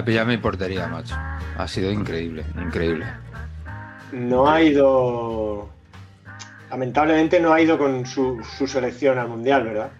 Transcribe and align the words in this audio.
Ha 0.00 0.04
pillado 0.04 0.26
mi 0.26 0.38
portería, 0.38 0.86
macho. 0.88 1.14
Ha 1.56 1.68
sido 1.68 1.90
increíble, 1.90 2.44
increíble. 2.60 3.06
No 4.12 4.50
ha 4.50 4.62
ido. 4.62 5.70
Lamentablemente 6.70 7.40
no 7.40 7.52
ha 7.52 7.60
ido 7.60 7.78
con 7.78 8.06
su, 8.06 8.42
su 8.58 8.66
selección 8.66 9.18
al 9.18 9.28
mundial, 9.28 9.64
¿verdad? 9.64 9.90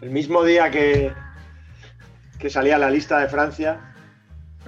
El 0.00 0.10
mismo 0.10 0.44
día 0.44 0.70
que, 0.70 1.12
que 2.38 2.50
salía 2.50 2.78
la 2.78 2.90
lista 2.90 3.18
de 3.18 3.28
Francia. 3.28 3.94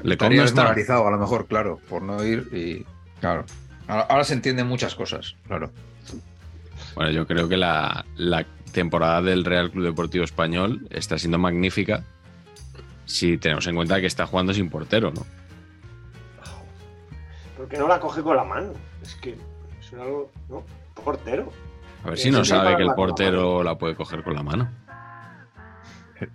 Le 0.02 0.14
estaría 0.14 0.42
desmoralizado, 0.42 1.06
a 1.06 1.10
lo 1.10 1.18
mejor, 1.18 1.46
claro, 1.46 1.80
por 1.88 2.02
no 2.02 2.24
ir 2.24 2.48
y. 2.52 2.86
Claro. 3.20 3.44
Ahora, 3.86 4.02
ahora 4.08 4.24
se 4.24 4.34
entienden 4.34 4.66
muchas 4.66 4.94
cosas, 4.94 5.36
claro. 5.46 5.70
Bueno, 6.94 7.10
yo 7.10 7.26
creo 7.26 7.48
que 7.48 7.56
la, 7.56 8.04
la 8.16 8.44
temporada 8.72 9.22
del 9.22 9.44
Real 9.44 9.70
Club 9.70 9.84
Deportivo 9.84 10.24
Español 10.24 10.86
está 10.90 11.18
siendo 11.18 11.38
magnífica 11.38 12.04
si 13.10 13.36
tenemos 13.38 13.66
en 13.66 13.74
cuenta 13.76 14.00
que 14.00 14.06
está 14.06 14.26
jugando 14.26 14.54
sin 14.54 14.70
portero, 14.70 15.10
¿no? 15.10 15.26
Porque 17.56 17.76
no 17.76 17.86
la 17.88 18.00
coge 18.00 18.22
con 18.22 18.36
la 18.36 18.44
mano. 18.44 18.72
Es 19.02 19.14
que 19.16 19.36
es 19.80 19.92
algo. 19.92 20.30
¿no? 20.48 20.64
Portero. 21.04 21.50
A 22.04 22.10
ver 22.10 22.18
si 22.18 22.30
no 22.30 22.44
sabe 22.44 22.76
que 22.76 22.82
el 22.82 22.94
portero 22.94 23.62
la 23.62 23.76
puede 23.76 23.94
coger 23.94 24.22
con 24.22 24.34
la 24.34 24.42
mano. 24.42 24.70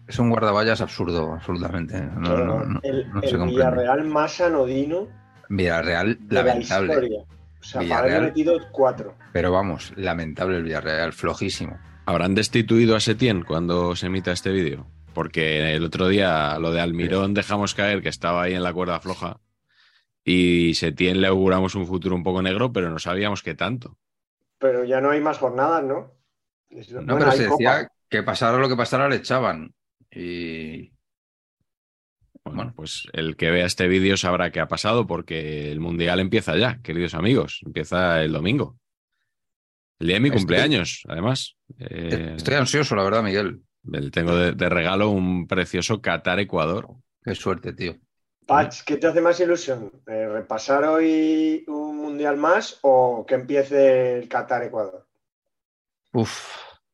Es 0.07 0.17
un 0.19 0.29
guardaballas 0.29 0.81
absurdo, 0.81 1.33
absolutamente. 1.33 1.99
No, 2.01 2.29
Pero 2.29 2.45
no, 2.45 2.63
no, 2.63 2.79
el 2.83 3.37
no. 3.37 3.45
Villarreal 3.45 4.05
más 4.05 4.41
anodino 4.41 5.07
Villarreal, 5.49 6.17
de 6.27 6.35
la 6.35 6.43
lamentable. 6.43 6.93
historia. 6.93 7.19
O 7.21 7.63
sea, 7.63 7.81
para 7.81 7.83
Villarreal. 8.03 8.23
metido 8.23 8.59
cuatro. 8.71 9.15
Pero 9.31 9.51
vamos, 9.51 9.93
lamentable 9.95 10.57
el 10.57 10.63
Villarreal, 10.63 11.13
flojísimo. 11.13 11.77
¿Habrán 12.07 12.33
destituido 12.35 12.95
a 12.95 12.99
Setién 12.99 13.43
cuando 13.43 13.95
se 13.95 14.07
emita 14.07 14.31
este 14.31 14.51
vídeo? 14.51 14.87
Porque 15.15 15.73
el 15.73 15.83
otro 15.85 16.07
día 16.09 16.59
lo 16.59 16.71
de 16.71 16.81
Almirón 16.81 17.33
dejamos 17.33 17.73
caer 17.73 18.03
que 18.03 18.09
estaba 18.09 18.43
ahí 18.43 18.53
en 18.53 18.61
la 18.63 18.73
cuerda 18.73 18.99
floja 18.99 19.39
y 20.23 20.73
Setién 20.75 21.21
le 21.21 21.27
auguramos 21.27 21.73
un 21.73 21.87
futuro 21.87 22.15
un 22.15 22.23
poco 22.23 22.41
negro, 22.41 22.71
pero 22.73 22.89
no 22.91 22.99
sabíamos 22.99 23.41
qué 23.41 23.55
tanto. 23.55 23.97
Pero 24.59 24.83
ya 24.83 24.99
no 25.01 25.11
hay 25.11 25.21
más 25.21 25.37
jornadas, 25.37 25.83
¿no? 25.83 26.13
No, 26.69 26.81
bueno, 27.05 27.17
pero 27.19 27.31
se 27.31 27.47
Copa. 27.47 27.55
decía 27.57 27.91
que 28.09 28.23
pasara 28.23 28.57
lo 28.57 28.67
que 28.69 28.75
pasara 28.75 29.07
le 29.09 29.15
echaban. 29.15 29.73
Y 30.11 30.91
Bueno, 32.43 32.57
Bueno. 32.57 32.73
pues 32.75 33.07
el 33.13 33.35
que 33.37 33.49
vea 33.51 33.65
este 33.65 33.87
vídeo 33.87 34.17
sabrá 34.17 34.51
qué 34.51 34.59
ha 34.59 34.67
pasado 34.67 35.07
porque 35.07 35.71
el 35.71 35.79
Mundial 35.79 36.19
empieza 36.19 36.55
ya, 36.57 36.79
queridos 36.83 37.15
amigos. 37.15 37.61
Empieza 37.65 38.21
el 38.21 38.33
domingo. 38.33 38.77
El 39.99 40.07
día 40.07 40.17
de 40.17 40.19
mi 40.19 40.27
Estoy- 40.27 40.39
cumpleaños, 40.41 41.03
además. 41.07 41.55
Eh, 41.79 42.33
estoy 42.35 42.55
ansioso, 42.55 42.95
la 42.95 43.03
verdad, 43.03 43.23
Miguel. 43.23 43.61
Tengo 44.11 44.35
de, 44.35 44.51
de 44.53 44.69
regalo 44.69 45.09
un 45.09 45.47
precioso 45.47 46.01
Qatar-Ecuador. 46.01 46.87
Qué 47.23 47.35
suerte, 47.35 47.73
tío. 47.73 47.95
Patch, 48.47 48.83
¿qué 48.85 48.97
te 48.97 49.07
hace 49.07 49.21
más 49.21 49.39
ilusión? 49.39 49.91
Eh, 50.07 50.27
¿Repasar 50.27 50.83
hoy 50.85 51.63
un 51.67 51.97
mundial 51.97 52.37
más 52.37 52.79
o 52.81 53.25
que 53.27 53.35
empiece 53.35 54.17
el 54.19 54.29
Qatar-Ecuador? 54.29 55.05
Uf, 56.13 56.35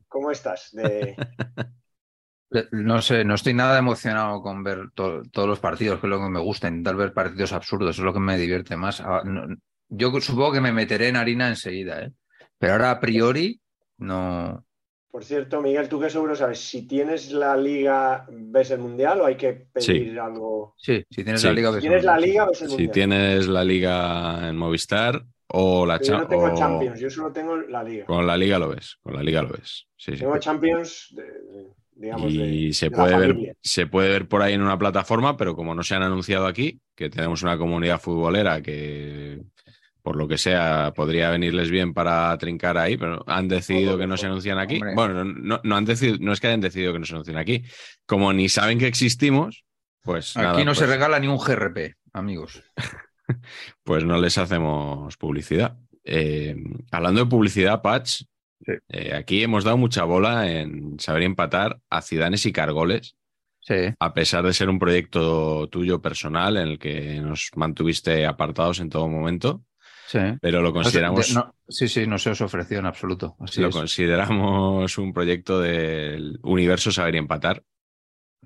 ¿Cómo 0.08 0.32
estás? 0.32 0.72
De... 0.74 1.16
No 2.72 3.02
sé, 3.02 3.24
no 3.24 3.36
estoy 3.36 3.54
nada 3.54 3.80
emocionado 3.80 4.42
con 4.42 4.62
ver 4.62 4.92
to- 4.94 5.22
todos 5.32 5.48
los 5.48 5.60
partidos, 5.60 6.00
que 6.02 6.08
es 6.08 6.10
lo 6.10 6.20
que 6.20 6.30
me 6.30 6.40
gusta, 6.42 6.68
intentar 6.68 6.96
ver 6.98 7.14
partidos 7.14 7.54
absurdos, 7.54 7.98
es 7.98 8.04
lo 8.04 8.14
que 8.14 8.20
me 8.20 8.38
divierte 8.38 8.76
más. 8.76 9.00
Ah, 9.00 9.24
yo 9.88 10.12
supongo 10.20 10.52
que 10.52 10.60
me 10.62 10.74
meteré 10.74 11.08
en 11.08 11.16
harina 11.16 11.48
enseguida, 11.48 12.02
¿eh? 12.04 12.12
Pero 12.58 12.74
ahora 12.74 12.92
a 12.92 13.00
priori 13.00 13.62
no. 14.00 14.66
Por 15.12 15.26
cierto, 15.26 15.62
Miguel, 15.62 15.90
tú 15.90 16.00
que 16.00 16.10
seguro 16.10 16.36
sabes, 16.36 16.60
si 16.60 16.88
tienes 16.88 17.32
la 17.34 17.58
liga, 17.58 18.26
¿ves 18.32 18.72
el 18.72 18.80
mundial 18.80 19.20
o 19.22 19.26
hay 19.26 19.36
que 19.36 19.52
pedir 19.74 20.18
algo? 20.20 20.74
Sí, 20.78 21.04
si 21.10 21.24
tienes 21.24 21.42
Sí. 21.42 21.48
la 21.48 21.54
liga. 21.54 21.70
Si 21.70 21.74
ves 21.76 21.82
tienes 21.82 22.00
el 22.00 22.06
la 22.06 22.12
mundial. 22.14 22.30
liga, 22.32 22.46
ves 22.46 22.62
el 22.62 22.68
Si 22.68 22.72
mundial. 22.74 22.92
tienes 22.92 23.48
la 23.48 23.64
liga 23.66 24.50
en 24.50 24.56
Movistar 24.58 25.26
o 25.48 25.86
la 25.86 25.98
Pero 26.00 26.06
yo 26.08 26.14
cha- 26.14 26.22
no 26.22 26.28
tengo 26.30 26.44
o- 26.46 26.56
Champions, 26.58 27.00
yo 27.02 27.10
solo 27.10 27.32
tengo 27.34 27.58
la 27.58 27.84
liga. 27.84 28.06
Con 28.06 28.26
la 28.26 28.38
liga 28.38 28.58
lo 28.58 28.70
ves, 28.70 28.98
con 29.02 29.14
la 29.14 29.22
liga 29.22 29.42
lo 29.42 29.50
ves. 29.50 29.86
Sí, 29.98 30.14
sí. 30.14 30.20
Tengo 30.20 30.38
Champions, 30.38 31.08
de- 31.12 31.24
de- 31.24 31.68
digamos, 31.94 32.34
Y 32.34 32.68
de, 32.68 32.74
se 32.74 32.86
de 32.90 32.96
la 32.96 33.04
puede 33.04 33.18
ver, 33.18 33.56
se 33.62 33.88
puede 33.88 34.10
ver 34.10 34.28
por 34.30 34.42
ahí 34.42 34.54
en 34.54 34.62
una 34.62 34.78
plataforma, 34.80 35.36
pero 35.36 35.58
como 35.58 35.76
no 35.76 35.84
se 35.84 35.94
han 35.94 36.04
anunciado 36.04 36.48
aquí, 36.48 36.80
que 36.96 37.10
tenemos 37.10 37.44
una 37.44 37.58
comunidad 37.58 38.00
futbolera 38.00 38.62
que 38.62 39.42
por 40.02 40.16
lo 40.16 40.28
que 40.28 40.38
sea 40.38 40.94
podría 40.96 41.30
venirles 41.30 41.70
bien 41.72 41.94
para 41.94 42.38
trincar 42.38 42.78
ahí, 42.78 42.98
pero 42.98 43.24
han 43.28 43.48
decidido 43.48 43.98
que 43.98 44.08
no 44.08 44.18
se 44.18 44.26
anuncian 44.28 44.58
aquí. 44.60 44.76
Hombre. 44.76 44.94
Bueno, 44.96 45.24
no, 45.26 45.62
no 45.64 45.76
han 45.76 45.86
decidido, 45.86 46.18
no 46.20 46.34
es 46.34 46.40
que 46.40 46.48
hayan 46.48 46.62
decidido 46.62 46.94
que 46.94 47.00
no 47.00 47.06
se 47.06 47.14
anuncien 47.14 47.38
aquí. 47.38 47.64
Como 48.06 48.34
ni 48.34 48.50
saben 48.50 48.80
que 48.80 48.88
existimos, 48.88 49.64
pues 50.02 50.36
Aquí 50.36 50.46
nada, 50.46 50.64
no 50.64 50.74
se 50.76 50.82
pues- 50.82 50.90
regala 50.92 51.20
ni 51.20 51.28
un 51.28 51.38
GRP, 51.38 51.96
amigos. 52.14 52.64
pues 53.84 54.04
no 54.04 54.20
les 54.20 54.38
hacemos 54.38 55.16
publicidad. 55.18 55.78
Eh, 56.04 56.56
hablando 56.92 57.24
de 57.24 57.30
publicidad, 57.30 57.82
Patch, 57.82 58.24
Sí. 58.64 58.74
eh, 58.90 59.14
aquí 59.16 59.42
hemos 59.42 59.64
dado 59.64 59.78
mucha 59.78 60.04
bola 60.04 60.52
en 60.52 61.00
saber 61.00 61.24
empatar 61.24 61.80
a 61.90 62.02
Cidanes 62.04 62.46
y 62.46 62.52
Cargoles, 62.52 63.16
Sí. 63.60 63.94
a 64.00 64.14
pesar 64.14 64.44
de 64.46 64.54
ser 64.54 64.70
un 64.70 64.78
proyecto 64.80 65.68
tuyo 65.70 66.00
personal 66.02 66.58
en 66.58 66.68
el 66.68 66.80
que 66.80 67.20
nos 67.22 67.50
mantuviste 67.56 68.26
apartados 68.28 68.80
en 68.80 68.90
todo 68.90 69.08
momento, 69.08 69.64
Sí. 70.12 70.20
pero 70.42 70.62
lo 70.62 70.74
consideramos, 70.74 71.34
No, 71.34 71.56
sí, 71.70 71.88
sí, 71.88 72.06
no 72.06 72.18
se 72.18 72.32
os 72.32 72.42
ofreció 72.42 72.80
en 72.80 72.86
absoluto. 72.86 73.36
Así 73.40 73.62
lo 73.62 73.70
es. 73.70 73.76
consideramos 73.76 74.98
un 74.98 75.14
proyecto 75.14 75.60
del 75.62 76.40
universo 76.44 76.92
saber 76.92 77.16
y 77.16 77.20
empatar. 77.20 77.64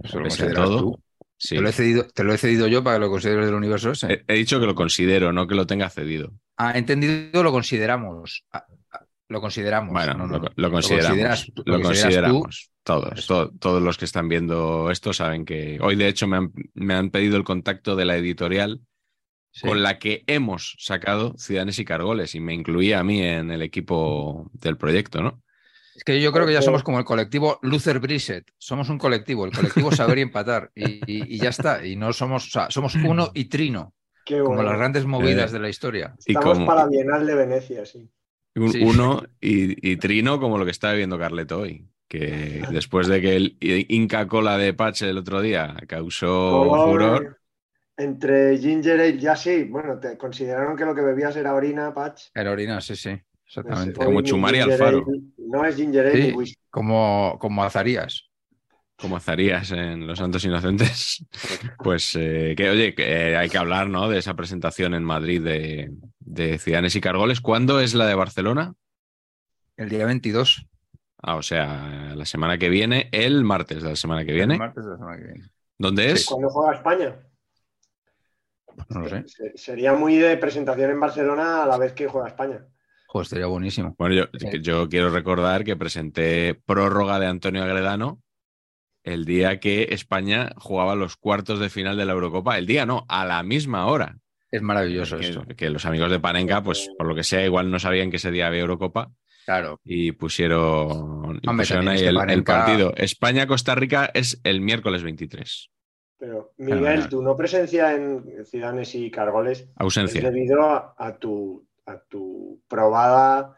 Eso 0.03 0.19
lo 0.19 0.25
a 0.25 0.29
consideras 0.29 0.65
todo. 0.65 0.79
tú. 0.79 0.99
Sí. 1.37 1.55
Te, 1.55 1.61
lo 1.61 1.69
he 1.69 1.71
cedido, 1.73 2.07
te 2.07 2.23
lo 2.23 2.33
he 2.33 2.37
cedido 2.37 2.67
yo 2.67 2.83
para 2.83 2.97
que 2.97 3.01
lo 3.05 3.09
consideres 3.09 3.45
del 3.47 3.55
universo 3.55 3.91
ese. 3.91 4.13
He, 4.13 4.23
he 4.27 4.35
dicho 4.35 4.59
que 4.59 4.65
lo 4.65 4.75
considero, 4.75 5.33
no 5.33 5.47
que 5.47 5.55
lo 5.55 5.65
tenga 5.65 5.89
cedido. 5.89 6.33
Ah, 6.57 6.77
entendido, 6.77 7.43
lo 7.43 7.51
consideramos. 7.51 8.45
Ah, 8.53 8.65
ah, 8.91 9.05
lo 9.27 9.41
consideramos. 9.41 9.91
Bueno, 9.91 10.13
No, 10.13 10.27
no, 10.27 10.37
lo, 10.39 10.49
lo 10.55 10.71
consideramos. 10.71 11.51
Lo, 11.65 11.77
lo 11.77 11.83
consideramos. 11.83 12.69
Todos, 12.83 13.25
to- 13.25 13.51
todos 13.59 13.81
los 13.81 13.97
que 13.97 14.05
están 14.05 14.29
viendo 14.29 14.91
esto 14.91 15.11
saben 15.11 15.43
que 15.45 15.79
hoy, 15.81 15.95
de 15.95 16.07
hecho, 16.07 16.27
me 16.27 16.37
han, 16.37 16.53
me 16.75 16.93
han 16.93 17.09
pedido 17.09 17.35
el 17.37 17.43
contacto 17.43 17.95
de 17.95 18.05
la 18.05 18.15
editorial 18.15 18.81
Sí. 19.57 19.65
con 19.65 19.81
la 19.81 19.99
que 19.99 20.25
hemos 20.27 20.75
sacado 20.79 21.33
Ciudadanos 21.37 21.79
y 21.79 21.85
Cargoles 21.85 22.35
y 22.35 22.41
me 22.41 22.53
incluía 22.53 22.99
a 22.99 23.03
mí 23.05 23.21
en 23.21 23.51
el 23.51 23.61
equipo 23.61 24.49
del 24.51 24.75
proyecto, 24.75 25.23
¿no? 25.23 25.41
Es 25.95 26.03
que 26.03 26.19
yo 26.19 26.33
creo 26.33 26.45
que 26.45 26.51
ya 26.51 26.61
somos 26.61 26.83
como 26.83 26.99
el 26.99 27.05
colectivo 27.05 27.57
Luther 27.61 27.99
Brisset. 27.99 28.45
Somos 28.57 28.89
un 28.89 28.97
colectivo, 28.97 29.45
el 29.45 29.53
colectivo 29.53 29.93
saber 29.93 30.17
y 30.17 30.21
empatar. 30.23 30.71
Y, 30.75 30.95
y- 31.09 31.35
y 31.35 31.37
ya 31.39 31.47
está. 31.49 31.85
Y 31.85 31.95
no 31.95 32.11
somos, 32.11 32.47
o 32.47 32.49
sea, 32.49 32.69
somos 32.69 32.95
uno 32.95 33.31
y 33.33 33.45
trino. 33.45 33.93
Qué 34.25 34.39
Como 34.39 34.61
las 34.61 34.77
grandes 34.77 35.05
movidas 35.05 35.51
Eh, 35.51 35.53
de 35.53 35.59
la 35.61 35.69
historia. 35.69 36.15
Y 36.25 36.33
Estamos 36.33 36.55
como- 36.57 36.65
para 36.67 36.81
la 36.83 36.89
Bienal 36.89 37.25
de 37.25 37.35
Venecia, 37.35 37.85
sí. 37.85 38.09
Un- 38.55 38.71
Sí. 38.73 38.81
Uno 38.83 39.23
y, 39.39 39.89
y 39.89 39.95
Trino 39.95 40.37
como 40.41 40.57
lo 40.57 40.65
que 40.65 40.71
está 40.71 40.91
viendo 40.91 41.17
Carleto 41.17 41.59
hoy. 41.59 41.87
Que 42.09 42.61
después 42.71 43.07
de 43.07 43.21
que 43.21 43.35
el 43.37 43.57
Inca 43.61 44.27
Cola 44.27 44.57
de 44.57 44.73
Pache 44.73 45.09
el 45.09 45.17
otro 45.17 45.39
día 45.41 45.75
causó 45.87 46.65
furor, 46.89 47.39
Entre 47.97 48.57
ginger 48.57 48.99
ale, 48.99 49.17
ya 49.17 49.35
sí, 49.35 49.63
bueno, 49.63 49.99
te 49.99 50.17
consideraron 50.17 50.75
que 50.75 50.83
lo 50.85 50.93
que 50.93 51.01
bebías 51.01 51.35
era 51.37 51.53
orina, 51.53 51.93
Patch. 51.93 52.23
Era 52.33 52.51
orina, 52.51 52.81
sí, 52.81 52.95
sí. 52.95 53.09
Pues, 53.09 53.57
Exactamente. 53.57 53.99
hoy 54.01 54.05
Como 54.07 54.21
Chumari 54.21 54.59
Alfaro. 54.59 55.05
ale, 55.07 55.21
No 55.37 55.63
es 55.65 55.75
ginger 55.75 56.07
ale 56.07 56.15
Sí. 56.21 56.27
ni 56.29 56.33
whisky. 56.33 56.61
Como, 56.69 57.37
como 57.39 57.63
azarías. 57.63 58.29
como 58.97 59.19
Zarías 59.19 59.71
en 59.71 60.07
Los 60.07 60.19
Santos 60.19 60.43
Inocentes, 60.45 61.25
pues 61.83 62.15
eh, 62.15 62.53
que 62.55 62.69
oye, 62.69 62.95
que 62.95 63.31
eh, 63.31 63.35
hay 63.37 63.49
que 63.49 63.57
hablar 63.57 63.89
¿no? 63.89 64.09
de 64.09 64.19
esa 64.19 64.35
presentación 64.35 64.93
en 64.93 65.03
Madrid 65.03 65.41
de, 65.43 65.91
de 66.19 66.57
Ciudadanos 66.57 66.95
y 66.95 67.01
Cargoles. 67.01 67.41
¿Cuándo 67.41 67.81
es 67.81 67.93
la 67.93 68.07
de 68.07 68.15
Barcelona? 68.15 68.73
El 69.77 69.89
día 69.89 70.05
22. 70.05 70.65
Ah, 71.21 71.35
o 71.35 71.41
sea, 71.41 72.13
la 72.15 72.25
semana 72.25 72.57
que 72.57 72.69
viene, 72.69 73.09
el 73.11 73.43
martes 73.43 73.83
de 73.83 73.89
la 73.89 73.95
semana 73.97 74.23
que 74.25 74.31
viene. 74.33 74.53
El 74.53 74.59
martes 74.59 74.85
de 74.85 74.91
la 74.91 74.97
semana 74.97 75.17
que 75.17 75.23
viene. 75.25 75.49
¿Dónde 75.77 76.11
es? 76.11 76.25
¿Cuándo 76.25 76.49
juega 76.49 76.75
España? 76.75 77.15
No 78.89 78.99
lo 79.01 79.09
sé. 79.09 79.23
Se- 79.27 79.57
Sería 79.57 79.93
muy 79.93 80.15
de 80.17 80.37
presentación 80.37 80.91
en 80.91 80.99
Barcelona 80.99 81.63
a 81.63 81.65
la 81.67 81.77
vez 81.77 81.93
que 81.93 82.07
juega 82.07 82.27
España. 82.27 82.65
Joder, 83.07 83.23
estaría 83.23 83.45
buenísimo. 83.45 83.95
Bueno, 83.97 84.27
yo, 84.61 84.89
quiero 84.89 85.09
recordar 85.09 85.63
que 85.63 85.75
presenté 85.75 86.53
prórroga 86.65 87.19
de 87.19 87.27
Antonio 87.27 87.63
Agredano 87.63 88.21
el 89.03 89.23
día 89.25 89.59
que 89.59 89.89
España 89.91 90.51
jugaba 90.57 90.95
los 90.95 91.15
cuartos 91.15 91.59
de 91.59 91.69
final 91.69 91.95
de 91.95 92.05
la 92.05 92.13
Eurocopa. 92.13 92.57
El 92.57 92.65
día 92.65 92.85
no, 92.85 93.05
a 93.07 93.23
la 93.25 93.41
misma 93.43 93.85
hora. 93.85 94.17
Es 94.51 94.61
maravilloso 94.61 95.17
que, 95.17 95.29
esto. 95.29 95.43
que 95.55 95.69
los 95.69 95.85
amigos 95.85 96.09
de 96.11 96.19
Panenka, 96.19 96.63
pues 96.63 96.89
por 96.97 97.07
lo 97.07 97.15
que 97.15 97.23
sea, 97.23 97.45
igual 97.45 97.69
no 97.71 97.79
sabían 97.79 98.09
que 98.09 98.17
ese 98.17 98.31
día 98.31 98.47
había 98.47 98.61
Eurocopa 98.61 99.11
Claro. 99.45 99.79
y 99.83 100.11
pusieron, 100.13 101.39
y 101.41 101.47
Hombre, 101.47 101.63
pusieron 101.63 101.87
ahí 101.87 102.01
el, 102.01 102.43
partido. 102.43 102.93
España-Costa 102.97 103.75
Rica 103.75 104.09
es 104.13 104.39
el 104.43 104.59
miércoles 104.61 105.03
23. 105.03 105.69
Pero, 106.25 106.53
Miguel, 106.57 106.79
Fenomenal. 106.79 107.09
tu 107.09 107.21
no 107.21 107.35
presencia 107.35 107.93
en 107.93 108.43
Ciudadanos 108.45 108.95
y 108.95 109.11
Cargoles 109.11 109.69
Ausencia. 109.75 110.17
es 110.17 110.23
debido 110.23 110.63
a, 110.63 110.95
a 110.97 111.17
tu, 111.19 111.67
a 111.85 111.99
tu 111.99 112.61
probada 112.67 113.55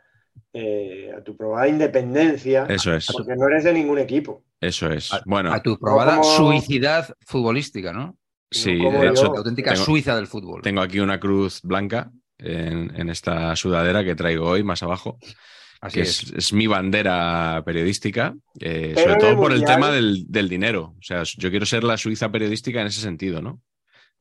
eh, 0.51 1.13
a 1.17 1.23
tu 1.23 1.37
probada 1.37 1.67
independencia, 1.69 2.65
Eso 2.67 2.93
es, 2.93 3.07
porque 3.11 3.35
no 3.37 3.47
eres 3.47 3.63
de 3.63 3.73
ningún 3.73 3.99
equipo. 3.99 4.43
eso 4.59 4.91
es. 4.91 5.13
A, 5.13 5.21
Bueno, 5.25 5.53
a 5.53 5.61
tu 5.61 5.77
probada 5.79 6.17
como- 6.19 6.23
suicidad 6.35 7.07
futbolística, 7.25 7.93
¿no? 7.93 8.17
sí, 8.51 8.75
de 8.75 8.81
yo. 8.81 9.03
hecho, 9.03 9.31
La 9.33 9.37
auténtica 9.39 9.71
tengo- 9.73 9.85
Suiza 9.85 10.15
del 10.15 10.27
fútbol. 10.27 10.61
tengo 10.61 10.81
aquí 10.81 10.99
una 10.99 11.19
cruz 11.19 11.61
blanca 11.63 12.11
en, 12.37 12.93
en 12.99 13.09
esta 13.09 13.55
sudadera 13.55 14.03
que 14.03 14.15
traigo 14.15 14.45
hoy 14.47 14.63
más 14.63 14.83
abajo. 14.83 15.17
Así 15.87 15.95
que 15.95 16.01
es. 16.01 16.23
es, 16.23 16.31
es 16.33 16.53
mi 16.53 16.67
bandera 16.67 17.63
periodística, 17.65 18.35
eh, 18.59 18.95
sobre 18.97 19.17
todo 19.17 19.31
el 19.31 19.39
por 19.39 19.51
el 19.51 19.65
tema 19.65 19.91
del, 19.91 20.25
del 20.27 20.49
dinero. 20.49 20.95
O 20.99 21.01
sea, 21.01 21.23
yo 21.23 21.49
quiero 21.49 21.65
ser 21.65 21.83
la 21.83 21.97
Suiza 21.97 22.31
periodística 22.31 22.81
en 22.81 22.87
ese 22.87 23.01
sentido, 23.01 23.41
¿no? 23.41 23.61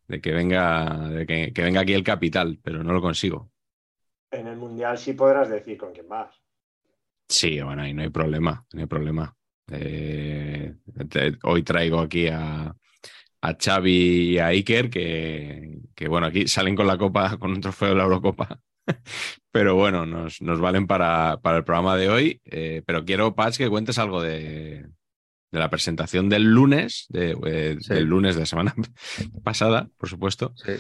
De 0.09 0.21
que 0.21 0.33
venga, 0.33 1.09
de 1.11 1.27
que, 1.27 1.53
que 1.53 1.63
venga 1.63 1.81
aquí 1.83 1.93
el 1.95 2.05
capital, 2.05 2.59
pero 2.63 2.85
no 2.85 2.93
lo 2.93 3.01
consigo. 3.03 3.51
En 4.31 4.47
el 4.47 4.57
Mundial 4.57 4.99
sí 4.99 5.15
podrás 5.15 5.49
decir 5.51 5.77
con 5.77 5.93
quién 5.93 6.09
vas. 6.09 6.41
Sí, 7.29 7.61
bueno, 7.61 7.83
ahí 7.83 7.93
no 7.93 8.03
hay 8.03 8.11
problema, 8.11 8.65
no 8.73 8.81
hay 8.81 8.87
problema. 8.87 9.35
Eh, 9.71 10.75
te- 11.11 11.37
hoy 11.43 11.63
traigo 11.65 11.99
aquí 12.01 12.29
a, 12.29 12.75
a 13.43 13.55
Xavi 13.59 14.35
y 14.35 14.39
a 14.39 14.47
Iker, 14.49 14.91
que, 14.91 15.81
que, 15.95 16.09
bueno, 16.09 16.29
aquí 16.29 16.47
salen 16.49 16.77
con 16.77 16.87
la 16.87 16.99
copa, 16.99 17.37
con 17.39 17.53
un 17.53 17.61
trofeo 17.61 17.91
de 17.91 17.95
la 17.97 18.05
Eurocopa. 18.05 18.61
Pero 19.53 19.75
bueno, 19.75 20.07
nos, 20.07 20.41
nos 20.43 20.61
valen 20.61 20.87
para, 20.87 21.39
para 21.43 21.59
el 21.59 21.65
programa 21.65 21.97
de 21.97 22.09
hoy. 22.11 22.41
Eh, 22.45 22.83
pero 22.87 23.05
quiero, 23.05 23.35
Patch, 23.35 23.57
que 23.57 23.69
cuentes 23.71 23.99
algo 23.99 24.21
de, 24.21 24.87
de 25.51 25.59
la 25.59 25.71
presentación 25.71 26.29
del 26.29 26.45
lunes, 26.45 27.07
de, 27.09 27.37
eh, 27.47 27.77
Sí. 27.81 27.95
del 27.95 28.05
lunes 28.05 28.35
de 28.35 28.41
la 28.43 28.47
semana 28.47 28.75
pasada, 29.45 29.89
por 29.97 30.09
supuesto. 30.09 30.53
Sí. 30.57 30.73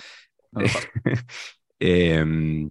Eh, 1.79 2.25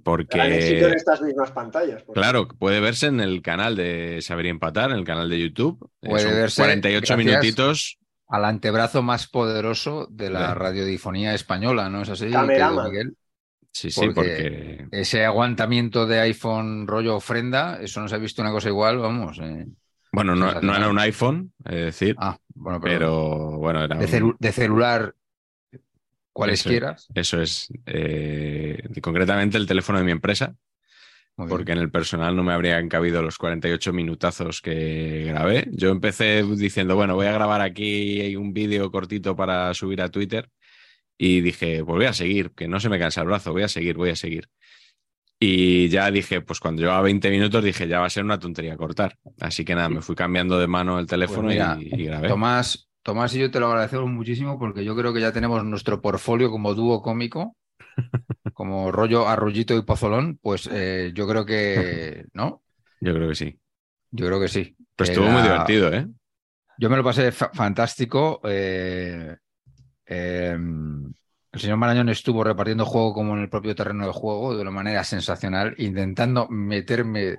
porque. 0.03 0.39
Éxito 0.57 0.87
en 0.87 0.93
estas 0.95 1.21
mismas 1.21 1.51
pantallas. 1.51 2.01
porque- 2.01 2.19
Claro, 2.19 2.47
puede 2.47 2.79
verse 2.79 3.05
en 3.05 3.19
el 3.19 3.43
canal 3.43 3.75
de 3.75 4.19
Saber 4.23 4.47
y 4.47 4.49
Empatar, 4.49 4.89
en 4.89 4.97
el 4.97 5.03
canal 5.03 5.29
de 5.29 5.39
YouTube. 5.39 5.91
Puede 5.99 6.23
son 6.23 6.31
verse, 6.33 6.61
48 6.63 6.99
gracias. 6.99 7.17
minutitos. 7.17 7.99
al 8.27 8.45
antebrazo 8.45 9.03
más 9.03 9.27
poderoso 9.27 10.07
de 10.09 10.31
la 10.31 10.55
radiodifonía 10.55 11.35
española, 11.35 11.87
¿no 11.91 12.01
es 12.01 12.09
así? 12.09 12.25
Miguel? 12.25 13.15
Sí, 13.75 13.91
sí, 13.91 14.07
Porque-. 14.15 14.87
Ese 14.91 15.25
aguantamiento 15.25 16.07
de 16.07 16.21
iPhone 16.21 16.87
rollo 16.87 17.17
ofrenda, 17.17 17.77
eso 17.81 17.99
no 17.99 18.07
se 18.07 18.15
ha 18.15 18.17
visto 18.19 18.41
una 18.41 18.51
cosa 18.51 18.69
igual, 18.69 18.99
vamos. 18.99 19.37
eh. 19.41 19.65
Bueno, 20.13 20.33
no, 20.33 20.49
era 20.49 20.89
un 20.89 20.97
iPhone, 20.99 21.51
es 21.65 21.75
decir, 21.75 22.15
Ah, 22.17 22.37
bueno, 22.55 22.79
pero, 22.79 22.99
pero 22.99 23.57
bueno, 23.57 23.83
era 23.83 23.97
de, 23.97 24.23
un- 24.23 24.37
de 24.39 24.51
celular 24.53 25.13
cualesquiera. 26.31 26.95
Eso 27.13 27.41
es. 27.41 27.67
eh, 27.85 28.81
concretamente 29.01 29.57
el 29.57 29.67
teléfono 29.67 29.99
de 29.99 30.05
mi 30.05 30.11
empresa, 30.11 30.55
Muy 31.37 31.47
bien. 31.47 31.57
porque 31.57 31.71
en 31.73 31.79
el 31.79 31.91
personal 31.91 32.35
no 32.35 32.43
me 32.43 32.53
habrían 32.53 32.89
cabido 32.89 33.21
los 33.21 33.37
48 33.37 33.93
minutazos 33.93 34.61
que 34.61 35.25
grabé. 35.27 35.67
Yo 35.71 35.89
empecé 35.89 36.43
diciendo, 36.43 36.95
bueno, 36.95 37.15
voy 37.15 37.27
a 37.27 37.33
grabar 37.33 37.61
aquí 37.61 38.35
un 38.37 38.53
vídeo 38.53 38.91
cortito 38.91 39.35
para 39.35 39.73
subir 39.73 40.01
a 40.01 40.09
Twitter 40.09 40.49
y 41.17 41.41
dije, 41.41 41.83
pues 41.85 41.95
voy 41.97 42.05
a 42.05 42.13
seguir, 42.13 42.51
que 42.53 42.67
no 42.67 42.79
se 42.79 42.89
me 42.89 42.99
cansa 42.99 43.21
el 43.21 43.27
brazo, 43.27 43.51
voy 43.53 43.63
a 43.63 43.67
seguir, 43.69 43.95
voy 43.97 44.09
a 44.11 44.15
seguir. 44.15 44.49
Y 45.39 45.89
ya 45.89 46.09
dije, 46.11 46.41
pues 46.41 46.59
cuando 46.59 46.81
llevaba 46.81 47.01
20 47.03 47.29
minutos 47.29 47.63
dije, 47.63 47.87
ya 47.87 47.99
va 47.99 48.07
a 48.07 48.09
ser 48.09 48.23
una 48.23 48.39
tontería 48.39 48.77
cortar. 48.77 49.17
Así 49.41 49.65
que 49.65 49.75
nada, 49.75 49.89
me 49.89 50.01
fui 50.01 50.15
cambiando 50.15 50.59
de 50.59 50.67
mano 50.67 50.99
el 50.99 51.07
teléfono 51.07 51.49
Pues 51.49 51.55
mira, 51.55 51.83
y, 51.83 52.01
y 52.01 52.05
grabé. 52.05 52.29
Tomás, 52.33 52.87
Tomás 53.01 53.33
y 53.35 53.39
yo 53.39 53.51
te 53.51 53.59
lo 53.59 53.67
agradecemos 53.67 54.09
muchísimo 54.09 54.57
porque 54.59 54.83
yo 54.85 54.95
creo 54.95 55.13
que 55.13 55.21
ya 55.21 55.31
tenemos 55.33 55.63
nuestro 55.63 56.01
portfolio 56.01 56.51
como 56.51 56.73
dúo 56.73 57.01
cómico, 57.01 57.55
como 58.53 58.91
rollo 58.91 59.27
arrollito 59.27 59.75
y 59.75 59.83
pozolón, 59.83 60.39
pues 60.41 60.69
eh, 60.71 61.11
yo 61.15 61.27
creo 61.27 61.45
que, 61.45 62.25
¿no? 62.33 62.63
Yo 62.99 63.13
creo 63.13 63.29
que 63.29 63.35
sí. 63.35 63.59
Yo 64.11 64.25
creo 64.27 64.39
que 64.39 64.47
sí. 64.47 64.75
Pues 64.95 65.09
estuvo 65.09 65.29
muy 65.29 65.41
divertido, 65.41 65.93
¿eh? 65.93 66.07
Yo 66.77 66.89
me 66.89 66.97
lo 66.97 67.03
pasé 67.03 67.31
fa- 67.31 67.51
fantástico. 67.53 68.41
eh, 68.43 69.35
eh, 70.07 70.57
el 71.51 71.59
señor 71.61 71.77
Marañón 71.77 72.09
estuvo 72.09 72.43
repartiendo 72.43 72.85
juego 72.85 73.13
como 73.13 73.35
en 73.35 73.41
el 73.43 73.49
propio 73.49 73.75
terreno 73.75 74.05
de 74.05 74.11
juego 74.13 74.55
de 74.55 74.61
una 74.61 74.71
manera 74.71 75.03
sensacional, 75.05 75.73
intentando 75.77 76.47
meterme, 76.49 77.35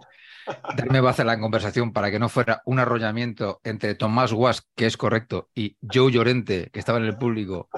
darme 0.77 1.01
baza 1.01 1.23
en 1.23 1.27
la 1.29 1.39
conversación 1.39 1.93
para 1.93 2.11
que 2.11 2.19
no 2.19 2.29
fuera 2.31 2.63
un 2.65 2.79
arrollamiento 2.79 3.61
entre 3.63 3.95
Tomás 3.95 4.33
Guas, 4.33 4.67
que 4.75 4.87
es 4.87 4.97
correcto, 4.97 5.51
y 5.55 5.77
Joe 5.83 6.11
Llorente, 6.11 6.71
que 6.73 6.79
estaba 6.79 6.99
en 6.99 7.05
el 7.05 7.19
público, 7.19 7.69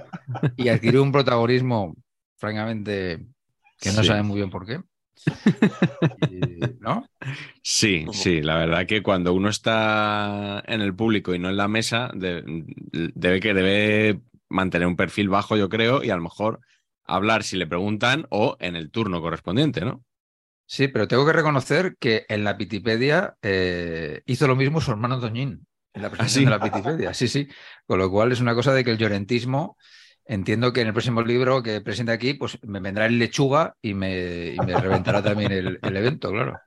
y 0.56 0.68
adquirió 0.68 1.02
un 1.02 1.10
protagonismo, 1.12 1.96
francamente, 2.36 3.26
que 3.80 3.90
no 3.92 4.02
Sí. 4.02 4.06
sabe 4.08 4.22
muy 4.22 4.36
bien 4.36 4.50
por 4.50 4.64
qué. 4.64 4.80
¿No? 6.80 7.04
Sí, 7.62 8.06
sí, 8.12 8.40
la 8.42 8.56
verdad 8.58 8.86
que 8.86 9.02
cuando 9.02 9.32
uno 9.32 9.48
está 9.48 10.62
en 10.66 10.80
el 10.80 10.94
público 10.94 11.34
y 11.34 11.38
no 11.38 11.48
en 11.48 11.56
la 11.56 11.66
mesa, 11.68 12.10
de- 12.14 12.42
debe 13.14 13.40
que 13.40 13.54
debe 13.54 14.20
mantener 14.48 14.88
un 14.88 14.96
perfil 14.96 15.28
bajo, 15.28 15.56
yo 15.56 15.68
creo, 15.68 16.02
y 16.04 16.10
a 16.10 16.16
lo 16.16 16.22
mejor 16.22 16.60
hablar 17.04 17.42
si 17.42 17.56
le 17.56 17.66
preguntan 17.66 18.26
o 18.30 18.56
en 18.60 18.76
el 18.76 18.90
turno 18.90 19.20
correspondiente, 19.20 19.82
¿no? 19.84 20.04
Sí, 20.66 20.88
pero 20.88 21.08
tengo 21.08 21.24
que 21.24 21.32
reconocer 21.32 21.96
que 21.98 22.26
en 22.28 22.44
la 22.44 22.58
Pitipedia 22.58 23.36
eh, 23.42 24.20
hizo 24.26 24.46
lo 24.46 24.54
mismo 24.54 24.80
su 24.82 24.90
hermano 24.90 25.18
Doñín, 25.18 25.66
en 25.94 26.02
la 26.02 26.10
presentación 26.10 26.42
sí? 26.42 26.44
de 26.44 26.50
la 26.50 26.60
Pitipedia. 26.62 27.14
Sí, 27.14 27.26
sí. 27.28 27.48
Con 27.86 27.98
lo 27.98 28.10
cual 28.10 28.32
es 28.32 28.40
una 28.40 28.54
cosa 28.54 28.74
de 28.74 28.84
que 28.84 28.90
el 28.90 28.98
llorentismo, 28.98 29.78
entiendo 30.26 30.72
que 30.74 30.82
en 30.82 30.88
el 30.88 30.92
próximo 30.92 31.22
libro 31.22 31.62
que 31.62 31.80
presente 31.80 32.12
aquí, 32.12 32.34
pues 32.34 32.58
me 32.62 32.80
vendrá 32.80 33.06
el 33.06 33.18
lechuga 33.18 33.76
y 33.80 33.94
me, 33.94 34.48
y 34.54 34.58
me 34.58 34.76
reventará 34.78 35.22
también 35.22 35.52
el, 35.52 35.78
el 35.82 35.96
evento, 35.96 36.30
claro. 36.30 36.60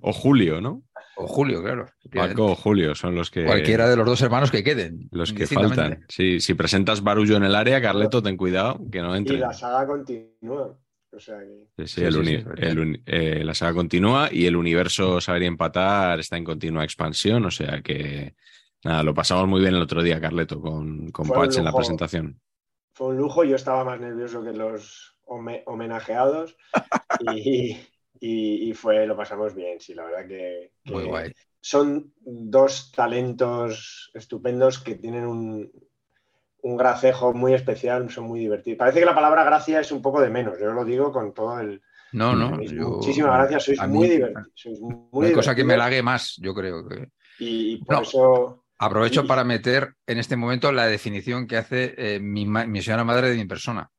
O 0.00 0.12
Julio, 0.12 0.60
¿no? 0.60 0.82
O 1.16 1.26
Julio, 1.26 1.62
claro. 1.62 1.86
Paco 2.12 2.46
o 2.46 2.54
Julio 2.56 2.94
son 2.94 3.14
los 3.14 3.30
que, 3.30 3.44
Cualquiera 3.44 3.88
de 3.88 3.96
los 3.96 4.06
dos 4.06 4.20
hermanos 4.22 4.50
que 4.50 4.64
queden. 4.64 5.08
los 5.12 5.32
que 5.32 5.46
faltan. 5.46 6.04
Sí, 6.08 6.40
si 6.40 6.54
presentas 6.54 7.02
barullo 7.02 7.36
en 7.36 7.44
el 7.44 7.54
área, 7.54 7.80
Carleto, 7.80 8.22
ten 8.22 8.36
cuidado 8.36 8.80
que 8.90 9.00
no 9.00 9.14
Y 9.14 9.18
entre. 9.18 9.38
la 9.38 9.52
saga 9.52 9.86
continúa. 9.86 10.76
O 11.12 11.20
sea 11.20 11.38
que. 11.38 11.68
Sí, 11.78 11.86
sí, 11.86 12.00
Sí, 12.00 12.04
el 12.04 12.24
sí, 12.96 13.02
eh, 13.06 13.44
la 13.44 13.54
saga 13.54 13.74
continúa 13.74 14.28
y 14.32 14.46
el 14.46 14.56
universo 14.56 15.20
Saber 15.20 15.42
y 15.42 15.46
Empatar 15.46 16.18
está 16.18 16.36
en 16.36 16.42
continua 16.44 16.82
expansión, 16.82 17.44
o 17.44 17.50
sea 17.52 17.80
que 17.82 18.34
nada, 18.82 19.04
lo 19.04 19.14
pasamos 19.14 19.46
muy 19.46 19.60
bien 19.60 19.74
el 19.76 19.82
otro 19.82 20.02
día, 20.02 20.20
Carleto, 20.20 20.60
con, 20.60 21.12
con 21.12 21.28
Patch 21.28 21.58
en 21.58 21.64
la 21.64 21.72
presentación. 21.72 22.40
Fue 22.94 23.08
un 23.08 23.16
lujo, 23.18 23.44
yo 23.44 23.54
estaba 23.54 23.84
más 23.84 24.00
nervioso 24.00 24.42
que 24.42 24.52
los 24.52 25.16
home- 25.24 25.62
homenajeados 25.66 26.56
y, 27.36 27.76
y- 28.26 28.70
y 28.70 28.72
fue, 28.74 29.06
lo 29.06 29.16
pasamos 29.16 29.54
bien, 29.54 29.80
sí, 29.80 29.94
la 29.94 30.04
verdad 30.04 30.26
que, 30.26 30.72
que 30.84 30.92
Muy 30.92 31.04
guay. 31.04 31.32
son 31.60 32.12
dos 32.20 32.92
talentos 32.92 34.10
estupendos 34.14 34.78
que 34.78 34.94
tienen 34.94 35.26
un, 35.26 35.70
un 36.62 36.76
gracejo 36.76 37.32
muy 37.34 37.52
especial, 37.54 38.08
son 38.10 38.24
muy 38.24 38.40
divertidos. 38.40 38.78
Parece 38.78 39.00
que 39.00 39.06
la 39.06 39.14
palabra 39.14 39.44
gracia 39.44 39.80
es 39.80 39.92
un 39.92 40.00
poco 40.00 40.20
de 40.20 40.30
menos, 40.30 40.58
yo 40.58 40.72
lo 40.72 40.84
digo 40.84 41.12
con 41.12 41.34
todo 41.34 41.60
el... 41.60 41.82
No, 42.12 42.34
no. 42.36 42.50
Muchísimas 42.50 43.34
gracias, 43.38 43.64
sois 43.64 43.88
muy 43.88 44.08
divertidos. 44.08 44.80
Muy 45.12 45.32
cosa 45.32 45.54
que 45.54 45.64
me 45.64 45.76
lague 45.76 46.00
más, 46.00 46.36
yo 46.40 46.54
creo. 46.54 46.86
Que... 46.88 47.08
Y, 47.40 47.84
por 47.84 48.02
eso... 48.02 48.64
Aprovecho 48.78 49.26
para 49.26 49.44
meter 49.44 49.94
en 50.06 50.18
este 50.18 50.36
momento 50.36 50.70
la 50.70 50.86
definición 50.86 51.46
que 51.46 51.56
hace 51.56 51.94
eh, 51.96 52.20
mi, 52.20 52.44
mi 52.46 52.82
señora 52.82 53.04
madre 53.04 53.30
de 53.30 53.36
mi 53.36 53.46
persona. 53.46 53.90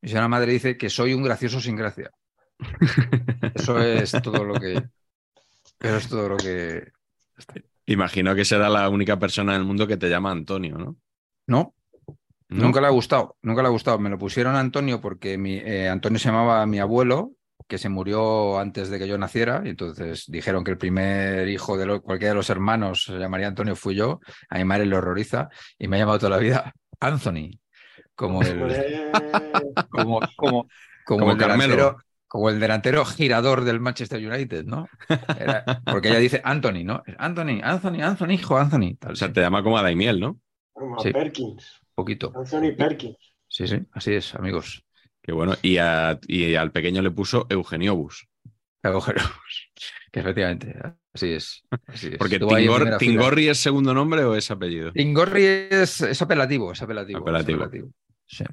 Mi 0.00 0.08
señora 0.08 0.28
madre 0.28 0.52
dice 0.52 0.76
que 0.76 0.90
soy 0.90 1.12
un 1.14 1.22
gracioso 1.22 1.60
sin 1.60 1.76
gracia. 1.76 2.10
Eso 3.54 3.80
es 3.80 4.12
todo 4.22 4.44
lo 4.44 4.54
que. 4.54 4.74
Eso 5.80 5.96
es 5.96 6.08
todo 6.08 6.28
lo 6.28 6.36
que. 6.36 6.90
Imagino 7.86 8.34
que 8.34 8.44
será 8.44 8.68
la 8.68 8.88
única 8.88 9.18
persona 9.18 9.54
en 9.54 9.60
el 9.60 9.66
mundo 9.66 9.86
que 9.86 9.96
te 9.96 10.08
llama 10.08 10.30
Antonio, 10.30 10.78
¿no? 10.78 10.96
No. 11.46 11.74
Nunca 12.48 12.80
le 12.80 12.88
ha 12.88 12.90
gustado, 12.90 13.36
nunca 13.42 13.62
le 13.62 13.68
ha 13.68 13.70
gustado. 13.70 13.98
Me 13.98 14.10
lo 14.10 14.18
pusieron 14.18 14.56
Antonio 14.56 15.00
porque 15.00 15.38
mi, 15.38 15.54
eh, 15.54 15.88
Antonio 15.88 16.18
se 16.18 16.28
llamaba 16.28 16.66
mi 16.66 16.80
abuelo, 16.80 17.32
que 17.68 17.78
se 17.78 17.88
murió 17.88 18.58
antes 18.58 18.90
de 18.90 18.98
que 18.98 19.06
yo 19.06 19.16
naciera, 19.16 19.62
y 19.64 19.70
entonces 19.70 20.24
dijeron 20.26 20.64
que 20.64 20.72
el 20.72 20.78
primer 20.78 21.48
hijo 21.48 21.76
de 21.76 22.00
cualquiera 22.00 22.32
de 22.32 22.36
los 22.36 22.50
hermanos 22.50 23.04
se 23.04 23.18
llamaría 23.18 23.46
Antonio, 23.46 23.76
fui 23.76 23.94
yo. 23.94 24.20
A 24.48 24.58
mi 24.58 24.64
madre 24.64 24.86
le 24.86 24.96
horroriza 24.96 25.48
y 25.78 25.86
me 25.86 25.96
ha 25.96 26.00
llamado 26.00 26.18
toda 26.18 26.30
la 26.30 26.38
vida 26.38 26.74
Anthony, 26.98 27.60
como 28.16 28.42
el, 28.42 29.12
como, 29.88 30.20
como, 30.36 30.68
como, 31.06 31.30
el 31.30 31.38
delantero, 31.38 31.98
como 32.30 32.48
el 32.48 32.60
delantero 32.60 33.04
girador 33.04 33.64
del 33.64 33.80
Manchester 33.80 34.24
United, 34.24 34.64
¿no? 34.64 34.88
porque 35.84 36.10
ella 36.10 36.20
dice 36.20 36.40
Anthony, 36.44 36.84
¿no? 36.84 37.02
Anthony, 37.18 37.58
Anthony, 37.60 38.02
Anthony, 38.02 38.30
hijo, 38.34 38.56
Anthony. 38.56 38.96
o 39.04 39.16
sea, 39.16 39.32
te 39.32 39.40
llama 39.40 39.64
como 39.64 39.76
a 39.76 39.82
Daimiel, 39.82 40.20
¿no? 40.20 40.40
Como 40.72 41.00
a 41.00 41.02
Perkins. 41.02 41.80
Poquito. 41.92 42.32
Anthony 42.36 42.76
Perkins. 42.78 43.16
Sí, 43.48 43.66
sí, 43.66 43.80
así 43.90 44.14
es, 44.14 44.32
amigos. 44.36 44.84
Qué 45.20 45.32
bueno. 45.32 45.56
Y, 45.60 45.78
al 45.78 46.70
pequeño 46.70 47.02
le 47.02 47.10
puso 47.10 47.48
Eugenio 47.50 47.96
Bus. 47.96 48.28
Eugenio 48.84 49.24
Que 50.12 50.20
efectivamente, 50.20 50.78
así 51.12 51.32
es. 51.32 51.64
Porque 52.16 52.38
Tingorri 53.00 53.48
es 53.48 53.58
segundo 53.58 53.92
nombre 53.92 54.22
o 54.22 54.36
es 54.36 54.48
apellido? 54.52 54.92
Tingorri 54.92 55.42
es, 55.44 56.00
es 56.00 56.22
apelativo, 56.22 56.70
es 56.70 56.80
apelativo. 56.80 57.18
apelativo. 57.18 57.90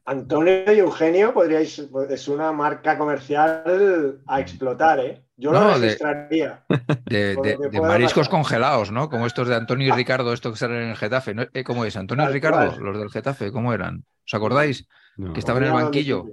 Antonio 0.06 0.74
y 0.74 0.80
Eugenio 0.80 1.34
podríais, 1.34 1.88
es 2.10 2.28
una 2.28 2.52
marca 2.52 2.98
comercial 2.98 4.22
a 4.26 4.40
explotar, 4.40 5.00
¿eh? 5.00 5.24
Yo 5.36 5.52
lo 5.52 5.76
registraría. 5.76 6.64
De, 7.06 7.70
mariscos 7.82 8.28
congelados, 8.28 8.92
¿no? 8.92 9.10
Como 9.10 9.28
estos 9.28 9.48
de 9.48 9.56
Antonio 9.56 9.88
y 9.88 9.92
Ricardo, 9.92 10.34
estos 10.34 10.54
que 10.54 10.58
salen 10.58 10.82
en 10.82 10.90
el 10.90 10.98
Getafe. 10.98 11.36
Eh, 11.54 11.64
¿Cómo 11.64 11.86
es? 11.86 11.96
Antonio 11.96 12.28
y 12.30 12.34
Ricardo, 12.34 12.80
los 12.80 12.98
del 12.98 13.10
Getafe, 13.10 13.52
¿cómo 13.52 13.74
eran? 13.74 14.04
¿Os 14.26 14.34
acordáis? 14.34 14.88
Que 15.34 15.40
estaban 15.40 15.64
en 15.64 15.70
el 15.70 15.76
banquillo. 15.76 16.26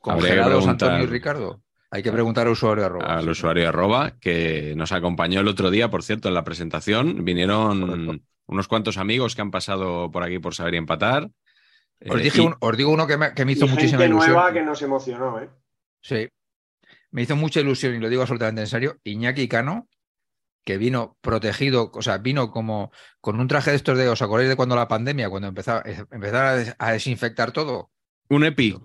Congelados 0.00 0.66
Antonio 0.66 1.04
y 1.04 1.06
Ricardo. 1.06 1.60
Hay 1.90 2.02
que 2.02 2.10
preguntar 2.10 2.46
al 2.46 2.52
usuario 2.52 2.86
arroba. 2.86 3.06
Al 3.06 3.28
usuario 3.28 3.68
arroba, 3.68 4.12
que 4.18 4.74
nos 4.76 4.92
acompañó 4.92 5.40
el 5.40 5.48
otro 5.48 5.70
día, 5.70 5.90
por 5.90 6.02
cierto, 6.02 6.28
en 6.28 6.34
la 6.34 6.44
presentación. 6.44 7.24
Vinieron 7.24 8.22
unos 8.46 8.68
cuantos 8.68 8.96
amigos 8.96 9.36
que 9.36 9.42
han 9.42 9.50
pasado 9.50 10.10
por 10.10 10.22
aquí 10.22 10.38
por 10.38 10.54
saber 10.54 10.74
y 10.74 10.78
empatar. 10.78 11.28
Os, 12.00 12.20
eh, 12.20 12.54
os 12.60 12.76
digo 12.76 12.90
uno 12.90 13.06
que 13.06 13.16
me, 13.16 13.32
que 13.34 13.44
me 13.44 13.52
hizo 13.52 13.66
muchísima 13.66 13.98
gente 13.98 14.14
ilusión. 14.14 14.34
nueva 14.34 14.52
que 14.52 14.62
nos 14.62 14.82
emocionó, 14.82 15.40
¿eh? 15.40 15.48
Sí. 16.02 16.28
Me 17.10 17.22
hizo 17.22 17.36
mucha 17.36 17.60
ilusión, 17.60 17.94
y 17.94 17.98
lo 17.98 18.08
digo 18.08 18.22
absolutamente 18.22 18.60
en 18.60 18.66
serio, 18.66 18.98
Iñaki 19.04 19.48
Cano, 19.48 19.88
que 20.64 20.76
vino 20.78 21.16
protegido, 21.20 21.90
o 21.94 22.02
sea, 22.02 22.18
vino 22.18 22.50
como 22.50 22.90
con 23.20 23.40
un 23.40 23.48
traje 23.48 23.70
de 23.70 23.76
estos 23.76 23.96
de, 23.96 24.08
¿os 24.08 24.20
acordáis 24.20 24.48
de 24.48 24.56
cuando 24.56 24.76
la 24.76 24.88
pandemia, 24.88 25.30
cuando 25.30 25.48
empezaba, 25.48 25.82
empezaba 26.10 26.74
a 26.78 26.92
desinfectar 26.92 27.52
todo? 27.52 27.90
Un 28.28 28.44
EPI. 28.44 28.76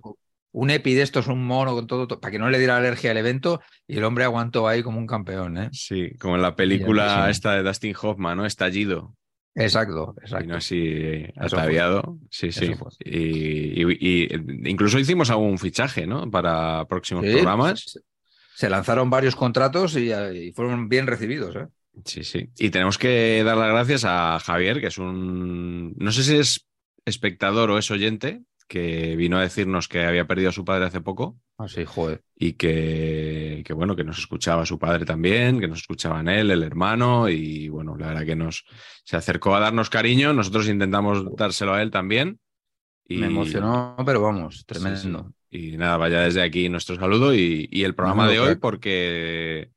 Un 0.53 0.69
EPI 0.69 0.93
de 0.93 1.01
estos, 1.01 1.27
un 1.27 1.45
mono 1.45 1.73
con 1.73 1.87
todo, 1.87 2.07
para 2.07 2.31
que 2.31 2.39
no 2.39 2.49
le 2.49 2.59
diera 2.59 2.77
alergia 2.77 3.11
al 3.11 3.17
evento, 3.17 3.61
y 3.87 3.97
el 3.97 4.03
hombre 4.03 4.23
aguantó 4.23 4.67
ahí 4.67 4.83
como 4.83 4.99
un 4.99 5.07
campeón, 5.07 5.57
¿eh? 5.57 5.69
Sí, 5.73 6.15
como 6.19 6.35
en 6.35 6.43
la 6.43 6.55
película 6.55 7.29
esta 7.29 7.55
de 7.55 7.63
Dustin 7.63 7.95
Hoffman, 7.99 8.37
¿no? 8.37 8.45
Estallido. 8.45 9.15
Exacto, 9.55 10.15
exacto. 10.22 10.48
no 10.48 10.55
así 10.55 11.25
ataviado. 11.36 12.17
Sí, 12.29 12.51
sí. 12.51 12.72
Y, 13.03 14.34
incluso 14.70 14.98
hicimos 14.98 15.29
algún 15.29 15.58
fichaje, 15.58 16.08
¿no? 16.08 16.29
Para 16.31 16.86
próximos 16.86 17.25
programas. 17.25 18.00
Se, 18.55 18.70
lanzaron 18.70 19.10
varios 19.10 19.36
contratos 19.36 19.98
y, 19.98 20.51
fueron 20.53 20.88
bien 20.88 21.08
recibidos, 21.08 21.55
¿eh? 21.55 21.67
Sí, 22.05 22.24
sí. 22.24 22.50
Y 22.58 22.70
tenemos 22.70 22.98
que 22.98 23.43
dar 23.43 23.58
las 23.58 23.70
gracias 23.70 24.05
a 24.05 24.39
Javier, 24.39 24.79
que 24.79 24.88
es 24.88 24.98
un. 24.98 25.93
No 25.98 26.12
sé 26.12 26.24
si 26.24 26.38
es 26.38 26.67
espectador 27.03 27.72
o 27.72 27.77
es 27.77 27.91
oyente, 27.91 28.43
que 28.71 29.17
vino 29.17 29.37
a 29.37 29.41
decirnos 29.41 29.89
que 29.89 30.05
había 30.05 30.25
perdido 30.25 30.47
a 30.47 30.53
su 30.53 30.63
padre 30.63 30.85
hace 30.85 31.01
poco. 31.01 31.37
Ah, 31.57 31.67
sí, 31.67 31.83
joder. 31.83 32.23
Y 32.37 32.53
que, 32.53 33.63
que, 33.65 33.73
bueno, 33.73 33.97
que 33.97 34.05
nos 34.05 34.17
escuchaba 34.17 34.65
su 34.65 34.79
padre 34.79 35.03
también, 35.03 35.59
que 35.59 35.67
nos 35.67 35.79
escuchaban 35.79 36.29
él, 36.29 36.51
el 36.51 36.63
hermano, 36.63 37.27
y 37.27 37.67
bueno, 37.67 37.97
la 37.97 38.07
verdad 38.07 38.25
que 38.25 38.37
nos 38.37 38.63
se 39.03 39.17
acercó 39.17 39.55
a 39.55 39.59
darnos 39.59 39.89
cariño, 39.89 40.31
nosotros 40.31 40.69
intentamos 40.69 41.35
dárselo 41.35 41.73
a 41.73 41.81
él 41.81 41.91
también. 41.91 42.39
Y, 43.05 43.17
Me 43.17 43.27
emocionó, 43.27 43.97
pero 44.05 44.21
vamos, 44.21 44.63
tremendo. 44.65 45.33
Y 45.49 45.75
nada, 45.75 45.97
vaya 45.97 46.21
desde 46.21 46.41
aquí 46.41 46.69
nuestro 46.69 46.95
saludo 46.95 47.35
y, 47.35 47.67
el 47.73 47.93
programa 47.93 48.29
de 48.29 48.39
hoy, 48.39 48.55
porque 48.55 49.69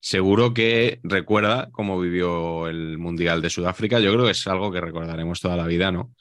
seguro 0.00 0.52
que 0.52 1.00
recuerda 1.02 1.70
cómo 1.72 1.98
vivió 1.98 2.68
el 2.68 2.98
Mundial 2.98 3.40
de 3.40 3.48
Sudáfrica. 3.48 4.00
Yo 4.00 4.12
creo 4.12 4.26
que 4.26 4.32
es 4.32 4.46
algo 4.46 4.70
que 4.70 4.82
recordaremos 4.82 5.40
toda 5.40 5.56
la 5.56 5.66
vida, 5.66 5.90
¿no? 5.90 6.12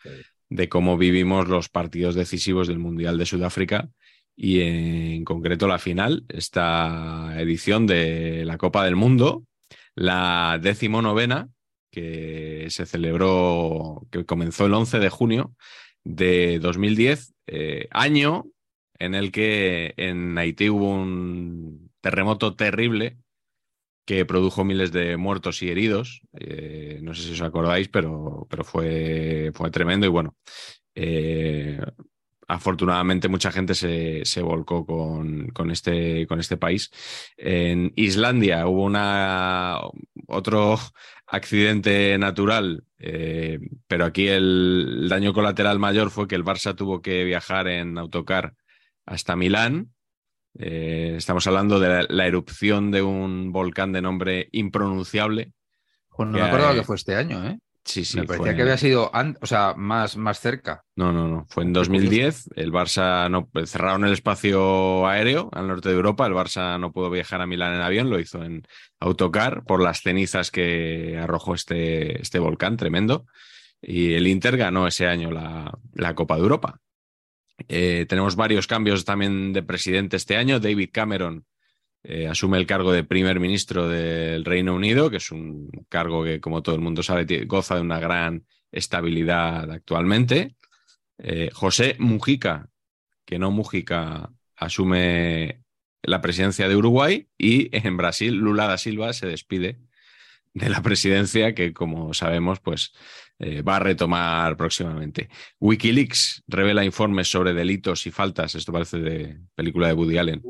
De 0.54 0.70
cómo 0.70 0.98
vivimos 0.98 1.48
los 1.48 1.68
partidos 1.68 2.14
decisivos 2.14 2.68
del 2.68 2.78
Mundial 2.78 3.18
de 3.18 3.26
Sudáfrica 3.26 3.90
y 4.36 4.62
en 4.62 5.26
concreto 5.26 5.68
la 5.68 5.80
final, 5.80 6.26
esta 6.30 7.34
edición 7.40 7.88
de 7.88 8.46
la 8.46 8.60
Copa 8.60 8.86
del 8.86 8.96
Mundo, 8.96 9.46
la 9.96 10.60
decimonovena, 10.62 11.50
que 11.90 12.68
se 12.70 12.86
celebró, 12.86 14.06
que 14.12 14.26
comenzó 14.26 14.68
el 14.68 14.76
11 14.76 15.00
de 15.00 15.10
junio 15.10 15.56
de 16.04 16.60
2010, 16.60 17.34
eh, 17.48 17.88
año 17.90 18.46
en 19.00 19.16
el 19.16 19.32
que 19.32 19.96
en 19.98 20.38
Haití 20.38 20.70
hubo 20.70 20.94
un 20.94 21.90
terremoto 22.00 22.56
terrible 22.56 23.18
que 24.06 24.26
produjo 24.26 24.64
miles 24.64 24.92
de 24.92 25.18
muertos 25.18 25.62
y 25.62 25.70
heridos. 25.70 26.22
Eh, 26.34 27.00
no 27.02 27.14
sé 27.14 27.24
si 27.24 27.32
os 27.34 27.42
acordáis, 27.42 27.88
pero, 27.90 28.48
pero 28.50 28.64
fue, 28.64 29.52
fue 29.54 29.72
tremendo 29.72 30.06
y 30.06 30.10
bueno. 30.10 30.36
Eh, 30.96 31.80
afortunadamente 32.48 33.30
mucha 33.30 33.52
gente 33.52 33.74
se, 33.74 34.26
se 34.26 34.42
volcó 34.42 34.86
con, 34.86 35.48
con, 35.50 35.72
este, 35.72 36.28
con 36.28 36.40
este 36.40 36.58
país. 36.58 36.92
En 37.38 37.94
Islandia 37.96 38.68
hubo 38.68 38.84
una, 38.84 39.80
otro 40.28 40.78
accidente 41.28 42.18
natural, 42.18 42.84
eh, 43.00 43.60
pero 43.88 44.06
aquí 44.06 44.28
el, 44.28 45.08
daño 45.10 45.34
colateral 45.34 45.80
mayor 45.80 46.12
fue 46.12 46.28
que 46.28 46.36
el 46.36 46.44
Barça 46.44 46.76
tuvo 46.76 47.02
que 47.02 47.24
viajar 47.24 47.68
en 47.68 47.98
autocar 47.98 48.56
hasta 49.06 49.36
Milán 49.36 49.93
eh, 50.60 51.16
estamos 51.18 51.46
hablando 51.48 51.80
de 51.80 52.06
la, 52.08 52.28
erupción 52.28 52.92
de 52.92 53.02
un 53.02 53.52
volcán 53.52 53.92
de 53.92 54.02
nombre 54.02 54.50
impronunciable. 54.52 55.52
no 56.18 56.26
me 56.26 56.42
acuerdo 56.42 56.74
que 56.74 56.84
fue 56.84 56.96
este 56.96 57.16
año, 57.16 57.46
¿eh? 57.48 57.60
Sí, 57.86 58.06
sí. 58.06 58.18
Me 58.18 58.26
parecía 58.26 58.56
que 58.56 58.62
había 58.62 58.78
sido, 58.78 59.12
o 59.42 59.46
sea, 59.46 59.74
más, 59.76 60.16
más 60.16 60.40
cerca. 60.40 60.84
No, 60.96 61.12
no, 61.12 61.28
no. 61.28 61.46
Fue 61.50 61.64
en 61.64 61.74
2010. 61.74 62.52
El 62.56 62.72
Barça 62.72 63.30
no 63.30 63.50
cerraron 63.66 64.06
el 64.06 64.14
espacio 64.14 65.06
aéreo 65.06 65.50
al 65.52 65.68
norte 65.68 65.90
de 65.90 65.96
Europa. 65.96 66.26
El 66.26 66.34
Barça 66.34 66.80
no 66.80 66.94
pudo 66.94 67.10
viajar 67.10 67.42
a 67.42 67.46
Milán 67.46 67.74
en 67.74 67.82
avión, 67.82 68.10
lo 68.10 68.20
hizo 68.20 68.42
en 68.44 68.64
autocar 69.00 69.66
por 69.66 69.82
las 69.82 70.02
cenizas 70.02 70.50
que 70.50 71.20
arrojó 71.22 71.56
este, 71.56 72.22
este 72.22 72.40
volcán 72.40 72.78
tremendo. 72.78 73.26
Y 73.82 74.14
el 74.14 74.28
Inter 74.28 74.56
ganó 74.56 74.88
ese 74.88 75.08
año 75.08 75.30
la, 75.30 75.78
la 75.94 76.16
Copa 76.16 76.36
de 76.36 76.42
Europa. 76.42 76.80
Eh, 77.68 78.06
tenemos 78.08 78.36
varios 78.36 78.68
cambios 78.68 79.06
también 79.06 79.54
de 79.54 79.64
presidente 79.64 80.18
este 80.18 80.38
año. 80.38 80.60
David 80.60 80.90
Cameron 80.92 81.46
eh, 82.04 82.28
asume 82.28 82.58
el 82.58 82.68
cargo 82.68 82.92
de 82.92 83.04
primer 83.04 83.40
ministro 83.40 83.88
del 83.88 84.44
Reino 84.44 84.76
Unido, 84.76 85.10
que 85.10 85.18
es 85.18 85.32
un 85.32 85.70
cargo 85.90 86.24
que, 86.24 86.42
como 86.42 86.62
todo 86.62 86.76
el 86.76 86.82
mundo 86.82 87.02
sabe, 87.04 87.46
goza 87.46 87.76
de 87.76 87.82
una 87.82 88.00
gran 88.00 88.46
estabilidad 88.72 89.72
actualmente. 89.72 90.56
Eh, 91.18 91.50
José 91.54 91.96
Mujica, 92.00 92.70
que 93.26 93.40
no 93.40 93.52
Mujica, 93.52 94.32
asume 94.56 95.62
la 96.02 96.22
presidencia 96.22 96.68
de 96.68 96.76
Uruguay 96.76 97.30
y 97.38 97.76
en 97.76 97.96
Brasil 97.96 98.36
Lula 98.36 98.68
da 98.68 98.78
Silva 98.78 99.14
se 99.14 99.28
despide 99.28 99.80
de 100.54 100.70
la 100.70 100.82
presidencia 100.82 101.56
que, 101.56 101.74
como 101.74 102.14
sabemos, 102.14 102.60
pues 102.60 102.94
eh, 103.40 103.62
va 103.62 103.78
a 103.78 103.80
retomar 103.80 104.56
próximamente. 104.56 105.30
Wikileaks 105.60 106.44
revela 106.48 106.86
informes 106.86 107.30
sobre 107.30 107.54
delitos 107.54 108.06
y 108.08 108.12
faltas, 108.12 108.56
esto 108.56 108.72
parece 108.72 109.00
de 109.00 109.40
película 109.56 109.88
de 109.88 109.94
Woody 109.94 110.18
Allen, 110.18 110.42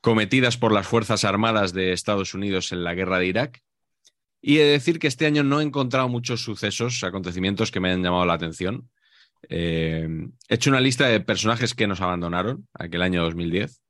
cometidas 0.00 0.56
por 0.56 0.72
las 0.72 0.86
Fuerzas 0.86 1.24
Armadas 1.24 1.72
de 1.72 1.92
Estados 1.92 2.34
Unidos 2.34 2.72
en 2.72 2.84
la 2.84 2.94
guerra 2.94 3.18
de 3.18 3.26
Irak. 3.26 3.62
Y 4.40 4.58
he 4.58 4.64
de 4.64 4.70
decir 4.70 4.98
que 4.98 5.08
este 5.08 5.26
año 5.26 5.42
no 5.42 5.60
he 5.60 5.64
encontrado 5.64 6.08
muchos 6.08 6.42
sucesos, 6.42 7.02
acontecimientos 7.02 7.70
que 7.70 7.80
me 7.80 7.90
han 7.90 8.02
llamado 8.02 8.24
la 8.24 8.34
atención. 8.34 8.88
Eh, 9.48 10.08
he 10.48 10.54
hecho 10.54 10.70
una 10.70 10.80
lista 10.80 11.08
de 11.08 11.20
personajes 11.20 11.74
que 11.74 11.86
nos 11.86 12.00
abandonaron 12.00 12.68
aquel 12.74 13.02
año 13.02 13.22
2010. 13.22 13.82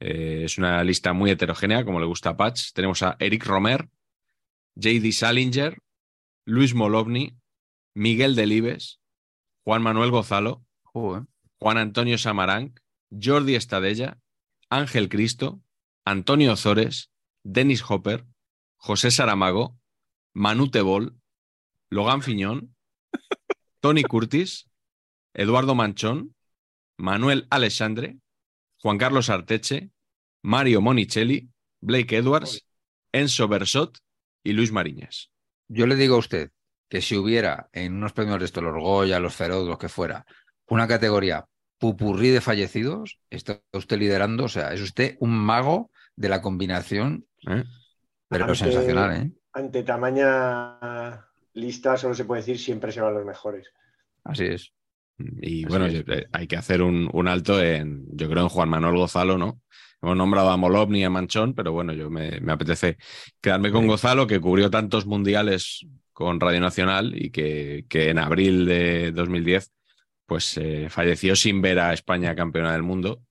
Eh, 0.00 0.42
es 0.46 0.56
una 0.56 0.82
lista 0.82 1.12
muy 1.12 1.30
heterogénea, 1.30 1.84
como 1.84 2.00
le 2.00 2.06
gusta 2.06 2.30
a 2.30 2.36
Patch. 2.36 2.72
Tenemos 2.72 3.02
a 3.02 3.16
Eric 3.18 3.44
Romer, 3.44 3.88
J.D. 4.74 5.12
Salinger, 5.12 5.78
Luis 6.46 6.74
Molovny, 6.74 7.36
Miguel 8.00 8.34
Delibes, 8.34 8.98
Juan 9.62 9.82
Manuel 9.82 10.10
Gozalo, 10.10 10.64
Juan 10.94 11.28
Antonio 11.76 12.16
Samarán, 12.16 12.72
Jordi 13.10 13.56
Estadella, 13.56 14.18
Ángel 14.70 15.10
Cristo, 15.10 15.60
Antonio 16.06 16.54
Ozores, 16.54 17.10
Denis 17.44 17.84
Hopper, 17.86 18.24
José 18.78 19.10
Saramago, 19.10 19.76
Manu 20.32 20.70
Tebol, 20.70 21.20
Logan 21.90 22.22
Fiñón, 22.22 22.74
Tony 23.80 24.02
Curtis, 24.02 24.70
Eduardo 25.34 25.74
Manchón, 25.74 26.34
Manuel 26.96 27.46
Alexandre, 27.50 28.16
Juan 28.78 28.96
Carlos 28.96 29.28
Arteche, 29.28 29.90
Mario 30.40 30.80
Monicelli, 30.80 31.50
Blake 31.82 32.16
Edwards, 32.16 32.66
Enzo 33.12 33.46
Bersot 33.46 33.98
y 34.42 34.54
Luis 34.54 34.72
Mariñas. 34.72 35.30
Yo 35.68 35.86
le 35.86 35.96
digo 35.96 36.14
a 36.14 36.20
usted 36.20 36.50
que 36.90 37.00
si 37.00 37.16
hubiera 37.16 37.68
en 37.72 37.94
unos 37.94 38.12
premios 38.12 38.40
de 38.40 38.44
estos, 38.44 38.62
los 38.62 38.74
Goya, 38.74 39.20
los 39.20 39.34
Feroz, 39.34 39.66
los 39.66 39.78
que 39.78 39.88
fuera, 39.88 40.26
una 40.66 40.88
categoría 40.88 41.46
pupurrí 41.78 42.28
de 42.28 42.40
fallecidos, 42.40 43.20
está 43.30 43.62
usted 43.72 43.96
liderando, 43.96 44.44
o 44.44 44.48
sea, 44.48 44.74
es 44.74 44.82
usted 44.82 45.16
un 45.20 45.30
mago 45.30 45.90
de 46.16 46.28
la 46.28 46.42
combinación, 46.42 47.24
¿eh? 47.48 47.64
pero 48.28 48.54
sensacional, 48.54 49.16
¿eh? 49.16 49.32
Ante 49.52 49.82
tamaña 49.82 51.26
lista, 51.54 51.96
solo 51.96 52.14
se 52.14 52.24
puede 52.24 52.42
decir 52.42 52.58
siempre 52.58 52.92
se 52.92 53.00
van 53.00 53.14
los 53.14 53.24
mejores. 53.24 53.72
Así 54.24 54.44
es. 54.44 54.72
Y 55.18 55.64
bueno, 55.64 55.86
eh, 55.86 56.26
hay 56.32 56.46
que 56.46 56.56
hacer 56.56 56.82
un, 56.82 57.28
alto 57.28 57.62
en, 57.62 58.04
yo 58.12 58.28
creo, 58.28 58.42
en 58.42 58.48
Juan 58.48 58.68
Manuel 58.68 58.96
Gozalo, 58.96 59.38
¿no? 59.38 59.60
Hemos 60.02 60.16
nombrado 60.16 60.50
a 60.50 60.56
Molovni 60.56 61.00
y 61.00 61.04
a 61.04 61.10
Manchón, 61.10 61.54
pero 61.54 61.72
bueno, 61.72 61.92
yo 61.92 62.10
me, 62.10 62.40
apetece 62.48 62.96
quedarme 63.40 63.70
con 63.70 63.86
Gozalo, 63.86 64.26
que 64.26 64.40
cubrió 64.40 64.70
tantos 64.70 65.06
mundiales 65.06 65.86
con 66.20 66.38
Radio 66.38 66.60
Nacional 66.60 67.14
y 67.16 67.30
que, 67.30 67.86
que 67.88 68.10
en 68.10 68.18
abril 68.18 68.66
de 68.66 69.10
2010 69.10 69.72
pues 70.26 70.54
eh, 70.58 70.90
falleció 70.90 71.34
sin 71.34 71.62
ver 71.62 71.78
a 71.78 71.94
España 71.94 72.34
campeona 72.34 72.74
del 72.74 72.82
mundo, 72.82 73.22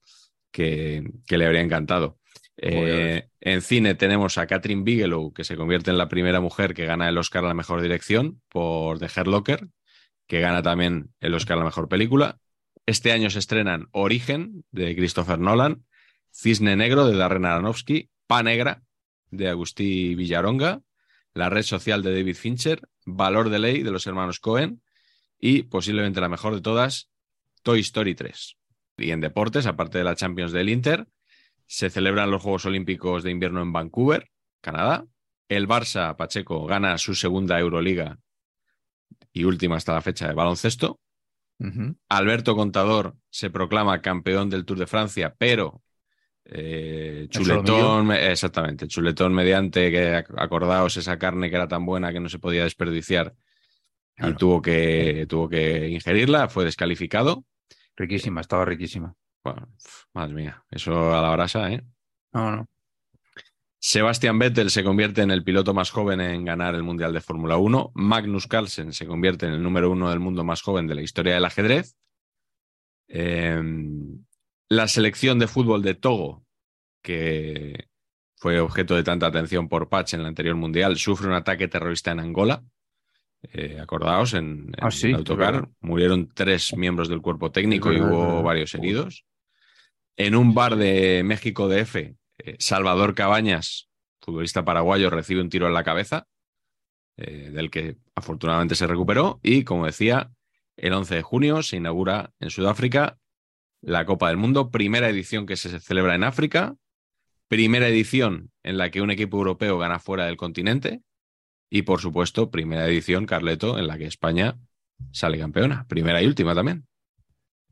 que, 0.52 1.08
le 1.30 1.46
habría 1.46 1.62
encantado. 1.62 2.18
Eh, 2.58 3.28
en 3.42 3.62
cine 3.62 3.94
tenemos 3.94 4.40
a 4.40 4.48
Catherine 4.48 4.82
Bigelow, 4.82 5.32
que 5.32 5.44
se 5.44 5.56
convierte 5.56 5.92
en 5.92 6.00
la 6.00 6.10
primera 6.10 6.42
mujer 6.42 6.74
que 6.74 6.88
gana 6.88 7.08
el 7.08 7.20
Oscar 7.20 7.46
a 7.46 7.50
la 7.50 7.54
mejor 7.54 7.84
dirección 7.84 8.42
por 8.50 8.98
The 8.98 9.06
Hurt 9.06 9.28
Locker, 9.28 9.68
que 10.26 10.40
gana 10.40 10.64
también 10.64 11.12
el 11.20 11.36
Oscar 11.36 11.58
a 11.58 11.60
la 11.60 11.66
mejor 11.66 11.90
película. 11.90 12.40
Este 12.88 13.12
año 13.12 13.30
se 13.30 13.38
estrenan 13.38 13.88
Origen, 13.92 14.66
de 14.72 14.96
Christopher 14.96 15.38
Nolan, 15.38 15.86
Cisne 16.34 16.76
Negro, 16.76 17.06
de 17.06 17.16
Darren 17.16 17.46
Aronofsky, 17.46 18.10
Pa 18.26 18.42
Negra, 18.42 18.82
de 19.30 19.48
Agustí 19.48 20.16
Villaronga, 20.16 20.82
La 21.34 21.50
Red 21.50 21.64
Social, 21.64 22.04
de 22.04 22.14
David 22.14 22.36
Fincher, 22.36 22.82
Valor 23.06 23.50
de 23.50 23.60
Ley, 23.60 23.84
de 23.84 23.92
los 23.92 24.08
hermanos 24.08 24.40
Cohen, 24.40 24.82
y 25.40 25.64
posiblemente 25.64 26.22
la 26.22 26.30
mejor 26.30 26.56
de 26.56 26.62
todas, 26.62 27.10
Toy 27.64 27.80
Story 27.80 28.16
3. 28.16 28.58
Y 28.98 29.12
en 29.12 29.22
deportes, 29.22 29.66
aparte 29.66 29.98
de 29.98 30.04
la 30.04 30.16
Champions 30.16 30.52
del 30.52 30.70
Inter, 30.70 31.08
se 31.66 31.90
celebran 31.90 32.32
los 32.32 32.42
Juegos 32.42 32.66
Olímpicos 32.66 33.24
de 33.24 33.32
Invierno 33.32 33.62
en 33.62 33.72
Vancouver, 33.72 34.30
Canadá. 34.62 35.06
El 35.48 35.68
Barça 35.68 36.16
Pacheco 36.16 36.66
gana 36.66 36.98
su 36.98 37.16
segunda 37.16 37.60
Euroliga 37.60 38.20
y 39.32 39.44
última 39.44 39.78
hasta 39.78 39.94
la 39.94 40.02
fecha 40.02 40.28
de 40.28 40.34
baloncesto. 40.34 41.00
Alberto 42.08 42.56
Contador 42.56 43.16
se 43.30 43.50
proclama 43.50 44.02
campeón 44.02 44.50
del 44.50 44.66
Tour 44.66 44.80
de 44.80 44.88
Francia, 44.88 45.36
pero 45.38 45.82
eh, 46.52 47.28
chuletón, 47.30 48.12
exactamente, 48.12 48.88
chuletón 48.88 49.34
mediante 49.34 49.92
que 49.92 50.16
acordaos 50.38 50.98
esa 50.98 51.18
carne 51.18 51.50
que 51.50 51.56
era 51.56 51.68
tan 51.68 51.86
buena 51.86 52.12
que 52.12 52.20
no 52.20 52.30
se 52.30 52.40
podía 52.40 52.64
desperdiciar 52.64 53.36
y 54.18 54.34
tuvo 54.34 54.62
que, 54.62 55.26
tuvo 55.30 55.48
que 55.48 55.88
ingerirla, 55.90 56.50
fue 56.50 56.66
descalificado. 56.66 57.46
Riquísima, 57.96 58.42
estaba 58.42 58.66
riquísima. 58.66 59.16
Bueno, 59.44 59.70
madre 60.14 60.34
mía, 60.34 60.64
eso 60.70 61.14
a 61.16 61.22
la 61.22 61.32
brasa, 61.32 61.72
¿eh? 61.72 61.84
No, 62.34 62.52
no. 62.56 62.68
Sebastian 63.82 64.38
Vettel 64.38 64.72
se 64.72 64.84
convierte 64.84 65.22
en 65.22 65.32
el 65.32 65.44
piloto 65.44 65.74
más 65.74 65.90
joven 65.90 66.20
en 66.20 66.44
ganar 66.44 66.76
el 66.76 66.84
Mundial 66.84 67.14
de 67.14 67.22
Fórmula 67.22 67.58
1. 67.58 67.92
Magnus 67.96 68.46
Carlsen 68.46 68.92
se 68.92 69.08
convierte 69.08 69.46
en 69.46 69.54
el 69.54 69.64
número 69.64 69.90
uno 69.90 70.10
del 70.10 70.20
mundo 70.20 70.44
más 70.44 70.62
joven 70.62 70.86
de 70.86 70.96
la 70.96 71.02
historia 71.02 71.36
del 71.36 71.46
ajedrez. 71.46 71.96
Em, 73.08 74.26
la 74.70 74.88
selección 74.88 75.40
de 75.40 75.48
fútbol 75.48 75.82
de 75.82 75.96
Togo, 75.96 76.46
que 77.02 77.88
fue 78.36 78.60
objeto 78.60 78.96
de 78.96 79.04
tanta 79.04 79.28
atención 79.28 79.68
por 79.68 79.90
Patch 79.90 80.14
en 80.14 80.22
el 80.22 80.28
anterior 80.28 80.56
Mundial, 80.56 80.98
sufre 80.98 81.28
un 81.28 81.34
ataque 81.34 81.68
terrorista 81.68 82.12
en 82.12 82.20
Angola. 82.20 82.64
Eh, 83.42 83.80
acordaos, 83.82 84.34
en, 84.34 84.72
ah, 84.80 84.90
autocar 85.16 85.70
murieron 85.80 86.30
tres 86.34 86.76
miembros 86.76 87.10
del 87.10 87.22
cuerpo 87.22 87.52
técnico 87.52 87.92
y 87.92 88.00
hubo 88.00 88.44
varios 88.44 88.76
heridos. 88.76 89.26
En 90.16 90.36
un 90.36 90.54
bar 90.54 90.76
de 90.76 91.24
México 91.24 91.68
DF, 91.68 91.96
eh, 91.96 92.16
Salvador 92.60 93.16
Cabañas, 93.16 93.90
futbolista 94.22 94.66
paraguayo, 94.66 95.10
recibe 95.10 95.42
un 95.42 95.50
tiro 95.50 95.68
en 95.68 95.74
la 95.74 95.86
cabeza, 95.86 96.28
eh, 97.18 97.50
del 97.52 97.72
que 97.72 97.98
afortunadamente 98.14 98.76
se 98.76 98.88
recuperó. 98.88 99.40
Y 99.42 99.64
como 99.64 99.86
decía, 99.86 100.32
el 100.76 100.94
11 100.94 101.16
de 101.16 101.22
junio 101.22 101.64
se 101.64 101.78
inaugura 101.78 102.34
en 102.40 102.50
Sudáfrica 102.50 103.18
la 103.82 104.06
Copa 104.06 104.28
del 104.28 104.38
Mundo, 104.38 104.72
primera 104.72 105.10
edición 105.10 105.46
que 105.46 105.56
se 105.56 105.80
celebra 105.80 106.16
en 106.16 106.24
África, 106.24 106.76
primera 107.48 107.88
edición 107.88 108.52
en 108.64 108.78
la 108.78 108.92
que 108.92 109.02
un 109.02 109.12
equipo 109.12 109.38
europeo 109.38 109.78
gana 109.78 110.00
fuera 110.00 110.26
del 110.26 110.38
continente 110.38 111.02
y 111.70 111.84
por 111.84 112.00
supuesto, 112.00 112.50
primera 112.50 112.88
edición, 112.88 113.26
Carleto, 113.26 113.78
en 113.78 113.88
la 113.88 113.98
que 113.98 114.06
España 114.06 114.56
sale 115.12 115.38
campeona. 115.38 115.86
Primera 115.88 116.22
y 116.22 116.26
última 116.26 116.56
también. 116.56 116.88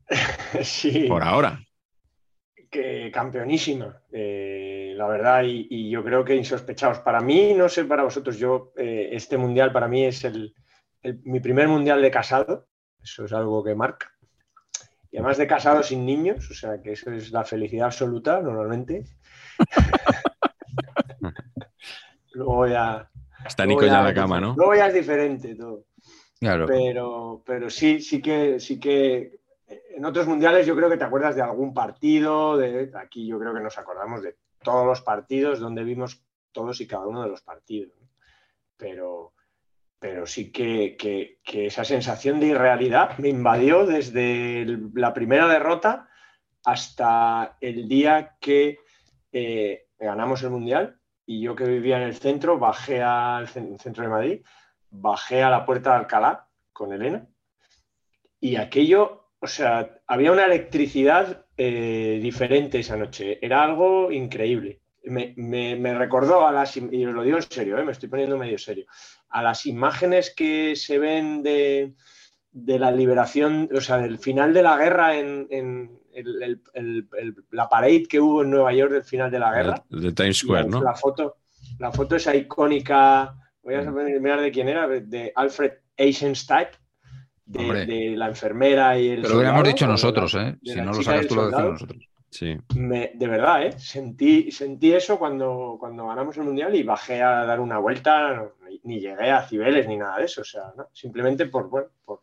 sí. 0.62 1.06
Por 1.08 1.22
ahora. 1.22 1.60
Que 2.70 3.10
campeonísima, 3.10 4.02
eh, 4.12 4.92
la 4.94 5.08
verdad, 5.08 5.42
y, 5.44 5.88
yo 5.88 6.04
creo 6.04 6.22
que 6.22 6.36
insospechados. 6.36 6.98
Para 6.98 7.20
mí, 7.20 7.54
no 7.54 7.68
sé 7.68 7.86
para 7.86 8.02
vosotros, 8.02 8.38
yo, 8.38 8.72
eh, 8.76 9.08
este 9.12 9.38
mundial 9.38 9.72
para 9.72 9.88
mí 9.88 10.04
es 10.04 10.24
el, 10.24 10.54
mi 11.24 11.40
primer 11.40 11.66
mundial 11.66 12.02
de 12.02 12.10
casado, 12.10 12.68
eso 13.02 13.24
es 13.24 13.32
algo 13.32 13.64
que 13.64 13.74
marca. 13.74 14.12
Y 15.10 15.16
además 15.16 15.38
de 15.38 15.46
casado 15.46 15.82
sin 15.82 16.04
niños, 16.04 16.50
o 16.50 16.54
sea 16.54 16.82
que 16.82 16.92
eso 16.92 17.10
es 17.10 17.30
la 17.30 17.44
felicidad 17.44 17.86
absoluta 17.86 18.40
normalmente. 18.40 19.04
Luego 22.34 22.66
ya 22.66 23.10
Está 23.46 23.64
Nico 23.66 23.86
ya 23.86 23.98
en 23.98 24.04
la 24.04 24.14
cama, 24.14 24.40
¿no? 24.40 24.54
Luego 24.56 24.74
ya 24.74 24.88
es 24.88 24.94
diferente 24.94 25.54
todo. 25.54 25.84
Claro. 26.40 26.66
Pero, 26.66 27.42
pero 27.44 27.70
sí, 27.70 28.00
sí 28.00 28.20
que, 28.20 28.60
sí 28.60 28.78
que 28.78 29.40
en 29.66 30.04
otros 30.04 30.26
mundiales 30.26 30.66
yo 30.66 30.76
creo 30.76 30.88
que 30.88 30.96
te 30.96 31.04
acuerdas 31.04 31.34
de 31.34 31.42
algún 31.42 31.74
partido, 31.74 32.56
de 32.56 32.90
aquí 32.94 33.26
yo 33.26 33.38
creo 33.38 33.54
que 33.54 33.60
nos 33.60 33.78
acordamos 33.78 34.22
de 34.22 34.36
todos 34.62 34.86
los 34.86 35.02
partidos 35.02 35.60
donde 35.60 35.84
vimos 35.84 36.22
todos 36.52 36.80
y 36.80 36.86
cada 36.86 37.06
uno 37.06 37.22
de 37.22 37.28
los 37.28 37.42
partidos. 37.42 37.92
Pero, 38.76 39.32
pero 39.98 40.26
sí 40.26 40.52
que, 40.52 41.38
esa 41.44 41.84
sensación 41.84 42.40
de 42.40 42.48
irrealidad 42.48 43.18
me 43.18 43.28
invadió 43.28 43.86
desde 43.86 44.66
la 44.94 45.12
primera 45.12 45.48
derrota 45.48 46.08
hasta 46.64 47.56
el 47.60 47.88
día 47.88 48.36
que 48.40 48.78
eh, 49.32 49.88
ganamos 49.98 50.42
el 50.42 50.50
mundial. 50.50 51.00
Y 51.26 51.42
yo 51.42 51.54
que 51.54 51.64
vivía 51.64 51.96
en 51.98 52.04
el 52.04 52.14
centro, 52.14 52.58
bajé 52.58 53.02
al 53.02 53.48
centro 53.48 54.02
de 54.02 54.08
Madrid, 54.08 54.40
bajé 54.90 55.42
a 55.42 55.50
la 55.50 55.66
puerta 55.66 55.90
de 55.90 55.96
Alcalá 55.96 56.48
con 56.72 56.92
Elena. 56.92 57.26
Y 58.40 58.56
aquello, 58.56 59.32
o 59.40 59.46
sea, 59.46 60.00
había 60.06 60.32
una 60.32 60.46
electricidad 60.46 61.46
eh, 61.56 62.18
diferente 62.22 62.78
esa 62.78 62.96
noche, 62.96 63.38
era 63.44 63.62
algo 63.62 64.10
increíble. 64.12 64.80
Me, 65.04 65.94
recordó 65.94 66.46
a 66.46 66.52
las, 66.52 66.76
y 66.76 67.06
os 67.06 67.14
lo 67.14 67.22
digo 67.22 67.38
en 67.38 67.42
serio, 67.42 67.78
eh, 67.78 67.84
me 67.84 67.92
estoy 67.92 68.08
poniendo 68.08 68.36
medio 68.36 68.58
serio, 68.58 68.86
a 69.30 69.42
las 69.42 69.66
imágenes 69.66 70.32
que 70.34 70.76
se 70.76 70.98
ven 70.98 71.42
de, 71.42 71.94
la 72.52 72.90
liberación, 72.90 73.68
o 73.74 73.80
sea, 73.80 73.98
del 73.98 74.18
final 74.18 74.52
de 74.52 74.62
la 74.62 74.76
guerra 74.76 75.16
en, 75.16 75.98
la 77.50 77.68
pared 77.68 78.06
que 78.08 78.20
hubo 78.20 78.42
en 78.42 78.50
Nueva 78.50 78.72
York 78.72 78.92
del 78.92 79.04
final 79.04 79.30
de 79.30 79.38
la 79.38 79.52
guerra. 79.52 79.84
De 79.88 80.12
Times 80.12 80.38
Square, 80.38 80.68
¿no? 80.68 80.82
La 80.82 80.94
foto, 80.94 81.36
la 81.78 81.92
foto 81.92 82.16
esa 82.16 82.34
icónica, 82.34 83.34
voy 83.62 83.74
a 83.74 83.82
mm. 83.82 84.20
mirar 84.20 84.40
de 84.40 84.50
quién 84.50 84.68
era, 84.68 84.88
de 84.88 85.32
Alfred 85.34 85.72
Eisenstein, 85.96 86.68
de, 87.44 88.14
la 88.16 88.28
enfermera 88.28 88.98
y 88.98 89.08
el. 89.10 89.22
Pero 89.22 89.34
lo 89.34 89.40
hubiéramos 89.40 89.68
dicho 89.68 89.86
nosotros, 89.86 90.34
¿eh? 90.34 90.56
Si 90.62 90.76
no 90.76 90.92
lo 90.92 91.02
sabes 91.02 91.28
tú, 91.28 91.34
lo 91.36 91.46
decimos 91.46 91.72
nosotros. 91.72 92.08
Sí. 92.30 92.56
de 92.74 93.26
verdad, 93.26 93.66
¿eh? 93.66 93.72
Sentí, 93.78 94.50
sentí 94.50 94.92
eso 94.92 95.18
cuando, 95.18 95.76
cuando 95.80 96.06
ganamos 96.08 96.36
el 96.36 96.44
mundial 96.44 96.74
y 96.74 96.82
bajé 96.82 97.22
a 97.22 97.46
dar 97.46 97.58
una 97.58 97.78
vuelta, 97.78 98.50
ni, 98.84 99.00
llegué 99.00 99.30
a 99.30 99.46
Cibeles 99.46 99.86
ni 99.86 99.96
nada 99.96 100.18
de 100.18 100.24
eso, 100.24 100.42
o 100.42 100.44
sea, 100.44 100.72
simplemente 100.92 101.46
por, 101.46 101.68
bueno, 101.68 101.88
por, 102.04 102.22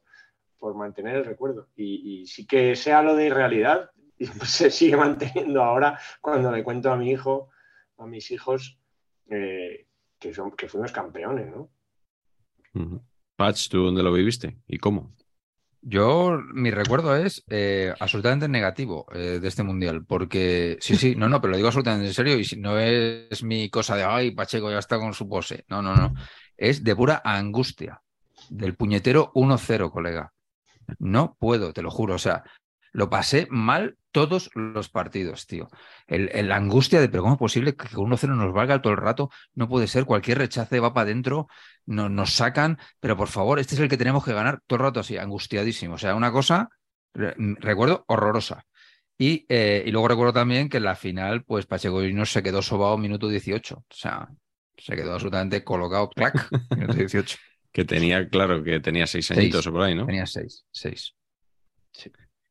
por 0.57 0.75
mantener 0.75 1.17
el 1.17 1.25
recuerdo. 1.25 1.69
Y, 1.75 2.21
y 2.21 2.25
sí 2.25 2.45
que 2.45 2.75
sea 2.75 3.01
lo 3.01 3.15
de 3.15 3.29
realidad, 3.29 3.91
y 4.17 4.27
pues 4.27 4.49
se 4.49 4.71
sigue 4.71 4.97
manteniendo 4.97 5.63
ahora 5.63 5.99
cuando 6.21 6.51
le 6.51 6.63
cuento 6.63 6.91
a 6.91 6.97
mi 6.97 7.11
hijo, 7.11 7.49
a 7.97 8.05
mis 8.05 8.31
hijos, 8.31 8.79
eh, 9.29 9.87
que, 10.19 10.33
son, 10.33 10.51
que 10.51 10.67
fuimos 10.67 10.91
campeones, 10.91 11.47
¿no? 11.47 11.69
Ujú. 12.73 13.01
Patch, 13.35 13.69
¿tú 13.69 13.83
dónde 13.83 14.03
lo 14.03 14.13
viviste 14.13 14.57
y 14.67 14.77
cómo? 14.77 15.13
Yo, 15.87 16.39
mi 16.53 16.71
recuerdo 16.71 17.15
es 17.15 17.43
eh, 17.47 17.93
absolutamente 17.99 18.47
negativo 18.47 19.05
eh, 19.13 19.39
de 19.39 19.47
este 19.47 19.61
mundial, 19.61 20.03
porque 20.03 20.77
sí, 20.81 20.95
sí, 20.95 21.15
no, 21.15 21.29
no, 21.29 21.39
pero 21.39 21.51
lo 21.51 21.57
digo 21.57 21.67
absolutamente 21.67 22.07
en 22.07 22.13
serio 22.13 22.39
y 22.39 22.43
si 22.43 22.57
no 22.57 22.79
es 22.79 23.43
mi 23.43 23.69
cosa 23.69 23.95
de, 23.95 24.03
ay, 24.03 24.31
Pacheco 24.31 24.71
ya 24.71 24.79
está 24.79 24.97
con 24.97 25.13
su 25.13 25.29
pose, 25.29 25.63
no, 25.69 25.83
no, 25.83 25.93
no, 25.93 26.13
es 26.57 26.83
de 26.83 26.95
pura 26.95 27.21
angustia, 27.23 28.01
del 28.49 28.75
puñetero 28.75 29.31
1-0, 29.33 29.91
colega. 29.91 30.33
No 30.99 31.35
puedo, 31.39 31.73
te 31.73 31.81
lo 31.81 31.91
juro, 31.91 32.15
o 32.15 32.19
sea, 32.19 32.43
lo 32.91 33.09
pasé 33.09 33.47
mal 33.49 33.97
todos 34.11 34.49
los 34.55 34.89
partidos, 34.89 35.47
tío. 35.47 35.67
La 36.07 36.55
angustia 36.55 37.01
de, 37.01 37.09
pero 37.09 37.23
¿cómo 37.23 37.33
es 37.35 37.39
posible 37.39 37.75
que 37.75 37.87
1-0 37.97 38.35
nos 38.35 38.53
valga 38.53 38.81
todo 38.81 38.93
el 38.93 38.99
rato? 38.99 39.29
No 39.53 39.67
puede 39.67 39.87
ser, 39.87 40.05
cualquier 40.05 40.37
rechace 40.37 40.79
va 40.79 40.93
para 40.93 41.03
adentro, 41.05 41.47
no- 41.85 42.07
nos 42.09 42.33
sacan, 42.33 42.77
pero 42.99 43.17
por 43.17 43.27
favor, 43.27 43.59
este 43.59 43.75
es 43.75 43.81
el 43.81 43.89
que 43.89 43.97
tenemos 43.97 44.23
que 44.23 44.33
ganar 44.33 44.61
todo 44.67 44.77
el 44.77 44.83
rato 44.85 44.99
así, 45.01 45.17
angustiadísimo. 45.17 45.95
O 45.95 45.97
sea, 45.97 46.15
una 46.15 46.31
cosa, 46.31 46.69
re- 47.13 47.35
recuerdo, 47.59 48.05
horrorosa. 48.07 48.65
Y, 49.17 49.45
eh, 49.49 49.83
y 49.85 49.91
luego 49.91 50.07
recuerdo 50.09 50.33
también 50.33 50.69
que 50.69 50.77
en 50.77 50.83
la 50.83 50.95
final, 50.95 51.43
pues 51.43 51.65
Pacheco 51.65 52.01
no 52.01 52.25
se 52.25 52.43
quedó 52.43 52.61
sobado 52.61 52.97
minuto 52.97 53.27
18. 53.29 53.77
O 53.77 53.85
sea, 53.89 54.27
se 54.77 54.95
quedó 54.95 55.13
absolutamente 55.13 55.63
colocado, 55.63 56.09
clac, 56.09 56.49
minuto 56.75 56.93
18. 56.93 57.37
Que 57.75 57.83
tenía, 57.83 58.29
claro, 58.29 58.63
que 58.63 58.79
tenía 58.79 59.05
seis 59.05 59.25
Seis. 59.27 59.37
añitos 59.37 59.67
o 59.67 59.71
por 59.73 59.81
ahí, 59.81 59.93
¿no? 59.95 60.05
Tenía 60.05 60.25
seis, 60.25 60.65
seis. 60.71 61.13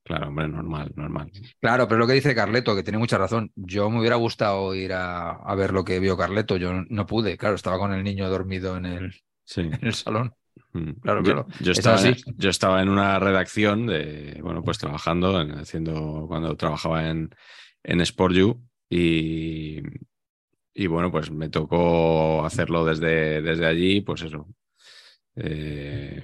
Claro, 0.02 0.28
hombre, 0.28 0.46
normal, 0.48 0.92
normal. 0.96 1.32
Claro, 1.62 1.88
pero 1.88 1.98
lo 2.00 2.06
que 2.06 2.12
dice 2.12 2.34
Carleto, 2.34 2.76
que 2.76 2.82
tiene 2.82 2.98
mucha 2.98 3.16
razón. 3.16 3.50
Yo 3.54 3.88
me 3.88 4.00
hubiera 4.00 4.16
gustado 4.16 4.74
ir 4.74 4.92
a, 4.92 5.30
a 5.30 5.54
ver 5.54 5.72
lo 5.72 5.82
que 5.82 5.98
vio 5.98 6.14
Carleto. 6.18 6.58
Yo 6.58 6.74
no, 6.90 7.06
pude, 7.06 7.38
claro, 7.38 7.54
estaba 7.54 7.78
con 7.78 7.94
el 7.94 8.04
niño 8.04 8.28
dormido 8.28 8.76
en 8.76 8.84
el, 8.84 9.14
Sí. 9.46 9.62
en 9.62 9.78
el 9.80 9.94
salón. 9.94 10.34
Mm. 10.74 10.90
Claro, 11.00 11.20
Yo- 11.22 11.32
claro. 11.32 11.46
Yo, 11.60 11.72
Es 11.72 11.78
estaba, 11.78 11.98
yo 12.36 12.50
estaba 12.50 12.82
en 12.82 12.90
una 12.90 13.18
redacción 13.18 13.86
de, 13.86 14.40
bueno, 14.42 14.62
pues 14.62 14.76
trabajando, 14.76 15.40
en- 15.40 15.52
haciendo, 15.52 16.26
cuando 16.28 16.54
trabajaba 16.54 17.08
en, 17.08 17.30
en 17.82 18.00
Sport 18.02 18.34
You 18.34 18.62
y, 18.90 19.80
y 20.74 20.86
bueno, 20.88 21.10
pues 21.10 21.30
me 21.30 21.48
tocó 21.48 22.44
hacerlo 22.44 22.84
desde, 22.84 23.40
desde 23.42 23.66
allí, 23.66 24.00
pues 24.00 24.22
eso. 24.22 24.46
Eh, 25.36 26.20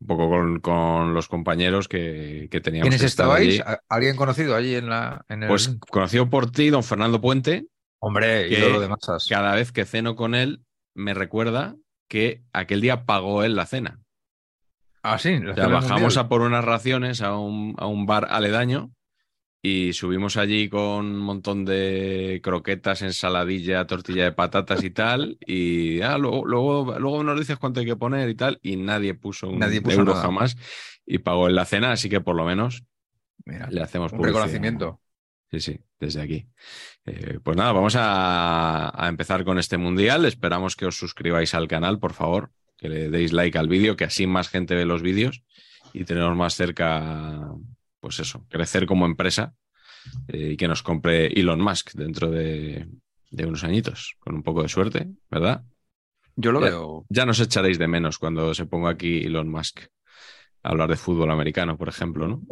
un 0.00 0.06
poco 0.06 0.28
con, 0.28 0.60
con 0.60 1.14
los 1.14 1.28
compañeros 1.28 1.86
que, 1.88 2.48
que 2.50 2.60
teníamos 2.60 2.84
¿Quiénes 2.88 3.00
que 3.00 3.06
estabais? 3.06 3.48
allí. 3.48 3.60
¿A- 3.64 3.80
¿Alguien 3.88 4.16
conocido 4.16 4.54
allí 4.56 4.74
en 4.74 4.88
la 4.88 5.24
en 5.28 5.42
el 5.42 5.48
Pues 5.48 5.76
conocido 5.90 6.30
por 6.30 6.50
ti, 6.50 6.70
don 6.70 6.82
Fernando 6.82 7.20
Puente, 7.20 7.66
hombre, 8.00 8.48
que- 8.48 8.58
ídolo 8.58 8.80
de 8.80 8.88
masas? 8.88 9.26
cada 9.28 9.54
vez 9.54 9.72
que 9.72 9.84
ceno 9.84 10.16
con 10.16 10.34
él, 10.34 10.62
me 10.94 11.12
recuerda 11.14 11.76
que 12.08 12.42
aquel 12.52 12.80
día 12.80 13.04
pagó 13.04 13.42
él 13.44 13.54
la 13.56 13.66
cena. 13.66 14.00
Ah, 15.02 15.18
sí, 15.18 15.38
la 15.38 15.52
O 15.52 15.54
sea, 15.54 15.64
cena 15.64 15.74
bajamos 15.76 16.00
mundial. 16.02 16.24
a 16.24 16.28
por 16.28 16.40
unas 16.40 16.64
raciones 16.64 17.20
a 17.20 17.36
un, 17.36 17.74
a 17.78 17.86
un 17.86 18.06
bar 18.06 18.26
aledaño 18.30 18.90
y 19.62 19.92
subimos 19.94 20.36
allí 20.36 20.68
con 20.68 21.06
un 21.06 21.18
montón 21.18 21.64
de 21.64 22.40
croquetas, 22.42 23.02
ensaladilla, 23.02 23.86
tortilla 23.86 24.24
de 24.24 24.32
patatas 24.32 24.84
y 24.84 24.90
tal. 24.90 25.38
Y 25.44 26.00
ah, 26.02 26.18
luego, 26.18 26.44
luego, 26.46 26.98
luego 26.98 27.24
nos 27.24 27.38
dices 27.38 27.58
cuánto 27.58 27.80
hay 27.80 27.86
que 27.86 27.96
poner 27.96 28.28
y 28.28 28.34
tal. 28.36 28.58
Y 28.62 28.76
nadie 28.76 29.14
puso 29.14 29.48
un 29.50 29.58
Nadie 29.58 29.80
puso 29.82 30.00
euro 30.00 30.12
nada. 30.12 30.22
jamás 30.22 30.56
y 31.04 31.18
pagó 31.18 31.48
en 31.48 31.54
la 31.56 31.64
cena, 31.64 31.92
así 31.92 32.08
que 32.08 32.20
por 32.20 32.36
lo 32.36 32.44
menos 32.44 32.84
Mira, 33.44 33.68
le 33.70 33.80
hacemos 33.82 34.12
un 34.12 34.18
publicidad. 34.18 34.40
reconocimiento. 34.44 35.00
Sí, 35.50 35.60
sí, 35.60 35.80
desde 36.00 36.20
aquí. 36.22 36.48
Eh, 37.04 37.38
pues 37.42 37.56
nada, 37.56 37.72
vamos 37.72 37.94
a, 37.96 39.04
a 39.04 39.08
empezar 39.08 39.44
con 39.44 39.58
este 39.58 39.78
mundial. 39.78 40.24
Esperamos 40.26 40.74
que 40.76 40.86
os 40.86 40.96
suscribáis 40.96 41.54
al 41.54 41.68
canal, 41.68 41.98
por 42.00 42.12
favor, 42.12 42.50
que 42.76 42.88
le 42.88 43.08
deis 43.10 43.32
like 43.32 43.56
al 43.56 43.68
vídeo, 43.68 43.96
que 43.96 44.04
así 44.04 44.26
más 44.26 44.48
gente 44.48 44.74
ve 44.74 44.84
los 44.84 45.02
vídeos 45.02 45.42
y 45.92 46.04
tenemos 46.04 46.36
más 46.36 46.54
cerca, 46.54 47.52
pues 48.06 48.20
eso, 48.20 48.46
crecer 48.48 48.86
como 48.86 49.04
empresa 49.04 49.52
eh, 50.28 50.50
y 50.52 50.56
que 50.56 50.68
nos 50.68 50.82
compre 50.84 51.26
Elon 51.28 51.60
Musk 51.60 51.90
dentro 51.94 52.30
de, 52.30 52.88
de 53.32 53.46
unos 53.46 53.64
añitos, 53.64 54.14
con 54.20 54.36
un 54.36 54.44
poco 54.44 54.62
de 54.62 54.68
suerte, 54.68 55.08
¿verdad? 55.28 55.64
Yo 56.36 56.52
lo 56.52 56.60
Ya. 56.60 56.66
veo. 56.66 57.04
Ya 57.08 57.26
nos 57.26 57.40
echaréis 57.40 57.78
de 57.78 57.88
menos 57.88 58.18
cuando 58.18 58.54
se 58.54 58.66
ponga 58.66 58.90
aquí 58.90 59.24
Elon 59.24 59.48
Musk 59.50 59.80
a 60.62 60.68
hablar 60.68 60.88
de 60.88 60.96
fútbol 60.96 61.32
americano, 61.32 61.76
por 61.76 61.88
ejemplo, 61.88 62.28
¿no? 62.28 62.42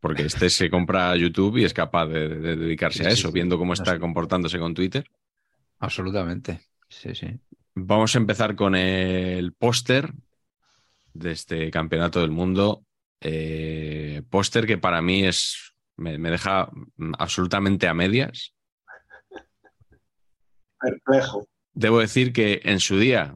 Porque 0.00 0.22
este 0.22 0.48
se 0.48 0.70
compra 0.70 1.14
YouTube 1.16 1.58
y 1.58 1.64
es 1.64 1.74
capaz 1.74 2.06
de, 2.06 2.28
de 2.28 2.56
dedicarse 2.56 3.02
Sí, 3.02 3.04
a 3.04 3.10
eso, 3.10 3.28
sí. 3.28 3.34
viendo 3.34 3.58
cómo 3.58 3.74
está 3.74 3.98
comportándose 3.98 4.58
con 4.58 4.72
Twitter. 4.72 5.04
Absolutamente. 5.80 6.60
Sí, 6.88 7.14
sí. 7.14 7.26
Vamos 7.74 8.14
a 8.14 8.18
empezar 8.18 8.56
con 8.56 8.74
el 8.74 9.52
póster 9.52 10.12
de 11.12 11.32
este 11.32 11.70
campeonato 11.70 12.20
del 12.20 12.30
mundo. 12.30 12.84
Eh, 13.20 14.22
póster 14.30 14.66
que 14.66 14.78
para 14.78 15.02
mí 15.02 15.24
es. 15.24 15.74
Me, 15.96 16.16
me 16.18 16.30
deja 16.30 16.70
absolutamente 17.18 17.88
a 17.88 17.94
medias. 17.94 18.54
Perplejo. 20.80 21.46
Debo 21.72 21.98
decir 22.00 22.32
que 22.32 22.60
en 22.64 22.80
su 22.80 22.98
día 22.98 23.34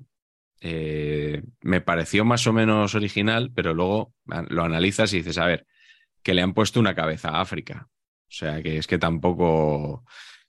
eh, 0.61 1.43
me 1.61 1.81
pareció 1.81 2.25
más 2.25 2.47
o 2.47 2.53
menos 2.53 2.95
original, 2.95 3.51
pero 3.55 3.75
luego 3.75 4.15
lo 4.49 4.63
analizas 4.63 5.13
y 5.13 5.19
dices, 5.19 5.39
a 5.39 5.47
ver, 5.47 5.67
que 6.23 6.35
le 6.35 6.43
han 6.43 6.55
puesto 6.55 6.79
una 6.81 6.95
cabeza 6.95 7.31
a 7.31 7.41
África. 7.41 7.89
O 7.89 8.35
sea, 8.35 8.63
que 8.63 8.79
es 8.79 8.87
que 8.87 8.99
tampoco... 8.99 10.05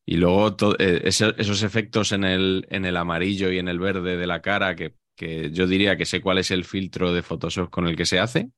Y 0.06 0.18
luego 0.18 0.56
eh, 0.80 1.02
ese- 1.06 1.34
esos 1.38 1.64
efectos 1.64 2.12
en 2.12 2.26
el, 2.26 2.68
en 2.70 2.86
el 2.86 2.98
amarillo 2.98 3.52
y 3.52 3.58
en 3.58 3.68
el 3.70 3.80
verde 3.80 4.18
de 4.18 4.28
la 4.28 4.42
cara, 4.42 4.76
que, 4.76 4.96
que 5.16 5.50
yo 5.52 5.66
diría 5.66 5.98
que 5.98 6.06
sé 6.06 6.22
cuál 6.22 6.38
es 6.38 6.52
el 6.52 6.66
filtro 6.66 7.14
de 7.14 7.24
Photoshop 7.24 7.70
con 7.70 7.88
el 7.88 7.96
que 7.96 8.06
se 8.06 8.20
hace. 8.20 8.50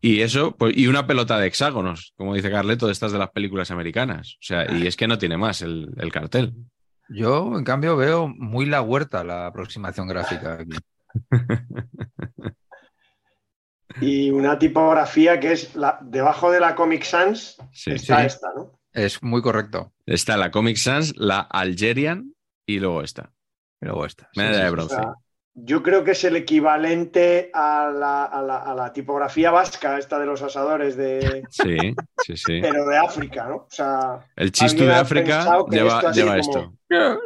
Y 0.00 0.20
eso, 0.20 0.54
pues, 0.56 0.76
y 0.76 0.86
una 0.86 1.06
pelota 1.06 1.38
de 1.38 1.46
hexágonos, 1.46 2.12
como 2.16 2.34
dice 2.34 2.50
Carleto, 2.50 2.86
de 2.86 2.92
estas 2.92 3.12
de 3.12 3.18
las 3.18 3.30
películas 3.30 3.70
americanas. 3.70 4.34
O 4.34 4.42
sea, 4.42 4.70
y 4.70 4.86
es 4.86 4.96
que 4.96 5.08
no 5.08 5.18
tiene 5.18 5.36
más 5.36 5.62
el, 5.62 5.88
el 5.96 6.12
cartel. 6.12 6.54
Yo, 7.08 7.56
en 7.56 7.64
cambio, 7.64 7.96
veo 7.96 8.28
muy 8.28 8.66
la 8.66 8.82
huerta 8.82 9.24
la 9.24 9.46
aproximación 9.46 10.08
gráfica 10.08 10.58
aquí. 10.60 10.76
Y 14.00 14.30
una 14.30 14.58
tipografía 14.58 15.40
que 15.40 15.52
es 15.52 15.74
la, 15.74 15.98
debajo 16.02 16.50
de 16.50 16.60
la 16.60 16.74
Comic 16.74 17.02
Sans 17.04 17.56
Sí. 17.72 17.92
está 17.92 18.20
Sí. 18.20 18.26
esta, 18.26 18.48
¿no? 18.54 18.78
Es 18.92 19.22
muy 19.22 19.40
correcto. 19.42 19.92
Está 20.04 20.36
la 20.36 20.50
Comic 20.50 20.76
Sans, 20.76 21.16
la 21.16 21.40
Algerian 21.40 22.34
y 22.66 22.78
luego 22.78 23.02
esta. 23.02 23.32
Y 23.80 23.86
luego 23.86 24.04
esta. 24.04 24.28
Sí, 24.32 24.40
Medalla 24.40 24.58
sí, 24.58 24.64
de 24.64 24.70
bronce. 24.70 24.94
O 24.96 24.98
sea, 24.98 25.14
yo 25.58 25.82
creo 25.82 26.04
que 26.04 26.10
es 26.10 26.22
el 26.24 26.36
equivalente 26.36 27.50
a 27.54 27.90
la, 27.90 28.24
a 28.24 28.42
la- 28.42 28.58
a 28.58 28.74
la 28.74 28.92
tipografía 28.92 29.50
vasca, 29.50 29.98
esta 29.98 30.18
de 30.18 30.26
los 30.26 30.42
asadores, 30.42 30.96
de, 30.96 31.42
Sí, 31.48 31.76
sí, 32.24 32.36
sí. 32.36 32.58
pero 32.60 32.84
de 32.86 32.96
África, 32.98 33.46
¿no? 33.48 33.56
O 33.56 33.66
sea, 33.70 34.20
El 34.36 34.52
chistu 34.52 34.84
de 34.84 34.94
África 34.94 35.64
lleva, 35.70 36.12
lleva 36.12 36.38
como- 36.38 36.40
esto. 36.40 36.72
¿no? 36.90 37.18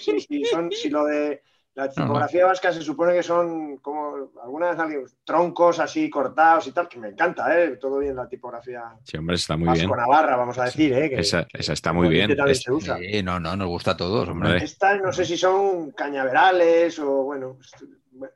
Si, 0.00 0.20
si 0.20 0.44
son- 0.44 0.72
si 0.72 0.88
lo 0.88 1.04
de 1.04 1.42
la 1.76 1.90
tipografía 1.90 2.46
vasca 2.46 2.72
se 2.72 2.80
supone 2.80 3.12
que 3.12 3.22
son 3.22 3.76
como 3.78 4.30
algunas 4.42 4.76
troncos 5.24 5.78
así 5.78 6.08
cortados 6.08 6.66
y 6.66 6.72
tal, 6.72 6.88
que 6.88 6.98
me 6.98 7.08
encanta, 7.08 7.56
¿eh? 7.62 7.76
Todo 7.76 7.98
bien 7.98 8.16
la 8.16 8.26
tipografía 8.26 8.94
Sí, 9.04 9.18
hombre, 9.18 9.36
está 9.36 9.56
muy 9.58 9.68
bien. 9.74 9.88
vasco-navarra, 9.88 10.36
vamos 10.36 10.58
a 10.58 10.64
decir, 10.64 10.92
¿eh? 10.94 11.10
Que- 11.10 11.20
Esa, 11.20 11.46
esa 11.52 11.74
está 11.74 11.92
muy 11.92 12.08
bien. 12.08 12.30
Es- 12.48 12.62
se 12.62 12.72
usa. 12.72 12.96
Sí, 12.96 13.22
no, 13.22 13.38
no, 13.38 13.54
nos 13.56 13.68
gusta 13.68 13.90
a 13.90 13.96
todos, 13.96 14.26
hombre. 14.26 14.56
Estas 14.64 15.00
no 15.02 15.12
sé 15.12 15.26
si 15.26 15.36
son 15.36 15.90
cañaverales 15.92 16.98
o 16.98 17.24
bueno, 17.24 17.58
es, 17.60 17.72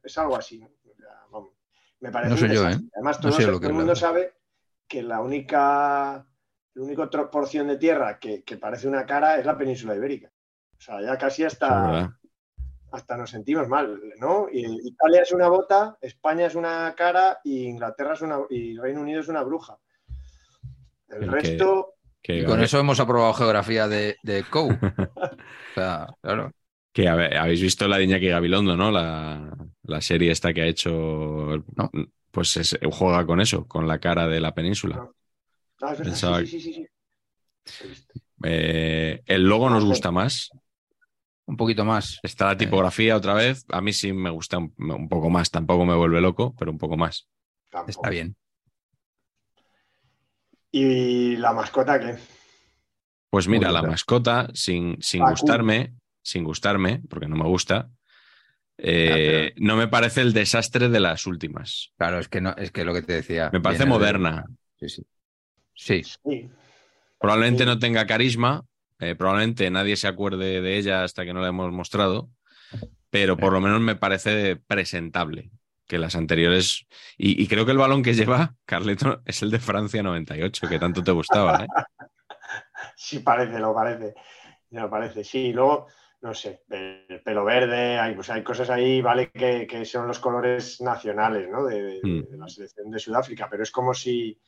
es 0.04 0.18
algo 0.18 0.36
así. 0.36 0.62
vamos, 1.32 1.50
me 2.00 2.10
parece 2.10 2.30
No 2.32 2.36
sé 2.36 2.54
yo. 2.54 2.68
¿eh? 2.68 2.76
Además, 2.94 3.16
No 3.16 3.22
todo, 3.22 3.32
sé 3.32 3.42
se- 3.42 3.50
lo 3.50 3.54
que 3.58 3.66
todo 3.66 3.70
el 3.70 3.76
mundo 3.76 3.96
sabe 3.96 4.34
que 4.86 5.02
la 5.02 5.22
única, 5.22 6.26
la 6.74 6.82
única 6.82 7.08
tro- 7.08 7.30
porción 7.30 7.68
de 7.68 7.78
tierra 7.78 8.18
que, 8.18 8.44
que 8.44 8.58
parece 8.58 8.86
una 8.86 9.06
cara 9.06 9.38
es 9.38 9.46
la 9.46 9.56
península 9.56 9.96
ibérica. 9.96 10.30
O 10.76 10.80
sea, 10.82 11.00
ya 11.00 11.16
casi 11.16 11.42
hasta. 11.44 12.18
Hasta 12.92 13.16
nos 13.16 13.30
sentimos 13.30 13.68
mal, 13.68 14.00
¿no? 14.18 14.48
Y 14.50 14.64
Italia 14.88 15.22
es 15.22 15.32
una 15.32 15.48
bota, 15.48 15.96
España 16.00 16.46
es 16.46 16.54
una 16.54 16.94
cara 16.96 17.40
y 17.44 17.64
Inglaterra 17.64 18.14
es 18.14 18.22
una 18.22 18.40
y 18.50 18.76
Reino 18.78 19.00
Unido 19.02 19.20
es 19.20 19.28
una 19.28 19.42
bruja. 19.42 19.78
El, 21.08 21.28
resto, 21.28 21.94
Que, 22.22 22.38
Y 22.38 22.44
con 22.44 22.62
eso 22.62 22.78
hemos 22.78 23.00
aprobado 23.00 23.32
geografía 23.34 23.88
de, 23.88 24.16
de 24.22 24.44
COU. 24.44 24.70
O 25.70 25.74
sea, 25.74 26.06
claro. 26.20 26.52
que 26.92 27.10
ver, 27.10 27.36
habéis 27.36 27.62
visto 27.62 27.86
la 27.86 27.96
de 27.98 28.04
Iñaki 28.04 28.28
Gabilondo, 28.28 28.76
¿no? 28.76 28.90
La, 28.90 29.56
la 29.84 30.00
serie 30.00 30.32
esta 30.32 30.52
que 30.52 30.62
ha 30.62 30.66
hecho. 30.66 30.90
No. 31.76 31.90
Pues 32.30 32.56
es- 32.56 32.78
juega 32.92 33.24
con 33.26 33.40
eso, 33.40 33.66
con 33.66 33.86
la 33.86 33.98
cara 33.98 34.26
de 34.28 34.40
la 34.40 34.52
península. 34.54 34.96
No. 34.96 35.14
Ah, 35.82 35.92
es 35.92 35.98
verdad, 35.98 36.04
Pensaba 36.04 36.40
sí, 36.40 36.46
sí, 36.46 36.60
sí, 36.60 36.72
sí. 36.74 36.86
Eh, 38.44 39.22
el 39.26 39.44
logo 39.44 39.70
nos 39.70 39.84
gusta 39.84 40.10
más. 40.10 40.50
Un 41.50 41.56
poquito 41.56 41.84
más. 41.84 42.20
Está 42.22 42.46
la 42.46 42.56
tipografía 42.56 43.16
otra 43.16 43.34
vez. 43.34 43.64
A 43.70 43.80
mí 43.80 43.92
sí 43.92 44.12
me 44.12 44.30
gusta 44.30 44.58
un, 44.58 44.72
un 44.78 45.08
poco 45.08 45.30
más. 45.30 45.50
Tampoco 45.50 45.84
me 45.84 45.96
vuelve 45.96 46.20
loco, 46.20 46.54
pero 46.56 46.70
un 46.70 46.78
poco 46.78 46.96
más. 46.96 47.26
tampoco. 47.70 47.90
Está 47.90 48.08
bien. 48.10 48.36
¿Y 50.70 51.36
la 51.36 51.52
mascota 51.52 51.98
qué? 51.98 52.16
Pues 53.30 53.48
mira, 53.48 53.66
Muy 53.68 53.74
la 53.74 53.80
bien. 53.80 53.90
mascota, 53.90 54.48
sin, 54.54 54.96
sin 55.02 55.24
gustarme, 55.24 55.94
sin 56.22 56.44
gustarme, 56.44 57.02
porque 57.08 57.26
no 57.26 57.34
me 57.36 57.44
gusta, 57.48 57.90
eh, 58.78 59.52
no 59.56 59.76
me 59.76 59.88
parece 59.88 60.20
el 60.20 60.32
desastre 60.32 60.88
de 60.88 61.00
las 61.00 61.26
últimas. 61.26 61.92
Claro, 61.96 62.20
es 62.20 62.28
que 62.28 62.40
no, 62.40 62.54
es 62.56 62.70
que 62.70 62.84
lo 62.84 62.94
que 62.94 63.02
te 63.02 63.14
decía. 63.14 63.50
Me 63.52 63.60
parece 63.60 63.84
de- 63.84 63.88
moderna. 63.90 64.44
Sí, 64.78 64.88
sí. 64.88 65.02
Sí, 65.74 66.02
Sí. 66.04 66.48
Probablemente 67.18 67.64
Sí. 67.64 67.66
no 67.66 67.78
tenga 67.78 68.06
carisma, 68.06 68.64
eh, 69.00 69.14
probablemente 69.16 69.70
nadie 69.70 69.96
se 69.96 70.08
acuerde 70.08 70.60
de 70.60 70.76
ella 70.78 71.04
hasta 71.04 71.24
que 71.24 71.32
no 71.32 71.40
la 71.40 71.48
hemos 71.48 71.72
mostrado, 71.72 72.30
pero 73.10 73.36
por 73.36 73.52
lo 73.52 73.60
menos 73.60 73.80
me 73.80 73.96
parece 73.96 74.56
presentable 74.56 75.50
que 75.86 75.98
las 75.98 76.14
anteriores. 76.16 76.86
Y, 77.18 77.42
y 77.42 77.48
creo 77.48 77.66
que 77.66 77.72
el 77.72 77.78
balón 77.78 78.02
que 78.02 78.14
lleva 78.14 78.54
Carleto 78.64 79.22
es 79.26 79.42
el 79.42 79.50
de 79.50 79.58
Francia 79.58 80.02
98, 80.02 80.68
que 80.68 80.78
tanto 80.78 81.02
te 81.02 81.12
gustaba. 81.12 81.64
¿eh? 81.64 81.68
Sí, 82.96 83.20
parece, 83.20 83.58
lo 83.58 83.74
parece. 83.74 84.14
Lo 84.70 84.88
parece. 84.90 85.24
Sí, 85.24 85.46
y 85.48 85.52
luego, 85.52 85.86
no 86.22 86.34
sé, 86.34 86.62
el 86.70 87.20
pelo 87.24 87.44
verde, 87.44 87.98
hay, 87.98 88.14
pues 88.14 88.30
hay 88.30 88.42
cosas 88.42 88.70
ahí, 88.70 89.00
vale, 89.02 89.30
que, 89.30 89.66
que 89.66 89.84
son 89.84 90.06
los 90.06 90.18
colores 90.18 90.80
nacionales, 90.80 91.48
¿no? 91.50 91.64
De, 91.64 91.82
de- 91.82 92.00
Mm. 92.02 92.30
de 92.30 92.36
la 92.38 92.48
selección 92.48 92.90
de 92.90 92.98
Sudáfrica, 92.98 93.48
pero 93.50 93.62
es 93.62 93.70
como 93.70 93.92
si, 93.94 94.38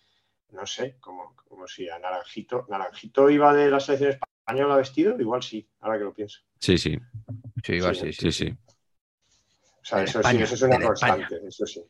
no 0.50 0.66
sé, 0.66 0.96
como, 1.00 1.34
como 1.48 1.66
si 1.66 1.88
a 1.88 1.98
Naranjito, 1.98 2.66
Naranjito 2.68 3.28
iba 3.30 3.52
de 3.52 3.70
la 3.70 3.80
selección 3.80 4.10
española 4.12 4.31
vestido, 4.76 5.18
igual 5.18 5.42
sí, 5.42 5.68
ahora 5.80 5.98
que 5.98 6.04
lo 6.04 6.14
pienso. 6.14 6.40
Sí, 6.58 6.78
sí, 6.78 6.98
sí, 7.64 7.72
igual 7.74 7.94
Sí, 7.96 8.12
sí, 8.12 8.30
sí, 8.30 8.32
sí. 8.32 8.56
O 9.82 9.84
sea, 9.84 10.02
eso 10.02 10.20
España, 10.20 10.38
sí, 10.38 10.42
eso 10.44 10.54
es 10.54 10.62
una 10.62 10.74
España. 10.76 10.86
constante, 10.88 11.40
eso 11.46 11.66
sí. 11.66 11.82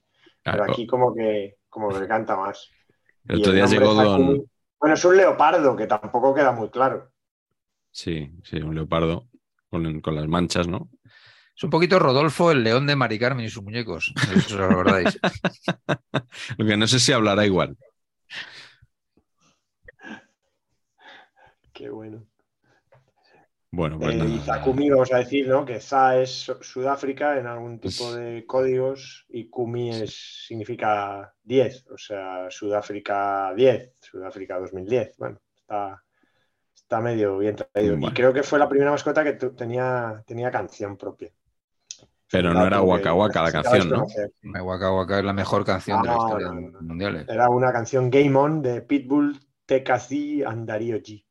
Claro, 0.42 0.62
Pero 0.62 0.72
aquí 0.72 0.86
como 0.86 1.14
que, 1.14 1.56
como 1.68 1.88
que 1.88 2.06
canta 2.08 2.36
más. 2.36 2.70
el 3.28 3.38
otro 3.40 3.52
día 3.52 3.66
llegó 3.66 3.94
Don. 3.94 4.44
Bueno, 4.80 4.94
es 4.94 5.04
un 5.04 5.16
leopardo, 5.16 5.76
que 5.76 5.86
tampoco 5.86 6.34
queda 6.34 6.52
muy 6.52 6.70
claro. 6.70 7.12
Sí, 7.90 8.32
sí, 8.42 8.56
un 8.56 8.74
leopardo 8.74 9.28
con, 9.70 10.00
con 10.00 10.14
las 10.14 10.26
manchas, 10.26 10.66
¿no? 10.66 10.90
Es 11.54 11.62
un 11.64 11.70
poquito 11.70 11.98
Rodolfo, 11.98 12.50
el 12.50 12.64
león 12.64 12.86
de 12.86 12.96
Mari 12.96 13.18
Carmen 13.18 13.44
y 13.44 13.50
sus 13.50 13.62
muñecos. 13.62 14.12
No 14.16 14.22
sé 14.22 14.40
si 14.40 14.54
os 14.54 14.60
acordáis. 14.60 15.18
Lo 16.56 16.66
que 16.66 16.76
no 16.76 16.86
sé 16.86 16.98
si 16.98 17.12
hablará 17.12 17.44
igual. 17.44 17.76
Qué 21.72 21.90
bueno. 21.90 22.26
Bueno, 23.74 23.98
pues 23.98 24.14
Eh, 24.16 24.24
y 24.28 24.38
Zakumi, 24.40 24.90
vamos 24.90 25.10
a 25.14 25.18
decir, 25.18 25.48
¿no? 25.48 25.64
Que 25.64 25.80
Za 25.80 26.18
es 26.18 26.30
Su- 26.30 26.62
Sudáfrica 26.62 27.38
en 27.38 27.46
algún 27.46 27.78
tipo 27.80 28.12
de 28.14 28.44
códigos 28.46 29.24
y 29.30 29.48
Kumi 29.48 29.88
es, 29.88 30.44
significa 30.46 31.34
10, 31.42 31.86
o 31.90 31.96
sea, 31.96 32.50
Sudáfrica 32.50 33.52
10, 33.56 33.94
Sudáfrica 33.98 34.58
2010. 34.58 35.16
Bueno, 35.16 35.38
está, 35.56 36.02
está 36.74 37.00
medio 37.00 37.38
bien 37.38 37.56
traído. 37.56 37.92
Bueno. 37.96 38.08
Y 38.08 38.12
creo 38.14 38.34
que 38.34 38.42
fue 38.42 38.58
la 38.58 38.68
primera 38.68 38.90
mascota 38.90 39.24
que 39.24 39.32
tenía, 39.32 40.22
tenía 40.26 40.50
canción 40.50 40.98
propia. 40.98 41.30
Pero 42.30 42.52
no 42.52 42.66
era 42.66 42.82
Waka 42.82 43.14
Waka 43.14 43.42
la 43.42 43.52
canción, 43.52 43.88
¿no? 43.88 44.06
Waka 44.64 44.92
Waka 44.92 45.18
es 45.18 45.24
la 45.24 45.32
mejor 45.32 45.64
canción 45.64 46.02
de 46.02 46.08
la 46.08 46.14
No, 46.16 46.26
historia 46.26 46.46
no, 46.48 46.52
no, 46.54 46.60
de 46.60 46.66
no. 46.66 46.72
los 46.72 46.82
mundiales. 46.82 47.26
Era 47.28 47.48
una 47.48 47.72
canción 47.72 48.10
Game 48.10 48.36
On 48.36 48.60
de 48.60 48.82
Pitbull, 48.82 49.38
Tekazi 49.64 50.42
and 50.42 50.66
Dario 50.68 50.98
G. 50.98 51.24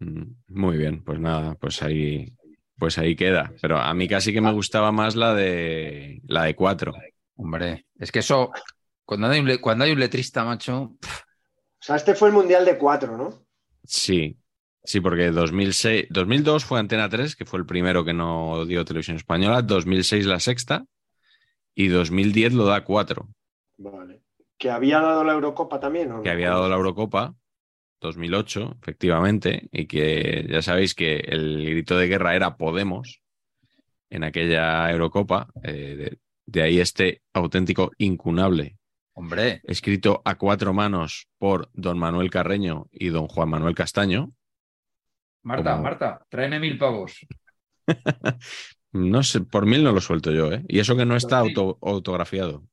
Mm, 0.00 0.22
Muy 0.48 0.76
bien, 0.76 1.02
pues 1.02 1.18
nada, 1.20 1.54
pues 1.56 1.82
ahí, 1.82 2.32
pues 2.78 2.98
ahí 2.98 3.16
queda. 3.16 3.52
Pero 3.60 3.78
a 3.78 3.92
mí 3.94 4.08
casi 4.08 4.32
que 4.32 4.40
me 4.40 4.52
gustaba 4.52 4.92
más 4.92 5.16
la 5.16 5.34
de 5.34 6.20
la 6.26 6.44
de 6.44 6.54
cuatro. 6.54 6.92
Hombre, 7.36 7.86
es 7.98 8.10
que 8.12 8.20
eso, 8.20 8.50
cuando 9.04 9.28
hay 9.28 9.40
un, 9.40 9.58
cuando 9.58 9.84
hay 9.84 9.92
un 9.92 10.00
letrista, 10.00 10.44
macho, 10.44 10.82
O 10.82 10.98
sea, 11.80 11.96
este 11.96 12.14
fue 12.14 12.28
el 12.28 12.34
Mundial 12.34 12.64
de 12.64 12.76
4, 12.76 13.16
¿no? 13.16 13.46
Sí, 13.84 14.36
sí, 14.84 15.00
porque 15.00 15.30
2006, 15.30 16.06
2002 16.10 16.64
fue 16.64 16.78
Antena 16.80 17.08
3, 17.08 17.36
que 17.36 17.44
fue 17.44 17.58
el 17.60 17.66
primero 17.66 18.04
que 18.04 18.12
no 18.12 18.64
dio 18.66 18.84
televisión 18.84 19.16
española, 19.16 19.62
2006 19.62 20.26
la 20.26 20.40
sexta 20.40 20.84
y 21.74 21.88
2010 21.88 22.54
lo 22.54 22.66
da 22.66 22.84
4, 22.84 23.28
Vale. 23.78 24.22
¿Que 24.58 24.70
había 24.70 25.00
dado 25.00 25.22
la 25.22 25.34
Eurocopa 25.34 25.78
también? 25.78 26.10
¿o 26.10 26.16
no? 26.16 26.22
que 26.22 26.30
había 26.30 26.50
dado 26.50 26.68
la 26.68 26.74
Eurocopa 26.74 27.34
2008, 28.00 28.76
efectivamente, 28.82 29.68
y 29.72 29.86
que 29.86 30.46
ya 30.48 30.62
sabéis 30.62 30.94
que 30.94 31.16
el 31.16 31.64
grito 31.64 31.96
de 31.98 32.06
guerra 32.08 32.34
era 32.36 32.56
Podemos 32.56 33.20
en 34.10 34.24
aquella 34.24 34.90
Eurocopa, 34.90 35.48
eh, 35.62 35.96
de, 35.96 36.18
de 36.46 36.62
ahí 36.62 36.80
este 36.80 37.22
auténtico 37.34 37.90
incunable, 37.98 38.76
hombre, 39.12 39.60
escrito 39.64 40.22
a 40.24 40.36
cuatro 40.36 40.72
manos 40.72 41.28
por 41.38 41.68
don 41.74 41.98
Manuel 41.98 42.30
Carreño 42.30 42.86
y 42.92 43.08
don 43.08 43.26
Juan 43.28 43.50
Manuel 43.50 43.74
Castaño. 43.74 44.32
Marta, 45.42 45.72
Como- 45.72 45.82
Marta, 45.82 46.26
tráeme 46.28 46.60
mil 46.60 46.78
pavos. 46.78 47.26
No 48.90 49.22
sé, 49.22 49.42
por 49.42 49.66
mil 49.66 49.84
no 49.84 49.92
lo 49.92 50.00
suelto 50.00 50.32
yo, 50.32 50.50
¿eh? 50.50 50.64
Y 50.66 50.78
eso 50.78 50.96
que 50.96 51.04
no 51.04 51.14
está 51.14 51.38
auto- 51.40 51.78
autografiado. 51.82 52.64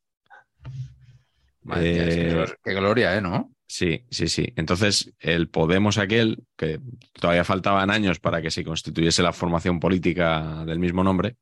Madre 1.63 2.43
Eh, 2.43 2.45
qué 2.63 2.73
gloria, 2.73 3.17
¿eh? 3.17 3.21
¿No? 3.21 3.51
Sí, 3.67 4.05
sí, 4.11 4.27
sí. 4.27 4.53
Entonces, 4.55 5.13
el 5.19 5.49
Podemos 5.49 5.97
aquel, 5.97 6.43
que 6.55 6.79
todavía 7.19 7.43
faltaban 7.43 7.89
años 7.89 8.19
para 8.19 8.41
que 8.41 8.51
se 8.51 8.63
constituyese 8.63 9.23
la 9.23 9.33
formación 9.33 9.79
política 9.79 10.63
del 10.65 10.79
mismo 10.79 11.03
nombre, 11.03 11.37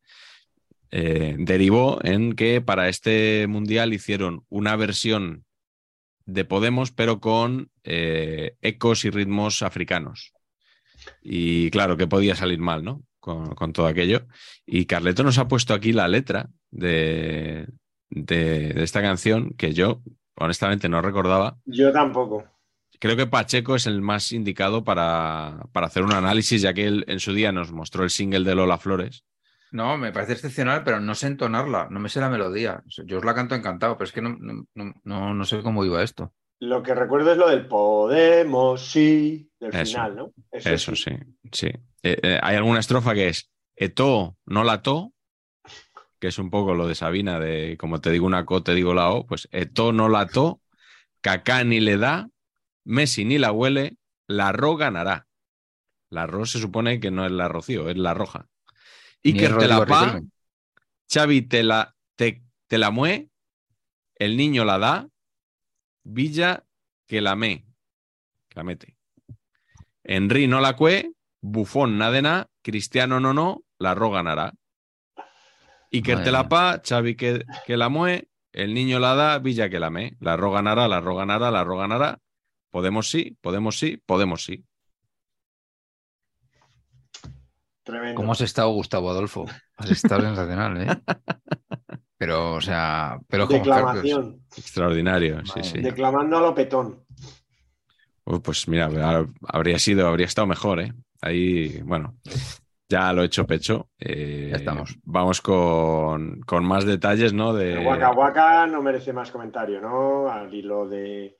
eh, 0.91 1.35
derivó 1.37 1.99
en 2.03 2.33
que 2.33 2.61
para 2.61 2.87
este 2.87 3.45
mundial 3.47 3.93
hicieron 3.93 4.45
una 4.49 4.75
versión 4.75 5.45
de 6.25 6.45
Podemos, 6.45 6.91
pero 6.91 7.19
con 7.19 7.69
eh, 7.83 8.55
ecos 8.61 9.03
y 9.03 9.09
ritmos 9.09 9.61
africanos. 9.61 10.31
Y 11.21 11.69
claro, 11.71 11.97
que 11.97 12.07
podía 12.07 12.35
salir 12.35 12.59
mal, 12.59 12.83
¿no? 12.83 13.03
Con, 13.19 13.73
todo 13.73 13.87
aquello. 13.87 14.27
Y 14.65 14.85
Carleto 14.85 15.23
nos 15.23 15.37
ha 15.37 15.47
puesto 15.47 15.73
aquí 15.73 15.91
la 15.93 16.07
letra 16.07 16.49
de- 16.71 17.67
de 18.09 18.83
esta 18.83 19.01
canción 19.01 19.53
que 19.57 19.73
yo 19.73 20.01
honestamente 20.35 20.89
no 20.89 21.01
recordaba. 21.01 21.57
Yo 21.65 21.91
tampoco. 21.91 22.45
Creo 22.99 23.17
que 23.17 23.27
Pacheco 23.27 23.75
es 23.75 23.85
el 23.87 24.01
más 24.01 24.31
indicado 24.31 24.83
para, 24.83 25.65
para 25.73 25.87
hacer 25.87 26.03
un 26.03 26.13
análisis, 26.13 26.61
ya 26.61 26.73
que 26.73 26.85
él 26.85 27.03
en 27.07 27.19
su 27.19 27.33
día 27.33 27.51
nos 27.51 27.71
mostró 27.71 28.03
el 28.03 28.09
single 28.09 28.43
de 28.47 28.55
Lola 28.55 28.77
Flores. 28.77 29.25
No, 29.71 29.97
me 29.97 30.11
parece 30.11 30.33
excepcional, 30.33 30.83
pero 30.83 30.99
no 30.99 31.15
sé 31.15 31.27
entonarla, 31.27 31.87
no 31.89 31.99
me 31.99 32.07
sé 32.07 32.19
la 32.19 32.29
melodía. 32.29 32.83
Yo 33.05 33.17
os 33.17 33.25
la 33.25 33.33
canto 33.33 33.55
encantado, 33.55 33.97
pero 33.97 34.05
es 34.05 34.11
que 34.13 34.21
no, 34.21 34.37
no, 34.39 34.93
no- 35.03 35.33
no, 35.33 35.45
sé 35.45 35.61
cómo 35.63 35.83
iba 35.83 36.03
esto. 36.03 36.31
Lo 36.59 36.83
que 36.83 36.93
recuerdo 36.93 37.31
es 37.31 37.37
lo 37.37 37.49
del 37.49 37.67
Podemos, 37.67 38.85
sí, 38.85 39.51
del 39.59 39.73
Eso. 39.75 39.85
final, 39.97 40.15
¿no? 40.15 40.31
Eso 40.51 40.95
sí, 40.95 41.11
sí. 41.51 41.67
Eh, 42.03 42.19
eh, 42.21 42.39
hay 42.41 42.55
alguna 42.55 42.79
estrofa 42.79 43.13
que 43.15 43.29
es 43.29 43.49
Eto, 43.75 44.37
no 44.45 44.63
la 44.63 44.81
to, 44.83 45.11
que 46.23 46.29
es 46.29 46.39
un 46.39 46.49
poco 46.49 46.73
lo 46.73 46.87
de 46.87 46.95
Sabina, 46.95 47.37
de 47.37 47.75
como 47.77 47.99
te 47.99 48.09
digo 48.09 48.25
una 48.25 48.45
co, 48.45 48.63
te 48.63 48.73
digo 48.73 48.93
la 48.93 49.09
o, 49.09 49.25
pues 49.25 49.49
Eto, 49.51 49.91
no 49.91 50.07
la 50.07 50.25
to, 50.25 50.61
Cacá 51.19 51.65
ni 51.65 51.81
le 51.81 51.97
da, 51.97 52.29
Messi 52.85 53.25
ni 53.25 53.37
la 53.37 53.51
huele, 53.51 53.97
la 54.27 54.53
ro 54.53 54.77
ganará. 54.77 55.27
La 56.09 56.25
ro 56.25 56.45
se 56.45 56.59
supone 56.59 57.01
que 57.01 57.11
no 57.11 57.25
es 57.25 57.33
la 57.33 57.49
rocío, 57.49 57.89
es 57.89 57.97
la 57.97 58.13
roja. 58.13 58.47
Iker 59.21 59.51
es 59.51 59.57
te 59.57 59.67
la 59.67 59.85
pa. 59.85 60.21
Xavi 61.13 61.41
te 61.41 61.61
la, 61.61 61.93
te, 62.15 62.41
te 62.67 62.77
la 62.77 62.89
mue, 62.89 63.29
el 64.15 64.37
niño 64.37 64.63
la 64.63 64.79
da, 64.79 65.09
Villa 66.03 66.63
que 67.05 67.19
la 67.19 67.35
me, 67.35 67.65
que 68.47 68.55
la 68.55 68.63
mete. 68.63 68.95
Henry 70.05 70.47
no 70.47 70.61
la 70.61 70.77
cue, 70.77 71.11
Bufón 71.41 71.97
nada 71.97 72.11
de 72.13 72.21
na, 72.21 72.49
Cristiano 72.61 73.19
no 73.19 73.33
no, 73.33 73.65
la 73.77 73.93
ro 73.93 74.09
ganará. 74.09 74.53
Iker 75.93 76.15
Madre 76.15 76.25
te 76.25 76.31
la 76.31 76.39
mía. 76.41 76.49
pa, 76.49 76.81
Xavi 76.83 77.15
que, 77.15 77.45
que 77.65 77.77
la 77.77 77.89
mue, 77.89 78.27
el 78.51 78.73
niño 78.73 78.99
la 78.99 79.15
da, 79.15 79.39
Villa 79.39 79.69
que 79.69 79.79
la 79.79 79.89
me, 79.89 80.15
la 80.19 80.35
ro 80.37 80.51
ganará, 80.51 80.87
la 80.87 80.99
ro 80.99 81.15
ganará, 81.15 81.51
la 81.51 81.63
ro 81.63 81.77
ganará. 81.77 82.19
Podemos 82.71 83.09
sí, 83.09 83.37
podemos 83.41 83.77
sí, 83.77 84.01
podemos 84.05 84.43
sí. 84.43 84.65
Tremendo. 87.83 88.15
¿Cómo 88.15 88.31
has 88.31 88.41
estado, 88.41 88.69
Gustavo 88.71 89.09
Adolfo? 89.09 89.45
Has 89.77 89.91
estado 89.91 90.21
sensacional, 90.21 90.81
¿eh? 90.81 90.87
Pero, 92.17 92.53
o 92.53 92.61
sea, 92.61 93.19
pero 93.27 93.47
como 93.47 93.59
Declamación. 93.59 94.39
Extraordinario, 94.55 95.39
sí, 95.45 95.49
Madre 95.59 95.63
sí. 95.65 95.81
Declamando 95.81 96.37
a 96.37 96.41
lo 96.41 96.55
petón. 96.55 97.03
Uy, 98.23 98.39
pues 98.39 98.65
mira, 98.69 98.85
ha- 98.85 99.25
habría 99.49 99.77
sido, 99.77 100.07
habría 100.07 100.27
estado 100.27 100.47
mejor, 100.47 100.79
¿eh? 100.79 100.93
Ahí, 101.19 101.81
bueno, 101.81 102.15
ya 102.93 103.11
lo 103.11 103.23
he 103.23 103.25
hecho 103.25 103.47
pecho. 103.47 103.89
Eh, 103.99 104.49
Ya 104.51 104.57
estamos. 104.57 104.95
Vamos 105.03 105.41
con, 105.41 106.41
con 106.41 106.63
más 106.63 106.85
detalles, 106.85 107.33
¿no? 107.33 107.53
De, 107.53 107.73
El 107.81 107.87
Waka 107.87 108.11
Waka 108.11 108.67
no 108.67 108.81
merece 108.83 109.11
más 109.13 109.31
comentario, 109.31 109.81
¿no? 109.81 110.29
Al 110.29 110.53
hilo 110.53 110.87
de. 110.87 111.35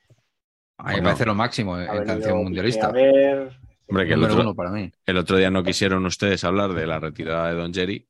A 0.79 0.89
mí 0.89 0.95
me 0.95 1.03
parece 1.03 1.25
lo 1.25 1.35
máximo 1.35 1.77
en 1.79 1.87
ha 1.87 1.93
venido 1.93 2.07
canción 2.07 2.43
mundialista. 2.43 2.87
A 2.87 2.91
ver. 2.91 3.51
Hombre, 3.87 4.07
que 4.07 4.13
el 4.13 4.19
Número 4.21 4.33
otro, 4.33 4.45
uno 4.45 4.55
para 4.55 4.71
mí. 4.71 4.91
el 5.05 5.17
otro 5.17 5.37
día 5.37 5.51
no 5.51 5.61
quisieron 5.63 6.03
ustedes 6.05 6.43
hablar 6.43 6.73
de 6.73 6.87
la 6.87 6.99
retirada 6.99 7.49
de 7.49 7.55
Don 7.55 7.71
Jerry. 7.73 8.07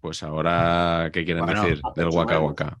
Pues 0.00 0.22
ahora, 0.22 1.10
¿qué 1.12 1.24
quieren 1.24 1.44
Bueno, 1.44 1.62
decir 1.62 1.82
del 1.94 2.08
Waka. 2.08 2.40
Waka? 2.40 2.78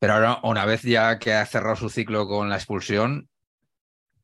Pero 0.00 0.14
ahora, 0.14 0.40
una 0.42 0.64
vez 0.64 0.82
ya 0.82 1.18
que 1.18 1.32
ha 1.34 1.46
cerrado 1.46 1.76
su 1.76 1.90
ciclo 1.90 2.26
con 2.26 2.48
la 2.48 2.56
expulsión. 2.56 3.28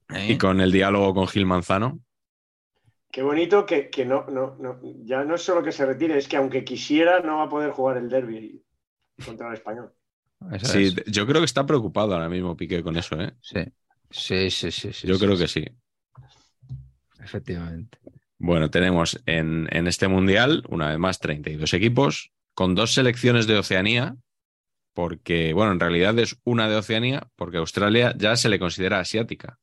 ¿eh? 0.09 0.33
Y 0.33 0.39
con 0.39 0.61
el 0.61 0.73
diálogo 0.73 1.15
con 1.15 1.29
Gil 1.29 1.47
Manzano. 1.47 2.01
Qué 3.11 3.23
bonito 3.23 3.65
que, 3.67 3.91
que 3.91 4.05
no, 4.05 4.27
no, 4.27 4.57
no, 4.59 4.81
ya 5.05 5.25
no 5.25 5.35
es 5.37 5.43
solo 5.43 5.63
que 5.63 5.73
se 5.73 5.87
retire, 5.87 6.19
es 6.19 6.29
que 6.29 6.37
aunque 6.37 6.65
quisiera, 6.65 7.21
no 7.21 7.39
va 7.39 7.45
a 7.45 7.49
poder 7.49 7.71
jugar 7.71 7.97
el 7.97 8.09
derby 8.09 8.65
contra 9.25 9.49
el 9.49 9.55
español. 9.55 9.95
Eso 10.53 10.67
Sí, 10.67 10.83
es. 10.83 10.97
yo 11.07 11.27
creo 11.27 11.41
que 11.41 11.45
está 11.47 11.65
preocupado 11.67 12.15
ahora 12.15 12.29
mismo 12.29 12.57
Piqué 12.57 12.83
con 12.83 12.97
eso, 12.97 13.21
¿eh? 13.21 13.33
Sí. 13.41 13.61
Sí, 14.11 14.51
sí, 14.51 14.71
sí, 14.73 14.93
sí, 14.93 15.09
Yo 15.09 15.13
sí, 15.13 15.19
creo 15.19 15.37
sí. 15.37 15.39
que 15.39 15.49
sí. 15.49 15.65
Efectivamente. 17.21 17.99
Bueno, 18.39 18.71
tenemos 18.71 19.21
en, 19.27 19.67
en 19.71 19.87
este 19.87 20.09
mundial, 20.09 20.65
una 20.69 20.89
vez 20.91 20.99
más, 20.99 21.19
32 21.21 21.73
equipos, 21.75 22.33
con 22.55 22.75
dos 22.75 22.93
selecciones 22.93 23.47
de 23.47 23.59
Oceanía, 23.59 24.17
porque, 24.95 25.53
bueno, 25.55 25.73
en 25.73 25.81
realidad 25.81 26.19
es 26.19 26.39
una 26.45 26.69
de 26.69 26.77
Oceanía, 26.77 27.29
porque 27.37 27.59
Australia 27.59 28.15
ya 28.19 28.37
se 28.37 28.49
le 28.51 28.59
considera 28.59 29.01
asiática. 29.01 29.59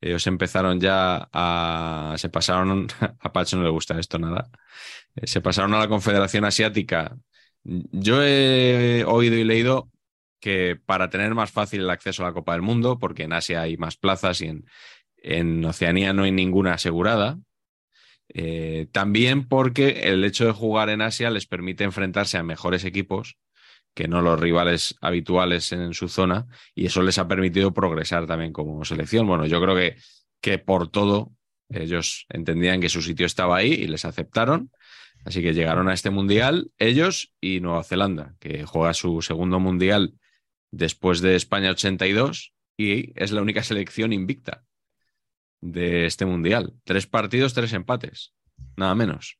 Ellos 0.00 0.26
empezaron 0.26 0.80
ya 0.80 1.28
a. 1.32 2.14
Se 2.16 2.28
pasaron. 2.28 2.86
A 3.20 3.32
Pacho 3.32 3.56
no 3.56 3.64
le 3.64 3.70
gusta 3.70 3.98
esto 3.98 4.18
nada. 4.18 4.50
Eh, 5.16 5.26
Se 5.26 5.40
pasaron 5.40 5.74
a 5.74 5.78
la 5.78 5.88
Confederación 5.88 6.44
Asiática. 6.44 7.16
Yo 7.64 8.22
he 8.22 9.04
oído 9.06 9.36
y 9.36 9.44
leído 9.44 9.90
que 10.40 10.76
para 10.86 11.10
tener 11.10 11.34
más 11.34 11.50
fácil 11.50 11.82
el 11.82 11.90
acceso 11.90 12.22
a 12.22 12.28
la 12.28 12.32
Copa 12.32 12.52
del 12.52 12.62
Mundo, 12.62 12.98
porque 12.98 13.24
en 13.24 13.34
Asia 13.34 13.62
hay 13.62 13.76
más 13.76 13.96
plazas 13.96 14.40
y 14.40 14.50
en, 15.22 15.64
Oceanía 15.66 16.14
no 16.14 16.22
hay 16.22 16.32
ninguna 16.32 16.74
asegurada. 16.74 17.38
Eh, 18.32 18.88
también 18.92 19.48
porque 19.48 20.02
el 20.04 20.24
hecho 20.24 20.46
de 20.46 20.52
jugar 20.52 20.88
en 20.88 21.02
Asia 21.02 21.30
les 21.30 21.46
permite 21.46 21.84
enfrentarse 21.84 22.38
a 22.38 22.42
mejores 22.42 22.84
equipos 22.84 23.36
que 23.94 24.08
no 24.08 24.22
los 24.22 24.38
rivales 24.38 24.96
habituales 25.00 25.72
en 25.72 25.94
su 25.94 26.08
zona 26.08 26.46
y 26.74 26.86
eso 26.86 27.02
les 27.02 27.18
ha 27.18 27.28
permitido 27.28 27.72
progresar 27.72 28.26
también 28.26 28.52
como 28.52 28.84
selección. 28.84 29.26
Bueno, 29.26 29.46
yo 29.46 29.60
creo 29.60 29.76
que, 29.76 29.96
que 30.40 30.58
por 30.58 30.88
todo 30.88 31.32
ellos 31.68 32.26
entendían 32.28 32.80
que 32.80 32.88
su 32.88 33.02
sitio 33.02 33.26
estaba 33.26 33.56
ahí 33.56 33.72
y 33.72 33.86
les 33.86 34.04
aceptaron. 34.04 34.70
Así 35.24 35.42
que 35.42 35.52
llegaron 35.52 35.88
a 35.88 35.94
este 35.94 36.10
mundial 36.10 36.70
ellos 36.78 37.34
y 37.40 37.60
Nueva 37.60 37.84
Zelanda, 37.84 38.34
que 38.40 38.64
juega 38.64 38.94
su 38.94 39.20
segundo 39.22 39.60
mundial 39.60 40.14
después 40.70 41.20
de 41.20 41.36
España 41.36 41.70
82 41.70 42.54
y 42.76 43.12
es 43.20 43.32
la 43.32 43.42
única 43.42 43.62
selección 43.62 44.12
invicta 44.12 44.64
de 45.60 46.06
este 46.06 46.24
mundial. 46.24 46.74
Tres 46.84 47.06
partidos, 47.06 47.52
tres 47.52 47.72
empates, 47.74 48.32
nada 48.76 48.94
menos. 48.94 49.38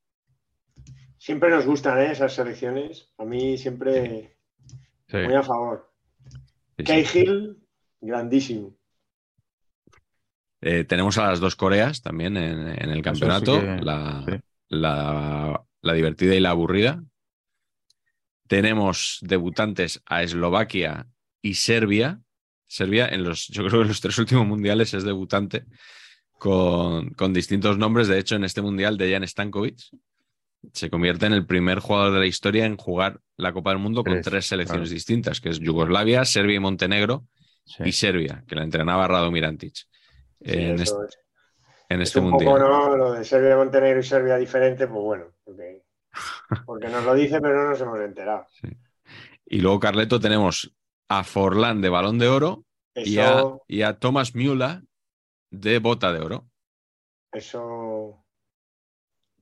Siempre 1.17 1.51
nos 1.51 1.67
gustan 1.67 1.99
¿eh? 2.01 2.13
esas 2.13 2.35
selecciones. 2.35 3.13
A 3.19 3.25
mí 3.25 3.57
siempre 3.59 4.37
Sí. 5.11 5.17
muy 5.19 5.35
a 5.35 5.43
favor. 5.43 5.93
Sí, 6.31 6.39
sí. 6.79 6.85
Cahill, 6.85 7.57
grandísimo. 8.01 8.77
Eh, 10.63 10.85
tenemos 10.85 11.17
a 11.19 11.27
las 11.29 11.41
dos 11.41 11.57
Coreas 11.57 12.03
también 12.03 12.37
en, 12.37 12.69
en 12.69 12.91
el 12.91 13.03
campeonato, 13.03 13.55
sí 13.55 13.61
que- 13.61 13.81
la, 13.83 14.25
sí. 14.29 14.35
la- 14.69 15.63
la 15.83 15.93
divertida 15.95 16.35
y 16.35 16.41
la 16.41 16.51
aburrida. 16.51 17.03
Tenemos 18.47 19.19
debutantes 19.23 20.03
a 20.07 20.23
Eslovaquia 20.23 21.07
y 21.41 21.55
Serbia. 21.55 22.21
Serbia, 22.67 23.09
en 23.09 23.25
los, 23.25 23.49
yo 23.49 23.63
creo 23.65 23.79
que 23.81 23.83
en 23.83 23.89
los 23.89 24.01
tres 24.01 24.19
últimos 24.19 24.47
mundiales 24.47 24.93
es 24.95 25.05
debutante 25.05 25.65
con, 26.39 27.11
con 27.15 27.33
distintos 27.33 27.79
nombres. 27.79 28.09
De 28.09 28.19
hecho, 28.19 28.37
en 28.37 28.45
este 28.45 28.61
mundial, 28.61 28.97
Dejan 28.99 29.27
Stankovic 29.27 29.81
se 30.73 30.91
convierte 30.91 31.27
en 31.27 31.33
el 31.33 31.47
primer 31.47 31.79
jugador 31.81 32.13
de 32.13 32.21
la 32.21 32.27
historia 32.27 32.67
en 32.67 32.77
jugar 32.77 33.21
la 33.37 33.53
Copa 33.53 33.71
del 33.71 33.79
Mundo 33.79 34.05
con 34.05 34.15
Tres, 34.15 34.25
tres 34.25 34.47
selecciones 34.47 34.89
claro. 34.89 34.95
distintas, 34.95 35.41
que 35.41 35.49
es 35.51 35.59
Yugoslavia, 35.59 36.25
Serbia 36.25 36.57
y 36.57 36.61
Montenegro, 36.61 37.27
Sí. 37.65 37.85
y 37.87 37.93
Serbia, 37.93 38.43
que 38.49 38.57
la 38.57 38.65
entrenaba 38.65 39.07
Radomir 39.07 39.45
Antic. 39.45 39.75
Sí, 39.75 39.87
en, 40.43 40.81
eso 40.81 41.03
este, 41.05 41.07
es, 41.07 41.19
en 41.89 42.03
es 42.03 42.09
este 42.09 42.21
un 42.21 42.31
mundial. 42.31 42.51
poco, 42.55 42.59
¿no? 42.59 42.97
Lo 42.97 43.13
de 43.13 43.25
Serbia, 43.25 43.57
Montenegro 43.57 44.01
y 44.01 44.03
Serbia 44.03 44.37
diferente, 44.37 44.87
pues 44.89 45.01
bueno, 45.03 45.27
porque, 45.45 45.83
porque 46.67 46.89
nos 46.89 47.05
lo 47.05 47.15
dice, 47.15 47.41
pero 47.41 47.63
no 47.63 47.71
nos 47.71 47.81
hemos 47.81 48.01
enterado. 48.01 48.47
Y 49.47 49.61
luego, 49.61 49.81
Carleto, 49.81 50.19
tenemos 50.21 50.75
a 51.09 51.25
Forlán 51.25 51.81
de 51.81 51.89
Balón 51.91 52.19
de 52.19 52.29
Oro 52.29 52.65
y 52.95 53.19
a, 53.19 53.45
y 53.69 53.83
a 53.83 53.99
Thomas 53.99 54.35
Müller 54.35 54.83
de 55.51 55.79
Bota 55.79 56.13
de 56.13 56.21
Oro. 56.21 56.49
eso. 57.33 58.20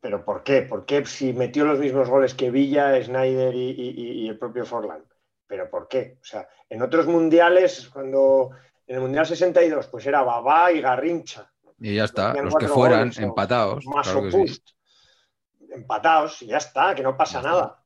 ¿Pero 0.01 0.25
por 0.25 0.43
qué? 0.43 0.63
¿Por 0.63 0.85
qué 0.87 1.05
si 1.07 1.33
metió 1.33 1.65
los 1.65 1.79
mismos 1.79 2.09
goles 2.09 2.35
que 2.35 2.51
Villa, 2.51 3.03
Snyder 3.03 3.55
y, 3.55 3.71
y- 3.71 3.95
y- 3.97 4.11
y 4.25 4.29
el 4.29 4.39
propio 4.39 4.65
Forlán? 4.65 5.05
¿Pero 5.47 5.69
por 5.71 5.89
qué? 5.89 6.19
O 6.21 6.25
sea, 6.25 6.49
en 6.69 6.83
otros 6.83 7.07
mundiales, 7.07 7.89
cuando 7.93 8.51
en 8.87 8.97
el 8.97 9.01
Mundial 9.03 9.27
62, 9.27 9.87
pues 9.89 10.07
era 10.07 10.23
Babá 10.23 10.71
y 10.73 10.81
Garrincha. 10.81 11.51
Y 11.81 11.95
ya 11.97 12.05
está. 12.05 12.33
Los 12.35 12.55
que 12.57 12.69
fueran 12.69 13.01
goles, 13.01 13.19
empatados. 13.19 13.87
Más 13.87 14.09
claro 14.11 14.31
sí. 14.31 14.63
Empatados, 15.71 16.43
y 16.43 16.47
ya 16.47 16.57
está, 16.59 16.95
que 16.95 17.03
no 17.03 17.17
pasa 17.17 17.39
está. 17.39 17.51
nada. 17.51 17.85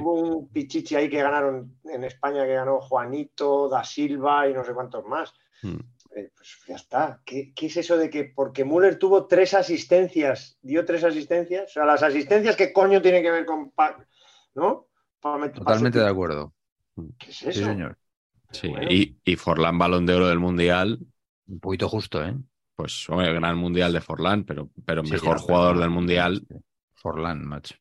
Hubo 0.00 0.12
un 0.38 0.48
pichichi 0.52 0.94
ahí 0.94 1.10
que 1.10 1.20
ganaron 1.22 1.78
en 1.84 2.04
España, 2.04 2.44
que 2.44 2.54
ganó 2.54 2.80
Juanito, 2.80 3.68
Da 3.68 3.82
Silva 3.82 4.48
y 4.48 4.54
no 4.54 4.64
sé 4.64 4.72
cuántos 4.72 5.04
más. 5.04 5.34
Mm. 5.62 5.78
Eh, 6.16 6.30
pues 6.34 6.58
ya 6.66 6.76
está. 6.76 7.20
¿Qué, 7.24 7.52
qué 7.54 7.66
es 7.66 7.76
eso 7.76 7.96
de 7.96 8.08
que 8.10 8.24
porque 8.24 8.64
Müller 8.64 8.98
tuvo 8.98 9.26
tres 9.26 9.54
asistencias, 9.54 10.58
dio 10.62 10.84
tres 10.84 11.04
asistencias? 11.04 11.64
O 11.70 11.72
sea, 11.74 11.84
las 11.84 12.02
asistencias, 12.02 12.56
¿qué 12.56 12.72
coño 12.72 13.00
tiene 13.02 13.22
que 13.22 13.30
ver 13.30 13.44
con... 13.46 13.70
pa- 13.70 13.98
¿No? 14.54 14.88
Pa- 15.20 15.38
pa- 15.38 15.52
Totalmente 15.52 15.98
pa- 15.98 16.04
de 16.04 16.10
acuerdo. 16.10 16.54
¿Qué 17.18 17.30
es 17.30 17.42
eso? 17.42 17.52
Sí, 17.60 17.64
señor. 17.64 17.98
Sí, 18.50 18.68
Bueno. 18.68 18.86
y, 18.90 19.18
y 19.24 19.36
Forlán 19.36 19.76
Balón 19.78 20.06
de 20.06 20.14
Oro 20.14 20.28
del 20.28 20.38
Mundial, 20.38 20.98
Un 21.46 21.60
poquito 21.60 21.88
justo, 21.88 22.24
¿eh? 22.24 22.34
pues 22.74 23.08
hombre, 23.10 23.32
gran 23.34 23.56
Mundial 23.58 23.92
de 23.92 24.00
Forlán, 24.00 24.44
pero, 24.44 24.70
pero 24.86 25.04
Sí, 25.04 25.12
mejor 25.12 25.36
ya, 25.38 25.42
jugador 25.42 25.72
pero- 25.74 25.80
del 25.80 25.90
Mundial, 25.90 26.46
Forlán, 26.94 27.44
macho. 27.44 27.74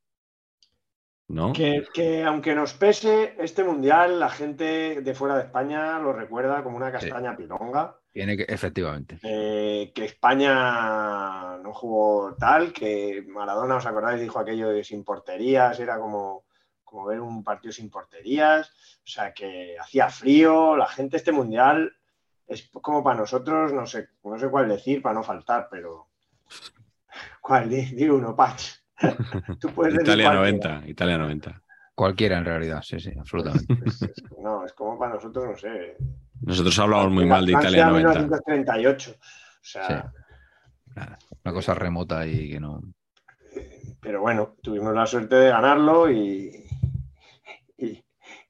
¿no? 1.30 1.52
Que, 1.54 1.86
que 1.94 2.24
aunque 2.24 2.56
nos 2.56 2.74
pese, 2.74 3.36
este 3.40 3.64
mundial 3.64 4.20
la 4.20 4.30
gente 4.30 5.02
de 5.02 5.14
fuera 5.14 5.36
de 5.38 5.44
España 5.44 6.00
lo 6.00 6.14
recuerda 6.14 6.64
como 6.64 6.78
una 6.78 6.92
castaña 6.92 7.36
pilonga. 7.36 7.98
Tiene 8.18 8.36
que, 8.36 8.46
efectivamente. 8.52 9.20
eh, 9.22 9.92
que 9.94 10.06
España 10.06 11.58
no 11.60 11.72
jugó 11.72 12.36
tal, 12.36 12.74
que 12.74 13.24
Maradona, 13.28 13.76
¿os 13.76 13.86
acordáis? 13.86 14.20
Dijo 14.20 14.40
aquello 14.40 14.70
de 14.70 14.84
sin 14.84 15.04
porterías, 15.04 15.80
era 15.80 16.00
como, 16.00 16.46
como 16.84 17.06
ver 17.06 17.20
un 17.22 17.44
partido 17.44 17.72
sin 17.72 17.92
porterías, 17.92 18.70
o 19.04 19.06
sea, 19.08 19.34
que 19.36 19.76
hacía 19.80 20.10
frío, 20.10 20.76
la 20.76 20.88
gente 20.88 21.18
este 21.18 21.32
mundial 21.32 21.94
es 22.48 22.68
como 22.82 23.04
para 23.04 23.20
nosotros, 23.20 23.72
no 23.72 23.86
sé, 23.86 24.08
no 24.24 24.40
sé 24.40 24.50
cuál 24.50 24.68
decir 24.68 25.00
para 25.04 25.14
no 25.14 25.22
faltar, 25.22 25.68
pero 25.70 26.08
¿cuál? 27.42 27.70
Di, 27.70 27.86
di 27.94 28.10
uno, 28.10 28.36
Pach. 28.36 28.60
Tú 29.62 29.70
puedes 29.76 29.94
Italia 29.94 30.32
cualquiera. 30.32 30.70
90, 30.80 30.88
Italia 30.90 31.18
90. 31.20 31.62
Cualquiera 31.94 32.38
en 32.40 32.46
realidad, 32.46 32.82
sí, 32.82 33.00
sí, 33.00 33.12
absolutamente. 33.16 33.76
Es- 33.86 34.02
es- 34.02 34.24
no, 34.40 34.66
es 34.66 34.74
como 34.74 34.98
para 34.98 35.14
nosotros, 35.14 35.46
no 35.46 35.56
sé. 35.56 35.98
Nosotros 36.42 36.78
hablamos 36.80 37.12
muy 37.12 37.26
mal 37.26 37.46
de 37.46 37.52
Italia 37.54 37.86
90. 37.88 38.10
1938. 38.20 39.12
O 39.12 39.16
sea, 39.62 40.12
Sí. 40.14 41.02
Una 41.44 41.54
cosa 41.54 41.74
remota 41.76 42.26
y 42.26 42.50
que 42.52 42.60
no. 42.60 42.82
pero 44.02 44.22
bueno, 44.22 44.56
tuvimos 44.62 44.94
la 44.96 45.06
suerte 45.06 45.36
de 45.36 45.50
ganarlo 45.50 46.10
y, 46.12 46.66
y, 47.78 47.86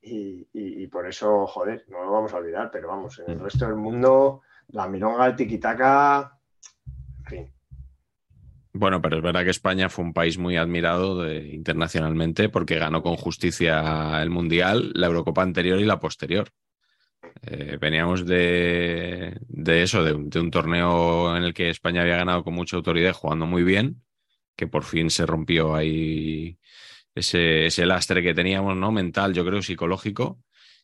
y- 0.01 0.47
y- 0.53 0.83
y 0.83 0.87
por 0.87 1.07
eso, 1.07 1.45
joder, 1.47 1.83
no 1.89 2.03
lo 2.05 2.11
vamos 2.11 2.33
a 2.33 2.37
olvidar, 2.37 2.69
pero 2.71 2.87
vamos, 2.87 3.19
en 3.19 3.31
el 3.31 3.39
resto 3.39 3.65
del 3.65 3.75
mundo, 3.75 4.41
la 4.69 4.87
milonga, 4.87 5.25
el 5.25 5.35
tiquitaca, 5.35 6.39
en 7.19 7.25
fin. 7.25 7.53
Bueno, 8.73 9.01
pero 9.01 9.17
es 9.17 9.23
verdad 9.23 9.43
que 9.43 9.49
España 9.49 9.89
fue 9.89 10.05
un 10.05 10.13
país 10.13 10.37
muy 10.37 10.55
admirado 10.55 11.21
de- 11.23 11.47
internacionalmente 11.49 12.47
porque 12.49 12.77
ganó 12.79 13.01
con 13.01 13.15
justicia 13.17 14.21
el 14.21 14.29
Mundial, 14.29 14.91
la 14.93 15.07
Eurocopa 15.07 15.41
anterior 15.41 15.79
y 15.79 15.85
la 15.85 15.99
posterior. 15.99 16.47
Eh, 17.43 17.77
veníamos 17.79 18.25
de, 18.25 19.37
de 19.47 19.83
eso, 19.83 20.03
de 20.03 20.13
un, 20.13 20.51
torneo 20.51 21.35
en 21.35 21.43
el 21.43 21.53
que 21.53 21.69
España 21.69 22.01
había 22.01 22.17
ganado 22.17 22.43
con 22.43 22.53
mucha 22.53 22.77
autoridad, 22.77 23.13
jugando 23.13 23.45
muy 23.45 23.63
bien, 23.63 24.03
que 24.55 24.67
por 24.67 24.83
fin 24.83 25.09
se 25.09 25.25
rompió 25.25 25.75
ahí 25.75 26.59
ese, 27.15 27.67
ese 27.67 27.85
lastre 27.85 28.23
que 28.23 28.33
teníamos, 28.33 28.75
¿no? 28.75 28.91
Mental, 28.91 29.33
yo 29.33 29.45
creo, 29.45 29.61
psicológico, 29.61 30.39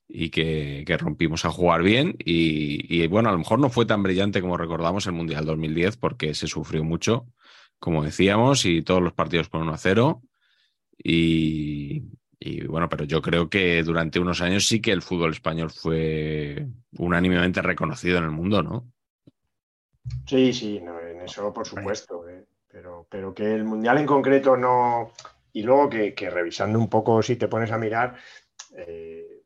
y 0.08 0.30
que, 0.30 0.84
que 0.86 0.98
rompimos 0.98 1.46
a 1.46 1.52
jugar 1.52 1.84
bien. 1.84 2.16
Y, 2.20 3.04
y, 3.04 3.08
bueno, 3.08 3.30
a 3.30 3.32
lo 3.34 3.40
mejor 3.40 3.60
no 3.60 3.70
fue 3.70 3.86
tan 3.86 4.04
brillante 4.04 4.42
como 4.42 4.58
recordamos 4.58 5.06
el 5.08 5.14
Mundial 5.14 5.46
2010, 5.46 5.98
porque 5.98 6.34
se 6.34 6.48
sufrió 6.48 6.84
mucho, 6.84 7.28
como 7.80 8.04
decíamos, 8.04 8.66
y 8.66 8.82
todos 8.84 9.02
los 9.02 9.14
partidos 9.14 9.50
con 9.50 9.62
1 9.64 9.74
a 9.74 9.78
0. 9.78 10.22
Y, 11.04 12.04
y 12.46 12.68
bueno, 12.68 12.90
pero 12.90 13.06
yo 13.06 13.22
creo 13.22 13.50
que 13.50 13.82
durante 13.84 14.20
unos 14.20 14.42
años 14.42 14.68
sí 14.68 14.82
que 14.82 14.92
el 14.92 15.02
fútbol 15.02 15.32
español 15.32 15.70
fue 15.70 16.68
unánimemente 16.98 17.62
reconocido 17.62 18.18
en 18.18 18.26
el 18.26 18.32
mundo, 18.32 18.62
¿no? 18.62 18.92
Sí, 20.28 20.52
sí, 20.52 20.82
no, 20.82 21.00
en 21.00 21.22
eso 21.22 21.54
por 21.54 21.66
supuesto, 21.66 22.28
eh, 22.28 22.44
pero, 22.68 23.08
pero 23.10 23.34
que 23.34 23.54
el 23.54 23.64
Mundial 23.64 24.00
en 24.00 24.06
concreto 24.06 24.58
no... 24.58 25.14
Y 25.54 25.64
luego 25.64 25.90
que, 25.90 26.14
que 26.14 26.30
revisando 26.30 26.80
un 26.80 26.90
poco, 26.90 27.22
si 27.22 27.38
te 27.38 27.48
pones 27.48 27.72
a 27.72 27.78
mirar, 27.78 28.16
eh, 28.76 29.44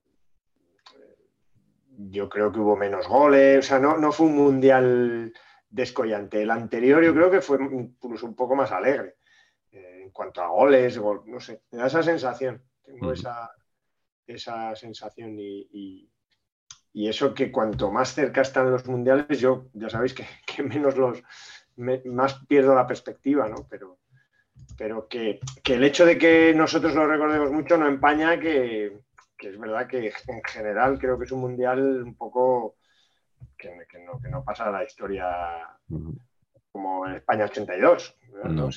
yo 1.97 2.29
creo 2.29 2.51
que 2.51 2.59
hubo 2.59 2.75
menos 2.75 3.07
goles, 3.07 3.59
o 3.59 3.61
sea, 3.61 3.77
no, 3.77 3.97
no 3.97 4.11
fue 4.11 4.25
un 4.25 4.37
mundial 4.37 5.33
descollante. 5.69 6.41
El 6.41 6.49
anterior 6.49 7.03
yo 7.03 7.13
creo 7.13 7.29
que 7.29 7.41
fue 7.41 7.59
incluso 7.61 8.25
un 8.25 8.35
poco 8.35 8.55
más 8.55 8.71
alegre 8.71 9.17
eh, 9.71 10.01
en 10.03 10.09
cuanto 10.11 10.41
a 10.41 10.47
goles, 10.47 10.99
no 11.25 11.39
sé, 11.39 11.61
me 11.71 11.79
da 11.79 11.87
esa 11.87 12.01
sensación, 12.01 12.63
tengo 12.87 13.11
esa, 13.11 13.51
esa 14.25 14.75
sensación 14.75 15.35
y, 15.37 16.09
eso 16.93 17.33
que 17.35 17.51
cuanto 17.51 17.91
más 17.91 18.13
cerca 18.15 18.41
están 18.41 18.71
los 18.71 18.87
mundiales, 18.87 19.39
yo 19.39 19.67
ya 19.73 19.87
sabéis 19.87 20.15
que, 20.15 20.25
menos 20.63 20.97
los, 20.97 21.21
más 21.75 22.43
pierdo 22.47 22.73
la 22.73 22.87
perspectiva, 22.87 23.47
¿no? 23.47 23.67
Pero, 23.69 23.99
pero 24.75 25.07
que, 25.07 25.39
el 25.65 25.83
hecho 25.83 26.05
de 26.05 26.17
que 26.17 26.53
nosotros 26.55 26.95
lo 26.95 27.05
recordemos 27.05 27.51
mucho 27.51 27.77
no 27.77 27.87
empaña 27.87 28.39
que, 28.39 28.99
es 29.37 29.59
verdad 29.59 29.87
que 29.87 30.11
en 30.27 30.43
general 30.43 30.97
creo 30.97 31.19
que 31.19 31.25
es 31.25 31.31
un 31.31 31.41
mundial 31.41 32.03
un 32.03 32.15
poco 32.15 32.77
que, 33.55 33.69
no, 34.31 34.43
pasa 34.43 34.65
a 34.65 34.71
la 34.71 34.83
historia 34.83 35.77
como 36.71 37.05
en 37.05 37.15
España 37.15 37.45
82. 37.45 38.15
No, 38.45 38.69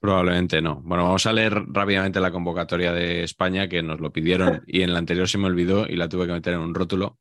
Probablemente 0.00 0.60
no. 0.60 0.80
Bueno, 0.82 1.04
vamos 1.04 1.26
a 1.26 1.32
leer 1.32 1.54
rápidamente 1.68 2.20
la 2.20 2.30
convocatoria 2.30 2.92
de 2.92 3.22
España 3.22 3.68
que 3.68 3.82
nos 3.82 4.00
lo 4.00 4.12
pidieron 4.12 4.62
y 4.66 4.82
en 4.82 4.92
la 4.92 4.98
anterior 4.98 5.28
se 5.28 5.38
me 5.38 5.46
olvidó 5.46 5.86
y 5.86 5.96
la 5.96 6.08
tuve 6.08 6.26
que 6.26 6.32
meter 6.32 6.54
en 6.54 6.60
un 6.60 6.74
rótulo. 6.74 7.18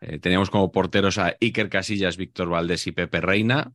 Eh, 0.00 0.18
teníamos 0.18 0.50
como 0.50 0.72
porteros 0.72 1.18
a 1.18 1.36
Iker 1.40 1.68
Casillas, 1.68 2.16
Víctor 2.16 2.48
Valdés 2.48 2.86
y 2.86 2.92
Pepe 2.92 3.20
Reina. 3.20 3.72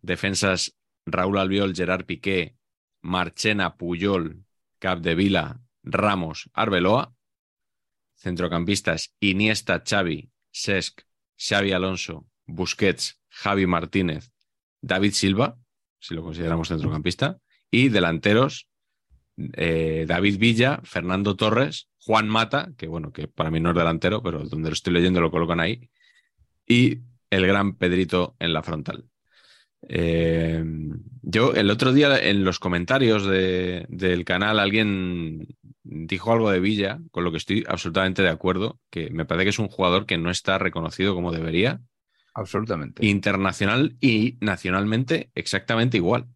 Defensas 0.00 0.76
Raúl 1.06 1.38
Albiol, 1.38 1.74
Gerard 1.74 2.04
Piqué, 2.04 2.56
Marchena, 3.00 3.76
Puyol, 3.76 4.44
Capdevila, 4.78 5.60
Ramos, 5.82 6.50
Arbeloa. 6.52 7.14
Centrocampistas 8.16 9.14
Iniesta, 9.20 9.82
Xavi, 9.88 10.30
Sesc, 10.50 11.02
Xavi 11.36 11.72
Alonso, 11.72 12.26
Busquets, 12.46 13.20
Javi 13.30 13.66
Martínez, 13.66 14.32
David 14.80 15.12
Silva, 15.12 15.56
si 15.98 16.14
lo 16.14 16.22
consideramos 16.22 16.68
centrocampista, 16.68 17.38
y 17.70 17.88
delanteros 17.88 18.68
eh, 19.54 20.04
David 20.08 20.38
Villa, 20.38 20.80
Fernando 20.84 21.36
Torres, 21.36 21.88
Juan 22.00 22.28
Mata, 22.28 22.70
que 22.76 22.88
bueno, 22.88 23.12
que 23.12 23.28
para 23.28 23.50
mí 23.50 23.60
no 23.60 23.70
es 23.70 23.76
delantero, 23.76 24.22
pero 24.22 24.44
donde 24.44 24.70
lo 24.70 24.74
estoy 24.74 24.92
leyendo 24.92 25.20
lo 25.20 25.30
colocan 25.30 25.60
ahí, 25.60 25.90
y 26.66 27.00
el 27.30 27.46
gran 27.46 27.76
Pedrito 27.76 28.36
en 28.38 28.52
la 28.52 28.62
frontal. 28.62 29.04
Eh, 29.82 30.64
yo 31.22 31.52
el 31.54 31.70
otro 31.70 31.92
día 31.92 32.18
en 32.18 32.44
los 32.44 32.58
comentarios 32.58 33.26
del 33.26 34.24
canal 34.24 34.58
alguien 34.58 35.46
dijo 35.84 36.32
algo 36.32 36.50
de 36.50 36.60
Villa, 36.60 37.00
con 37.10 37.24
lo 37.24 37.30
que 37.30 37.36
estoy 37.38 37.64
absolutamente 37.68 38.22
de 38.22 38.28
acuerdo, 38.28 38.80
que 38.90 39.10
me 39.10 39.24
parece 39.24 39.44
que 39.44 39.50
es 39.50 39.58
un 39.58 39.68
jugador 39.68 40.06
que 40.06 40.18
no 40.18 40.30
está 40.30 40.58
reconocido 40.58 41.14
como 41.14 41.32
debería. 41.32 41.80
Absolutamente. 42.38 43.04
Internacional 43.04 43.96
y 44.00 44.38
nacionalmente 44.40 45.30
exactamente 45.34 45.96
igual. 45.96 46.26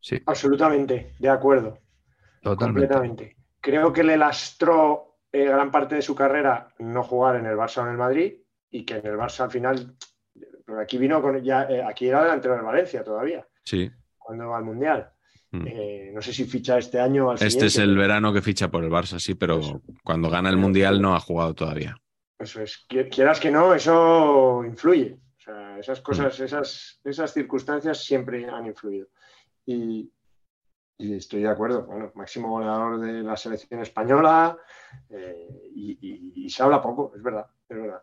Sí. 0.00 0.22
Absolutamente, 0.26 1.14
de 1.18 1.28
acuerdo. 1.28 1.78
Totalmente. 2.42 2.88
Completamente. 2.88 3.36
Creo 3.60 3.92
que 3.92 4.04
le 4.04 4.16
lastró 4.16 5.18
eh, 5.32 5.44
gran 5.44 5.70
parte 5.70 5.96
de 5.96 6.02
su 6.02 6.14
carrera 6.14 6.72
no 6.78 7.02
jugar 7.02 7.36
en 7.36 7.46
el 7.46 7.56
Barça 7.56 7.78
o 7.78 7.86
en 7.86 7.92
el 7.92 7.98
Madrid 7.98 8.34
y 8.70 8.84
que 8.84 8.96
en 8.96 9.06
el 9.06 9.16
Barça 9.16 9.44
al 9.44 9.50
final 9.50 9.96
pero 10.66 10.80
aquí 10.80 10.98
vino 10.98 11.22
con 11.22 11.42
ya, 11.42 11.62
eh, 11.64 11.82
aquí 11.82 12.08
era 12.08 12.24
delantero 12.24 12.54
del 12.54 12.64
Valencia 12.64 13.04
todavía. 13.04 13.46
Sí. 13.64 13.90
Cuando 14.18 14.48
va 14.48 14.58
al 14.58 14.64
Mundial. 14.64 15.08
Mm. 15.52 15.66
Eh, 15.66 16.10
no 16.12 16.20
sé 16.20 16.32
si 16.32 16.44
ficha 16.44 16.76
este 16.76 16.98
año 16.98 17.28
o 17.28 17.30
al 17.30 17.40
Este 17.40 17.66
es 17.66 17.78
el 17.78 17.96
verano 17.96 18.32
que 18.32 18.42
ficha 18.42 18.68
por 18.68 18.82
el 18.82 18.90
Barça, 18.90 19.20
sí, 19.20 19.34
pero 19.34 19.80
cuando 20.02 20.28
gana 20.28 20.50
el 20.50 20.56
Mundial 20.56 21.00
no 21.00 21.14
ha 21.14 21.20
jugado 21.20 21.54
todavía. 21.54 21.96
Eso 22.38 22.62
es. 22.62 22.86
Quieras 23.10 23.40
que 23.40 23.50
no, 23.50 23.74
eso 23.74 24.62
influye. 24.64 25.18
O 25.36 25.40
sea, 25.40 25.78
esas 25.78 26.00
cosas, 26.00 26.38
mm. 26.38 26.44
esas, 26.44 27.00
esas 27.04 27.32
circunstancias 27.32 28.04
siempre 28.04 28.48
han 28.48 28.66
influido. 28.66 29.08
Y, 29.64 30.12
estoy 30.98 31.42
de 31.42 31.48
acuerdo. 31.48 31.86
Bueno, 31.86 32.12
máximo 32.14 32.50
goleador 32.50 33.00
de 33.00 33.22
la 33.22 33.36
selección 33.36 33.80
española 33.80 34.56
eh, 35.10 35.70
y, 35.74 36.48
se 36.48 36.62
habla 36.62 36.80
poco, 36.80 37.12
es 37.14 37.22
verdad, 37.22 37.46
es 37.68 37.76
verdad 37.76 38.02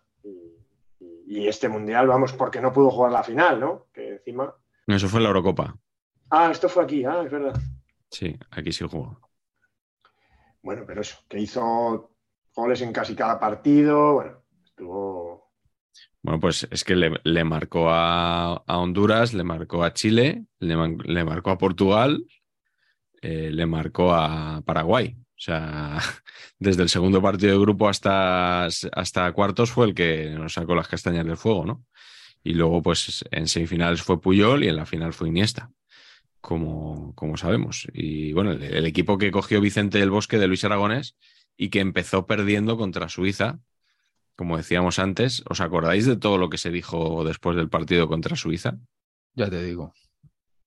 y 1.26 1.48
este 1.48 1.70
mundial, 1.70 2.08
vamos, 2.08 2.34
porque 2.34 2.62
no 2.62 2.72
pudo 2.72 2.90
jugar 2.92 3.12
la 3.12 3.24
final, 3.24 3.60
¿no? 3.60 3.88
Que 3.94 4.14
encima. 4.14 4.54
Eso 4.88 5.08
fue 5.08 5.22
la 5.22 5.28
Eurocopa. 5.28 5.76
Ah, 6.30 6.50
esto 6.52 6.70
fue 6.70 6.84
aquí, 6.84 7.06
ah, 7.06 7.24
es 7.26 7.32
verdad. 7.32 7.60
Sí, 8.10 8.38
aquí 8.52 8.72
sí 8.72 8.86
jugó. 8.88 9.20
Bueno, 10.62 10.84
pero 10.86 11.02
eso, 11.02 11.18
que 11.28 11.40
hizo 11.40 12.13
goles 12.56 12.82
en 12.82 12.94
casi 12.94 13.16
cada 13.16 13.40
partido, 13.40 14.14
bueno, 14.14 14.44
estuvo. 14.64 15.52
Bueno, 16.22 16.40
pues 16.40 16.68
es 16.72 16.84
que 16.84 16.96
le, 16.96 17.44
marcó 17.44 17.90
a, 17.90 18.64
Honduras, 18.68 19.34
le 19.34 19.44
marcó 19.44 19.84
a 19.84 19.94
Chile, 19.94 20.46
le, 20.60 20.76
marcó 21.26 21.52
a 21.52 21.58
Portugal, 21.58 22.26
eh, 23.22 23.50
le 23.52 23.66
marcó 23.66 24.14
a 24.14 24.62
Paraguay. 24.66 25.18
O 25.20 25.40
sea, 25.44 26.00
desde 26.60 26.84
el 26.84 26.90
segundo 26.90 27.22
partido 27.22 27.52
de 27.52 27.60
grupo 27.60 27.90
hasta, 27.90 28.66
hasta 28.66 29.32
cuartos 29.34 29.72
fue 29.72 29.88
el 29.88 29.94
que 29.94 30.30
nos 30.30 30.54
sacó 30.54 30.76
las 30.76 30.88
castañas 30.88 31.26
del 31.26 31.36
fuego, 31.36 31.66
¿no? 31.66 31.84
Y 32.44 32.54
luego, 32.54 32.82
pues 32.82 33.26
en 33.32 33.48
semifinales 33.48 34.02
fue 34.02 34.22
Puyol 34.22 34.64
y 34.64 34.68
en 34.68 34.76
la 34.76 34.86
final 34.86 35.14
fue 35.14 35.30
Iniesta, 35.30 35.72
como, 36.42 37.14
como 37.16 37.38
sabemos. 37.38 37.88
Y 37.94 38.34
bueno, 38.34 38.52
el, 38.52 38.86
equipo 38.86 39.18
que 39.18 39.32
cogió 39.32 39.62
Vicente 39.62 39.98
del 39.98 40.10
Bosque 40.10 40.38
de 40.38 40.48
Luis 40.48 40.64
Aragones 40.64 41.16
y 41.58 41.70
que 41.70 41.80
empezó 41.80 42.26
perdiendo 42.26 42.78
contra 42.78 43.10
Suiza, 43.10 43.60
como 44.36 44.58
decíamos 44.58 45.00
antes, 45.00 45.44
¿os 45.48 45.62
acordáis 45.62 46.06
de 46.06 46.18
todo 46.18 46.38
lo 46.38 46.50
que 46.50 46.58
se 46.58 46.72
dijo 46.72 47.24
después 47.24 47.56
del 47.56 47.70
partido 47.70 48.08
contra 48.08 48.36
Suiza? 48.36 48.78
Ya 49.36 49.50
te 49.50 49.64
digo. 49.64 49.94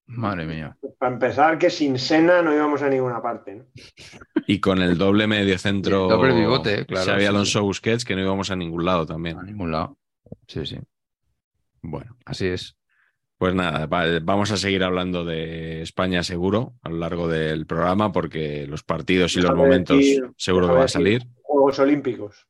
Madre 0.07 0.47
mía. 0.47 0.76
Para 0.99 1.14
empezar, 1.14 1.59
que 1.59 1.68
sin 1.68 1.99
Sena 1.99 2.41
no 2.41 2.55
íbamos 2.55 2.80
a 2.82 2.89
ninguna 2.89 3.20
parte. 3.20 3.64
Y 4.47 4.61
con 4.61 4.80
el 4.80 4.97
doble 4.97 5.26
medio 5.26 5.59
centro. 5.59 6.07
doble 6.07 6.32
bigote, 6.32 6.87
claro. 6.87 7.07
Xavi 7.07 7.24
Alonso 7.24 7.62
Busquets, 7.62 8.05
que 8.05 8.14
no 8.14 8.22
íbamos 8.22 8.51
a 8.53 8.57
ningún 8.57 8.84
lado 8.84 9.05
también. 9.05 9.39
A 9.39 9.43
ningún 9.43 9.72
lado. 9.72 9.99
Sí, 10.47 10.64
sí. 10.64 10.78
Bueno, 11.82 12.16
así 12.24 12.47
es. 12.47 12.76
Pues 13.39 13.55
nada, 13.55 13.87
vamos 14.22 14.51
a 14.51 14.57
seguir 14.57 14.82
hablando 14.82 15.24
de 15.24 15.82
España 15.82 16.22
seguro 16.22 16.74
a 16.82 16.89
lo 16.89 16.97
largo 16.97 17.28
del 17.28 17.66
programa 17.66 18.11
porque 18.11 18.66
los 18.66 18.82
partidos 18.82 19.37
y 19.37 19.43
los 19.43 19.55
momentos 19.55 20.03
seguro 20.39 20.68
que 20.68 20.74
va 20.74 20.84
a 20.84 20.89
salir. 20.89 21.22
Juegos 21.43 21.78
Olímpicos. 21.78 22.47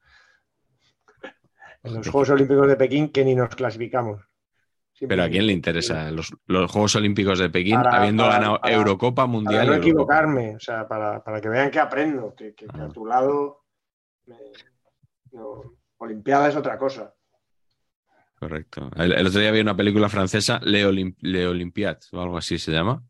los 1.82 2.08
Juegos 2.08 2.30
Olímpicos 2.30 2.68
de 2.68 2.76
Pekín 2.76 3.08
que 3.08 3.24
ni 3.24 3.34
nos 3.34 3.54
clasificamos. 3.56 4.22
Pero 4.98 5.24
¿a 5.24 5.28
quién 5.28 5.46
le 5.46 5.52
interesa 5.52 6.10
los, 6.10 6.32
Juegos 6.46 6.94
Olímpicos 6.94 7.40
de 7.40 7.50
Pekín 7.50 7.76
habiendo 7.84 8.24
ganado 8.28 8.60
Eurocopa 8.62 9.26
Mundial? 9.26 9.66
Para 9.66 9.76
no 9.76 9.82
equivocarme, 9.82 10.56
o 10.56 10.60
sea, 10.60 10.86
para, 10.86 11.40
que 11.40 11.48
vean 11.48 11.70
que 11.70 11.80
aprendo, 11.80 12.32
que, 12.34 12.54
a 12.72 12.84
ah. 12.84 12.88
tu 12.94 13.04
lado 13.04 13.64
Olimpiada 15.98 16.48
es 16.48 16.56
otra 16.56 16.78
cosa. 16.78 17.12
Correcto. 18.38 18.90
El, 18.96 19.26
otro 19.26 19.40
día 19.40 19.48
había 19.48 19.62
una 19.62 19.76
película 19.76 20.08
francesa, 20.08 20.60
Le, 20.62 20.84
Olympiad, 20.84 21.98
o 22.12 22.20
algo 22.20 22.36
así 22.36 22.58
se 22.58 22.70
llama. 22.70 23.02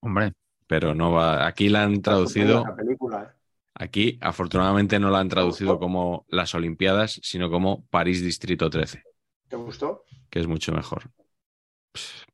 Hombre. 0.00 0.32
Pero 0.66 0.94
no 0.94 1.12
va. 1.12 1.46
Aquí 1.46 1.68
la 1.68 1.82
han 1.82 2.00
traducido. 2.00 2.64
Película, 2.76 3.22
¿eh? 3.24 3.42
Aquí, 3.74 4.18
afortunadamente, 4.20 4.98
no 5.00 5.10
la 5.10 5.18
han 5.18 5.28
traducido 5.28 5.78
como 5.78 6.24
las 6.28 6.54
Olimpiadas, 6.54 7.20
sino 7.22 7.50
como 7.50 7.84
París 7.86 8.22
Distrito 8.22 8.70
13. 8.70 9.02
¿Te 9.48 9.56
gustó? 9.56 10.04
Que 10.30 10.40
es 10.40 10.46
mucho 10.46 10.72
mejor. 10.72 11.10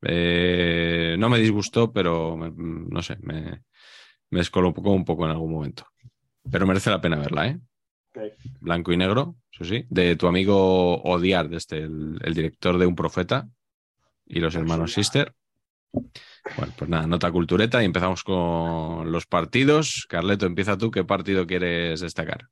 Eh, 0.02 1.16
no 1.18 1.28
me 1.28 1.38
disgustó, 1.38 1.92
pero 1.92 2.36
no 2.36 3.02
sé, 3.02 3.16
me, 3.22 3.62
me 4.30 4.38
descolocó 4.38 4.90
un 4.90 5.04
poco 5.04 5.24
en 5.24 5.30
algún 5.30 5.52
momento. 5.52 5.86
Pero 6.50 6.66
merece 6.66 6.90
la 6.90 7.00
pena 7.00 7.16
verla, 7.16 7.46
¿eh? 7.48 7.60
Blanco 8.60 8.92
y 8.92 8.96
negro, 8.96 9.36
eso 9.52 9.64
sí. 9.64 9.86
De 9.88 10.16
tu 10.16 10.26
amigo 10.26 11.02
Odiar, 11.02 11.52
este, 11.52 11.78
el, 11.78 12.34
director 12.34 12.78
de 12.78 12.86
Un 12.86 12.94
Profeta 12.94 13.48
y 14.26 14.40
los 14.40 14.54
hermanos 14.54 14.92
Sister. 14.92 15.34
Bueno, 15.92 16.72
pues 16.76 16.90
nada, 16.90 17.06
nota 17.06 17.32
cultureta 17.32 17.82
y 17.82 17.86
empezamos 17.86 18.22
con 18.22 19.10
los 19.10 19.26
partidos. 19.26 20.06
Carleto, 20.08 20.46
empieza 20.46 20.76
tú. 20.76 20.90
¿Qué 20.90 21.04
partido 21.04 21.46
quieres 21.46 22.00
destacar? 22.00 22.48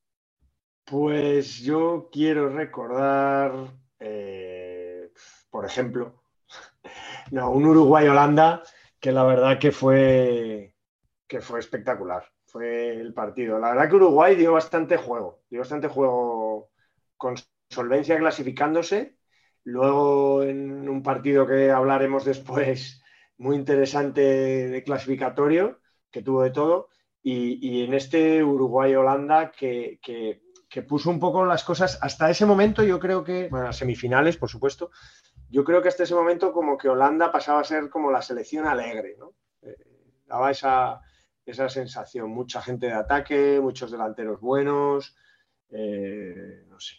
Pues 0.85 1.61
yo 1.61 2.09
quiero 2.13 2.49
recordar 2.49 3.73
eh, 3.99 5.11
por 5.51 5.65
ejemplo. 5.65 6.23
No, 7.33 7.51
un 7.51 7.67
Uruguay-Holanda 7.67 8.63
que 9.01 9.11
la 9.11 9.25
verdad 9.25 9.59
que 9.59 9.73
fue, 9.73 10.77
que 11.27 11.41
fue 11.41 11.59
espectacular. 11.59 12.25
Fue 12.47 12.95
el 13.01 13.13
partido. 13.13 13.59
La 13.59 13.71
verdad 13.71 13.89
que 13.89 13.97
Uruguay 13.97 14.37
dio 14.37 14.53
bastante 14.53 14.97
juego, 14.97 15.43
dio 15.51 15.61
bastante 15.61 15.89
juego 15.89 16.71
con 17.17 17.35
solvencia 17.69 18.19
clasificándose. 18.19 19.17
Luego 19.65 20.43
en 20.43 20.89
un 20.89 21.03
partido 21.03 21.47
que 21.47 21.71
hablaremos 21.71 22.25
después, 22.25 23.03
muy 23.39 23.57
interesante 23.57 24.21
de 24.21 24.83
clasificatorio, 24.85 25.81
que 26.11 26.23
tuvo 26.23 26.43
de 26.43 26.51
todo. 26.51 26.89
Y, 27.23 27.83
en 27.83 27.93
este 27.93 28.45
Uruguay-Holanda 28.45 29.51
que, 29.51 29.99
que 30.01 30.83
puso 30.83 31.11
un 31.11 31.19
poco 31.19 31.45
las 31.45 31.65
cosas, 31.65 31.99
hasta 32.01 32.31
ese 32.31 32.47
momento 32.47 32.85
yo 32.85 33.01
creo 33.01 33.25
que, 33.25 33.49
bueno, 33.49 33.67
las 33.67 33.79
semifinales, 33.79 34.37
por 34.37 34.49
supuesto, 34.49 34.91
yo 35.49 35.65
creo 35.65 35.81
que 35.81 35.89
hasta 35.89 36.03
ese 36.03 36.15
momento 36.15 36.53
como 36.53 36.77
que 36.77 36.89
Holanda 36.89 37.31
pasaba 37.31 37.61
a 37.61 37.65
ser 37.65 37.89
como 37.89 38.11
la 38.11 38.23
selección 38.23 38.67
alegre, 38.67 39.17
¿no? 39.19 39.33
Eh, 39.63 39.77
daba 40.27 40.51
esa, 40.51 41.01
esa 41.47 41.69
sensación, 41.69 42.31
mucha 42.31 42.61
gente 42.61 42.87
de 42.87 42.93
ataque, 42.93 43.61
muchos 43.61 43.91
delanteros 43.91 44.41
buenos, 44.41 45.17
eh, 45.71 46.65
no 46.69 46.79
sé, 46.79 46.97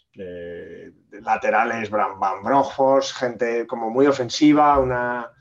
laterales, 1.22 1.90
Van 1.90 2.44
Brojos, 2.44 3.14
gente 3.14 3.68
como 3.68 3.90
muy 3.90 4.08
ofensiva, 4.08 4.80
una, 4.80 5.32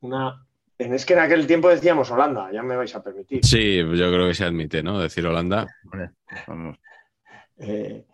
una... 0.00 0.44
Es 0.76 1.04
que 1.04 1.14
en 1.14 1.20
aquel 1.20 1.46
tiempo 1.46 1.68
decíamos 1.68 2.10
Holanda, 2.10 2.50
ya 2.52 2.62
me 2.62 2.76
vais 2.76 2.94
a 2.94 3.02
permitir. 3.02 3.44
Sí, 3.44 3.78
yo 3.78 4.12
creo 4.12 4.28
que 4.28 4.34
se 4.34 4.44
admite, 4.44 4.82
¿no? 4.82 5.00
Decir 5.00 5.26
Holanda. 5.26 5.66
Eh, 7.60 8.06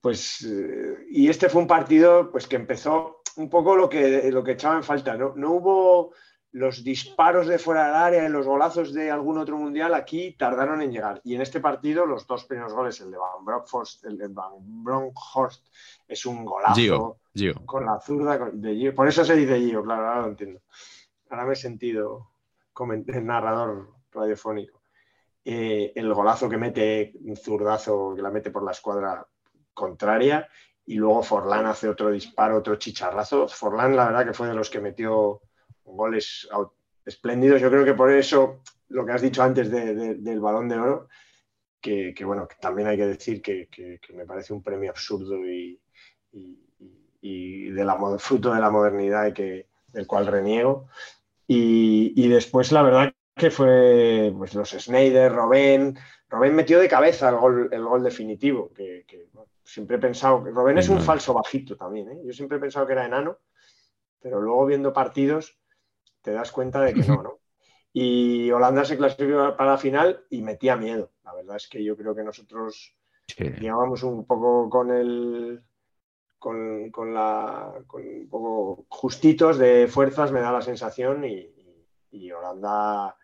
pues, 0.00 0.42
eh, 0.42 1.06
y 1.10 1.28
este 1.28 1.48
fue 1.48 1.62
un 1.62 1.66
partido 1.66 2.30
pues, 2.30 2.46
que 2.46 2.56
empezó 2.56 3.22
un 3.36 3.48
poco 3.48 3.76
lo 3.76 3.88
que, 3.88 4.30
lo 4.30 4.44
que 4.44 4.52
echaba 4.52 4.76
en 4.76 4.82
falta. 4.82 5.16
¿no? 5.16 5.34
no 5.36 5.52
hubo 5.52 6.14
los 6.52 6.82
disparos 6.82 7.46
de 7.46 7.58
fuera 7.58 7.86
del 7.86 7.94
área 7.94 8.24
y 8.26 8.28
los 8.28 8.46
golazos 8.46 8.92
de 8.92 9.10
algún 9.10 9.38
otro 9.38 9.56
mundial 9.56 9.94
aquí 9.94 10.32
tardaron 10.32 10.82
en 10.82 10.90
llegar. 10.90 11.20
Y 11.24 11.34
en 11.34 11.42
este 11.42 11.60
partido, 11.60 12.06
los 12.06 12.26
dos 12.26 12.44
primeros 12.44 12.72
goles, 12.72 13.00
el 13.00 13.10
de 13.10 13.18
Van 13.18 13.44
Bronckhorst, 13.44 14.04
el 14.04 14.18
de 14.18 14.28
Van 14.28 14.52
Bronckhorst 14.58 15.68
es 16.08 16.26
un 16.26 16.44
golazo 16.44 17.18
con 17.64 17.86
la 17.86 18.00
zurda 18.00 18.50
de 18.52 18.74
Gio. 18.74 18.94
Por 18.94 19.06
eso 19.06 19.24
se 19.24 19.36
dice 19.36 19.60
Gio, 19.60 19.82
claro, 19.84 20.08
ahora 20.08 20.22
lo 20.22 20.28
entiendo. 20.28 20.60
Ahora 21.28 21.44
me 21.44 21.52
he 21.52 21.56
sentido 21.56 22.30
como 22.72 22.94
narrador 22.94 23.94
radiofónico. 24.10 24.80
Eh, 25.44 25.92
el 25.94 26.12
golazo 26.12 26.48
que 26.48 26.58
mete, 26.58 27.12
un 27.24 27.36
zurdazo 27.36 28.14
que 28.16 28.22
la 28.22 28.30
mete 28.30 28.50
por 28.50 28.64
la 28.64 28.72
escuadra 28.72 29.24
contraria. 29.72 30.48
Y 30.84 30.96
luego 30.96 31.22
Forlán 31.22 31.66
hace 31.66 31.88
otro 31.88 32.10
disparo, 32.10 32.58
otro 32.58 32.74
chicharrazo. 32.74 33.46
Forlán, 33.46 33.94
la 33.94 34.06
verdad, 34.06 34.26
que 34.26 34.34
fue 34.34 34.48
de 34.48 34.54
los 34.54 34.68
que 34.68 34.80
metió 34.80 35.40
goles 35.96 36.48
espléndidos. 37.04 37.60
Yo 37.60 37.70
creo 37.70 37.84
que 37.84 37.94
por 37.94 38.10
eso 38.10 38.60
lo 38.88 39.06
que 39.06 39.12
has 39.12 39.22
dicho 39.22 39.42
antes 39.42 39.70
del 39.70 40.40
balón 40.40 40.68
de 40.68 40.78
oro, 40.78 41.08
que, 41.80 42.14
bueno, 42.24 42.46
que 42.46 42.56
también 42.60 42.88
hay 42.88 42.96
que 42.96 43.06
decir 43.06 43.40
que, 43.40 43.68
me 44.14 44.26
parece 44.26 44.52
un 44.52 44.62
premio 44.62 44.90
absurdo 44.90 45.36
y, 45.46 45.80
de 47.22 47.84
la, 47.84 47.96
fruto 48.18 48.52
de 48.52 48.60
la 48.60 48.70
modernidad 48.70 49.26
y 49.28 49.32
que, 49.32 49.66
del 49.88 50.06
cual 50.06 50.26
reniego. 50.26 50.88
Y, 51.46 52.28
después, 52.28 52.72
la 52.72 52.82
verdad 52.82 53.12
que 53.34 53.50
fue 53.50 54.32
pues, 54.36 54.54
los 54.54 54.70
Schneider, 54.70 55.32
Robén. 55.32 55.96
Robén 56.28 56.54
metió 56.54 56.78
de 56.78 56.88
cabeza 56.88 57.28
el 57.30 57.36
gol, 57.36 57.68
el 57.72 57.84
gol 57.84 58.04
definitivo, 58.04 58.72
que, 58.72 59.04
siempre 59.64 59.96
he 59.96 60.00
pensado 60.00 60.44
que 60.44 60.50
Robén 60.50 60.78
es 60.78 60.88
un 60.88 61.00
falso 61.00 61.32
bajito 61.32 61.76
también. 61.76 62.10
¿eh? 62.10 62.20
Yo 62.24 62.32
siempre 62.32 62.58
he 62.58 62.60
pensado 62.60 62.86
que 62.86 62.92
era 62.92 63.06
enano, 63.06 63.38
pero 64.20 64.40
luego 64.40 64.66
viendo 64.66 64.92
partidos 64.92 65.59
te 66.22 66.32
das 66.32 66.52
cuenta 66.52 66.80
de 66.80 66.94
que 66.94 67.02
no, 67.02 67.22
¿no? 67.22 67.40
Y 67.92 68.50
Holanda 68.50 68.84
se 68.84 68.96
clasificó 68.96 69.56
para 69.56 69.72
la 69.72 69.78
final 69.78 70.24
y 70.30 70.42
metía 70.42 70.76
miedo. 70.76 71.10
La 71.24 71.34
verdad 71.34 71.56
es 71.56 71.68
que 71.68 71.82
yo 71.82 71.96
creo 71.96 72.14
que 72.14 72.22
nosotros 72.22 72.94
llegábamos 73.36 74.02
un 74.02 74.26
poco 74.26 74.68
con 74.70 74.90
el. 74.90 75.60
Con, 76.38 76.90
la. 77.12 77.72
Con 77.86 78.02
un 78.06 78.28
poco 78.28 78.86
justitos 78.88 79.58
de 79.58 79.88
fuerzas, 79.88 80.32
me 80.32 80.40
da 80.40 80.52
la 80.52 80.62
sensación, 80.62 81.24
y, 81.24 82.32
Holanda 82.32 83.16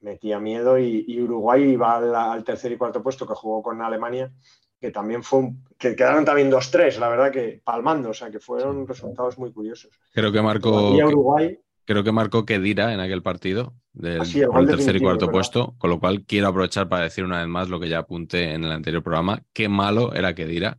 metía 0.00 0.40
miedo 0.40 0.78
y, 0.78 1.20
Uruguay 1.20 1.62
iba 1.62 1.96
al, 2.32 2.44
tercer 2.44 2.72
y 2.72 2.76
cuarto 2.76 3.02
puesto 3.02 3.26
que 3.26 3.34
jugó 3.34 3.62
con 3.62 3.82
Alemania, 3.82 4.32
que 4.80 4.90
también 4.90 5.22
fue 5.22 5.40
un, 5.40 5.64
que 5.78 5.94
quedaron 5.94 6.24
también 6.24 6.50
2-3, 6.50 6.98
la 6.98 7.08
verdad 7.08 7.30
que 7.30 7.60
palmando, 7.62 8.10
o 8.10 8.14
sea 8.14 8.30
que 8.30 8.40
fueron 8.40 8.86
resultados 8.86 9.38
muy 9.38 9.52
curiosos. 9.52 10.00
Creo 10.12 10.32
que 10.32 10.42
marcó. 10.42 10.92
Uruguay 10.92 11.58
creo 11.84 12.04
que 12.04 12.12
marcó 12.12 12.44
Kedira 12.44 12.92
en 12.92 13.00
aquel 13.00 13.22
partido 13.22 13.74
del 13.92 14.20
ah, 14.20 14.66
tercer 14.66 14.96
y 14.96 15.00
cuarto 15.00 15.30
puesto, 15.30 15.74
con 15.78 15.90
lo 15.90 16.00
cual 16.00 16.24
quiero 16.24 16.48
aprovechar 16.48 16.88
para 16.88 17.04
decir 17.04 17.24
una 17.24 17.38
vez 17.38 17.48
más 17.48 17.68
lo 17.68 17.80
que 17.80 17.88
ya 17.88 17.98
apunté 17.98 18.54
en 18.54 18.64
el 18.64 18.72
anterior 18.72 19.02
programa, 19.02 19.42
qué 19.52 19.68
malo 19.68 20.14
era 20.14 20.34
Kedira. 20.34 20.78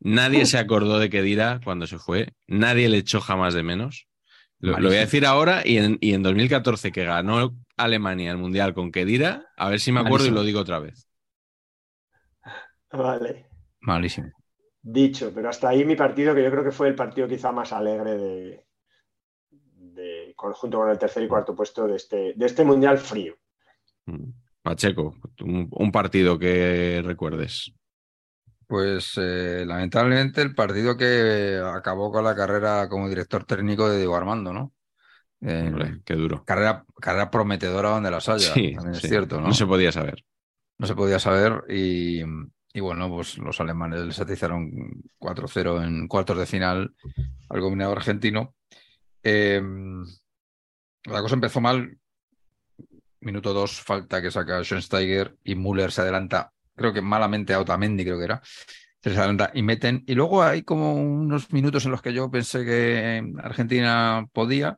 Nadie 0.00 0.44
se 0.44 0.58
acordó 0.58 0.98
de 0.98 1.08
Kedira 1.08 1.60
cuando 1.64 1.86
se 1.86 1.98
fue, 1.98 2.34
nadie 2.46 2.88
le 2.88 2.98
echó 2.98 3.20
jamás 3.20 3.54
de 3.54 3.62
menos. 3.62 4.06
Lo, 4.58 4.76
voy 4.76 4.96
a 4.96 5.00
decir 5.00 5.26
ahora 5.26 5.62
y 5.64 5.78
en, 5.78 5.98
y 6.00 6.14
en, 6.14 6.22
2014 6.22 6.90
que 6.90 7.04
ganó 7.04 7.54
Alemania 7.76 8.30
el 8.30 8.38
Mundial 8.38 8.72
con 8.72 8.92
Kedira, 8.92 9.46
a 9.56 9.68
ver 9.68 9.80
si 9.80 9.92
me 9.92 10.00
acuerdo 10.00 10.26
y 10.26 10.30
lo 10.30 10.42
digo 10.42 10.60
otra 10.60 10.78
vez. 10.78 11.08
Vale. 12.90 13.46
Malísimo. 13.80 14.30
Dicho, 14.80 15.32
pero 15.34 15.48
hasta 15.48 15.70
ahí 15.70 15.84
mi 15.84 15.96
partido, 15.96 16.34
que 16.34 16.42
yo 16.42 16.50
creo 16.50 16.64
que 16.64 16.70
fue 16.70 16.88
el 16.88 16.94
partido 16.94 17.26
quizá 17.26 17.52
más 17.52 17.72
alegre 17.72 18.16
de, 18.16 18.63
junto 20.36 20.78
con 20.78 20.90
el 20.90 20.98
tercer 20.98 21.22
y 21.22 21.28
cuarto 21.28 21.54
puesto 21.54 21.86
de 21.86 21.96
este, 21.96 22.34
de 22.34 22.46
este 22.46 22.64
Mundial 22.64 22.98
frío. 22.98 23.36
Mm. 24.06 24.30
Pacheco, 24.62 25.14
un, 25.42 25.92
partido 25.92 26.38
que 26.38 27.02
recuerdes. 27.04 27.70
Pues 28.66 29.12
eh, 29.18 29.62
lamentablemente 29.66 30.40
el 30.40 30.54
partido 30.54 30.96
que 30.96 31.60
acabó 31.62 32.10
con 32.10 32.24
la 32.24 32.34
carrera 32.34 32.88
como 32.88 33.10
director 33.10 33.44
técnico 33.44 33.90
de 33.90 33.98
Diego 33.98 34.16
Armando, 34.16 34.54
¿no? 34.54 34.72
qué 35.42 36.14
duro. 36.14 36.42
Carrera, 36.46 36.86
carrera 36.98 37.30
prometedora 37.30 37.90
donde 37.90 38.10
las 38.10 38.26
haya, 38.30 38.54
sí, 38.54 38.72
también 38.74 38.94
es 38.94 39.02
cierto, 39.02 39.38
¿no? 39.38 39.48
No 39.48 39.52
se 39.52 39.66
podía 39.66 39.92
saber. 39.92 40.24
No 40.78 40.86
se 40.86 40.94
podía 40.94 41.18
saber 41.18 41.62
y, 41.68 42.22
bueno, 42.80 43.08
pues 43.10 43.38
los 43.38 43.60
alemanes 43.60 44.00
les 44.00 44.18
atizaron 44.18 44.70
4-0 45.18 45.84
en 45.84 46.08
cuartos 46.08 46.38
de 46.38 46.46
final 46.46 46.94
al 47.50 47.60
combinado 47.60 47.92
argentino. 47.92 48.54
Eh, 49.24 49.60
la 51.04 51.20
cosa 51.20 51.34
empezó 51.34 51.60
mal. 51.60 51.98
Minuto 53.20 53.54
dos, 53.54 53.80
falta 53.80 54.20
que 54.20 54.30
saca 54.30 54.62
Schoensteiger 54.62 55.36
y 55.42 55.54
Müller 55.54 55.90
se 55.90 56.02
adelanta, 56.02 56.52
creo 56.76 56.92
que 56.92 57.00
malamente 57.00 57.54
a 57.54 57.60
Otamendi, 57.60 58.04
creo 58.04 58.18
que 58.18 58.24
era. 58.24 58.42
Se 59.02 59.10
adelanta 59.10 59.50
y 59.54 59.62
meten. 59.62 60.04
Y 60.06 60.14
luego 60.14 60.42
hay 60.42 60.62
como 60.62 60.94
unos 60.94 61.50
minutos 61.52 61.84
en 61.86 61.90
los 61.90 62.02
que 62.02 62.12
yo 62.12 62.30
pensé 62.30 62.64
que 62.64 63.22
Argentina 63.42 64.26
podía, 64.32 64.76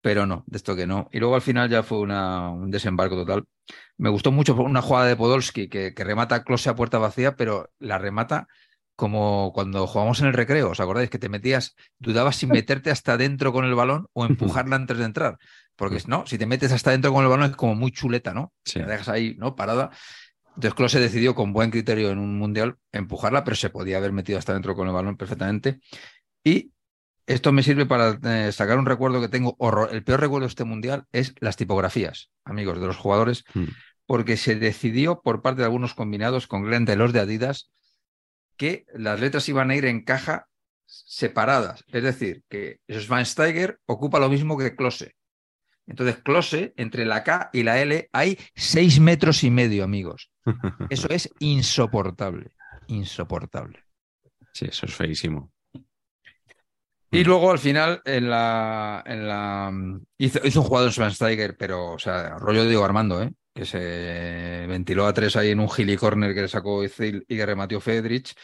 pero 0.00 0.26
no, 0.26 0.44
de 0.46 0.56
esto 0.58 0.76
que 0.76 0.86
no. 0.86 1.08
Y 1.12 1.18
luego 1.18 1.34
al 1.34 1.42
final 1.42 1.68
ya 1.68 1.82
fue 1.82 1.98
un 2.00 2.70
desembarco 2.70 3.16
total. 3.16 3.44
Me 3.96 4.10
gustó 4.10 4.30
mucho 4.30 4.54
una 4.54 4.82
jugada 4.82 5.06
de 5.06 5.16
Podolski 5.16 5.68
que, 5.68 5.94
que 5.94 6.04
remata 6.04 6.44
Close 6.44 6.70
a 6.70 6.76
puerta 6.76 6.98
vacía, 6.98 7.34
pero 7.36 7.70
la 7.80 7.98
remata 7.98 8.46
como 8.96 9.52
cuando 9.54 9.86
jugamos 9.86 10.20
en 10.20 10.26
el 10.26 10.32
recreo, 10.32 10.70
¿os 10.70 10.80
acordáis? 10.80 11.10
Que 11.10 11.18
te 11.18 11.28
metías, 11.28 11.76
dudabas 11.98 12.36
si 12.36 12.46
meterte 12.46 12.90
hasta 12.90 13.16
dentro 13.16 13.52
con 13.52 13.64
el 13.64 13.74
balón 13.74 14.08
o 14.14 14.24
empujarla 14.26 14.76
antes 14.76 14.98
de 14.98 15.04
entrar. 15.04 15.38
Porque 15.76 16.02
no, 16.06 16.26
si 16.26 16.38
te 16.38 16.46
metes 16.46 16.72
hasta 16.72 16.90
dentro 16.90 17.12
con 17.12 17.22
el 17.22 17.28
balón 17.28 17.50
es 17.50 17.56
como 17.56 17.74
muy 17.74 17.92
chuleta, 17.92 18.32
¿no? 18.32 18.52
Si 18.64 18.78
la 18.78 18.86
dejas 18.86 19.10
ahí, 19.10 19.36
¿no? 19.38 19.54
Parada. 19.54 19.90
Entonces 20.48 20.72
Klose 20.72 21.00
decidió 21.00 21.34
con 21.34 21.52
buen 21.52 21.70
criterio 21.70 22.10
en 22.10 22.18
un 22.18 22.38
mundial 22.38 22.76
empujarla, 22.90 23.44
pero 23.44 23.56
se 23.56 23.68
podía 23.68 23.98
haber 23.98 24.12
metido 24.12 24.38
hasta 24.38 24.54
dentro 24.54 24.74
con 24.74 24.88
el 24.88 24.94
balón 24.94 25.18
perfectamente. 25.18 25.80
Y 26.42 26.72
esto 27.26 27.52
me 27.52 27.62
sirve 27.62 27.84
para 27.84 28.18
eh, 28.22 28.52
sacar 28.52 28.78
un 28.78 28.86
recuerdo 28.86 29.20
que 29.20 29.28
tengo 29.28 29.54
horror. 29.58 29.90
El 29.92 30.02
peor 30.02 30.20
recuerdo 30.20 30.46
de 30.46 30.50
este 30.50 30.64
mundial 30.64 31.04
es 31.12 31.34
las 31.40 31.56
tipografías, 31.56 32.30
amigos, 32.44 32.80
de 32.80 32.86
los 32.86 32.96
jugadores, 32.96 33.44
mm. 33.52 33.64
porque 34.06 34.38
se 34.38 34.54
decidió 34.54 35.20
por 35.20 35.42
parte 35.42 35.60
de 35.60 35.66
algunos 35.66 35.92
combinados, 35.92 36.46
con 36.46 36.70
de 36.86 36.96
los 36.96 37.12
de 37.12 37.20
Adidas, 37.20 37.70
que 38.56 38.86
las 38.94 39.20
letras 39.20 39.48
iban 39.48 39.70
a 39.70 39.76
ir 39.76 39.84
en 39.84 40.04
caja 40.04 40.48
separadas. 40.86 41.84
Es 41.88 42.02
decir, 42.02 42.44
que 42.48 42.80
Schweinsteiger 42.90 43.80
ocupa 43.86 44.18
lo 44.18 44.28
mismo 44.28 44.56
que 44.56 44.74
Klose. 44.76 45.14
Entonces, 45.86 46.16
Klose, 46.22 46.72
entre 46.76 47.04
la 47.04 47.22
K 47.22 47.50
y 47.52 47.62
la 47.62 47.80
L, 47.80 48.08
hay 48.12 48.38
seis 48.54 48.98
metros 48.98 49.44
y 49.44 49.50
medio, 49.50 49.84
amigos. 49.84 50.30
Eso 50.90 51.08
es 51.10 51.30
insoportable. 51.38 52.50
Insoportable. 52.88 53.84
Sí, 54.52 54.66
eso 54.70 54.86
es 54.86 54.94
feísimo. 54.94 55.52
Y 57.10 57.24
luego 57.24 57.50
al 57.50 57.58
final 57.58 58.00
en 58.04 58.30
la, 58.30 59.02
en 59.04 59.28
la 59.28 59.70
hizo, 60.18 60.40
hizo, 60.44 60.60
un 60.60 60.66
jugador 60.66 60.92
Schweinsteiger, 60.92 61.56
pero 61.56 61.92
o 61.92 61.98
sea, 61.98 62.38
rollo 62.38 62.64
Diego 62.64 62.84
Armando, 62.84 63.22
¿eh? 63.22 63.32
Que 63.56 63.64
se 63.64 64.66
ventiló 64.68 65.06
a 65.06 65.14
tres 65.14 65.34
ahí 65.34 65.50
en 65.50 65.60
un 65.60 65.70
gilly 65.70 65.96
corner 65.96 66.34
que 66.34 66.42
le 66.42 66.48
sacó 66.48 66.84
y 66.84 66.88
que 67.26 67.46
remató 67.46 67.80
Fedrich. 67.80 68.34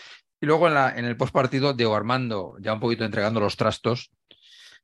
Y 0.41 0.47
luego 0.47 0.67
en, 0.67 0.75
la, 0.75 0.99
en 0.99 1.05
el 1.05 1.19
postpartido, 1.19 1.75
Diego 1.75 1.95
Armando, 1.95 2.57
ya 2.61 2.73
un 2.73 2.81
poquito 2.81 3.05
entregando 3.05 3.39
los 3.39 3.57
trastos, 3.57 4.11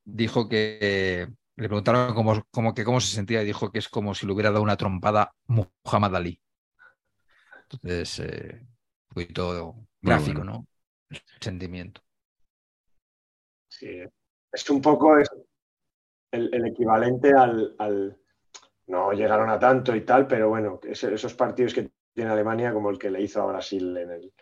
dijo 0.05 0.49
que 0.49 1.27
le 1.57 1.69
preguntaron 1.69 2.15
cómo, 2.15 2.75
que 2.75 2.85
cómo 2.85 3.01
se 3.01 3.15
sentía 3.15 3.43
y 3.43 3.47
dijo 3.47 3.73
que 3.73 3.79
es 3.79 3.89
como 3.89 4.15
si 4.15 4.27
le 4.27 4.33
hubiera 4.33 4.51
dado 4.51 4.63
una 4.63 4.77
trompada 4.77 5.35
Muhammad 5.47 6.15
Ali. 6.15 6.41
Entonces, 7.63 8.21
eh, 8.21 8.61
un 8.61 9.15
poquito 9.15 9.77
gráfico, 10.03 10.45
¿no? 10.45 10.67
El 11.09 11.21
sentimiento. 11.41 12.03
Sí, 13.69 14.03
es 14.53 14.71
un 14.71 14.83
poco 14.83 15.17
el, 16.33 16.67
equivalente 16.67 17.33
al 17.33 18.19
no 18.89 19.13
llegaron 19.13 19.49
a 19.51 19.59
tanto 19.59 19.95
y 19.95 20.03
tal, 20.03 20.27
pero 20.27 20.49
bueno, 20.49 20.81
esos 20.83 21.35
partidos 21.35 21.75
que 21.75 21.91
tiene 22.15 22.31
Alemania 22.31 22.73
como 22.73 22.91
el 22.91 22.99
que 22.99 23.11
le 23.11 23.23
hizo 23.23 23.43
a 23.43 23.47
Brasil 23.47 23.97
en 23.97 24.11
el, 24.11 24.33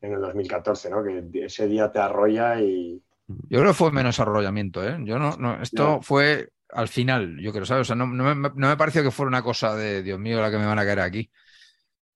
en 0.00 0.12
el 0.12 0.20
2014, 0.20 0.90
¿no? 0.90 1.02
Que 1.02 1.44
ese 1.44 1.66
día 1.66 1.90
te 1.90 1.98
arrolla 1.98 2.60
y... 2.60 3.02
Yo 3.28 3.58
creo 3.60 3.70
que 3.70 3.74
fue 3.74 3.90
menos 3.90 4.20
arrollamiento, 4.20 4.86
¿eh? 4.86 4.98
Yo 5.02 5.18
no, 5.18 5.36
no 5.36 5.60
esto 5.60 6.00
fue 6.02 6.50
al 6.70 6.88
final, 6.88 7.38
yo 7.40 7.52
creo, 7.52 7.64
¿sabes? 7.64 7.82
O 7.82 7.84
sea, 7.84 7.96
no, 7.96 8.06
no, 8.06 8.34
me, 8.34 8.50
no 8.54 8.68
me 8.68 8.76
pareció 8.76 9.02
que 9.02 9.10
fuera 9.10 9.28
una 9.28 9.42
cosa 9.42 9.74
de, 9.74 10.02
Dios 10.02 10.18
mío, 10.18 10.40
la 10.40 10.50
que 10.50 10.58
me 10.58 10.66
van 10.66 10.78
a 10.78 10.84
caer 10.84 11.00
aquí. 11.00 11.30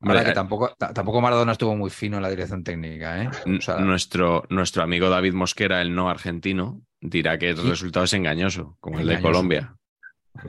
Vale, 0.01 0.25
que 0.25 0.33
tampoco, 0.33 0.75
tampoco 0.79 1.21
Maradona 1.21 1.53
estuvo 1.53 1.77
muy 1.77 1.91
fino 1.91 2.17
en 2.17 2.23
la 2.23 2.31
dirección 2.31 2.65
técnica. 2.65 3.23
¿eh? 3.23 3.31
O 3.59 3.61
sea... 3.61 3.79
nuestro, 3.79 4.45
nuestro 4.49 4.83
amigo 4.83 5.11
David 5.11 5.35
Mosquera, 5.35 5.83
el 5.83 5.95
no 5.95 6.09
argentino, 6.09 6.81
dirá 7.01 7.39
que 7.39 7.51
el 7.51 7.69
resultado 7.69 8.05
es 8.05 8.13
engañoso, 8.15 8.77
como 8.81 8.99
el 8.99 9.07
de 9.07 9.21
Colombia. 9.21 9.75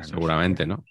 Seguramente, 0.03 0.65
¿no? 0.65 0.85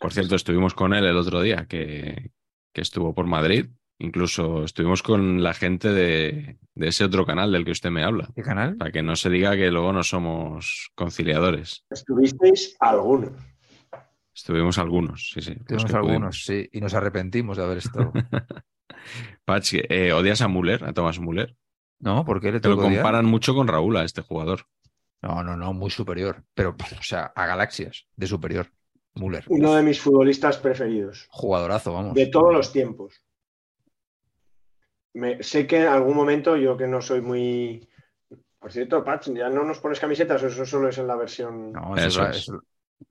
Por 0.00 0.12
cierto, 0.12 0.34
estuvimos 0.34 0.74
con 0.74 0.94
él 0.94 1.04
el 1.04 1.16
otro 1.16 1.40
día, 1.40 1.66
que, 1.68 2.30
que 2.72 2.80
estuvo 2.80 3.14
por 3.14 3.26
Madrid. 3.26 3.66
Incluso 3.98 4.64
estuvimos 4.64 5.02
con 5.02 5.42
la 5.42 5.54
gente 5.54 5.88
de, 5.88 6.58
de, 6.74 6.88
ese 6.88 7.04
otro 7.04 7.24
canal 7.24 7.50
del 7.50 7.64
que 7.64 7.70
usted 7.70 7.90
me 7.90 8.04
habla. 8.04 8.28
¿Qué 8.34 8.42
canal? 8.42 8.76
Para 8.76 8.92
que 8.92 9.02
no 9.02 9.16
se 9.16 9.30
diga 9.30 9.56
que 9.56 9.70
luego 9.70 9.92
no 9.92 10.02
somos 10.02 10.90
conciliadores. 10.94 11.84
Estuvisteis 11.88 12.76
algunos. 12.80 13.32
Estuvimos 14.34 14.76
algunos, 14.76 15.30
sí, 15.32 15.40
sí. 15.40 15.52
Estuvimos 15.52 15.94
algunos, 15.94 16.44
sí, 16.44 16.68
y 16.70 16.80
nos 16.80 16.92
arrepentimos 16.92 17.56
de 17.56 17.64
haber 17.64 17.78
estado. 17.78 18.12
Patch, 19.46 19.76
eh, 19.88 20.12
¿odias 20.12 20.42
a 20.42 20.48
Müller, 20.48 20.84
a 20.84 20.92
Thomas 20.92 21.18
Müller? 21.18 21.56
No, 21.98 22.24
porque 22.26 22.52
le 22.52 22.60
Te 22.60 22.68
lo 22.68 22.76
comparan 22.76 23.24
mucho 23.24 23.54
con 23.54 23.66
Raúl, 23.66 23.96
a 23.96 24.04
este 24.04 24.20
jugador. 24.20 24.66
No, 25.22 25.42
no, 25.42 25.56
no, 25.56 25.72
muy 25.72 25.90
superior. 25.90 26.44
Pero, 26.54 26.76
o 26.78 27.02
sea, 27.02 27.32
a 27.34 27.46
galaxias 27.46 28.06
de 28.14 28.26
superior. 28.26 28.70
Müller. 29.16 29.44
Uno 29.48 29.74
de 29.74 29.82
mis 29.82 30.00
futbolistas 30.00 30.58
preferidos. 30.58 31.26
Jugadorazo, 31.30 31.92
vamos. 31.92 32.14
De 32.14 32.26
todos 32.26 32.52
los 32.52 32.72
tiempos. 32.72 33.22
Me, 35.14 35.42
sé 35.42 35.66
que 35.66 35.80
en 35.80 35.88
algún 35.88 36.14
momento, 36.14 36.56
yo 36.56 36.76
que 36.76 36.86
no 36.86 37.00
soy 37.00 37.20
muy. 37.20 37.88
Por 38.58 38.72
cierto, 38.72 39.04
Patch, 39.04 39.30
ya 39.30 39.48
no 39.48 39.64
nos 39.64 39.78
pones 39.78 40.00
camisetas, 40.00 40.42
eso 40.42 40.66
solo 40.66 40.88
es 40.88 40.98
en 40.98 41.06
la 41.06 41.16
versión. 41.16 41.72
No, 41.72 41.96
eso, 41.96 42.28
es. 42.28 42.48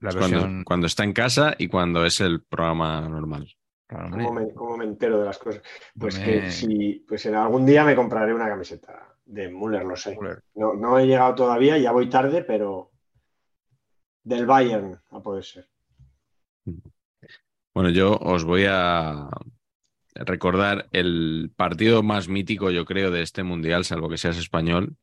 La 0.00 0.10
versión... 0.12 0.40
cuando, 0.40 0.64
cuando, 0.64 0.86
está 0.86 1.04
en 1.04 1.12
casa 1.12 1.54
y 1.58 1.68
cuando 1.68 2.04
es 2.04 2.20
el 2.20 2.42
programa 2.42 3.00
normal. 3.08 3.48
¿Cómo 3.88 4.32
me, 4.32 4.52
cómo 4.52 4.76
me 4.76 4.84
entero 4.84 5.20
de 5.20 5.26
las 5.26 5.38
cosas? 5.38 5.62
Pues 5.98 6.18
me... 6.18 6.24
que 6.24 6.50
si 6.50 7.04
pues 7.06 7.24
en 7.26 7.36
algún 7.36 7.64
día 7.64 7.84
me 7.84 7.94
compraré 7.94 8.34
una 8.34 8.48
camiseta 8.48 9.16
de 9.24 9.48
Müller, 9.48 9.84
lo 9.84 9.96
sé. 9.96 10.16
No, 10.54 10.74
no, 10.74 10.98
he 10.98 11.06
llegado 11.06 11.34
todavía, 11.34 11.78
ya 11.78 11.92
voy 11.92 12.08
tarde, 12.08 12.42
pero 12.42 12.92
del 14.22 14.46
Bayern, 14.46 15.00
a 15.10 15.20
poder 15.20 15.44
ser. 15.44 15.68
Bueno, 17.74 17.90
yo 17.90 18.16
os 18.16 18.44
voy 18.44 18.64
a 18.68 19.28
recordar 20.14 20.88
el 20.92 21.52
partido 21.56 22.02
más 22.02 22.28
mítico, 22.28 22.70
yo 22.70 22.84
creo, 22.84 23.10
de 23.10 23.22
este 23.22 23.42
mundial, 23.42 23.84
salvo 23.84 24.08
que 24.08 24.18
seas 24.18 24.38
español, 24.38 24.96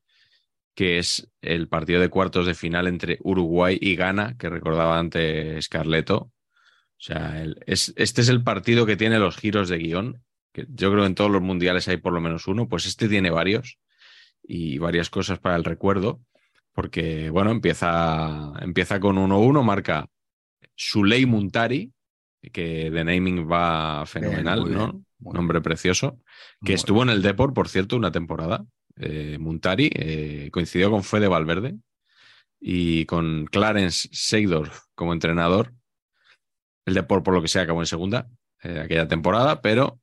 que 0.76 0.98
es 0.98 1.30
el 1.42 1.68
partido 1.68 2.02
de 2.02 2.10
cuartos 2.10 2.48
de 2.48 2.56
final 2.56 2.88
entre 2.88 3.20
Uruguay 3.22 3.78
y 3.80 3.96
Ghana, 3.96 4.36
que 4.38 4.50
recordaba 4.50 4.98
antes 4.98 5.70
Carleto. 5.70 6.18
O 6.18 6.32
sea, 7.06 7.46
es, 7.66 7.94
este 7.96 8.22
es 8.22 8.30
el 8.30 8.44
partido 8.44 8.86
que 8.86 8.98
tiene 8.98 9.20
los 9.20 9.38
giros 9.38 9.70
de 9.70 9.78
guion, 9.78 10.24
que 10.52 10.66
yo 10.70 10.90
creo 10.90 11.04
que 11.04 11.08
en 11.08 11.16
todos 11.16 11.32
los 11.32 11.42
mundiales 11.42 11.88
hay 11.88 11.98
por 11.98 12.14
lo 12.14 12.22
menos 12.22 12.48
uno, 12.48 12.68
pues 12.68 12.86
este 12.86 13.08
tiene 13.08 13.30
varios 13.30 13.78
y 14.42 14.78
varias 14.78 15.10
cosas 15.10 15.40
para 15.40 15.56
el 15.56 15.64
recuerdo, 15.64 16.22
porque, 16.74 17.30
bueno, 17.30 17.52
empieza, 17.52 18.54
empieza 18.62 19.00
con 19.00 19.18
1-1, 19.18 19.64
marca 19.64 20.10
Suley 20.76 21.26
Muntari, 21.26 21.92
que 22.52 22.90
de 22.92 23.04
naming 23.04 23.50
va 23.50 24.06
fenomenal, 24.06 24.64
bien, 24.64 24.78
¿no? 24.78 24.92
Bien, 24.92 25.34
Nombre 25.34 25.62
precioso, 25.62 26.20
que 26.66 26.74
estuvo 26.74 27.02
en 27.04 27.10
el 27.10 27.22
Deport, 27.22 27.54
por 27.54 27.70
cierto, 27.70 27.96
una 27.96 28.12
temporada 28.12 28.66
eh, 28.98 29.38
Muntari, 29.40 29.90
eh, 29.94 30.50
coincidió 30.52 30.92
con 30.92 31.04
Fede 31.04 31.28
Valverde 31.28 31.76
y 32.60 33.06
con 33.06 33.46
Clarence 33.46 34.10
Seydorf 34.12 34.82
como 34.96 35.14
entrenador. 35.14 35.74
El 36.86 36.94
Deport, 36.94 37.24
por 37.24 37.34
lo 37.34 37.42
que 37.42 37.48
sea, 37.48 37.64
acabó 37.64 37.82
en 37.82 37.88
segunda 37.88 38.30
eh, 38.62 38.80
aquella 38.80 39.08
temporada, 39.08 39.62
pero. 39.62 40.00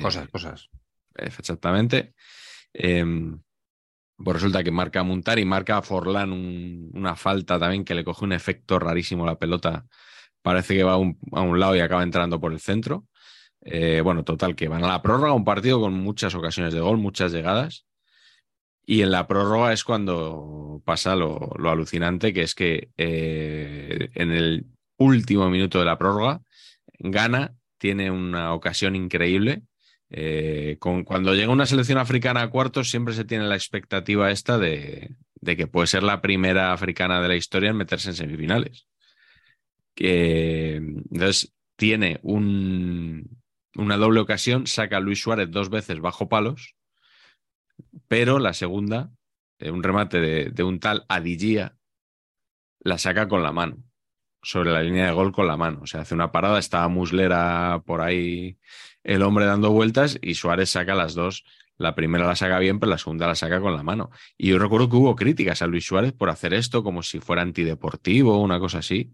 cosas, 0.00 0.28
cosas. 0.28 0.68
Exactamente. 1.14 2.14
Pues 4.16 4.34
resulta 4.34 4.62
que 4.62 4.70
marca 4.70 5.02
Muntari, 5.02 5.44
marca 5.44 5.78
a 5.78 5.82
Forlán 5.82 6.32
un, 6.32 6.90
una 6.94 7.16
falta 7.16 7.58
también 7.58 7.84
que 7.84 7.94
le 7.94 8.04
coge 8.04 8.24
un 8.24 8.32
efecto 8.32 8.78
rarísimo 8.78 9.26
la 9.26 9.38
pelota. 9.38 9.86
Parece 10.42 10.74
que 10.74 10.84
va 10.84 10.92
a 10.92 10.98
un, 10.98 11.60
lado 11.60 11.74
y 11.74 11.80
acaba 11.80 12.02
entrando 12.02 12.40
por 12.40 12.52
el 12.52 12.60
centro. 12.60 13.06
Eh, 13.62 14.02
bueno, 14.02 14.24
total, 14.24 14.54
que 14.54 14.68
van 14.68 14.84
a 14.84 14.88
la 14.88 15.02
prórroga, 15.02 15.32
un 15.32 15.44
partido 15.44 15.80
con 15.80 15.94
muchas 15.94 16.34
ocasiones 16.34 16.74
de 16.74 16.80
gol, 16.80 16.98
muchas 16.98 17.32
llegadas. 17.32 17.86
Y 18.86 19.02
en 19.02 19.10
la 19.10 19.26
prórroga 19.26 19.72
es 19.72 19.84
cuando 19.84 20.82
pasa 20.84 21.16
lo, 21.16 21.54
alucinante, 21.64 22.32
que 22.34 22.42
es 22.42 22.54
que 22.54 22.90
eh, 22.98 24.10
en 24.14 24.30
el 24.32 24.66
último 24.98 25.48
minuto 25.48 25.78
de 25.78 25.86
la 25.86 25.98
prórroga, 25.98 26.42
Ghana 26.98 27.54
tiene 27.78 28.10
una 28.10 28.52
ocasión 28.52 28.94
increíble. 28.96 29.62
Eh, 30.16 30.76
cuando 30.78 31.34
llega 31.34 31.50
una 31.50 31.66
selección 31.66 31.98
africana 31.98 32.42
a 32.42 32.50
cuartos, 32.50 32.90
siempre 32.90 33.14
se 33.14 33.24
tiene 33.24 33.44
la 33.46 33.56
expectativa 33.56 34.30
esta 34.30 34.58
de, 34.58 35.16
que 35.44 35.66
puede 35.66 35.88
ser 35.88 36.02
la 36.04 36.20
primera 36.20 36.72
africana 36.72 37.20
de 37.20 37.28
la 37.28 37.36
historia 37.36 37.70
en 37.70 37.76
meterse 37.76 38.10
en 38.10 38.16
semifinales. 38.16 38.86
Entonces, 39.96 41.52
tiene 41.76 42.20
un, 42.22 43.42
una 43.74 43.96
doble 43.96 44.20
ocasión, 44.20 44.66
saca 44.66 44.98
a 44.98 45.00
Luis 45.00 45.20
Suárez 45.20 45.50
dos 45.50 45.68
veces 45.70 46.00
bajo 46.00 46.28
palos 46.28 46.76
pero 48.08 48.38
la 48.38 48.52
segunda, 48.52 49.10
eh, 49.58 49.70
un 49.70 49.82
remate 49.82 50.20
de, 50.50 50.62
un 50.62 50.80
tal 50.80 51.04
Adillía, 51.08 51.76
la 52.80 52.98
saca 52.98 53.28
con 53.28 53.42
la 53.42 53.52
mano, 53.52 53.78
sobre 54.42 54.70
la 54.70 54.82
línea 54.82 55.06
de 55.06 55.12
gol 55.12 55.32
con 55.32 55.46
la 55.46 55.56
mano. 55.56 55.80
O 55.82 55.86
sea, 55.86 56.02
hace 56.02 56.14
una 56.14 56.32
parada, 56.32 56.58
estaba 56.58 56.88
Muslera 56.88 57.82
por 57.86 58.00
ahí, 58.00 58.58
el 59.04 59.22
hombre 59.22 59.44
dando 59.44 59.70
vueltas, 59.70 60.18
y 60.20 60.34
Suárez 60.34 60.70
saca 60.70 60.94
las 60.94 61.14
dos. 61.14 61.44
La 61.76 61.94
primera 61.94 62.26
la 62.26 62.36
saca 62.36 62.58
bien, 62.58 62.78
pero 62.78 62.90
la 62.90 62.98
segunda 62.98 63.26
la 63.26 63.34
saca 63.34 63.60
con 63.60 63.76
la 63.76 63.82
mano. 63.82 64.10
Y 64.38 64.48
yo 64.48 64.58
recuerdo 64.58 64.88
que 64.88 64.96
hubo 64.96 65.16
críticas 65.16 65.60
a 65.60 65.66
Luis 65.66 65.84
Suárez 65.84 66.12
por 66.12 66.30
hacer 66.30 66.54
esto 66.54 66.82
como 66.82 67.02
si 67.02 67.20
fuera 67.20 67.42
antideportivo 67.42 68.36
o 68.36 68.42
una 68.42 68.58
cosa 68.60 68.78
así. 68.78 69.12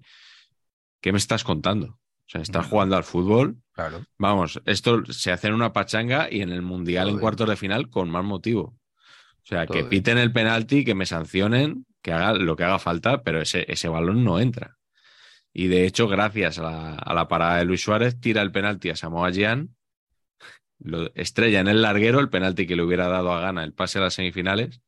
¿Qué 1.01 1.12
me 1.12 1.18
estás 1.18 1.43
contando? 1.43 1.86
O 1.86 2.32
sea, 2.32 2.43
estás 2.43 2.66
jugando 2.66 2.97
al 2.97 3.05
fútbol. 3.05 3.57
Claro. 3.72 4.05
Vamos, 4.18 4.61
esto 4.66 5.05
se 5.07 5.32
hace 5.32 5.49
en 5.49 5.55
una 5.55 5.72
pachanga 5.72 6.28
y 6.30 6.43
en 6.43 6.51
el 6.51 6.62
Mundial 6.62 7.07
Todo 7.07 7.16
en 7.16 7.20
cuartos 7.20 7.49
de 7.49 7.57
final 7.57 7.88
con 7.88 8.11
más 8.11 8.24
motivo. 8.24 8.62
O 8.62 9.47
sea, 9.47 9.66
Todo 9.66 9.78
que 9.78 9.84
piten 9.84 10.18
el 10.18 10.30
penalti, 10.30 10.84
que 10.84 10.95
me 10.95 11.07
sancionen, 11.07 11.86
que 12.03 12.12
haga 12.12 12.34
lo 12.34 12.57
que 12.57 12.64
haga 12.64 12.78
falta, 12.78 13.22
pero 13.22 13.41
ese, 13.41 13.64
ese 13.72 13.88
balón 13.88 14.22
no 14.22 14.38
entra. 14.38 14.76
Y 15.53 15.66
de 15.66 15.86
hecho, 15.86 16.07
gracias 16.07 16.59
a 16.59 16.62
la, 16.62 16.95
a 16.95 17.14
la, 17.14 17.26
parada 17.26 17.57
de 17.57 17.64
Luis 17.64 17.82
Suárez, 17.82 18.20
tira 18.20 18.43
el 18.43 18.53
penalti 18.53 18.91
a 18.91 18.97
Samoa 18.97 19.30
Gyan, 19.30 19.74
estrella 21.14 21.61
en 21.61 21.68
el 21.68 21.83
larguero, 21.83 22.20
el 22.20 22.28
penalti 22.28 22.66
que 22.66 22.76
le 22.76 22.83
hubiera 22.83 23.09
dado 23.09 23.33
a 23.33 23.41
Gana 23.41 23.64
el 23.64 23.72
pase 23.72 23.99
a 23.99 24.03
las 24.03 24.14
semifinales, 24.14 24.81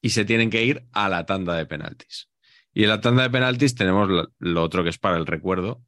y 0.00 0.10
se 0.10 0.24
tienen 0.24 0.50
que 0.50 0.64
ir 0.64 0.84
a 0.92 1.08
la 1.08 1.26
tanda 1.26 1.54
de 1.54 1.66
penaltis. 1.66 2.30
Y 2.72 2.82
en 2.82 2.90
la 2.90 3.00
tanda 3.00 3.22
de 3.22 3.30
penaltis 3.30 3.74
tenemos 3.74 4.08
lo, 4.38 4.62
otro 4.62 4.82
que 4.82 4.90
es 4.90 4.98
para 4.98 5.16
el 5.16 5.26
recuerdo, 5.26 5.82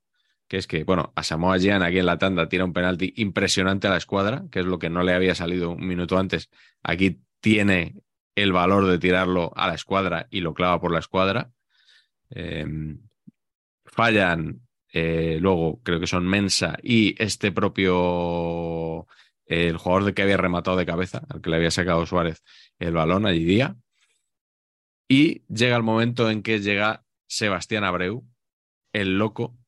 que 0.48 0.56
es 0.56 0.66
que, 0.66 0.84
bueno, 0.84 1.12
a 1.16 1.22
Samoa 1.22 1.58
Gyan 1.58 1.82
aquí 1.82 1.98
en 1.98 2.06
la 2.06 2.18
tanda 2.18 2.48
tira 2.48 2.64
un 2.64 2.72
penalti 2.72 3.12
impresionante 3.16 3.88
a 3.88 3.90
la 3.90 3.96
escuadra, 3.96 4.44
que 4.50 4.60
es 4.60 4.66
lo 4.66 4.78
que 4.78 4.90
no 4.90 5.02
le 5.02 5.12
había 5.12 5.34
salido 5.34 5.70
un 5.70 5.86
minuto 5.86 6.18
antes. 6.18 6.48
Aquí 6.82 7.20
tiene 7.40 7.96
el 8.36 8.52
valor 8.52 8.86
de 8.86 8.98
tirarlo 8.98 9.52
a 9.56 9.66
la 9.66 9.74
escuadra 9.74 10.28
y 10.30 10.40
lo 10.40 10.54
clava 10.54 10.80
por 10.80 10.92
la 10.92 11.00
escuadra. 11.00 11.50
Eh, 12.30 12.64
fallan 13.84 14.65
eh, 14.98 15.36
luego, 15.42 15.82
creo 15.82 16.00
que 16.00 16.06
son 16.06 16.26
Mensa 16.26 16.78
y 16.82 17.22
este 17.22 17.52
propio, 17.52 19.06
el 19.44 19.76
jugador 19.76 20.04
de 20.04 20.14
que 20.14 20.22
había 20.22 20.38
rematado 20.38 20.78
de 20.78 20.86
cabeza, 20.86 21.20
al 21.28 21.42
que 21.42 21.50
le 21.50 21.56
había 21.56 21.70
sacado 21.70 22.06
Suárez 22.06 22.42
el 22.78 22.94
balón 22.94 23.26
allí 23.26 23.44
día. 23.44 23.76
Y 25.06 25.42
llega 25.48 25.76
el 25.76 25.82
momento 25.82 26.30
en 26.30 26.42
que 26.42 26.60
llega 26.60 27.04
Sebastián 27.26 27.84
Abreu, 27.84 28.26
el 28.94 29.18
loco, 29.18 29.58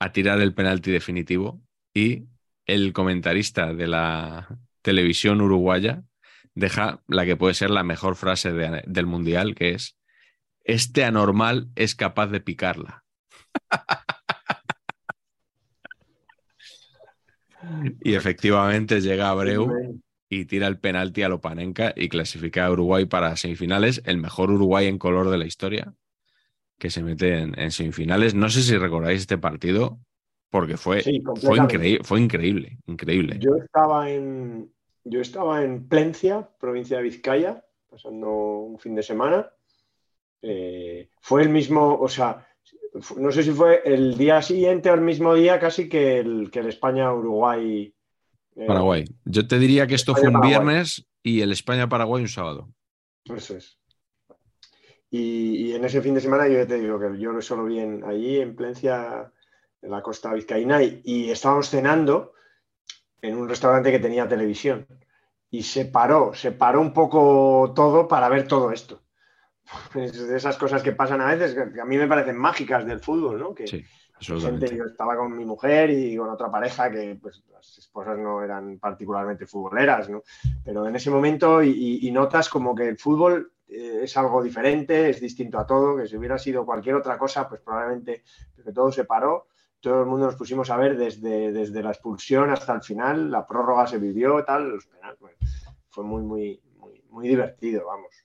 a 0.00 0.10
tirar 0.10 0.40
el 0.40 0.54
penalti 0.54 0.90
definitivo 0.90 1.62
y 1.94 2.24
el 2.66 2.92
comentarista 2.92 3.72
de 3.72 3.86
la 3.86 4.58
televisión 4.82 5.40
uruguaya 5.40 6.02
deja 6.56 7.00
la 7.06 7.24
que 7.26 7.36
puede 7.36 7.54
ser 7.54 7.70
la 7.70 7.84
mejor 7.84 8.16
frase 8.16 8.52
de, 8.52 8.82
del 8.88 9.06
mundial, 9.06 9.54
que 9.54 9.70
es, 9.70 9.96
este 10.64 11.04
anormal 11.04 11.68
es 11.76 11.94
capaz 11.94 12.26
de 12.26 12.40
picarla. 12.40 13.04
y 18.00 18.14
efectivamente 18.14 19.00
llega 19.00 19.30
Abreu 19.30 20.00
y 20.28 20.46
tira 20.46 20.66
el 20.66 20.78
penalti 20.78 21.22
a 21.22 21.28
Lopanenka 21.28 21.92
y 21.94 22.08
clasifica 22.08 22.66
a 22.66 22.70
Uruguay 22.70 23.04
para 23.04 23.36
semifinales, 23.36 24.02
el 24.06 24.18
mejor 24.18 24.50
Uruguay 24.50 24.86
en 24.86 24.98
color 24.98 25.30
de 25.30 25.38
la 25.38 25.46
historia 25.46 25.94
que 26.78 26.90
se 26.90 27.02
mete 27.02 27.38
en, 27.38 27.58
en, 27.58 27.70
semifinales. 27.70 28.34
No 28.34 28.48
sé 28.48 28.62
si 28.62 28.76
recordáis 28.76 29.20
este 29.20 29.38
partido, 29.38 30.00
porque 30.50 30.76
fue, 30.76 31.02
Sí, 31.02 31.22
fue, 31.40 32.00
fue 32.02 32.20
increíble, 32.20 32.78
increíble. 32.86 33.38
Yo 33.38 33.56
estaba 33.56 34.10
en, 34.10 34.72
yo 35.04 35.20
estaba 35.20 35.64
en 35.64 35.88
Plencia, 35.88 36.48
provincia 36.58 36.96
de 36.96 37.04
Vizcaya, 37.04 37.64
pasando 37.88 38.28
un 38.28 38.78
fin 38.78 38.94
de 38.94 39.02
semana. 39.02 39.50
Eh, 40.42 41.08
fue 41.20 41.42
el 41.42 41.48
mismo, 41.48 41.98
o 41.98 42.08
sea, 42.08 42.46
no 43.16 43.32
sé 43.32 43.42
si 43.42 43.50
fue 43.52 43.82
el 43.84 44.16
día 44.16 44.42
siguiente 44.42 44.90
o 44.90 44.94
el 44.94 45.00
mismo 45.00 45.34
día 45.34 45.58
casi 45.58 45.88
que 45.88 46.18
el, 46.18 46.50
que 46.50 46.60
el 46.60 46.66
España-Uruguay. 46.66 47.94
eh, 48.56 48.66
Paraguay. 48.66 49.04
Yo 49.24 49.46
te 49.46 49.58
diría 49.58 49.86
que 49.86 49.94
esto 49.94 50.14
fue 50.14 50.28
un 50.28 50.40
viernes 50.40 51.06
y 51.22 51.40
el 51.40 51.52
España-Paraguay 51.52 52.22
un 52.22 52.28
sábado. 52.28 52.68
Eso 53.24 53.56
es. 53.56 53.78
Y, 55.10 55.68
y 55.68 55.74
en 55.74 55.84
ese 55.84 56.00
fin 56.00 56.14
de 56.14 56.20
semana 56.20 56.48
yo 56.48 56.54
ya 56.54 56.66
te 56.66 56.80
digo 56.80 56.98
que 56.98 57.18
yo 57.18 57.40
solo 57.42 57.64
vi 57.64 57.80
en, 57.80 58.02
allí 58.04 58.40
en 58.40 58.56
Plencia, 58.56 59.30
en 59.82 59.90
la 59.90 60.02
costa 60.02 60.32
vizcaína, 60.32 60.82
y, 60.82 61.02
y 61.04 61.30
estábamos 61.30 61.68
cenando 61.68 62.32
en 63.20 63.36
un 63.36 63.48
restaurante 63.48 63.92
que 63.92 63.98
tenía 63.98 64.28
televisión. 64.28 64.86
Y 65.50 65.64
se 65.64 65.84
paró, 65.84 66.32
se 66.32 66.52
paró 66.52 66.80
un 66.80 66.94
poco 66.94 67.72
todo 67.76 68.08
para 68.08 68.30
ver 68.30 68.48
todo 68.48 68.72
esto. 68.72 69.01
Es 69.94 70.26
de 70.28 70.36
esas 70.36 70.56
cosas 70.56 70.82
que 70.82 70.92
pasan 70.92 71.20
a 71.20 71.34
veces, 71.34 71.54
que 71.72 71.80
a 71.80 71.84
mí 71.84 71.96
me 71.96 72.08
parecen 72.08 72.36
mágicas 72.36 72.84
del 72.86 73.00
fútbol, 73.00 73.38
¿no? 73.38 73.54
Que, 73.54 73.66
Sí, 73.66 73.82
gente, 73.82 74.14
absolutamente. 74.16 74.76
yo 74.76 74.84
estaba 74.84 75.16
con 75.16 75.36
mi 75.36 75.44
mujer 75.44 75.90
y 75.90 76.16
con 76.16 76.28
otra 76.30 76.50
pareja 76.50 76.90
que 76.90 77.18
pues, 77.20 77.42
las 77.50 77.78
esposas 77.78 78.18
no 78.18 78.42
eran 78.42 78.78
particularmente 78.78 79.46
futboleras, 79.46 80.08
¿no? 80.08 80.22
Pero 80.64 80.86
en 80.86 80.96
ese 80.96 81.10
momento 81.10 81.62
y, 81.62 81.70
y- 81.70 82.08
y 82.08 82.10
notas 82.10 82.48
como 82.48 82.74
que 82.74 82.88
el 82.88 82.98
fútbol 82.98 83.52
eh, 83.68 84.00
es 84.02 84.16
algo 84.16 84.42
diferente, 84.42 85.10
es 85.10 85.20
distinto 85.20 85.58
a 85.58 85.66
todo, 85.66 85.96
que 85.96 86.06
si 86.06 86.16
hubiera 86.16 86.38
sido 86.38 86.66
cualquier 86.66 86.96
otra 86.96 87.16
cosa, 87.18 87.48
pues 87.48 87.60
probablemente 87.62 88.22
que 88.62 88.72
todo 88.72 88.92
se 88.92 89.04
paró, 89.04 89.46
todo 89.80 90.00
el 90.00 90.06
mundo 90.06 90.26
nos 90.26 90.36
pusimos 90.36 90.70
a 90.70 90.76
ver 90.76 90.96
desde, 90.96 91.50
desde 91.52 91.82
la 91.82 91.90
expulsión 91.90 92.50
hasta 92.50 92.74
el 92.74 92.82
final, 92.82 93.30
la 93.30 93.46
prórroga 93.46 93.86
se 93.86 93.98
vivió, 93.98 94.44
tal, 94.44 94.68
los 94.70 94.86
penales, 94.86 95.18
bueno, 95.18 95.36
fue 95.88 96.04
muy, 96.04 96.22
muy, 96.22 96.60
muy, 96.76 97.02
muy 97.10 97.28
divertido, 97.28 97.86
vamos. 97.86 98.21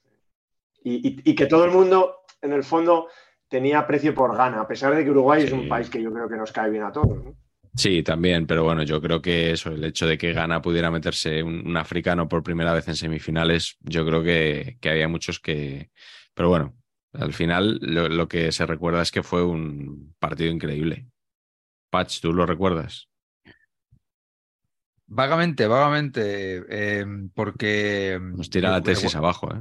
Y, 0.88 1.08
y- 1.08 1.30
y 1.30 1.34
que 1.34 1.46
todo 1.46 1.64
el 1.64 1.70
mundo, 1.70 2.16
en 2.40 2.52
el 2.52 2.64
fondo, 2.64 3.08
tenía 3.48 3.86
precio 3.86 4.14
por 4.14 4.36
gana, 4.36 4.60
a 4.62 4.66
pesar 4.68 4.94
de 4.94 5.04
que 5.04 5.10
Uruguay 5.10 5.42
es 5.44 5.52
un 5.52 5.68
país 5.68 5.90
que 5.90 6.02
yo 6.02 6.12
creo 6.12 6.28
que 6.28 6.36
nos 6.36 6.52
cae 6.52 6.70
bien 6.70 6.84
a 6.84 6.92
todos. 6.92 7.24
¿no? 7.24 7.34
Sí, 7.74 8.02
también, 8.02 8.46
pero 8.46 8.64
bueno, 8.64 8.82
yo 8.82 9.00
creo 9.00 9.20
que 9.22 9.52
eso, 9.52 9.70
el 9.70 9.84
hecho 9.84 10.06
de 10.06 10.18
que 10.18 10.32
Ghana 10.32 10.60
pudiera 10.62 10.90
meterse 10.90 11.42
un, 11.42 11.66
un 11.66 11.76
africano 11.76 12.26
por 12.28 12.42
primera 12.42 12.72
vez 12.72 12.88
en 12.88 12.96
semifinales, 12.96 13.76
yo 13.80 14.04
creo 14.06 14.22
que, 14.22 14.78
que 14.80 14.90
había 14.90 15.08
muchos 15.08 15.38
que. 15.38 15.90
Pero 16.34 16.48
bueno, 16.48 16.74
al 17.12 17.32
final 17.32 17.78
lo, 17.82 18.08
lo 18.08 18.26
que 18.28 18.50
se 18.52 18.66
recuerda 18.66 19.02
es 19.02 19.10
que 19.10 19.22
fue 19.22 19.44
un 19.44 20.14
partido 20.18 20.50
increíble. 20.50 21.06
Patch, 21.90 22.20
¿tú 22.20 22.32
lo 22.32 22.46
recuerdas? 22.46 23.08
Vagamente, 25.06 25.66
vagamente, 25.66 26.64
eh, 26.68 27.06
porque... 27.34 28.18
Nos 28.20 28.50
tira 28.50 28.70
la 28.70 28.82
tesis 28.82 29.14
abajo, 29.16 29.48
¿eh? 29.54 29.60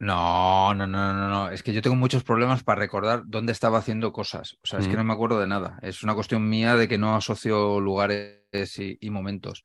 No, 0.00 0.74
no, 0.74 0.86
no, 0.86 1.12
no, 1.12 1.28
no. 1.28 1.50
Es 1.50 1.62
que 1.62 1.72
yo 1.72 1.82
tengo 1.82 1.96
muchos 1.96 2.22
problemas 2.22 2.62
para 2.62 2.80
recordar 2.80 3.22
dónde 3.26 3.50
estaba 3.52 3.78
haciendo 3.78 4.12
cosas. 4.12 4.54
O 4.62 4.66
sea, 4.66 4.78
es 4.78 4.86
que 4.86 4.94
Mm. 4.94 4.98
no 4.98 5.04
me 5.04 5.12
acuerdo 5.12 5.40
de 5.40 5.48
nada. 5.48 5.78
Es 5.82 6.04
una 6.04 6.14
cuestión 6.14 6.48
mía 6.48 6.76
de 6.76 6.86
que 6.86 6.98
no 6.98 7.16
asocio 7.16 7.80
lugares 7.80 8.78
y, 8.78 8.96
y 9.00 9.10
momentos. 9.10 9.64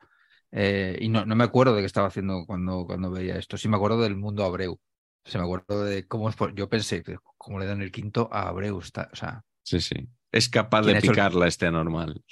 Eh, 0.52 0.98
y 1.02 1.10
no, 1.10 1.26
no 1.26 1.36
me 1.36 1.44
acuerdo 1.44 1.76
de 1.76 1.82
qué 1.82 1.86
estaba 1.86 2.08
haciendo 2.08 2.46
cuando, 2.48 2.86
cuando 2.86 3.12
veía 3.12 3.38
esto. 3.38 3.58
Sí 3.58 3.68
me 3.70 3.76
acuerdo 3.76 4.02
del 4.02 4.16
mundo 4.16 4.44
Abreu. 4.44 4.74
O 5.26 5.30
sea, 5.30 5.40
me 5.40 5.46
acuerdo 5.46 5.84
de 5.86 6.08
cómo 6.08 6.30
es. 6.30 6.36
por- 6.36 6.54
Yo 6.56 6.68
pensé, 6.68 7.04
¿cómo 7.38 7.60
le 7.60 7.66
dan 7.68 7.82
el 7.82 7.92
quinto 7.92 8.28
a 8.32 8.48
Abreu? 8.50 8.80
Está, 8.80 9.10
o 9.14 9.16
sea, 9.16 9.44
Sí, 9.64 9.80
sí. 9.82 9.96
Es 10.32 10.50
capaz 10.50 10.82
¿Quién 10.82 10.94
de 10.94 11.00
el- 11.00 11.10
picarla 11.10 11.48
este 11.48 11.68
anormal. 11.68 12.24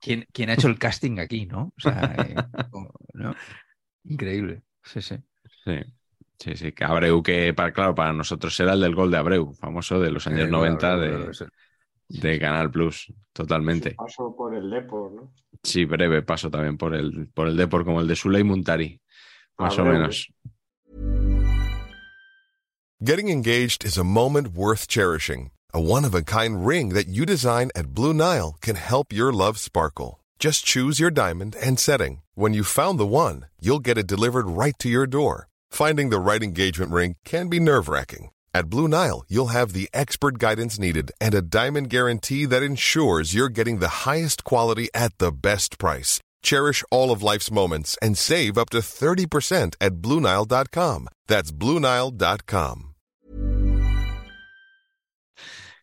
¿quién, 0.00 0.26
quién 0.32 0.48
ha 0.50 0.54
hecho 0.54 0.68
el 0.68 0.78
casting 0.78 1.18
aquí, 1.18 1.44
no? 1.46 1.72
O 1.76 1.80
sea, 1.80 2.14
eh, 2.18 2.34
¿no? 3.14 3.34
Increíble. 4.04 4.62
Sí, 4.84 5.02
sí. 5.02 5.16
Sí. 5.64 5.72
Sí, 6.38 6.54
sí, 6.56 6.72
que 6.72 6.84
Abreu, 6.84 7.22
que 7.22 7.52
para, 7.52 7.72
claro, 7.72 7.94
para 7.94 8.12
nosotros 8.12 8.58
era 8.60 8.74
el 8.74 8.80
del 8.80 8.94
gol 8.94 9.10
de 9.10 9.16
Abreu, 9.18 9.52
famoso 9.54 9.98
de 10.00 10.10
los 10.12 10.26
años 10.28 10.46
Eh, 10.48 10.50
90 10.50 10.92
Abreu, 10.92 11.26
de, 11.26 11.34
sí. 11.34 11.44
de 12.08 12.38
Canal 12.38 12.70
Plus, 12.70 13.12
totalmente. 13.32 13.94
Paso 13.96 14.34
por 14.36 14.54
el 14.54 14.70
Depor, 14.70 15.12
¿no? 15.12 15.32
Sí, 15.64 15.84
breve 15.84 16.22
paso 16.22 16.48
también 16.50 16.76
por 16.78 16.94
el, 16.94 17.28
por 17.34 17.48
el 17.48 17.56
Depor, 17.56 17.84
como 17.84 18.00
el 18.00 18.06
de 18.06 18.14
Suley 18.14 18.44
Muntari, 18.44 19.00
más 19.58 19.76
o 19.78 19.82
Abreu. 19.82 19.94
menos. 19.98 20.28
Getting 23.00 23.28
engaged 23.28 23.84
is 23.84 23.96
a 23.98 24.04
moment 24.04 24.54
worth 24.54 24.86
cherishing. 24.88 25.50
A 25.72 25.80
one 25.80 26.04
of 26.04 26.14
a 26.14 26.22
kind 26.22 26.66
ring 26.66 26.94
that 26.94 27.08
you 27.08 27.24
design 27.26 27.70
at 27.76 27.94
Blue 27.94 28.14
Nile 28.14 28.56
can 28.60 28.76
help 28.76 29.12
your 29.12 29.32
love 29.32 29.58
sparkle. 29.58 30.20
Just 30.38 30.64
choose 30.64 30.98
your 31.00 31.10
diamond 31.10 31.56
and 31.60 31.78
setting. 31.78 32.22
When 32.34 32.54
you've 32.54 32.68
found 32.68 32.98
the 32.98 33.06
one, 33.06 33.46
you'll 33.60 33.80
get 33.80 33.98
it 33.98 34.06
delivered 34.06 34.46
right 34.48 34.74
to 34.78 34.88
your 34.88 35.06
door. 35.06 35.47
Finding 35.70 36.10
the 36.10 36.18
right 36.18 36.42
engagement 36.42 36.90
ring 36.90 37.16
can 37.24 37.48
be 37.48 37.60
nerve 37.60 37.88
wracking. 37.88 38.30
At 38.52 38.68
Blue 38.68 38.88
Nile, 38.88 39.24
you'll 39.28 39.54
have 39.54 39.72
the 39.72 39.88
expert 39.94 40.38
guidance 40.38 40.78
needed 40.78 41.12
and 41.20 41.34
a 41.34 41.42
diamond 41.42 41.90
guarantee 41.90 42.44
that 42.46 42.62
ensures 42.62 43.34
you're 43.34 43.48
getting 43.48 43.78
the 43.78 44.04
highest 44.08 44.42
quality 44.42 44.88
at 44.94 45.16
the 45.18 45.30
best 45.30 45.78
price. 45.78 46.20
Cherish 46.42 46.82
all 46.90 47.10
of 47.12 47.22
life's 47.22 47.50
moments 47.50 47.96
and 48.02 48.16
save 48.18 48.58
up 48.58 48.70
to 48.70 48.78
30% 48.78 49.76
at 49.80 49.94
BlueNile.com. 50.02 51.08
That's 51.26 51.52
BlueNile.com. 51.52 52.84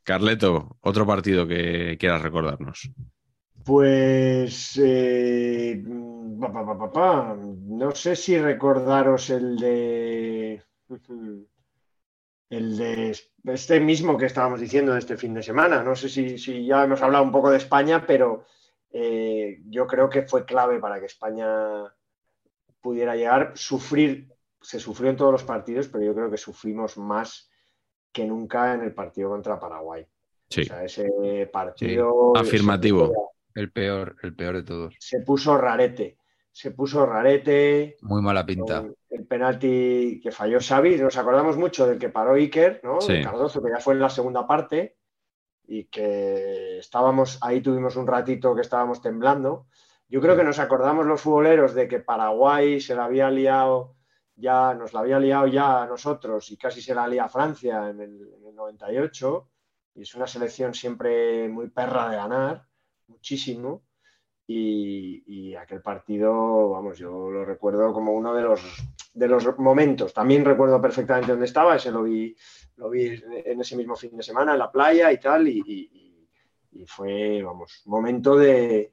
Carleto, 0.06 0.78
otro 0.82 1.06
partido 1.06 1.48
que 1.48 1.98
quieras 1.98 2.22
recordarnos. 2.22 2.92
Pues 3.66 4.80
eh, 4.84 5.84
pa, 6.40 6.54
pa, 6.54 6.66
pa, 6.66 6.78
pa, 6.78 6.92
pa. 6.92 7.36
no 7.36 7.90
sé 7.96 8.16
si 8.16 8.38
recordaros 8.38 9.32
el 9.32 9.58
de 9.58 10.62
el 12.52 12.78
de 12.78 13.18
este 13.46 13.80
mismo 13.80 14.18
que 14.20 14.28
estábamos 14.28 14.60
diciendo 14.60 14.94
de 14.94 15.00
este 15.00 15.18
fin 15.18 15.34
de 15.34 15.42
semana. 15.42 15.82
No 15.84 15.96
sé 15.96 16.10
si, 16.10 16.38
si 16.38 16.64
ya 16.64 16.84
hemos 16.84 17.02
hablado 17.02 17.24
un 17.24 17.32
poco 17.32 17.50
de 17.50 17.58
España, 17.58 18.06
pero 18.06 18.46
eh, 18.92 19.62
yo 19.66 19.88
creo 19.88 20.10
que 20.10 20.22
fue 20.22 20.46
clave 20.46 20.80
para 20.80 21.00
que 21.00 21.08
España 21.08 21.92
pudiera 22.80 23.16
llegar. 23.16 23.54
Sufrir, 23.56 24.32
se 24.62 24.80
sufrió 24.80 25.10
en 25.10 25.18
todos 25.18 25.32
los 25.32 25.44
partidos, 25.44 25.88
pero 25.88 26.06
yo 26.06 26.14
creo 26.14 26.30
que 26.30 26.38
sufrimos 26.38 26.98
más 26.98 27.50
que 28.12 28.26
nunca 28.26 28.76
en 28.76 28.82
el 28.82 28.94
partido 28.94 29.30
contra 29.32 29.60
Paraguay. 29.60 30.06
Sí, 30.48 30.62
O 30.62 30.66
sea, 30.66 30.84
ese 30.84 31.50
partido. 31.52 32.38
afirmativo. 32.38 33.35
El 33.56 33.72
peor, 33.72 34.18
el 34.22 34.36
peor 34.36 34.56
de 34.56 34.64
todos. 34.64 34.96
Se 35.00 35.22
puso 35.22 35.58
rarete. 35.58 36.18
Se 36.52 36.72
puso 36.72 37.06
rarete. 37.06 37.96
Muy 38.02 38.22
mala 38.22 38.46
pinta. 38.46 38.86
El 39.10 39.26
penalti 39.26 40.20
que 40.22 40.32
falló 40.32 40.60
Xavi. 40.60 40.98
Nos 40.98 41.18
acordamos 41.18 41.58
mucho 41.58 41.88
del 41.88 41.98
que 41.98 42.10
paró 42.10 42.34
Iker, 42.34 42.82
¿no? 42.84 43.00
Sí. 43.00 43.14
De 43.14 43.24
Cardozo, 43.24 43.64
que 43.64 43.72
ya 43.72 43.80
fue 43.80 43.94
en 43.94 44.02
la 44.02 44.10
segunda 44.10 44.46
parte. 44.46 44.98
Y 45.68 45.86
que 45.86 46.78
estábamos, 46.80 47.40
ahí 47.42 47.62
tuvimos 47.62 47.96
un 47.96 48.06
ratito 48.06 48.54
que 48.54 48.62
estábamos 48.62 49.02
temblando. 49.02 49.68
Yo 50.08 50.22
creo 50.22 50.36
que 50.36 50.44
nos 50.44 50.60
acordamos 50.60 51.06
los 51.06 51.22
futboleros 51.22 51.74
de 51.74 51.88
que 51.88 52.00
Paraguay 52.00 52.80
se 52.80 52.94
la 52.94 53.06
había 53.06 53.32
liado 53.32 53.96
ya, 54.36 54.74
nos 54.74 54.94
la 54.94 55.00
había 55.00 55.20
liado 55.20 55.48
ya 55.48 55.84
a 55.84 55.88
nosotros 55.88 56.52
y 56.52 56.58
casi 56.58 56.82
se 56.82 56.94
la 56.94 57.08
lía 57.08 57.26
a 57.26 57.30
Francia 57.30 57.90
en 57.90 58.02
el, 58.02 58.34
en 58.38 58.46
el 58.48 58.56
98. 58.56 59.50
Y 59.96 60.02
es 60.02 60.14
una 60.14 60.28
selección 60.28 60.74
siempre 60.74 61.48
muy 61.48 61.70
perra 61.70 62.10
de 62.10 62.18
ganar, 62.18 62.68
muchísimo. 63.08 63.84
Y, 64.48 65.24
y 65.26 65.56
aquel 65.56 65.82
partido, 65.82 66.70
vamos, 66.70 67.00
yo 67.00 67.32
lo 67.32 67.44
recuerdo 67.46 67.92
como 67.92 68.12
uno 68.14 68.34
de 68.36 68.44
los, 68.44 68.62
de 69.14 69.28
los 69.28 69.58
momentos. 69.58 70.14
También 70.14 70.46
recuerdo 70.46 70.80
perfectamente 70.80 71.32
dónde 71.32 71.48
estaba, 71.48 71.76
ese 71.76 71.92
lo 71.92 72.04
vi, 72.04 72.36
lo 72.76 72.90
vi 72.92 73.20
en 73.46 73.60
ese 73.60 73.76
mismo 73.76 73.96
fin 73.96 74.16
de 74.16 74.22
semana 74.22 74.54
en 74.54 74.60
la 74.60 74.72
playa 74.72 75.12
y 75.12 75.20
tal. 75.20 75.48
Y, 75.48 75.64
y- 75.66 76.30
y 76.78 76.86
fue, 76.86 77.42
vamos, 77.42 77.82
momento 77.86 78.36
de 78.36 78.92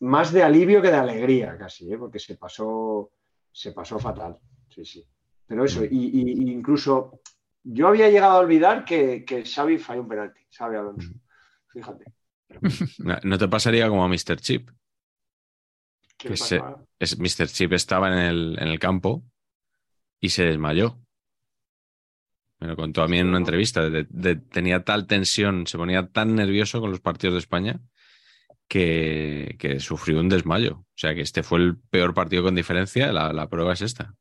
más 0.00 0.32
de 0.32 0.44
alivio 0.44 0.80
que 0.80 0.88
de 0.92 0.96
alegría 0.96 1.58
casi, 1.58 1.92
¿eh? 1.92 1.98
porque 1.98 2.20
se 2.20 2.36
pasó, 2.36 3.10
se 3.50 3.72
pasó 3.72 3.98
fatal. 3.98 4.38
Sí, 4.68 4.84
sí. 4.84 5.04
Pero 5.46 5.64
eso, 5.64 5.84
y, 5.84 5.88
y- 5.90 6.52
incluso 6.52 7.20
yo 7.64 7.88
había 7.88 8.08
llegado 8.08 8.34
a 8.36 8.38
olvidar 8.40 8.84
que, 8.84 9.24
que 9.24 9.44
Xavi 9.44 9.76
falló 9.78 10.02
un 10.02 10.08
penalti, 10.08 10.40
Xavi 10.56 10.76
Alonso. 10.76 11.10
Fíjate. 11.72 12.04
No 13.24 13.38
te 13.38 13.48
pasaría 13.48 13.88
como 13.88 14.04
a 14.04 14.08
Mr. 14.08 14.36
Chip. 14.40 14.70
¿Qué 16.16 16.28
Que 16.28 16.36
se-? 16.36 16.62
Es, 16.98 17.18
Mr. 17.18 17.46
Chip 17.48 17.72
estaba 17.72 18.08
en 18.08 18.18
el, 18.18 18.56
en 18.58 18.68
el 18.68 18.78
campo 18.78 19.24
y 20.20 20.30
se 20.30 20.44
desmayó. 20.44 20.98
Me 22.58 22.68
lo 22.68 22.76
contó 22.76 23.02
a 23.02 23.08
mí 23.08 23.18
en 23.18 23.28
una 23.28 23.38
entrevista. 23.38 23.88
de- 23.90 24.06
de- 24.08 24.36
tenía 24.36 24.82
tal 24.84 25.06
tensión, 25.06 25.66
se 25.66 25.76
ponía 25.76 26.08
tan 26.08 26.34
nervioso 26.34 26.80
con 26.80 26.90
los 26.90 27.00
partidos 27.00 27.34
de 27.34 27.40
España 27.40 27.80
que, 28.68 29.56
que 29.58 29.78
sufrió 29.80 30.20
un 30.20 30.28
desmayo. 30.30 30.76
O 30.78 30.86
sea 30.96 31.14
que 31.14 31.20
este 31.20 31.42
fue 31.42 31.58
el 31.58 31.76
peor 31.78 32.14
partido 32.14 32.42
con 32.42 32.54
diferencia. 32.54 33.12
La, 33.12 33.32
la 33.34 33.48
prueba 33.48 33.74
es 33.74 33.82
esta. 33.82 34.14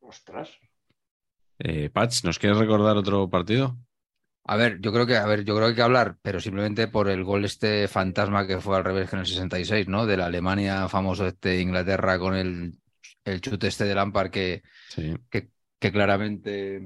Ostras. 0.00 0.50
Eh, 1.58 1.90
Patch, 1.90 2.24
¿nos 2.24 2.38
quieres 2.38 2.58
recordar 2.58 2.96
otro 2.96 3.28
partido? 3.28 3.76
A 4.44 4.56
ver, 4.56 4.80
yo 4.80 4.92
creo 4.92 5.06
que, 5.06 5.16
a 5.16 5.26
ver, 5.26 5.44
yo 5.44 5.54
creo 5.54 5.66
que 5.66 5.70
hay 5.70 5.76
que 5.76 5.82
hablar, 5.82 6.16
pero 6.22 6.40
simplemente 6.40 6.88
por 6.88 7.08
el 7.08 7.22
gol 7.24 7.44
este 7.44 7.86
fantasma 7.88 8.46
que 8.46 8.58
fue 8.60 8.76
al 8.76 8.84
revés 8.84 9.08
que 9.08 9.16
en 9.16 9.20
el 9.20 9.26
66, 9.26 9.86
¿no? 9.86 10.06
De 10.06 10.16
la 10.16 10.26
Alemania 10.26 10.88
famoso 10.88 11.26
este 11.26 11.60
Inglaterra 11.60 12.18
con 12.18 12.34
el, 12.34 12.74
el 13.24 13.40
chute 13.40 13.68
este 13.68 13.84
de 13.84 13.94
Lampard 13.94 14.30
que, 14.30 14.62
Sí. 14.88 15.14
que, 15.30 15.50
que 15.78 15.92
claramente 15.92 16.82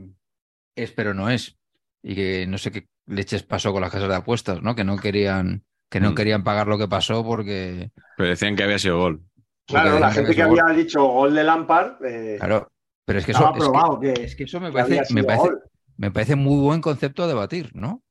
es, 0.77 0.93
pero 0.93 1.15
no 1.15 1.31
es. 1.31 1.57
Y 2.03 2.15
que 2.15 2.47
no 2.47 2.59
sé 2.59 2.71
qué 2.71 2.87
leches 3.07 3.45
pasó 3.45 3.73
con 3.73 3.81
las 3.83 3.91
casas 3.93 4.09
de 4.09 4.17
apuestas, 4.17 4.61
¿no? 4.61 4.75
Que 4.75 4.85
no 4.85 4.97
querían, 4.99 5.65
que 5.89 6.01
no 6.01 6.11
Mm. 6.11 6.15
querían 6.17 6.45
pagar 6.45 6.67
lo 6.67 6.77
que 6.77 6.89
pasó 6.89 7.25
porque, 7.25 7.91
Pero 8.17 8.29
decían 8.29 8.57
que 8.57 8.65
había 8.65 8.79
sido 8.79 8.99
gol. 8.99 9.23
Claro, 9.67 9.99
la 9.99 10.11
gente 10.13 10.35
que 10.35 10.45
gol- 10.45 10.61
había 10.61 10.77
dicho 10.77 11.03
gol 11.05 11.35
de 11.35 11.45
Lampard, 11.45 12.05
eh, 12.05 12.37
Claro, 12.39 12.71
pero 13.07 13.21
es 13.21 13.25
que 13.25 13.33
eso, 13.33 13.45
es 13.47 13.53
que- 13.53 13.59
probado 13.61 14.01
que, 14.01 14.13
es 14.13 14.37
que 14.37 14.45
eso 14.45 14.61
me 14.61 14.71
que 14.71 14.81
había 14.81 14.97
parece, 14.97 15.15
me 15.15 15.25
parece, 15.25 15.49
gol. 15.49 15.63
Me 15.97 16.11
parece 16.11 16.37
muy 16.37 16.61
buen 16.61 16.81
concepto 16.81 17.23
a 17.23 17.27
debatir, 17.27 17.71
¿no? 17.75 18.03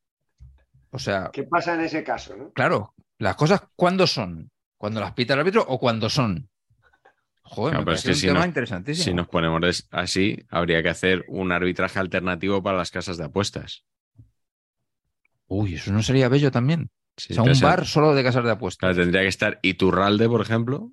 O 0.92 1.00
sea, 1.00 1.30
¿Qué 1.34 1.44
pasa 1.44 1.74
en 1.76 1.82
ese 1.82 2.04
caso? 2.04 2.36
¿no? 2.36 2.52
claro, 2.52 2.94
las 3.18 3.36
cosas 3.36 3.62
cuándo 3.76 4.06
son, 4.08 4.52
cuando 4.78 5.00
las 5.02 5.14
pita 5.14 5.34
el 5.34 5.40
árbitro 5.40 5.66
o 5.68 5.80
cuando 5.80 6.10
son. 6.10 6.50
Joder, 7.44 7.72
Claro, 7.74 7.80
me 7.80 7.86
pero 7.86 7.96
es 7.96 8.04
que 8.04 8.10
un 8.10 8.16
si 8.16 8.28
tema 8.28 8.40
nos- 8.40 8.48
interesantísimo. 8.48 9.06
Si 9.06 9.14
nos 9.14 9.28
ponemos 9.28 9.88
así, 9.92 10.38
habría 10.50 10.82
que 10.82 10.90
hacer 10.90 11.26
un 11.28 11.52
arbitraje 11.52 12.00
alternativo 12.00 12.62
para 12.64 12.78
las 12.78 12.92
casas 12.92 13.18
de 13.18 13.26
apuestas. 13.26 13.84
Uy, 15.48 15.76
eso 15.76 15.92
no 15.92 16.02
sería 16.02 16.30
bello 16.30 16.52
también. 16.52 16.90
Sí, 17.18 17.34
o 17.34 17.36
sea, 17.36 17.44
un 17.44 17.60
bar 17.60 17.86
solo 17.86 18.16
de 18.16 18.24
casas 18.24 18.44
de 18.44 18.52
apuestas. 18.52 18.80
claro, 18.80 18.96
tendría 18.96 19.22
que 19.22 19.28
estar 19.28 19.60
Iturralde, 19.62 20.28
por 20.28 20.42
ejemplo. 20.42 20.92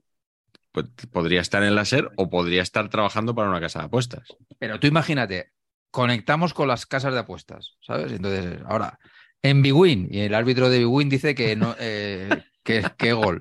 pues, 0.72 0.86
podría 1.10 1.40
estar 1.40 1.62
en 1.62 1.74
la 1.74 1.82
SER 1.82 2.10
o 2.16 2.28
podría 2.30 2.62
estar 2.62 2.88
trabajando 2.90 3.34
para 3.34 3.48
una 3.48 3.60
casa 3.60 3.80
de 3.80 3.86
apuestas. 3.86 4.28
Pero 4.58 4.78
tú 4.78 4.86
imagínate, 4.86 5.52
conectamos 5.90 6.54
con 6.54 6.68
las 6.68 6.86
casas 6.86 7.12
de 7.14 7.20
apuestas, 7.20 7.76
¿sabes? 7.80 8.12
Entonces, 8.12 8.60
ahora, 8.66 8.98
en 9.42 9.62
Bwin, 9.62 10.08
y 10.10 10.20
el 10.20 10.34
árbitro 10.34 10.68
de 10.70 10.84
Bwin 10.84 11.08
dice 11.08 11.34
que 11.34 11.56
no, 11.56 11.74
eh, 11.78 12.28
que, 12.62 12.84
que 12.96 13.12
gol. 13.12 13.40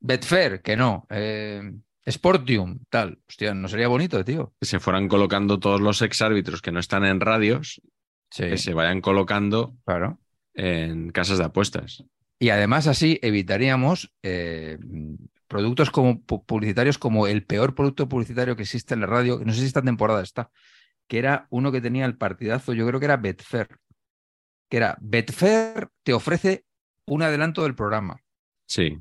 Betfair, 0.00 0.62
que 0.62 0.76
no. 0.76 1.06
Eh, 1.10 1.72
Sportium, 2.10 2.80
tal. 2.90 3.20
Hostia, 3.28 3.54
no 3.54 3.68
sería 3.68 3.88
bonito, 3.88 4.24
tío. 4.24 4.52
Que 4.60 4.66
se 4.66 4.80
fueran 4.80 5.08
colocando 5.08 5.60
todos 5.60 5.80
los 5.80 6.02
exárbitros 6.02 6.60
que 6.60 6.72
no 6.72 6.80
están 6.80 7.04
en 7.04 7.20
radios, 7.20 7.80
Sí, 8.30 8.44
que 8.44 8.56
se 8.56 8.74
vayan 8.74 9.00
colocando 9.00 9.76
claro. 9.84 10.18
en 10.54 11.10
casas 11.10 11.38
de 11.38 11.44
apuestas. 11.44 12.02
Y 12.40 12.48
además 12.48 12.86
así 12.88 13.20
evitaríamos 13.22 14.12
eh, 14.22 14.78
productos 15.46 15.90
como 15.90 16.24
pu- 16.26 16.44
publicitarios 16.44 16.98
como 16.98 17.26
el 17.28 17.44
peor 17.44 17.74
producto 17.76 18.08
publicitario 18.08 18.56
que 18.56 18.62
existe 18.62 18.94
en 18.94 19.00
la 19.02 19.06
radio, 19.06 19.38
que 19.38 19.44
no 19.44 19.52
sé 19.52 19.60
si 19.60 19.66
esta 19.66 19.82
temporada 19.82 20.22
está, 20.22 20.50
que 21.12 21.18
era 21.18 21.46
uno 21.50 21.70
que 21.70 21.82
tenía 21.82 22.06
el 22.06 22.16
partidazo, 22.16 22.72
yo 22.72 22.86
creo 22.86 22.98
que 22.98 23.04
era 23.04 23.18
Betfair, 23.18 23.68
que 24.70 24.78
era 24.78 24.96
Betfair 24.98 25.88
te 26.02 26.14
ofrece 26.14 26.64
un 27.06 27.22
adelanto 27.22 27.64
del 27.64 27.74
programa. 27.74 28.16
Sí, 28.66 28.98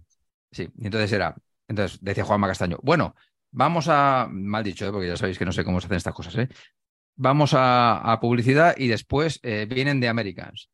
Sí, 0.52 0.70
y 0.78 0.88
entonces 0.88 1.10
era, 1.14 1.34
entonces 1.70 2.00
decía 2.02 2.26
Juanma 2.26 2.50
Castaño, 2.50 2.80
bueno, 2.84 3.16
vamos 3.52 3.86
a, 3.88 4.28
mal 4.30 4.62
dicho, 4.62 4.86
¿eh? 4.86 4.92
porque 4.92 5.08
ya 5.08 5.16
sabéis 5.16 5.38
que 5.38 5.46
no 5.46 5.54
sé 5.54 5.64
cómo 5.64 5.80
se 5.80 5.86
hacen 5.88 5.96
estas 5.96 6.14
cosas, 6.14 6.36
¿eh? 6.36 6.50
vamos 7.16 7.54
a, 7.54 8.00
a 8.12 8.20
publicidad 8.20 8.76
y 8.78 8.90
después 8.90 9.40
eh, 9.44 9.66
vienen 9.70 10.02
de 10.02 10.10
Americans. 10.10 10.70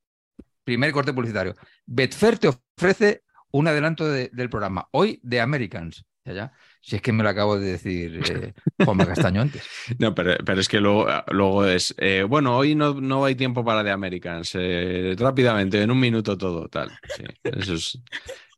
Primer 0.64 0.92
corte 0.92 1.14
publicitario. 1.14 1.54
Betfair 1.86 2.40
te 2.40 2.48
ofrece 2.48 3.22
un 3.52 3.68
adelanto 3.68 4.10
de- 4.10 4.32
del 4.34 4.50
programa, 4.50 4.88
hoy 4.90 5.20
de 5.22 5.40
Americans. 5.40 6.04
Ya, 6.28 6.34
ya. 6.34 6.52
Si 6.82 6.96
es 6.98 7.02
que 7.02 7.12
me 7.14 7.24
lo 7.24 7.30
acabo 7.30 7.58
de 7.60 7.72
decir 7.72 8.22
eh, 8.30 8.54
Juanma 8.86 9.06
Castaño 9.06 9.42
antes. 9.42 9.64
No, 10.00 10.14
pero, 10.14 10.36
pero 10.46 10.60
es 10.62 10.68
que 10.68 10.80
luego, 10.80 11.08
luego 11.30 11.66
es, 11.66 11.96
eh, 11.98 12.24
bueno, 12.28 12.56
hoy 12.58 12.76
no, 12.76 12.94
no 12.96 13.24
hay 13.26 13.36
tiempo 13.36 13.64
para 13.64 13.84
The 13.84 13.92
Americans, 13.92 14.52
eh, 14.56 15.16
rápidamente, 15.18 15.82
en 15.82 15.90
un 15.92 16.00
minuto 16.00 16.38
todo, 16.38 16.68
tal. 16.68 16.92
Sí, 17.16 17.24
eso 17.44 17.74
es, 17.76 18.02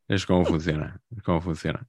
es 0.07 0.25
como 0.25 0.45
funciona, 0.45 0.99
es 1.15 1.21
como 1.23 1.41
funciona. 1.41 1.85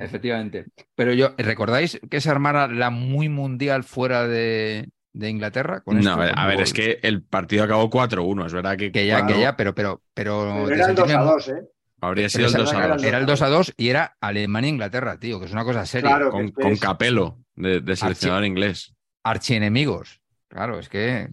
Efectivamente. 0.00 0.66
Pero 0.94 1.12
yo, 1.12 1.34
¿recordáis 1.38 2.00
que 2.10 2.20
se 2.20 2.30
armara 2.30 2.68
la 2.68 2.90
muy 2.90 3.28
mundial 3.28 3.84
fuera 3.84 4.26
de, 4.26 4.88
de 5.12 5.28
Inglaterra? 5.30 5.80
Con 5.82 6.00
No, 6.00 6.22
esto? 6.22 6.38
a 6.38 6.46
ver, 6.46 6.60
es 6.60 6.72
que 6.72 6.98
el 7.02 7.22
partido 7.22 7.64
acabó 7.64 7.90
4-1, 7.90 8.46
es 8.46 8.52
verdad 8.52 8.76
que, 8.76 8.90
Que 8.92 9.06
ya, 9.06 9.18
cuando- 9.20 9.34
que 9.34 9.40
ya, 9.40 9.56
pero, 9.56 9.74
pero, 9.74 10.02
pero. 10.14 10.52
Pero 10.54 10.66
de 10.68 10.74
era 10.74 10.86
el 10.88 10.94
2 10.94 11.04
a 11.10 11.12
sentirme- 11.12 11.24
2, 11.24 11.48
¿eh? 11.48 11.62
Habría 12.02 12.28
sido 12.28 12.46
el 12.46 12.50
esa- 12.50 12.58
2 12.58 12.74
a 12.74 12.88
2. 12.88 13.02
Era 13.04 13.18
el 13.18 13.26
2 13.26 13.42
a 13.42 13.48
2 13.48 13.74
y 13.76 13.88
era 13.88 14.16
Alemania-Inglaterra, 14.20 15.18
tío, 15.18 15.38
que 15.40 15.46
es 15.46 15.52
una 15.52 15.64
cosa 15.64 15.86
seria. 15.86 16.10
Claro. 16.10 16.30
con, 16.30 16.76
Capello, 16.80 17.38
de, 17.54 17.80
de 17.80 17.96
seleccionador 17.96 18.44
inglés. 18.44 18.94
Archienemigos. 19.22 20.20
Claro, 20.48 20.78
es 20.78 20.88
que. 20.88 21.30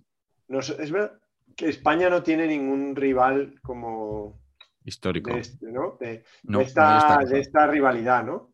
No 0.47 0.59
es 0.59 0.91
verdad 0.91 1.19
que 1.55 1.69
España 1.69 2.09
no 2.09 2.23
tiene 2.23 2.47
ningún 2.47 2.95
rival 2.95 3.55
como 3.61 4.39
Histórico. 4.85 5.33
de, 5.33 5.39
este, 5.39 5.65
¿no? 5.71 5.97
de, 5.99 6.23
No, 6.43 6.59
de 6.59 6.63
no 6.65 7.37
esta, 7.37 7.67
rivalidad, 7.67 8.23
¿no? 8.23 8.53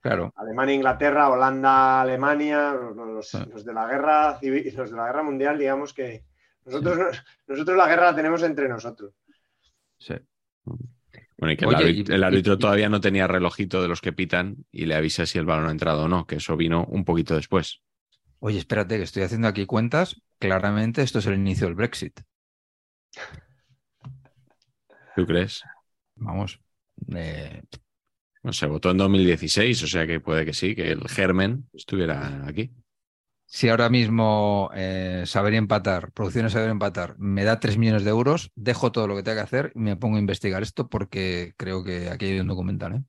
Claro. 0.00 0.32
Alemania, 0.36 0.74
Inglaterra, 0.74 1.28
Holanda, 1.28 2.00
Alemania, 2.00 2.72
los, 2.72 3.34
Ah. 3.34 3.46
los 3.52 3.64
de 3.64 3.74
la 3.74 3.86
guerra 3.86 4.38
civil, 4.40 4.72
los 4.74 4.90
de 4.90 4.96
la 4.96 5.06
guerra 5.06 5.22
mundial, 5.22 5.58
digamos 5.58 5.92
que 5.92 6.24
nosotros, 6.64 6.96
nos- 6.98 7.24
nosotros 7.46 7.76
la 7.76 7.86
guerra 7.86 8.06
la 8.06 8.16
tenemos 8.16 8.42
entre 8.42 8.68
nosotros. 8.68 9.12
sí. 9.98 10.14
Bueno, 11.40 11.52
y 11.52 11.56
que 11.56 11.64
el, 11.64 11.74
árbitro, 11.74 12.14
y- 12.14 12.16
el 12.16 12.24
árbitro 12.24 12.54
y- 12.54 12.58
todavía 12.58 12.88
no 12.88 13.00
tenía 13.00 13.26
relojito 13.26 13.82
de 13.82 13.88
los 13.88 14.00
que 14.00 14.12
pitan 14.12 14.64
y 14.70 14.86
le 14.86 14.94
avisa 14.94 15.26
si 15.26 15.38
el 15.38 15.46
balón 15.46 15.68
ha 15.68 15.72
entrado 15.72 16.04
o 16.04 16.08
no, 16.08 16.26
que 16.26 16.36
eso 16.36 16.56
vino 16.56 16.84
un 16.84 17.04
poquito 17.04 17.34
después. 17.34 17.80
Oye, 18.40 18.58
espérate, 18.58 18.96
que 18.98 19.04
estoy 19.04 19.22
haciendo 19.22 19.48
aquí 19.48 19.66
cuentas. 19.66 20.20
Claramente 20.38 21.02
esto 21.02 21.18
es 21.18 21.26
el 21.26 21.34
inicio 21.34 21.66
del 21.66 21.74
Brexit. 21.76 22.20
¿Tú 25.16 25.26
crees? 25.26 25.62
Vamos. 26.16 26.60
eh, 27.14 27.62
No 28.42 28.52
se 28.52 28.66
votó 28.66 28.90
en 28.90 28.98
2016, 28.98 29.82
o 29.82 29.86
sea 29.86 30.06
que 30.06 30.20
puede 30.20 30.44
que 30.44 30.52
sí, 30.54 30.74
que 30.74 30.90
el 30.90 31.06
germen 31.08 31.68
estuviera 31.74 32.46
aquí. 32.46 32.70
Si 33.52 33.68
ahora 33.68 33.88
mismo 33.88 34.70
eh, 34.76 35.24
saber 35.26 35.54
empatar, 35.54 36.12
producciones 36.12 36.52
saber 36.52 36.70
empatar, 36.70 37.18
me 37.18 37.42
da 37.42 37.58
3 37.58 37.78
millones 37.78 38.04
de 38.04 38.10
euros, 38.10 38.52
dejo 38.54 38.92
todo 38.92 39.08
lo 39.08 39.16
que 39.16 39.24
tenga 39.24 39.38
que 39.38 39.42
hacer 39.42 39.72
y 39.74 39.80
me 39.80 39.96
pongo 39.96 40.18
a 40.18 40.20
investigar 40.20 40.62
esto 40.62 40.88
porque 40.88 41.54
creo 41.56 41.82
que 41.82 42.10
aquí 42.10 42.26
hay 42.26 42.38
un 42.38 42.46
documental. 42.46 42.94
¿eh? 42.94 43.02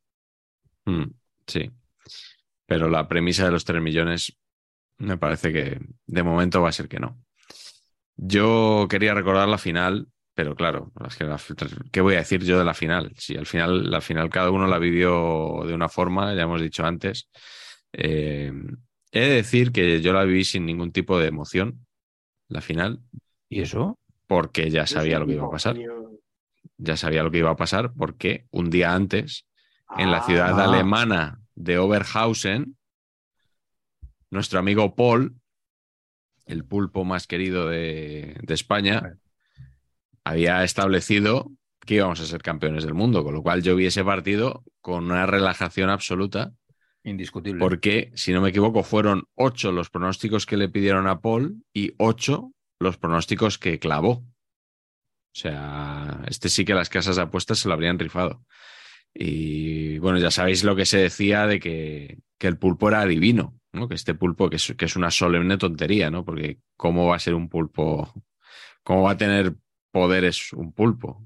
Mm, 0.85 1.11
sí. 1.45 1.69
Pero 2.65 2.89
la 2.89 3.07
premisa 3.07 3.45
de 3.45 3.51
los 3.51 3.65
3 3.65 3.83
millones 3.83 4.35
me 4.97 5.15
parece 5.15 5.53
que 5.53 5.79
de 6.07 6.23
momento 6.23 6.59
va 6.59 6.69
a 6.69 6.73
ser 6.73 6.87
que 6.87 6.99
no. 6.99 7.23
Yo 8.15 8.87
quería 8.89 9.13
recordar 9.13 9.47
la 9.47 9.59
final, 9.59 10.07
pero 10.33 10.55
claro, 10.55 10.91
¿qué 11.91 12.01
voy 12.01 12.15
a 12.15 12.19
decir 12.19 12.43
yo 12.43 12.57
de 12.57 12.65
la 12.65 12.73
final? 12.73 13.13
Si 13.15 13.37
al 13.37 13.45
final, 13.45 13.91
la 13.91 14.01
final 14.01 14.31
cada 14.31 14.49
uno 14.49 14.65
la 14.65 14.79
vivió 14.79 15.61
de 15.67 15.75
una 15.75 15.87
forma, 15.87 16.33
ya 16.33 16.41
hemos 16.41 16.61
dicho 16.61 16.83
antes. 16.83 17.29
Eh, 17.93 18.51
he 19.11 19.19
de 19.21 19.29
decir 19.29 19.71
que 19.71 20.01
yo 20.01 20.13
la 20.13 20.23
viví 20.23 20.43
sin 20.43 20.65
ningún 20.65 20.91
tipo 20.91 21.19
de 21.19 21.27
emoción, 21.27 21.85
la 22.47 22.61
final, 22.61 22.99
¿Y 23.49 23.61
eso? 23.61 23.97
porque 24.27 24.69
ya 24.69 24.87
sabía 24.87 25.19
lo 25.19 25.27
que 25.27 25.33
iba 25.33 25.45
a 25.47 25.51
pasar. 25.51 25.77
Ya 26.77 26.97
sabía 26.97 27.21
lo 27.23 27.31
que 27.31 27.39
iba 27.39 27.49
a 27.51 27.55
pasar 27.55 27.93
porque 27.93 28.45
un 28.51 28.69
día 28.69 28.93
antes 28.93 29.45
en 29.97 30.09
la 30.11 30.23
ciudad 30.23 30.59
Ah. 30.59 30.63
alemana 30.65 31.39
de 31.55 31.77
Oberhausen, 31.77 32.77
nuestro 34.29 34.59
amigo 34.59 34.95
Paul, 34.95 35.35
el 36.45 36.63
pulpo 36.65 37.03
más 37.05 37.27
querido 37.27 37.67
de, 37.67 38.37
de 38.41 38.53
España, 38.53 39.17
había 40.23 40.63
establecido 40.63 41.51
que 41.85 41.95
íbamos 41.95 42.19
a 42.21 42.25
ser 42.25 42.41
campeones 42.41 42.83
del 42.83 42.93
mundo, 42.93 43.23
con 43.23 43.33
lo 43.33 43.43
cual 43.43 43.61
yo 43.61 43.75
vi 43.75 43.87
ese 43.87 44.03
partido 44.03 44.63
con 44.81 45.05
una 45.05 45.25
relajación 45.25 45.89
absoluta, 45.89 46.53
Indiscutible. 47.03 47.59
porque, 47.59 48.11
si 48.15 48.31
no 48.31 48.41
me 48.41 48.49
equivoco, 48.49 48.83
fueron 48.83 49.25
ocho 49.35 49.71
los 49.71 49.89
pronósticos 49.89 50.45
que 50.45 50.57
le 50.57 50.69
pidieron 50.69 51.07
a 51.07 51.21
Paul 51.21 51.63
y 51.73 51.93
ocho 51.97 52.51
los 52.79 52.97
pronósticos 52.97 53.57
que 53.57 53.79
clavó. 53.79 54.11
O 55.33 55.39
sea, 55.39 56.21
este 56.27 56.49
sí 56.49 56.65
que 56.65 56.73
las 56.73 56.89
casas 56.89 57.15
de 57.15 57.21
apuestas 57.21 57.59
se 57.59 57.67
lo 57.67 57.73
habrían 57.73 57.97
rifado. 57.97 58.43
Y 59.13 59.97
bueno, 59.99 60.19
ya 60.19 60.31
sabéis 60.31 60.63
lo 60.63 60.75
que 60.75 60.85
se 60.85 60.97
decía 60.97 61.47
de 61.47 61.59
que, 61.59 62.19
que 62.37 62.47
el 62.47 62.57
pulpo 62.57 62.89
era 62.89 63.05
divino, 63.05 63.59
¿no? 63.73 63.87
Que 63.87 63.95
este 63.95 64.13
pulpo, 64.13 64.49
que 64.49 64.57
es 64.57 64.95
una 64.95 65.11
solemne 65.11 65.57
tontería, 65.57 66.11
¿no? 66.11 66.23
Porque 66.25 66.59
¿cómo 66.77 67.07
va 67.07 67.15
a 67.15 67.19
ser 67.19 67.33
un 67.33 67.49
pulpo? 67.49 68.13
¿Cómo 68.83 69.03
va 69.03 69.11
a 69.11 69.17
tener 69.17 69.55
poderes 69.91 70.53
un 70.53 70.73
pulpo? 70.73 71.23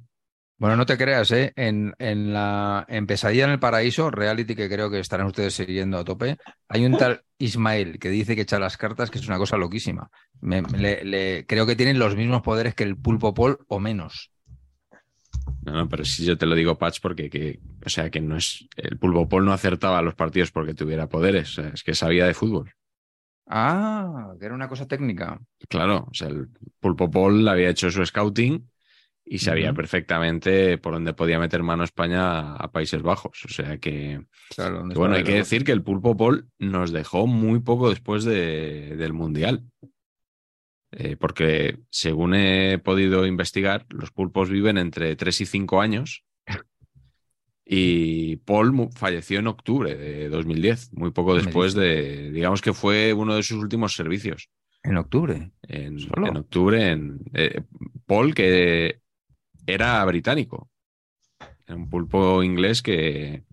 Bueno, 0.58 0.78
no 0.78 0.86
te 0.86 0.98
creas, 0.98 1.32
¿eh? 1.32 1.52
En, 1.58 1.94
en 2.00 2.32
la 2.34 2.86
en 2.88 3.06
Pesadilla 3.08 3.44
en 3.46 3.52
el 3.52 3.60
Paraíso, 3.60 4.10
reality 4.10 4.56
que 4.56 4.70
creo 4.70 4.90
que 4.90 5.00
estarán 5.00 5.28
ustedes 5.28 5.54
siguiendo 5.54 5.98
a 5.98 6.06
tope, 6.06 6.38
hay 6.70 6.86
un 6.86 6.96
tal 6.98 7.24
Ismael 7.38 8.00
que 8.00 8.10
dice 8.10 8.36
que 8.36 8.42
echa 8.44 8.58
las 8.58 8.78
cartas, 8.78 9.12
que 9.12 9.20
es 9.20 9.28
una 9.28 9.38
cosa 9.38 9.58
loquísima. 9.58 10.10
Me- 10.40 10.62
le- 10.62 11.04
le- 11.04 11.46
creo 11.46 11.66
que 11.66 11.76
tienen 11.76 12.00
los 12.00 12.16
mismos 12.16 12.42
poderes 12.42 12.74
que 12.74 12.84
el 12.86 12.98
pulpo 12.98 13.34
Paul 13.34 13.58
o 13.68 13.80
menos. 13.82 14.32
No, 15.62 15.74
no, 15.74 15.90
pero 15.90 16.06
si 16.06 16.26
yo 16.26 16.38
te 16.38 16.46
lo 16.46 16.56
digo, 16.56 16.78
Patch, 16.78 17.00
porque 17.02 17.30
que, 17.30 17.60
o 17.86 17.90
sea, 17.90 18.10
que 18.10 18.22
no 18.22 18.38
es. 18.38 18.68
El 18.76 18.98
pulpo 19.00 19.28
Paul 19.28 19.46
no 19.46 19.54
acertaba 19.54 20.02
los 20.02 20.16
partidos 20.16 20.52
porque 20.52 20.74
tuviera 20.74 21.10
poderes, 21.10 21.58
o 21.58 21.62
sea, 21.64 21.70
es 21.74 21.84
que 21.84 21.96
sabía 21.96 22.26
de 22.26 22.34
fútbol. 22.34 22.72
Ah, 23.48 24.34
que 24.40 24.46
era 24.46 24.56
una 24.56 24.68
cosa 24.70 24.88
técnica. 24.88 25.40
Claro, 25.70 26.08
o 26.10 26.14
sea, 26.14 26.28
el 26.28 26.48
Pulpo 26.80 27.10
Paul 27.10 27.48
había 27.48 27.70
hecho 27.70 27.90
su 27.92 28.06
scouting 28.06 28.70
y 29.28 29.40
sabía 29.40 29.74
perfectamente 29.74 30.78
por 30.78 30.94
dónde 30.94 31.14
podía 31.14 31.40
meter 31.40 31.64
mano 31.64 31.84
España 31.84 32.54
a 32.54 32.72
Países 32.72 33.02
Bajos. 33.02 33.44
O 33.46 33.50
sea 33.50 33.78
que, 33.80 34.22
Claro, 34.56 34.78
¿dónde 34.80 34.94
que 34.94 35.00
bueno, 35.00 35.16
hay 35.16 35.24
que 35.24 35.34
decir 35.34 35.64
que 35.64 35.72
el 35.72 35.82
Pulpo 35.82 36.16
Paul 36.16 36.48
nos 36.60 36.92
dejó 36.92 37.26
muy 37.26 37.60
poco 37.60 37.90
después 37.90 38.24
de- 38.24 38.96
del 38.96 39.14
Mundial. 39.14 39.64
Eh, 40.92 41.18
porque 41.18 41.80
según 41.90 42.36
he 42.36 42.78
podido 42.78 43.26
investigar, 43.26 43.86
los 43.90 44.12
pulpos 44.12 44.50
viven 44.50 44.78
entre 44.78 45.16
3 45.16 45.42
y 45.42 45.46
5 45.46 45.82
años. 45.82 46.24
Y 47.66 48.36
Paul 48.38 48.90
falleció 48.96 49.40
en 49.40 49.48
octubre 49.48 49.96
de 49.96 50.30
2010, 50.30 50.94
muy 50.94 51.12
poco 51.12 51.36
después 51.36 51.74
de, 51.74 52.32
digamos 52.32 52.62
que 52.62 52.74
fue 52.74 53.12
uno 53.14 53.36
de 53.36 53.42
sus 53.44 53.58
últimos 53.58 53.96
servicios. 53.96 54.50
En 54.84 54.98
octubre. 54.98 55.52
En, 55.64 55.98
en 56.00 56.38
octubre, 56.38 56.92
en 56.92 57.20
eh, 57.34 57.62
Paul, 58.06 58.36
que 58.36 59.00
era 59.68 60.04
británico, 60.06 60.70
era 61.68 61.78
un 61.78 61.90
pulpo 61.90 62.44
inglés 62.44 62.82
que, 62.82 63.46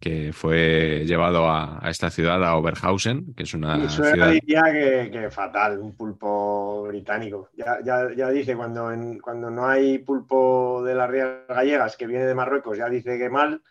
que 0.00 0.32
fue 0.32 1.04
llevado 1.06 1.48
a, 1.50 1.84
a 1.86 1.90
esta 1.90 2.10
ciudad, 2.10 2.44
a 2.44 2.56
Oberhausen, 2.56 3.34
que 3.34 3.44
es 3.44 3.54
una 3.54 3.78
Y 3.78 3.84
eso 3.84 4.02
ciudad. 4.02 4.32
diría 4.32 4.62
que, 4.72 5.10
que 5.12 5.30
fatal, 5.30 5.78
un 5.78 5.94
pulpo 5.96 6.82
británico. 6.88 7.50
Ya, 7.54 7.78
ya, 7.84 8.12
ya 8.16 8.28
dice, 8.30 8.56
cuando, 8.56 8.90
en- 8.92 9.20
cuando 9.20 9.48
no 9.50 9.66
hay 9.68 9.98
pulpo 9.98 10.82
de 10.84 10.94
las 10.94 11.08
Rías 11.08 11.46
Gallegas 11.48 11.96
que 11.96 12.06
viene 12.06 12.24
de 12.26 12.34
Marruecos, 12.34 12.76
ya 12.78 12.88
dice 12.88 13.16
que 13.18 13.28
mal. 13.30 13.62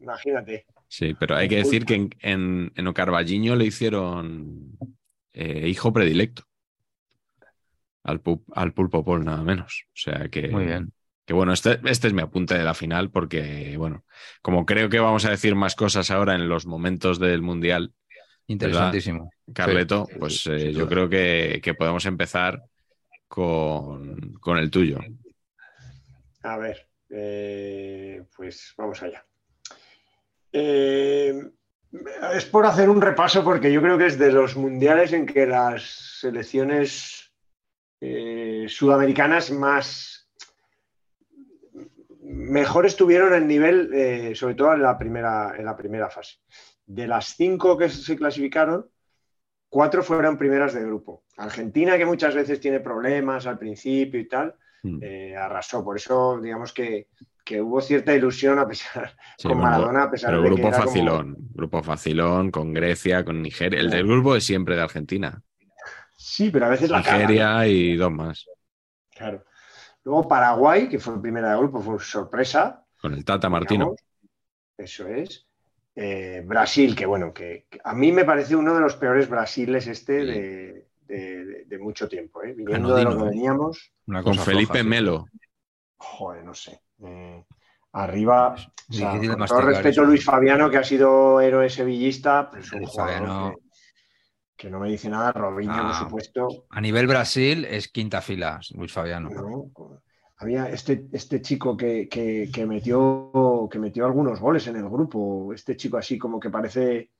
Imagínate. 0.00 0.66
Sí, 0.88 1.14
pero 1.14 1.36
hay 1.36 1.48
que 1.48 1.56
decir 1.56 1.84
que 1.84 1.94
en, 1.94 2.10
en, 2.20 2.72
en 2.74 2.86
Ocarvalliño 2.86 3.56
le 3.56 3.66
hicieron 3.66 4.78
eh, 5.32 5.68
hijo 5.68 5.92
predilecto 5.92 6.44
al, 8.04 8.18
pu- 8.22 8.44
al 8.54 8.72
pulpo 8.74 9.04
Paul, 9.04 9.24
nada 9.24 9.42
menos. 9.42 9.84
O 9.88 9.96
sea 9.96 10.28
que, 10.28 10.42
Muy 10.48 10.64
bien. 10.66 10.92
Que 11.28 11.34
bueno, 11.34 11.52
este, 11.52 11.78
este 11.84 12.08
es 12.08 12.14
mi 12.14 12.22
apunte 12.22 12.56
de 12.56 12.64
la 12.64 12.72
final 12.72 13.10
porque, 13.10 13.76
bueno, 13.76 14.06
como 14.40 14.64
creo 14.64 14.88
que 14.88 14.98
vamos 14.98 15.26
a 15.26 15.30
decir 15.30 15.54
más 15.54 15.74
cosas 15.74 16.10
ahora 16.10 16.34
en 16.34 16.48
los 16.48 16.64
momentos 16.64 17.18
del 17.18 17.42
Mundial, 17.42 17.92
Interesantísimo. 18.46 19.30
Carleto, 19.52 20.06
Sí, 20.08 20.18
pues 20.18 20.40
sí, 20.40 20.50
eh, 20.52 20.72
yo 20.72 20.88
creo 20.88 21.06
que, 21.06 21.60
que 21.62 21.74
podemos 21.74 22.06
empezar 22.06 22.62
con, 23.26 24.32
con 24.40 24.56
el 24.56 24.70
tuyo. 24.70 25.00
A 26.44 26.56
ver, 26.56 26.88
eh, 27.10 28.24
pues 28.34 28.72
vamos 28.78 29.02
allá. 29.02 29.22
Eh, 30.50 31.38
es 32.32 32.46
por 32.46 32.64
hacer 32.64 32.88
un 32.88 33.02
repaso 33.02 33.44
porque 33.44 33.70
yo 33.70 33.82
creo 33.82 33.98
que 33.98 34.06
es 34.06 34.18
de 34.18 34.32
los 34.32 34.56
mundiales 34.56 35.12
en 35.12 35.26
que 35.26 35.44
las 35.44 35.82
selecciones 36.20 37.34
eh, 38.00 38.64
sudamericanas 38.66 39.50
más 39.50 40.17
mejor 42.38 42.86
estuvieron 42.86 43.34
en 43.34 43.46
nivel, 43.46 43.90
eh, 43.92 44.34
sobre 44.34 44.54
todo 44.54 44.72
en 44.74 44.82
la, 44.82 44.96
primera, 44.96 45.54
en 45.56 45.64
la 45.64 45.76
primera 45.76 46.08
fase. 46.08 46.36
De 46.86 47.06
las 47.06 47.34
cinco 47.36 47.76
que 47.76 47.88
se 47.88 48.16
clasificaron, 48.16 48.86
cuatro 49.68 50.02
fueron 50.02 50.38
primeras 50.38 50.72
de 50.72 50.82
grupo. 50.84 51.24
Argentina, 51.36 51.98
que 51.98 52.06
muchas 52.06 52.34
veces 52.34 52.60
tiene 52.60 52.80
problemas 52.80 53.46
al 53.46 53.58
principio 53.58 54.20
y 54.20 54.28
tal, 54.28 54.54
Mm. 54.80 54.98
eh, 55.02 55.36
arrasó. 55.36 55.84
Por 55.84 55.96
eso, 55.96 56.40
digamos 56.40 56.72
que, 56.72 57.08
que 57.44 57.60
hubo 57.60 57.80
cierta 57.80 58.14
ilusión 58.14 58.60
a 58.60 58.68
pesar 58.68 59.12
Sí, 59.36 59.48
con 59.48 59.58
Maradona, 59.58 60.04
a 60.04 60.10
pesar 60.10 60.30
Pero 60.30 60.42
de 60.42 60.48
que 60.48 60.54
grupo 60.54 60.68
era 60.68 60.76
como- 60.78 60.88
facilón, 60.88 61.36
grupo 61.52 61.82
facilón 61.82 62.50
con 62.52 62.72
Grecia, 62.72 63.24
con 63.24 63.42
Nigeria. 63.42 63.80
El 63.80 63.90
del 63.90 64.06
grupo 64.06 64.36
es 64.36 64.44
siempre 64.44 64.76
de 64.76 64.82
Argentina. 64.82 65.42
Sí, 66.16 66.50
pero 66.52 66.66
a 66.66 66.68
veces 66.68 66.90
la. 66.90 66.98
Nigeria 66.98 67.66
y 67.66 67.96
dos 67.96 68.12
más. 68.12 68.46
Claro. 69.16 69.44
Luego 70.04 70.26
Paraguay, 70.28 70.88
que 70.88 70.98
fue 70.98 71.20
primera 71.20 71.52
de 71.52 71.58
grupo, 71.58 71.80
fue 71.80 71.98
sorpresa. 72.00 72.84
Con 73.00 73.14
el 73.14 73.24
Tata 73.24 73.48
Martino. 73.48 73.84
digamos. 73.84 74.00
Eso 74.76 75.06
es. 75.08 75.46
Eh, 75.94 76.42
Brasil, 76.46 76.94
que 76.94 77.06
bueno, 77.06 77.32
que, 77.34 77.66
que 77.68 77.80
a 77.82 77.92
mí 77.94 78.12
me 78.12 78.24
parece 78.24 78.54
uno 78.54 78.72
de 78.74 78.80
los 78.80 78.94
peores 78.96 79.28
Brasiles 79.28 79.86
este 79.88 80.20
Sí. 80.20 80.26
de, 80.26 81.64
de- 81.66 81.78
mucho 81.78 82.08
tiempo, 82.08 82.42
¿eh? 82.42 82.52
viniendo 82.54 82.94
de 82.94 83.00
Anodino, 83.02 83.10
lo 83.10 83.16
que 83.18 83.24
¿eh? 83.24 83.30
veníamos. 83.30 83.92
Una 84.06 84.22
Con 84.22 84.32
cosa 84.34 84.44
Felipe 84.44 84.66
floja, 84.74 84.82
sí. 84.84 84.88
Melo. 84.88 85.24
Joder, 85.96 86.44
no 86.44 86.54
sé. 86.54 86.80
Eh, 87.04 87.44
arriba, 87.92 88.54
o 88.54 88.92
sea, 88.92 89.12
difícil 89.12 89.30
de 89.30 89.36
con 89.36 89.46
todo 89.46 89.60
respeto 89.62 90.02
a 90.02 90.04
Luis 90.04 90.24
Fabiano, 90.24 90.70
que 90.70 90.76
ha 90.76 90.84
sido 90.84 91.40
héroe 91.40 91.68
sevillista, 91.70 92.50
pues 92.50 92.70
un 92.72 92.84
jugador 92.84 93.14
Fabiano. 93.14 93.54
Que, 94.58 94.68
no 94.70 94.80
me 94.80 94.90
dice 94.90 95.08
nada. 95.08 95.32
Robinho, 95.32 95.72
por 95.72 95.86
Ah. 95.92 95.98
supuesto. 96.00 96.48
A 96.70 96.80
nivel 96.80 97.06
Brasil 97.06 97.64
es 97.64 97.88
quinta 97.88 98.20
fila, 98.20 98.60
Luis 98.74 98.92
Fabiano. 98.92 99.30
¿no? 99.30 99.70
Había 100.40 100.68
este, 100.68 101.06
este 101.12 101.40
chico 101.42 101.76
que, 101.76 102.08
que- 102.08 102.48
que 102.52 102.66
metió, 102.66 103.68
que 103.70 103.78
metió 103.78 104.04
algunos 104.06 104.38
goles 104.40 104.66
en 104.66 104.76
el 104.76 104.88
grupo, 104.88 105.52
este 105.54 105.76
chico 105.76 105.96
así 105.96 106.18
como 106.18 106.38
que 106.38 106.50
parece, 106.50 107.10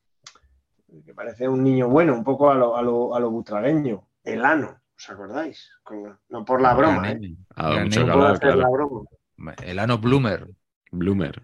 que 1.05 1.15
parece 1.15 1.49
un 1.49 1.63
niño 1.65 1.89
bueno, 1.89 2.15
un 2.15 2.23
poco 2.25 2.51
a 2.51 2.55
lo, 2.55 2.77
a 2.77 2.83
lo, 2.83 3.15
a 3.15 3.21
lo 3.21 3.31
butragueño, 3.31 4.07
Elano, 4.23 4.81
¿os 4.97 5.11
acordáis? 5.11 5.69
Con- 5.83 6.19
no 6.29 6.45
por 6.45 6.61
la 6.63 6.75
broma, 6.75 7.11
¿eh? 7.11 7.35
Ha 7.57 7.63
dado 7.63 7.75
Gran 7.75 7.85
mucho 7.87 8.01
name. 8.01 8.13
que 8.13 8.17
No 8.17 8.19
por 8.19 8.23
hablar, 8.23 8.37
hacer 8.37 8.49
la 8.49 8.55
claro. 8.69 8.71
broma. 8.73 9.55
El 9.65 9.79
Ano 9.79 9.99
Bloomer. 9.99 10.49
Bloomer. 10.93 11.43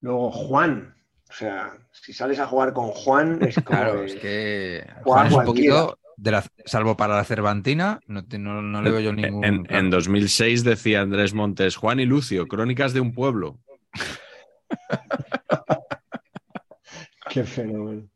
Luego 0.00 0.30
Juan, 0.30 0.94
o 1.30 1.32
sea, 1.32 1.76
si 1.92 2.12
sales 2.12 2.38
a 2.38 2.46
jugar 2.46 2.72
con 2.72 2.88
Juan 2.88 3.38
es 3.42 3.56
como 3.56 3.66
Claro, 3.78 4.00
de- 4.00 4.06
es 4.06 4.14
que 4.16 4.86
Juan 5.04 5.26
es 5.26 5.34
un 5.34 5.44
poquito, 5.44 5.98
de 6.16 6.30
la, 6.32 6.44
salvo 6.64 6.96
para 6.96 7.16
la 7.16 7.24
Cervantina, 7.24 8.00
no, 8.06 8.24
te- 8.24 8.38
no, 8.38 8.62
no 8.62 8.82
le 8.82 8.90
veo 8.90 9.00
yo 9.00 9.12
ningún. 9.12 9.44
En, 9.44 9.66
en 9.70 9.90
2006 9.90 10.64
decía 10.64 11.00
Andrés 11.02 11.34
Montes, 11.34 11.76
Juan 11.76 12.00
y 12.00 12.06
Lucio, 12.06 12.48
Crónicas 12.48 12.92
de 12.92 13.00
un 13.00 13.12
pueblo. 13.12 13.58
Qué 17.30 17.44
fenómeno. 17.44 18.08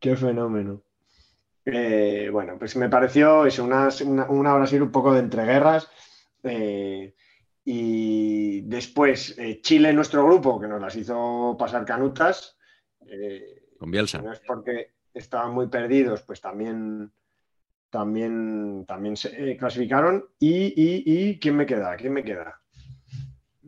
Qué 0.00 0.16
fenómeno. 0.16 0.82
Eh, 1.64 2.28
bueno, 2.30 2.56
pues 2.58 2.76
me 2.76 2.88
pareció 2.90 3.46
eso, 3.46 3.64
una, 3.64 3.88
una, 4.04 4.24
una 4.28 4.54
Brasil 4.54 4.82
un 4.82 4.90
poco 4.92 5.12
de 5.12 5.20
entreguerras. 5.20 5.88
eh, 6.42 7.14
y 7.64 8.60
después 8.62 9.38
eh, 9.38 9.60
Chile 9.62 9.92
nuestro 9.92 10.24
grupo, 10.24 10.60
que 10.60 10.68
nos 10.68 10.80
las 10.80 10.94
hizo 10.96 11.56
pasar 11.58 11.84
canutas. 11.84 12.56
eh, 13.06 13.68
Con 13.78 13.90
Bielsa. 13.90 14.20
no 14.20 14.32
es 14.32 14.40
porque 14.46 14.92
estaban 15.14 15.54
muy 15.54 15.68
perdidos, 15.68 16.22
pues 16.22 16.40
también, 16.40 17.10
también, 17.90 18.84
también 18.86 19.16
se 19.16 19.52
eh, 19.52 19.56
clasificaron. 19.56 20.24
Y, 20.38 20.74
y, 20.76 21.02
y 21.06 21.38
¿quién 21.38 21.56
me 21.56 21.64
queda? 21.66 21.96
¿Quién 21.96 22.12
me 22.12 22.22
queda? 22.24 22.60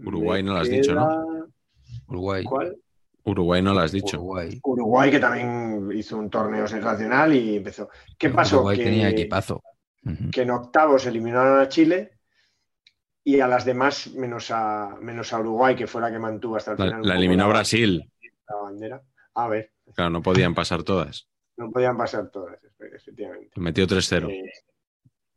Uruguay 0.04 0.42
Me 0.42 0.48
no 0.48 0.54
lo 0.54 0.60
has 0.60 0.68
dicho, 0.68 0.94
¿no? 0.94 1.46
Uruguay. 2.08 2.44
¿Cuál? 2.44 2.76
Uruguay 3.24 3.62
no 3.62 3.72
lo 3.74 3.80
has 3.80 3.92
dicho. 3.92 4.18
Uruguay. 4.18 4.60
Uruguay, 4.62 5.10
que 5.10 5.18
también 5.18 5.90
hizo 5.94 6.18
un 6.18 6.28
torneo 6.30 6.68
sensacional 6.68 7.34
y 7.34 7.56
empezó. 7.56 7.88
¿Qué 8.18 8.28
pasó? 8.30 8.56
Uruguay 8.56 8.76
que, 8.76 8.84
tenía 8.84 9.08
equipazo. 9.08 9.62
Que 10.30 10.42
en 10.42 10.50
octavos 10.50 11.06
eliminaron 11.06 11.58
a 11.58 11.68
Chile 11.68 12.15
y 13.28 13.40
a 13.40 13.48
las 13.48 13.64
demás, 13.64 14.06
menos 14.14 14.52
a, 14.52 14.96
menos 15.00 15.32
a 15.32 15.40
Uruguay, 15.40 15.74
que 15.74 15.88
fue 15.88 16.00
la 16.00 16.12
que 16.12 16.18
mantuvo 16.20 16.54
hasta 16.56 16.72
el 16.72 16.78
La, 16.78 16.84
final. 16.86 17.02
la 17.02 17.14
eliminó 17.16 17.48
Brasil. 17.48 18.08
la 18.48 18.56
bandera. 18.56 19.02
A 19.34 19.48
ver, 19.48 19.72
Claro, 19.94 20.10
no 20.10 20.22
podían 20.22 20.54
pasar 20.54 20.84
todas. 20.84 21.28
no 21.56 21.70
podían 21.72 21.96
pasar 21.96 22.28
todas, 22.30 22.56
efectivamente. 22.94 23.50
Metió 23.60 23.84
3-0. 23.86 24.28
Eh, 24.30 24.52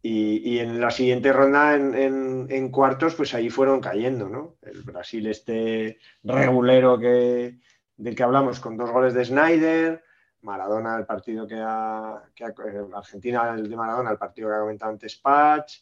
y, 0.03 0.53
y 0.55 0.59
en 0.59 0.79
la 0.79 0.91
siguiente 0.91 1.33
ronda, 1.33 1.75
en, 1.75 1.95
en- 1.95 2.47
en 2.51 2.69
cuartos, 2.69 3.15
pues 3.15 3.33
ahí 3.33 3.49
fueron 3.49 3.81
cayendo, 3.81 4.29
¿no? 4.29 4.57
El 4.61 4.83
Brasil, 4.83 5.25
este 5.27 5.97
regulero 6.23 6.99
que, 6.99 7.57
del 7.97 8.15
que 8.15 8.23
hablamos, 8.23 8.59
con 8.59 8.77
dos 8.77 8.91
goles 8.91 9.15
de 9.15 9.25
Snyder, 9.25 10.03
Maradona, 10.41 10.95
el 10.95 11.05
partido 11.07 11.47
que 11.47 11.55
ha, 11.59 12.21
que 12.35 12.45
ha- 12.45 12.49
eh, 12.49 12.85
Argentina, 12.93 13.55
el 13.55 13.67
de 13.67 13.75
Maradona, 13.75 14.11
el 14.11 14.17
partido 14.17 14.49
que 14.49 14.55
ha 14.55 14.59
comentado 14.59 14.91
antes 14.91 15.15
Patch, 15.17 15.79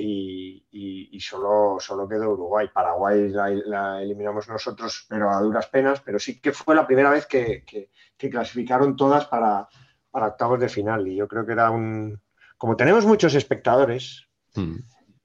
y, 0.00 0.66
y- 0.70 1.08
y 1.16 1.20
solo, 1.20 1.76
solo 1.80 2.08
quedó 2.08 2.30
Uruguay. 2.32 2.68
Paraguay 2.72 3.28
la, 3.28 3.48
la 3.50 4.02
eliminamos 4.02 4.48
nosotros, 4.48 5.06
pero 5.08 5.30
a 5.30 5.40
duras 5.40 5.66
penas, 5.68 6.00
pero 6.00 6.18
sí 6.18 6.40
que 6.40 6.52
fue 6.52 6.74
la 6.74 6.86
primera 6.86 7.10
vez 7.10 7.26
que, 7.26 7.64
que- 7.66 7.90
que 8.16 8.30
clasificaron 8.30 8.96
todas 8.96 9.26
para, 9.26 9.68
para 10.10 10.28
octavos 10.28 10.58
de 10.60 10.68
final, 10.68 11.06
y 11.08 11.16
yo 11.16 11.26
creo 11.28 11.44
que 11.46 11.52
era 11.52 11.70
un... 11.70 12.20
Como 12.58 12.76
tenemos 12.76 13.04
muchos 13.06 13.34
espectadores, 13.34 14.26
Mm. 14.56 14.76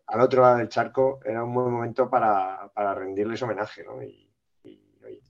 al 0.08 0.22
otro 0.22 0.44
lado 0.44 0.58
del 0.58 0.70
charco 0.70 1.20
era 1.26 1.44
un 1.44 1.52
buen 1.54 1.72
momento 1.72 2.08
para, 2.10 2.70
para 2.76 2.94
rendirles 2.94 3.42
homenaje, 3.42 3.84
¿no? 3.84 4.04
Y, 4.04 4.22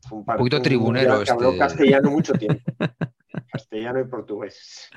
fue 0.08 0.20
un, 0.20 0.26
par- 0.26 0.38
poquito 0.38 0.58
un 0.58 0.64
tribunero 0.64 1.16
mundial 1.16 1.26
que 1.26 1.32
habló 1.32 1.48
este. 1.50 1.60
castellano 1.60 2.12
mucho 2.12 2.34
tiempo. 2.34 2.62
castellano 3.52 4.00
y 4.02 4.04
portugués. 4.04 4.90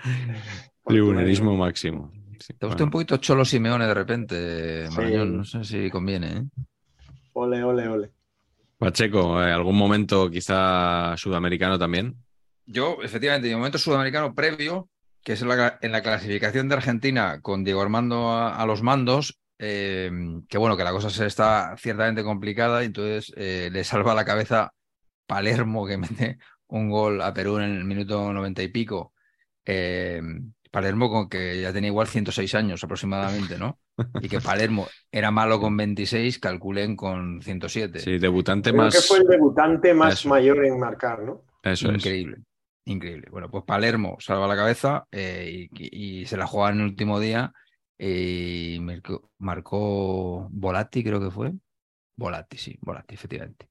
Tribunerismo 0.84 1.56
máximo. 1.56 2.10
Sí, 2.40 2.54
Te 2.54 2.66
gusta 2.66 2.68
bueno. 2.68 2.84
un 2.84 2.90
poquito 2.90 3.16
Cholo 3.18 3.44
Simeone 3.44 3.86
de 3.86 3.94
repente, 3.94 4.86
Sí. 4.88 4.96
Marañón. 4.96 5.36
No 5.38 5.44
sé 5.44 5.64
si 5.64 5.90
conviene, 5.90 6.26
¿eh? 6.28 6.42
Ole, 7.32 7.62
ole, 7.62 7.88
ole. 7.88 8.10
Pacheco, 8.78 9.42
eh, 9.42 9.52
¿algún 9.52 9.76
momento 9.76 10.30
quizá 10.30 11.16
sudamericano 11.16 11.78
también? 11.78 12.16
yo, 12.70 12.98
efectivamente, 13.02 13.48
mi 13.48 13.54
momento 13.56 13.78
sudamericano 13.78 14.34
previo, 14.34 14.90
que 15.24 15.32
es 15.32 15.42
en 15.42 15.48
la, 15.48 15.78
en 15.80 15.90
la 15.90 16.02
clasificación 16.02 16.68
de 16.68 16.74
Argentina 16.74 17.40
con 17.40 17.64
Diego 17.64 17.80
Armando 17.80 18.28
a, 18.30 18.54
a 18.56 18.66
los 18.66 18.82
mandos, 18.82 19.38
eh, 19.58 20.10
que 20.48 20.58
bueno, 20.58 20.76
que 20.76 20.84
la 20.84 20.92
cosa 20.92 21.08
se 21.10 21.24
está 21.26 21.74
ciertamente 21.78 22.22
complicada 22.22 22.82
y 22.82 22.86
entonces 22.86 23.32
eh, 23.36 23.70
le 23.72 23.84
salva 23.84 24.14
la 24.14 24.24
cabeza 24.26 24.72
Palermo 25.26 25.86
que 25.86 25.96
mete 25.98 26.38
un 26.68 26.90
gol 26.90 27.22
a 27.22 27.32
Perú 27.32 27.56
en 27.58 27.64
el 27.74 27.84
minuto 27.84 28.32
noventa 28.34 28.62
y 28.62 28.68
pico. 28.68 29.12
Eh, 29.64 30.20
Palermo 30.70 31.10
con 31.10 31.28
que 31.28 31.60
ya 31.60 31.72
tenía 31.72 31.88
igual 31.88 32.06
106 32.08 32.54
años 32.54 32.82
aproximadamente, 32.84 33.58
¿no? 33.58 33.78
Y 34.20 34.28
que 34.28 34.40
Palermo 34.40 34.86
era 35.12 35.30
malo 35.30 35.60
con 35.60 35.76
26, 35.76 36.38
calculen 36.38 36.96
con 36.96 37.40
107. 37.42 38.00
Sí, 38.00 38.18
debutante 38.18 38.70
Creo 38.70 38.82
más. 38.82 38.94
que 38.94 39.00
fue 39.00 39.18
el 39.18 39.26
debutante 39.26 39.94
más 39.94 40.14
Eso. 40.14 40.28
mayor 40.28 40.64
en 40.64 40.78
marcar, 40.78 41.22
¿no? 41.22 41.42
Eso 41.62 41.92
es. 41.92 41.94
increíble, 41.94 42.38
increíble. 42.84 43.28
Bueno, 43.30 43.50
pues 43.50 43.64
Palermo 43.64 44.16
salva 44.20 44.46
la 44.46 44.56
cabeza 44.56 45.06
eh, 45.10 45.68
y, 45.72 46.20
y 46.22 46.26
se 46.26 46.36
la 46.36 46.46
juega 46.46 46.70
en 46.70 46.80
el 46.80 46.86
último 46.86 47.20
día 47.20 47.52
y 47.98 48.78
marcó, 48.80 49.30
marcó 49.38 50.48
Volatti, 50.50 51.02
creo 51.04 51.20
que 51.20 51.30
fue. 51.30 51.52
Volatti, 52.16 52.58
sí, 52.58 52.78
Volatti, 52.82 53.14
efectivamente. 53.14 53.67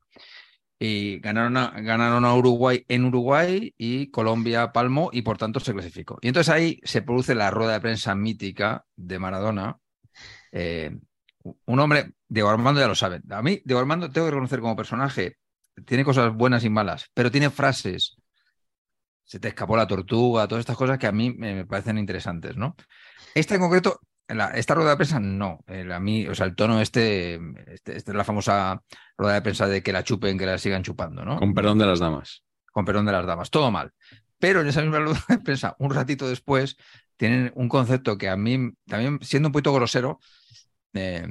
Y 0.79 1.19
ganaron 1.19 1.57
a, 1.57 1.71
ganaron 1.81 2.23
a 2.23 2.35
Uruguay 2.35 2.85
en 2.87 3.05
Uruguay 3.05 3.73
y 3.77 4.11
Colombia 4.11 4.71
palmó 4.71 5.09
y 5.11 5.23
por 5.23 5.37
tanto 5.37 5.59
se 5.59 5.73
clasificó. 5.73 6.19
Y 6.21 6.27
entonces 6.27 6.53
ahí 6.53 6.79
se 6.83 7.01
produce 7.01 7.33
la 7.33 7.49
rueda 7.49 7.73
de 7.73 7.81
prensa 7.81 8.13
mítica 8.13 8.85
de 8.95 9.17
Maradona. 9.17 9.77
Eh, 10.51 10.95
un 11.65 11.79
hombre, 11.79 12.13
Diego 12.27 12.49
Armando 12.49 12.79
ya 12.79 12.87
lo 12.87 12.95
saben. 12.95 13.23
A 13.31 13.41
mí, 13.41 13.61
Diego 13.65 13.79
Armando, 13.79 14.11
tengo 14.11 14.27
que 14.27 14.31
reconocer 14.31 14.59
como 14.59 14.75
personaje, 14.75 15.37
tiene 15.85 16.03
cosas 16.03 16.33
buenas 16.33 16.63
y 16.63 16.69
malas, 16.69 17.09
pero 17.13 17.31
tiene 17.31 17.49
frases. 17.49 18.17
Se 19.23 19.39
te 19.39 19.49
escapó 19.49 19.75
la 19.75 19.87
tortuga, 19.87 20.47
todas 20.47 20.61
estas 20.61 20.77
cosas 20.77 20.97
que 20.97 21.07
a 21.07 21.11
mí 21.11 21.33
me, 21.33 21.53
me 21.55 21.65
parecen 21.65 21.97
interesantes, 21.97 22.55
¿no? 22.55 22.75
Esta 23.33 23.55
en 23.55 23.61
concreto, 23.61 23.99
la- 24.27 24.49
esta 24.51 24.73
rueda 24.75 24.91
de 24.91 24.97
prensa, 24.97 25.19
no. 25.19 25.59
El, 25.67 25.91
a 25.91 25.99
mí, 25.99 26.27
o 26.27 26.35
sea, 26.35 26.45
el 26.45 26.55
tono 26.55 26.81
este, 26.81 27.35
este, 27.67 27.95
esta 27.97 28.11
es 28.11 28.17
la 28.17 28.23
famosa 28.23 28.81
rueda 29.17 29.35
de 29.35 29.41
prensa 29.41 29.67
de 29.67 29.81
que 29.83 29.91
la 29.93 30.03
chupen, 30.03 30.37
que 30.37 30.45
la 30.45 30.57
sigan 30.57 30.83
chupando, 30.83 31.23
¿no? 31.25 31.37
Con 31.37 31.53
perdón 31.53 31.77
de 31.77 31.85
las 31.85 31.99
damas. 31.99 32.43
con 32.71 32.85
perdón 32.85 33.05
de 33.05 33.11
las 33.11 33.25
damas, 33.25 33.49
todo 33.49 33.71
mal. 33.71 33.91
Pero 34.39 34.61
en 34.61 34.67
esa 34.67 34.81
misma 34.81 34.99
rueda 34.99 35.23
de 35.29 35.39
prensa, 35.39 35.75
un 35.79 35.91
ratito 35.93 36.27
después, 36.29 36.77
tienen 37.17 37.51
un 37.55 37.67
concepto 37.69 38.17
que 38.17 38.29
a 38.29 38.37
mí, 38.37 38.71
también 38.85 39.19
siendo 39.21 39.49
un 39.49 39.53
poquito 39.53 39.73
grosero, 39.73 40.19
eh, 40.93 41.25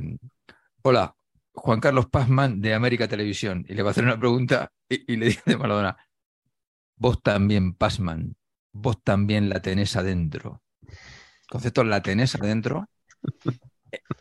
hola, 0.83 1.15
Juan 1.53 1.81
Carlos 1.81 2.07
Pazman 2.07 2.61
de 2.61 2.75
América 2.75 3.09
Televisión, 3.09 3.65
y 3.69 3.75
le 3.75 3.83
va 3.83 3.91
a 3.91 3.93
hacer 3.93 4.05
una 4.05 4.19
pregunta 4.19 4.73
y, 4.89 5.13
y 5.13 5.17
le 5.17 5.27
dice 5.27 5.43
de 5.47 5.57
Maradona, 5.57 5.97
vos 6.97 7.23
también, 7.23 7.75
Pazman, 7.75 8.37
vos 8.73 9.03
también 9.03 9.49
la 9.49 9.61
tenés 9.63 9.97
adentro. 9.97 10.63
Concepto 11.49 11.85
la 11.85 12.03
tenés 12.03 12.35
adentro, 12.35 12.89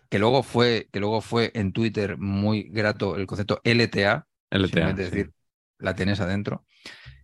que 0.10 0.20
luego 0.20 0.44
fue, 0.44 0.88
que 0.92 1.00
luego 1.00 1.22
fue 1.22 1.52
en 1.56 1.72
Twitter 1.74 2.18
muy 2.18 2.64
grato 2.64 3.16
el 3.16 3.28
concepto 3.28 3.62
LTA, 3.64 4.28
LTA. 4.52 4.90
Sí. 4.90 4.94
decir, 4.94 5.32
la 5.80 5.96
tenés 5.96 6.20
adentro. 6.20 6.66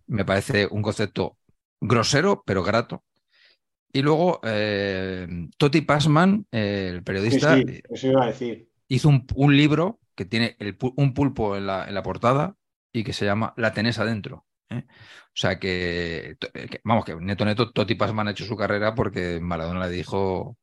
Me 0.06 0.24
parece 0.24 0.66
un 0.66 0.82
concepto 0.82 1.38
grosero, 1.80 2.42
pero 2.46 2.62
grato. 2.62 3.04
Y 3.92 4.02
luego, 4.02 4.40
eh, 4.44 5.28
Toti 5.58 5.82
Passman, 5.82 6.46
eh, 6.52 6.90
el 6.92 7.02
Sí, 7.02 7.04
periodista, 7.04 7.56
sí, 7.56 7.80
eso 7.90 8.06
iba 8.08 8.24
a 8.24 8.26
decir. 8.28 8.68
hizo 8.88 9.08
un, 9.08 9.26
un 9.34 9.56
libro 9.56 10.00
que 10.14 10.24
tiene 10.24 10.56
el 10.58 10.76
un 10.96 11.14
pulpo 11.14 11.56
en 11.56 11.66
la, 11.66 11.86
en 11.88 11.94
la 11.94 12.02
portada 12.02 12.56
y 12.92 13.04
que 13.04 13.12
se 13.12 13.24
llama 13.24 13.54
La 13.56 13.72
tenés 13.72 13.98
adentro. 13.98 14.46
¿eh? 14.70 14.84
O 15.34 15.34
sea 15.34 15.58
que, 15.58 16.36
eh, 16.54 16.68
que- 16.68 16.80
vamos, 16.84 17.04
que 17.04 17.16
neto 17.16 17.44
neto, 17.44 17.72
Toti 17.72 17.94
Passman 17.94 18.28
ha 18.28 18.32
hecho 18.32 18.44
su 18.44 18.54
carrera 18.56 18.94
porque 18.94 19.40
Maradona 19.40 19.86
le 19.86 19.92
dijo 19.92 20.56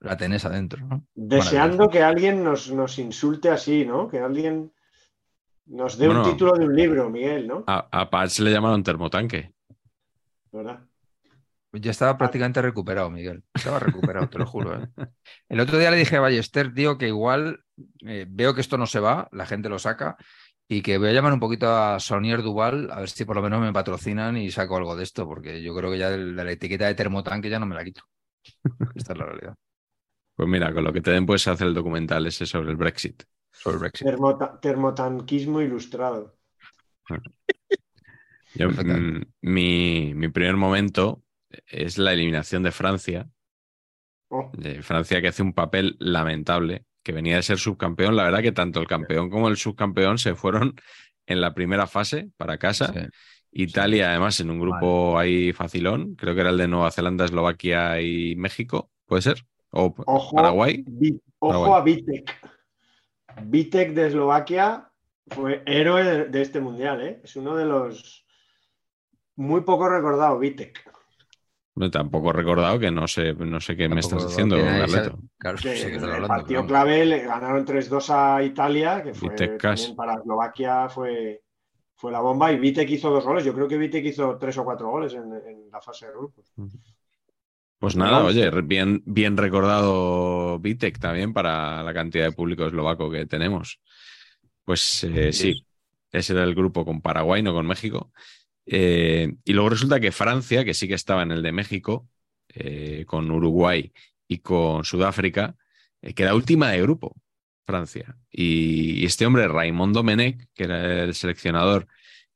la 0.00 0.16
tenés 0.16 0.44
adentro. 0.44 0.86
¿no? 0.86 1.04
Deseando 1.14 1.88
que 1.88 2.02
alguien 2.02 2.42
nos, 2.44 2.70
nos 2.72 2.98
insulte 2.98 3.50
así, 3.50 3.84
¿no? 3.84 4.08
Que 4.08 4.18
alguien 4.20 4.72
nos 5.66 5.98
dé 5.98 6.06
Bueno. 6.06 6.22
un 6.24 6.30
título 6.30 6.52
de 6.54 6.64
un 6.66 6.74
libro, 6.74 7.10
Miguel, 7.10 7.46
¿no? 7.46 7.64
A, 7.66 7.86
a 7.90 8.08
Pats 8.10 8.40
le 8.40 8.50
llamaron 8.50 8.82
termotanque. 8.82 9.52
¿Verdad? 10.52 10.80
Ya 11.72 11.90
estaba 11.92 12.18
prácticamente 12.18 12.60
recuperado, 12.62 13.10
Miguel. 13.10 13.44
Estaba 13.54 13.78
recuperado, 13.78 14.28
te 14.28 14.38
lo 14.38 14.46
juro. 14.46 14.82
¿eh? 14.82 14.88
El 15.48 15.60
otro 15.60 15.78
día 15.78 15.90
le 15.90 15.98
dije 15.98 16.16
a 16.16 16.20
Ballester, 16.20 16.74
tío, 16.74 16.98
que 16.98 17.06
igual 17.08 17.62
eh, 18.04 18.26
veo 18.28 18.54
que 18.54 18.60
esto 18.60 18.76
no 18.76 18.86
se 18.86 19.00
va, 19.00 19.28
la 19.32 19.46
gente 19.46 19.68
lo 19.68 19.78
saca, 19.78 20.16
y 20.70 20.82
que 20.82 20.98
voy 20.98 21.08
a 21.08 21.12
llamar 21.12 21.32
un 21.32 21.40
poquito 21.40 21.66
a 21.76 21.98
Sonier 21.98 22.42
Duval, 22.42 22.90
a 22.92 23.00
ver 23.00 23.10
si 23.10 23.24
por 23.24 23.34
lo 23.34 23.42
menos 23.42 23.60
me 23.60 23.72
patrocinan 23.72 24.36
y 24.36 24.52
saco 24.52 24.76
algo 24.76 24.94
de 24.94 25.02
esto, 25.02 25.26
porque 25.26 25.60
yo 25.62 25.74
creo 25.74 25.90
que 25.90 25.98
ya 25.98 26.10
de 26.10 26.18
la 26.18 26.52
etiqueta 26.52 26.86
de 26.86 26.94
termotanque 26.94 27.50
ya 27.50 27.58
no 27.58 27.66
me 27.66 27.74
la 27.74 27.82
quito. 27.84 28.02
Esta 28.94 29.12
es 29.12 29.18
la 29.18 29.26
realidad. 29.26 29.56
Pues 30.36 30.48
mira, 30.48 30.72
con 30.72 30.84
lo 30.84 30.92
que 30.92 31.00
te 31.00 31.10
den 31.10 31.26
puedes 31.26 31.46
hacer 31.48 31.66
el 31.66 31.74
documental 31.74 32.24
ese 32.26 32.46
sobre 32.46 32.70
el 32.70 32.76
Brexit. 32.76 33.24
Sobre 33.52 33.74
el 33.74 33.80
Brexit. 33.80 34.06
Termota- 34.06 34.60
termotanquismo 34.60 35.60
ilustrado. 35.60 36.36
Yo, 38.54 38.68
mm, 38.70 39.22
mi, 39.42 40.12
mi 40.14 40.28
primer 40.28 40.56
momento 40.56 41.22
es 41.66 41.98
la 41.98 42.12
eliminación 42.12 42.62
de 42.62 42.70
Francia. 42.72 43.28
Oh, 44.30 44.50
De 44.52 44.82
Francia 44.82 45.20
que 45.20 45.28
hace 45.28 45.42
un 45.42 45.52
papel 45.52 45.96
lamentable, 45.98 46.84
que 47.02 47.12
venía 47.12 47.36
de 47.36 47.42
ser 47.42 47.58
subcampeón. 47.58 48.16
La 48.16 48.24
verdad 48.24 48.42
que 48.42 48.52
tanto 48.52 48.80
el 48.80 48.86
campeón 48.86 49.30
como 49.30 49.48
el 49.48 49.56
subcampeón 49.56 50.18
se 50.18 50.34
fueron 50.34 50.74
en 51.26 51.40
la 51.40 51.54
primera 51.54 51.86
fase 51.86 52.30
para 52.36 52.58
casa. 52.58 52.92
Sí. 52.92 53.00
Italia, 53.52 54.10
además, 54.10 54.38
en 54.40 54.50
un 54.50 54.60
grupo 54.60 55.18
ahí 55.18 55.52
facilón. 55.52 56.14
Creo 56.14 56.34
que 56.34 56.40
era 56.42 56.50
el 56.50 56.56
de 56.58 56.68
Nueva 56.68 56.90
Zelanda, 56.92 57.24
Eslovaquia 57.24 58.00
y 58.00 58.36
México, 58.36 58.90
¿puede 59.06 59.22
ser? 59.22 59.44
O 59.70 59.92
ojo, 60.06 60.36
Paraguay. 60.36 60.84
Vi- 60.86 61.20
ojo 61.40 61.52
Paraguay. 61.52 61.80
a 61.80 61.84
Vitek. 61.84 62.36
Vitek 63.44 63.92
de 63.94 64.06
Eslovaquia 64.08 64.88
fue 65.28 65.62
héroe 65.66 66.04
de, 66.04 66.24
de 66.26 66.42
este 66.42 66.60
mundial, 66.60 67.00
¿eh? 67.00 67.20
Es 67.24 67.34
uno 67.36 67.56
de 67.56 67.64
los 67.64 68.24
muy 69.36 69.62
poco 69.62 69.88
recordado, 69.88 70.38
Vitek. 70.38 70.89
No, 71.80 71.90
Tampoco 71.90 72.28
he 72.30 72.32
recordado 72.34 72.78
que 72.78 72.90
no 72.90 73.08
sé, 73.08 73.32
no 73.32 73.58
sé 73.60 73.74
qué 73.74 73.88
me 73.88 74.00
estás 74.00 74.28
diciendo, 74.28 74.56
Carleto. 74.56 75.18
Claro, 75.38 75.56
Que 75.56 75.76
sé 75.76 75.86
que 75.88 75.94
estás 75.94 76.02
el 76.02 76.10
hablando, 76.10 76.28
partido 76.28 76.60
pero- 76.60 76.68
clave 76.68 77.06
le 77.06 77.20
ganaron 77.24 77.64
3-2 77.64 78.10
a 78.10 78.42
Italia, 78.42 79.02
que 79.02 79.14
fue 79.14 79.30
también 79.30 79.96
para 79.96 80.14
Eslovaquia 80.16 80.88
fue, 80.90 81.40
fue 81.96 82.12
la 82.12 82.20
bomba. 82.20 82.52
Y 82.52 82.58
Vitek 82.58 82.90
hizo 82.90 83.08
dos 83.10 83.24
goles. 83.24 83.44
Yo 83.44 83.54
creo 83.54 83.66
que 83.66 83.78
Vitek 83.78 84.04
hizo 84.04 84.36
tres 84.36 84.58
o 84.58 84.64
cuatro 84.64 84.90
goles 84.90 85.14
en, 85.14 85.22
en 85.22 85.70
la 85.72 85.80
fase 85.80 86.06
de 86.06 86.12
grupos. 86.12 86.52
Pues 87.78 87.96
nada, 87.96 88.22
oye, 88.24 88.50
bien, 88.62 89.02
bien 89.06 89.38
recordado 89.38 90.58
Vitek 90.58 90.98
también 90.98 91.32
para 91.32 91.82
la 91.82 91.94
cantidad 91.94 92.26
de 92.26 92.32
público 92.32 92.66
eslovaco 92.66 93.10
que 93.10 93.24
tenemos. 93.24 93.80
Pues 94.66 95.02
eh, 95.04 95.32
sí, 95.32 95.64
ese 96.12 96.34
era 96.34 96.44
el 96.44 96.54
grupo 96.54 96.84
con 96.84 97.00
Paraguay, 97.00 97.42
no 97.42 97.54
con 97.54 97.66
México. 97.66 98.12
Eh, 98.66 99.34
y 99.44 99.52
luego 99.52 99.70
resulta 99.70 100.00
que 100.00 100.12
Francia, 100.12 100.64
que 100.64 100.74
sí 100.74 100.88
que 100.88 100.94
estaba 100.94 101.22
en 101.22 101.32
el 101.32 101.42
de 101.42 101.52
México, 101.52 102.08
eh, 102.54 103.04
con 103.06 103.30
Uruguay 103.30 103.92
y 104.28 104.38
con 104.38 104.84
Sudáfrica, 104.84 105.56
eh, 106.02 106.14
queda 106.14 106.34
última 106.34 106.70
de 106.70 106.82
grupo, 106.82 107.16
Francia. 107.66 108.16
Y, 108.30 109.04
este 109.04 109.26
hombre, 109.26 109.48
Raymond 109.48 109.94
Domenech, 109.94 110.48
que 110.54 110.64
era 110.64 111.04
el 111.04 111.14
seleccionador, 111.14 111.86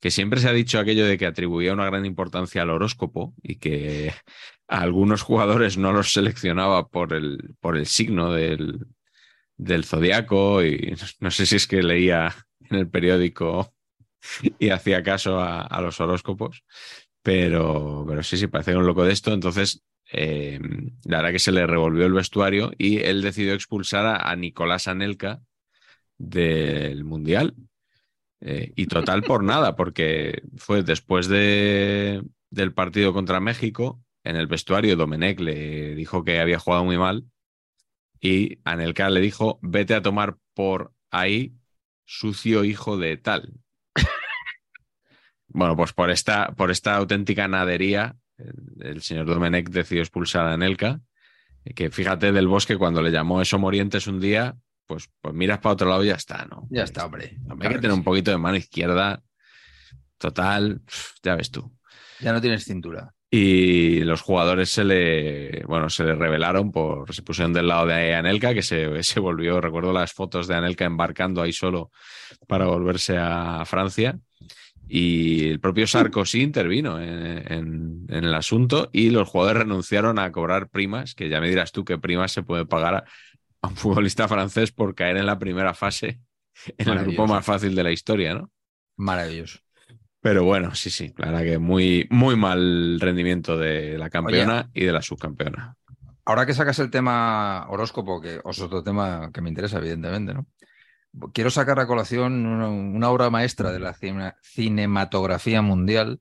que 0.01 0.11
siempre 0.11 0.41
se 0.41 0.49
ha 0.49 0.53
dicho 0.53 0.79
aquello 0.79 1.07
de 1.07 1.19
que 1.19 1.27
atribuía 1.27 1.73
una 1.73 1.87
gran 1.87 2.05
importancia 2.07 2.63
al 2.63 2.71
horóscopo 2.71 3.35
y 3.43 3.57
que 3.57 4.13
a 4.69 4.81
algunos 4.81 5.23
jugadores 5.23 5.79
no 5.79 5.93
los 5.93 6.13
seleccionaba 6.13 6.89
por 6.89 7.13
el, 7.15 7.55
por 7.61 7.77
el 7.77 7.87
signo 7.87 8.33
del, 8.33 8.87
del 9.57 9.85
zodiaco 9.85 10.65
y 10.65 10.97
no 11.21 11.31
sé 11.31 11.47
si 11.47 11.57
es 11.57 11.67
que 11.67 11.83
leía 11.83 12.35
en 12.71 12.79
el 12.79 12.89
periódico 12.89 13.74
y 14.59 14.71
hacía 14.71 15.03
caso 15.03 15.41
a, 15.41 15.63
a 15.63 15.81
los 15.81 16.01
horóscopos, 16.01 16.65
pero, 17.23 18.05
pero 18.09 18.23
sí, 18.23 18.37
sí, 18.37 18.47
parecía 18.49 18.79
un 18.79 18.87
loco 18.87 19.05
de 19.05 19.13
esto. 19.13 19.33
Entonces, 19.33 19.83
eh, 20.13 20.61
la 21.05 21.19
verdad 21.19 21.33
que 21.33 21.39
se 21.39 21.53
le 21.53 21.67
revolvió 21.67 22.07
el 22.07 22.13
vestuario 22.13 22.73
y 22.79 22.99
él 23.01 23.23
decidió 23.23 23.55
expulsar 23.55 24.07
a, 24.07 24.31
a 24.31 24.37
Nicolás 24.37 24.89
Anelka 24.89 25.41
del 26.19 27.05
Mundial. 27.05 27.55
Eh, 28.41 28.73
y 28.77 28.87
total 28.87 29.23
por 29.23 29.43
nada, 29.45 29.77
porque 29.77 30.43
fue 30.57 30.83
después 30.83 31.29
de, 31.29 32.23
del 32.51 32.75
partido 32.75 33.13
contra 33.13 33.41
México, 33.41 34.03
en 34.25 34.37
el 34.37 34.47
vestuario 34.47 34.97
Domenech 34.97 35.41
le 35.41 35.95
dijo 35.95 36.25
que 36.25 36.41
había 36.41 36.59
jugado 36.59 36.85
muy 36.85 36.99
mal 36.99 37.25
y 38.21 38.59
Anelka 38.65 39.11
le 39.11 39.21
dijo, 39.21 39.59
vete 39.63 39.95
a 39.95 40.03
tomar 40.03 40.37
por 40.55 40.93
ahí, 41.11 41.55
sucio 42.07 42.65
hijo 42.65 42.97
de 42.97 43.17
tal. 43.17 43.53
Bueno, 45.55 45.77
pues 45.77 45.93
por 45.93 46.11
esta, 46.11 46.49
por 46.53 46.71
esta 46.73 46.97
auténtica 46.97 47.47
nadería, 47.47 48.17
el, 48.81 49.01
señor 49.03 49.27
Domenech 49.27 49.71
decidió 49.71 50.03
expulsar 50.03 50.47
a 50.47 50.53
Anelka, 50.53 51.01
que 51.77 51.91
fíjate 51.91 52.33
del 52.33 52.49
bosque 52.49 52.77
cuando 52.77 53.01
le 53.01 53.13
llamó 53.13 53.41
eso 53.41 53.59
Morientes 53.59 54.09
un 54.09 54.21
día, 54.21 54.57
pues, 54.85 55.09
pues 55.21 55.33
miras 55.33 55.61
para 55.61 55.75
otro 55.75 55.89
lado 55.89 56.05
y 56.05 56.09
ya 56.09 56.17
está, 56.17 56.45
¿no? 56.47 56.67
Ya 56.71 56.83
está, 56.83 57.07
hombre. 57.07 57.37
Hay 57.49 57.57
Claro 57.57 57.77
que 57.77 57.81
tener 57.81 57.93
sí. 57.93 57.99
un 57.99 58.05
poquito 58.05 58.33
de 58.33 58.39
mano 58.39 58.57
izquierda. 58.57 59.23
Total, 60.19 60.83
ya 61.23 61.37
ves 61.37 61.51
tú. 61.53 61.73
Ya 62.21 62.33
no 62.33 62.41
tienes 62.41 62.65
cintura. 62.65 63.15
Y 63.31 64.01
los 64.01 64.23
jugadores 64.23 64.71
se 64.71 64.85
le, 64.85 65.65
bueno, 65.67 65.89
se 65.89 66.05
le 66.05 66.15
rebelaron 66.15 66.73
por, 66.73 67.13
se 67.15 67.23
pusieron 67.23 67.53
del 67.53 67.69
lado 67.69 67.87
de 67.87 68.15
Anelka, 68.15 68.55
que 68.55 68.63
se, 68.63 69.03
se 69.05 69.21
volvió, 69.21 69.61
recuerdo 69.61 69.93
las 69.93 70.13
fotos 70.13 70.49
de 70.49 70.57
Anelka 70.57 70.85
embarcando 70.85 71.43
ahí 71.43 71.53
solo 71.53 71.91
para 72.49 72.67
volverse 72.67 73.17
a 73.19 73.65
Francia. 73.67 74.19
Y 74.87 75.49
el 75.49 75.61
propio 75.61 75.87
Sarkozy 75.87 76.43
intervino 76.43 77.01
en, 77.01 77.53
en- 77.53 78.07
en 78.09 78.25
el 78.25 78.35
asunto 78.35 78.91
y 78.93 79.11
los 79.11 79.29
jugadores 79.29 79.63
renunciaron 79.65 80.19
a 80.19 80.31
cobrar 80.33 80.69
primas, 80.69 81.15
que 81.15 81.29
ya 81.29 81.41
me 81.41 81.49
dirás 81.49 81.73
tú 81.73 81.85
qué 81.85 81.99
primas 81.99 82.33
se 82.33 82.43
puede 82.43 82.67
pagar 82.67 82.95
a, 82.97 83.05
a 83.63 83.69
un 83.69 83.77
futbolista 83.77 84.29
francés 84.29 84.73
por 84.73 84.95
caer 84.95 85.17
en 85.17 85.27
la 85.27 85.39
primera 85.39 85.75
fase 85.75 86.21
en 86.79 86.91
el 86.91 87.01
grupo 87.01 87.27
más 87.27 87.45
fácil 87.45 87.75
de 87.75 87.85
la 87.85 87.93
historia, 87.93 88.35
¿no? 88.35 88.51
Maravilloso. 88.97 89.59
Pero 90.21 90.45
bueno, 90.45 90.75
sí, 90.75 90.91
sí, 90.91 91.13
la 91.19 91.27
verdad 91.27 91.43
que 91.45 91.59
muy, 91.59 92.07
muy 92.11 92.37
mal 92.37 92.99
rendimiento 93.01 93.59
de 93.59 93.99
la 93.99 94.09
campeona 94.11 94.71
y 94.73 94.85
de 94.85 94.93
la 94.93 95.03
subcampeona. 95.03 95.77
Ahora 96.27 96.47
que 96.47 96.55
sacas 96.55 96.79
el 96.79 96.91
tema 96.91 97.67
horóscopo, 97.69 98.21
que 98.21 98.41
es 98.45 98.61
otro 98.61 98.83
tema 98.83 99.31
que 99.33 99.43
me 99.43 99.51
interesa, 99.51 99.79
evidentemente, 99.79 100.33
¿no? 100.33 100.47
Quiero 101.33 101.51
sacar 101.51 101.79
a 101.79 101.87
colación 101.87 102.45
una, 102.47 102.69
una 102.69 103.11
obra 103.11 103.31
maestra 103.31 103.71
de 103.73 103.79
la 103.79 103.95
cine- 103.95 104.35
cinematografía 104.43 105.63
mundial 105.63 106.21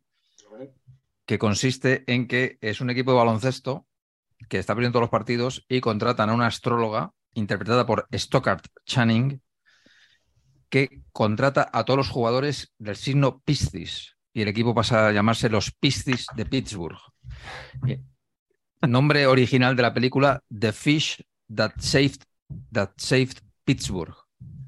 que 1.26 1.40
consiste 1.40 2.04
en 2.08 2.28
que 2.28 2.58
es 2.62 2.82
un 2.82 2.90
equipo 2.90 3.12
de 3.12 3.18
baloncesto 3.18 3.88
que 4.50 4.60
está 4.60 4.76
perdiendo 4.76 4.94
todos 4.98 5.04
los 5.04 5.10
partidos 5.10 5.66
y 5.70 5.80
contratan 5.82 6.30
a 6.30 6.34
una 6.34 6.48
astróloga 6.48 7.12
interpretada 7.34 7.86
por 7.86 8.08
Stockard 8.12 8.62
Channing 8.86 9.42
que 10.70 11.02
contrata 11.12 11.70
a 11.72 11.86
todos 11.86 11.98
los 11.98 12.10
jugadores 12.10 12.74
del 12.78 12.96
signo 12.96 13.40
Piscis 13.40 14.16
y 14.34 14.42
el 14.42 14.48
equipo 14.48 14.76
pasa 14.76 15.08
a 15.08 15.12
llamarse 15.12 15.50
los 15.50 15.72
Piscis 15.72 16.28
de 16.36 16.46
Pittsburgh. 16.46 16.98
Eh, 17.88 18.02
Nombre 18.88 19.28
original 19.28 19.76
de 19.76 19.82
la 19.82 19.94
película 19.94 20.44
The 20.50 20.74
Fish 20.74 21.24
That 21.56 21.74
Saved, 21.78 22.24
that 22.72 22.90
saved 22.98 23.40
Pittsburgh. 23.64 24.16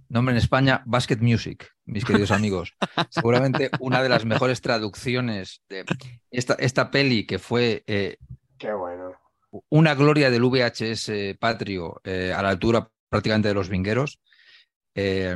Nombre 0.09 0.33
en 0.33 0.37
España, 0.37 0.83
Basket 0.85 1.17
Music, 1.17 1.71
mis 1.85 2.05
queridos 2.05 2.31
amigos. 2.31 2.73
Seguramente 3.09 3.69
una 3.79 4.01
de 4.03 4.09
las 4.09 4.25
mejores 4.25 4.61
traducciones 4.61 5.61
de 5.69 5.85
esta, 6.31 6.53
esta 6.55 6.91
peli 6.91 7.25
que 7.25 7.39
fue 7.39 7.83
eh, 7.87 8.17
Qué 8.57 8.71
bueno. 8.73 9.13
una 9.69 9.95
gloria 9.95 10.29
del 10.29 10.43
VHS 10.43 11.37
patrio 11.39 12.01
eh, 12.03 12.33
a 12.35 12.41
la 12.41 12.49
altura 12.49 12.89
prácticamente 13.09 13.47
de 13.47 13.53
los 13.53 13.69
vingueros. 13.69 14.19
Eh, 14.93 15.35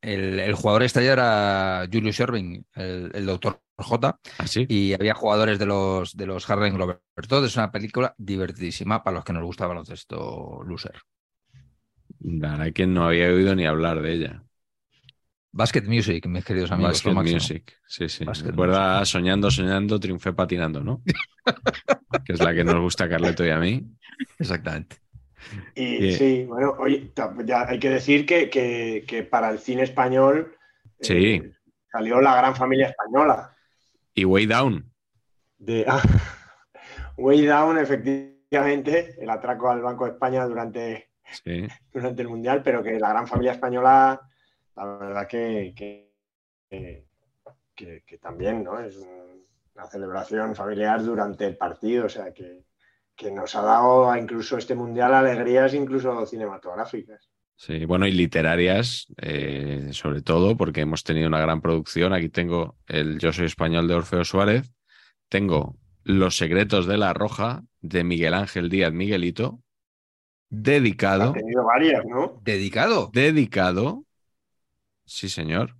el, 0.00 0.38
el 0.40 0.54
jugador 0.54 0.82
estrella 0.82 1.12
era 1.12 1.88
Julius 1.92 2.20
Erving, 2.20 2.64
el, 2.74 3.10
el 3.14 3.26
doctor 3.26 3.60
J, 3.76 4.18
¿Así? 4.38 4.66
y 4.68 4.92
había 4.92 5.14
jugadores 5.14 5.58
de 5.58 5.66
los, 5.66 6.16
de 6.16 6.26
los 6.26 6.48
Harlem 6.48 6.74
Globetrotters. 6.74 7.52
Es 7.52 7.56
una 7.56 7.70
película 7.72 8.14
divertidísima 8.18 9.02
para 9.02 9.16
los 9.16 9.24
que 9.24 9.32
nos 9.32 9.44
gusta 9.44 9.64
el 9.64 9.68
baloncesto 9.68 10.62
loser. 10.64 11.00
La 12.20 12.52
verdad 12.56 12.72
que 12.72 12.86
no 12.86 13.06
había 13.06 13.28
oído 13.28 13.54
ni 13.54 13.66
hablar 13.66 14.00
de 14.02 14.12
ella. 14.12 14.42
Basket 15.52 15.82
Music, 15.86 16.26
mis 16.26 16.44
queridos 16.44 16.70
amigos. 16.70 17.02
Basket. 17.02 17.32
Music. 17.32 17.76
Sí, 17.86 18.08
sí. 18.08 18.24
Basket 18.24 18.50
Recuerda 18.50 19.04
Soñando, 19.04 19.50
Soñando, 19.50 19.98
Triunfé 19.98 20.32
Patinando, 20.32 20.82
¿no? 20.82 21.02
que 22.24 22.32
es 22.34 22.40
la 22.40 22.54
que 22.54 22.64
nos 22.64 22.80
gusta 22.80 23.04
a 23.04 23.08
Carleto 23.08 23.44
y 23.46 23.50
a 23.50 23.58
mí. 23.58 23.84
Exactamente. 24.38 24.96
Y 25.74 26.06
Y- 26.06 26.12
sí, 26.12 26.44
bueno, 26.44 26.74
oye, 26.78 27.12
ya 27.44 27.66
hay 27.68 27.78
que 27.78 27.90
decir 27.90 28.26
que, 28.26 28.50
que- 28.50 29.04
que 29.06 29.22
para 29.22 29.50
el 29.50 29.58
cine 29.58 29.82
español 29.84 30.54
eh, 31.00 31.04
Sí. 31.04 31.42
salió 31.90 32.20
la 32.20 32.36
gran 32.36 32.54
familia 32.54 32.88
española. 32.88 33.56
Y 34.14 34.24
Way 34.24 34.46
Down. 34.46 34.92
De, 35.58 35.84
ah, 35.88 36.02
Way 37.16 37.46
Down, 37.46 37.78
efectivamente, 37.78 39.14
el 39.20 39.30
atraco 39.30 39.70
al 39.70 39.80
Banco 39.80 40.04
de 40.04 40.10
España 40.12 40.44
durante, 40.44 41.07
Sí. 41.32 41.66
durante 41.92 42.22
el 42.22 42.28
Mundial, 42.28 42.62
pero 42.62 42.82
que 42.82 42.98
la 42.98 43.10
gran 43.10 43.26
familia 43.26 43.52
española, 43.52 44.20
la 44.76 44.84
verdad 44.84 45.26
que, 45.28 45.72
que, 45.76 46.12
que- 46.70 47.06
que- 47.74 48.02
que 48.06 48.18
también 48.18 48.64
¿no? 48.64 48.78
es 48.80 48.96
un- 48.96 49.46
una 49.74 49.86
celebración 49.86 50.54
familiar 50.56 51.02
durante 51.04 51.46
el 51.46 51.56
partido, 51.56 52.06
o 52.06 52.08
sea 52.08 52.32
que, 52.34 52.64
que 53.14 53.30
nos 53.30 53.54
ha 53.54 53.62
dado 53.62 54.10
a 54.10 54.18
incluso 54.18 54.58
este 54.58 54.74
Mundial 54.74 55.14
alegrías 55.14 55.72
incluso 55.74 56.26
cinematográficas. 56.26 57.30
Sí, 57.56 57.84
bueno, 57.84 58.06
y 58.06 58.12
literarias, 58.12 59.06
eh, 59.20 59.88
sobre 59.92 60.22
todo, 60.22 60.56
porque 60.56 60.80
hemos 60.82 61.02
tenido 61.02 61.26
una 61.26 61.40
gran 61.40 61.60
producción. 61.60 62.12
Aquí 62.12 62.28
tengo 62.28 62.76
el 62.86 63.18
Yo 63.18 63.32
soy 63.32 63.46
español 63.46 63.88
de 63.88 63.94
Orfeo 63.94 64.24
Suárez, 64.24 64.72
tengo 65.28 65.76
Los 66.04 66.36
secretos 66.36 66.86
de 66.86 66.96
la 66.98 67.12
Roja 67.12 67.62
de 67.80 68.02
Miguel 68.04 68.34
Ángel 68.34 68.68
Díaz 68.70 68.92
Miguelito, 68.92 69.60
dedicado, 70.50 71.30
Ha 71.30 71.32
tenido 71.32 71.64
varias, 71.64 72.04
¿no? 72.04 72.40
Dedicado. 72.42 73.10
dedicado, 73.12 74.04
sí 75.04 75.28
señor, 75.28 75.76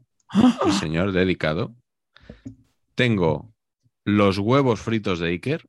sí 0.64 0.72
señor, 0.80 1.12
dedicado. 1.12 1.74
Tengo 2.94 3.52
Los 4.04 4.38
huevos 4.38 4.80
fritos 4.80 5.20
de 5.20 5.28
Iker, 5.28 5.66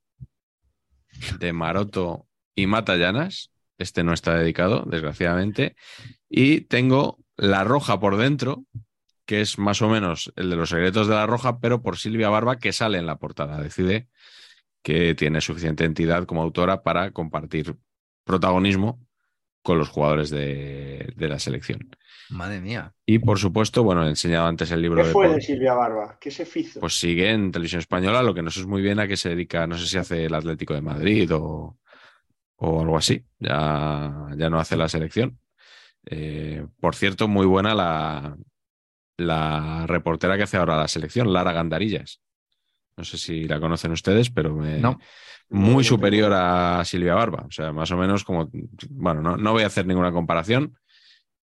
de 1.40 1.54
Maroto 1.54 2.28
y 2.56 2.68
Matallanas. 2.68 3.52
Este 3.78 4.04
no 4.04 4.14
está 4.14 4.36
dedicado, 4.36 4.84
desgraciadamente. 4.86 5.76
Y 6.30 6.62
tengo 6.62 7.20
La 7.38 7.64
Roja 7.64 8.00
por 8.00 8.18
dentro, 8.18 8.64
que 9.26 9.42
es 9.42 9.58
más 9.58 9.82
o 9.82 9.90
menos 9.90 10.34
el 10.36 10.50
de 10.50 10.56
los 10.56 10.70
secretos 10.70 11.08
de 11.08 11.16
la 11.16 11.28
Roja, 11.28 11.60
pero 11.60 11.82
por 11.82 11.98
Silvia 11.98 12.30
Barba, 12.30 12.58
que 12.58 12.74
sale 12.74 12.98
en 12.98 13.06
la 13.06 13.18
portada. 13.18 13.62
Decide 13.62 14.08
que 14.82 15.14
tiene 15.16 15.42
suficiente 15.42 15.86
entidad 15.86 16.26
como 16.26 16.42
autora 16.42 16.82
para 16.84 17.12
compartir 17.12 17.76
protagonismo 18.30 19.00
con 19.64 19.80
los 19.80 19.90
jugadores 19.90 20.30
de, 20.30 21.12
de 21.16 21.28
la 21.28 21.40
selección. 21.40 21.90
Madre 22.30 22.62
mía. 22.62 22.94
Y 23.08 23.18
por 23.20 23.40
supuesto, 23.40 23.84
bueno, 23.84 24.06
he 24.06 24.10
enseñado 24.10 24.46
antes 24.48 24.70
el 24.70 24.82
libro 24.84 25.02
¿Qué 25.02 25.08
de 25.08 25.14
fue 25.14 25.26
Paul. 25.26 25.36
de 25.38 25.42
Silvia 25.42 25.74
Barba? 25.74 26.18
¿Qué 26.22 26.30
se 26.30 26.48
hizo? 26.60 26.80
Pues 26.80 26.94
sigue 27.00 27.32
en 27.32 27.52
televisión 27.52 27.80
española, 27.80 28.22
lo 28.22 28.36
que 28.36 28.44
no 28.44 28.52
sé 28.52 28.60
es 28.60 28.68
muy 28.68 28.84
bien 28.84 29.00
a 29.00 29.08
qué 29.08 29.18
se 29.18 29.30
dedica, 29.30 29.66
no 29.66 29.78
sé 29.80 29.88
si 29.88 29.98
hace 29.98 30.26
el 30.26 30.34
Atlético 30.36 30.76
de 30.76 30.82
Madrid 30.82 31.28
o, 31.34 31.78
o 32.58 32.82
algo 32.82 32.98
así, 32.98 33.26
ya, 33.40 34.28
ya 34.38 34.50
no 34.50 34.60
hace 34.60 34.78
la 34.78 34.88
selección. 34.90 35.40
Eh, 36.06 36.66
por 36.80 36.94
cierto, 36.96 37.28
muy 37.28 37.48
buena 37.48 37.74
la, 37.74 38.38
la 39.18 39.86
reportera 39.88 40.38
que 40.38 40.44
hace 40.44 40.58
ahora 40.58 40.78
la 40.78 40.88
selección, 40.88 41.34
Lara 41.34 41.52
Gandarillas. 41.52 42.22
No 42.96 43.04
sé 43.04 43.18
si 43.18 43.46
la 43.48 43.60
conocen 43.60 43.92
ustedes, 43.92 44.30
pero 44.30 44.54
me- 44.56 44.78
No. 44.80 45.00
Muy 45.50 45.84
superior 45.84 46.32
a 46.34 46.84
Silvia 46.86 47.16
Barba. 47.16 47.46
O 47.48 47.52
sea, 47.52 47.72
más 47.72 47.90
o 47.92 47.98
menos 47.98 48.24
como, 48.24 48.50
bueno, 48.90 49.22
no, 49.22 49.38
no 49.38 49.52
voy 49.54 49.64
a 49.64 49.68
hacer 49.68 49.86
ninguna 49.88 50.12
comparación, 50.12 50.78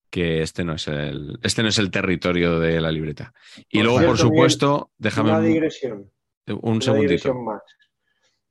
que 0.09 0.41
este 0.41 0.63
no 0.63 0.73
es 0.73 0.87
el, 0.87 1.37
este 1.43 1.61
no 1.63 1.69
es 1.69 1.77
el 1.79 1.91
territorio 1.91 2.59
de 2.59 2.79
la 2.79 2.91
libreta. 2.91 3.33
Y 3.69 3.79
Por 3.79 3.85
luego, 3.87 4.05
por 4.07 4.17
supuesto, 4.17 4.91
déjame 4.97 5.29
Una 5.31 5.39
un- 5.39 5.45
digresión. 5.45 6.11
un 6.47 6.59
una 6.63 6.81
segundito. 6.81 7.01
digresión 7.09 7.43
más. 7.45 7.61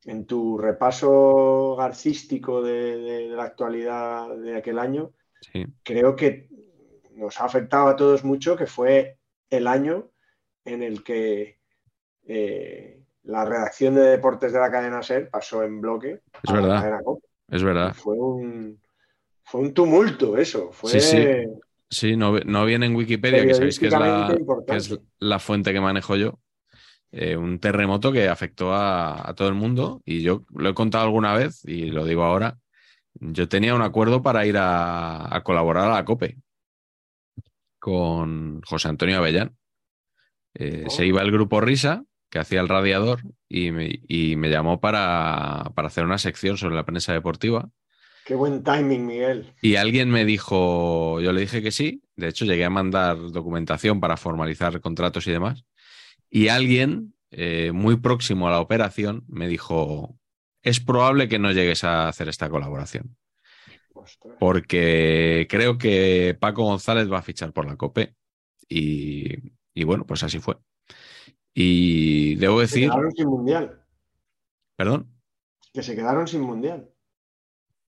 En 0.04 0.24
tu 0.26 0.56
repaso 0.58 1.74
garcístico 1.76 2.62
de, 2.62 2.96
de- 2.98 3.28
de 3.28 3.36
la 3.36 3.44
actualidad 3.44 4.28
de 4.36 4.56
aquel 4.56 4.78
año, 4.78 5.12
Sí, 5.52 5.64
creo 5.82 6.16
que 6.16 6.48
nos 7.14 7.40
ha 7.40 7.44
afectado 7.44 7.88
a 7.88 7.96
todos 7.96 8.24
mucho, 8.24 8.56
que 8.56 8.66
fue 8.66 9.18
el 9.50 9.66
año 9.66 10.10
en 10.64 10.82
el 10.82 11.02
que 11.04 11.58
eh, 12.26 13.00
la 13.27 13.44
redacción 13.44 13.94
de 13.94 14.03
deportes 14.03 14.53
de 14.53 14.61
la 14.61 14.70
cadena 14.70 15.03
SER 15.03 15.28
pasó 15.31 15.62
en 15.62 15.81
bloque. 15.81 16.20
Es 16.43 16.53
verdad. 16.53 17.03
es 17.48 17.62
verdad. 17.62 17.94
Fue 17.94 18.16
un, 18.16 18.81
fue 19.44 19.61
un 19.61 19.74
tumulto 19.74 20.36
eso. 20.36 20.70
Fue 20.73 20.90
Sí, 20.90 21.01
sí. 21.01 21.27
Sí, 21.89 22.16
no, 22.16 22.36
no 22.40 22.65
viene 22.65 22.86
en 22.86 22.97
Wikipedia, 22.97 23.47
que 23.47 23.55
sabéis 23.55 23.78
que 23.78 23.86
es, 23.86 23.93
la, 23.93 24.36
que 24.66 24.77
es 24.77 24.98
la 25.20 25.39
fuente 25.39 25.73
que 25.73 25.81
manejo 25.81 26.16
yo. 26.16 26.40
Eh, 27.12 27.36
un 27.36 27.61
terremoto 27.61 28.11
que 28.11 28.28
afectó 28.28 28.74
a, 28.74 29.28
a 29.28 29.35
todo 29.35 29.48
el 29.48 29.55
mundo 29.55 30.03
y 30.05 30.23
yo 30.23 30.43
lo 30.51 30.69
he 30.69 30.74
contado 30.74 31.05
alguna 31.05 31.35
vez 31.35 31.65
y 31.65 31.90
lo 31.90 32.05
digo 32.05 32.24
ahora. 32.24 32.59
Yo 33.15 33.48
tenía 33.48 33.74
un 33.74 33.82
acuerdo 33.82 34.23
para 34.23 34.44
ir 34.47 34.57
a, 34.59 35.35
a 35.35 35.43
colaborar 35.43 35.85
a 35.90 35.94
la 35.94 36.05
COPE 36.05 36.36
con 37.78 38.61
José 38.62 38.89
Antonio 38.89 39.19
Avellán. 39.19 39.57
Eh, 40.55 40.85
Oh. 40.86 40.90
Se 40.90 41.07
iba 41.07 41.23
el 41.23 41.31
grupo 41.31 41.61
Risa, 41.61 42.05
que 42.31 42.39
hacía 42.39 42.61
el 42.61 42.69
radiador, 42.69 43.20
y 43.48 43.70
me, 43.70 44.01
y 44.09 44.36
me 44.36 44.51
llamó 44.51 44.81
para, 44.81 45.70
para 45.74 45.89
hacer 45.89 46.05
una 46.05 46.19
sección 46.19 46.57
sobre 46.57 46.74
la 46.77 46.85
prensa 46.85 47.12
deportiva. 47.12 47.70
Qué 48.24 48.35
buen 48.35 48.65
timing, 48.65 49.07
Miguel. 49.07 49.53
Y 49.62 49.77
alguien 49.77 50.11
me 50.11 50.24
dijo, 50.24 51.20
yo 51.20 51.32
le 51.32 51.43
dije 51.43 51.62
que 51.62 51.70
sí, 51.70 52.03
de 52.16 52.28
hecho 52.28 52.44
llegué 52.44 52.65
a 52.65 52.70
mandar 52.70 53.16
documentación 53.31 54.01
para 54.01 54.16
formalizar 54.16 54.81
contratos 54.81 55.27
y 55.28 55.31
demás, 55.31 55.65
y 56.28 56.48
alguien 56.48 57.15
eh, 57.31 57.70
muy 57.73 57.97
próximo 57.97 58.48
a 58.48 58.51
la 58.51 58.61
operación 58.61 59.24
me 59.28 59.47
dijo, 59.47 60.19
es 60.62 60.81
probable 60.81 61.28
que 61.28 61.39
no 61.39 61.53
llegues 61.53 61.85
a 61.85 62.09
hacer 62.09 62.28
esta 62.28 62.51
colaboración, 62.51 63.16
Ostras. 63.94 64.35
porque 64.40 65.47
creo 65.48 65.78
que 65.78 66.36
Paco 66.40 66.65
González 66.65 67.11
va 67.11 67.19
a 67.19 67.23
fichar 67.23 67.53
por 67.53 67.66
la 67.66 67.77
COPE, 67.77 68.16
y, 68.69 69.53
y 69.73 69.85
bueno, 69.85 70.05
pues 70.05 70.24
así 70.24 70.40
fue. 70.40 70.57
Y 71.58 72.34
debo 72.34 72.56
Se 72.58 72.62
decir, 72.62 72.90
quedaron 72.90 73.12
sin 73.12 73.28
mundial. 73.28 73.80
¿Perdón? 74.76 75.10
Que 75.72 75.82
se 75.82 75.96
quedaron 75.96 76.28
sin 76.28 76.42
mundial. 76.42 76.90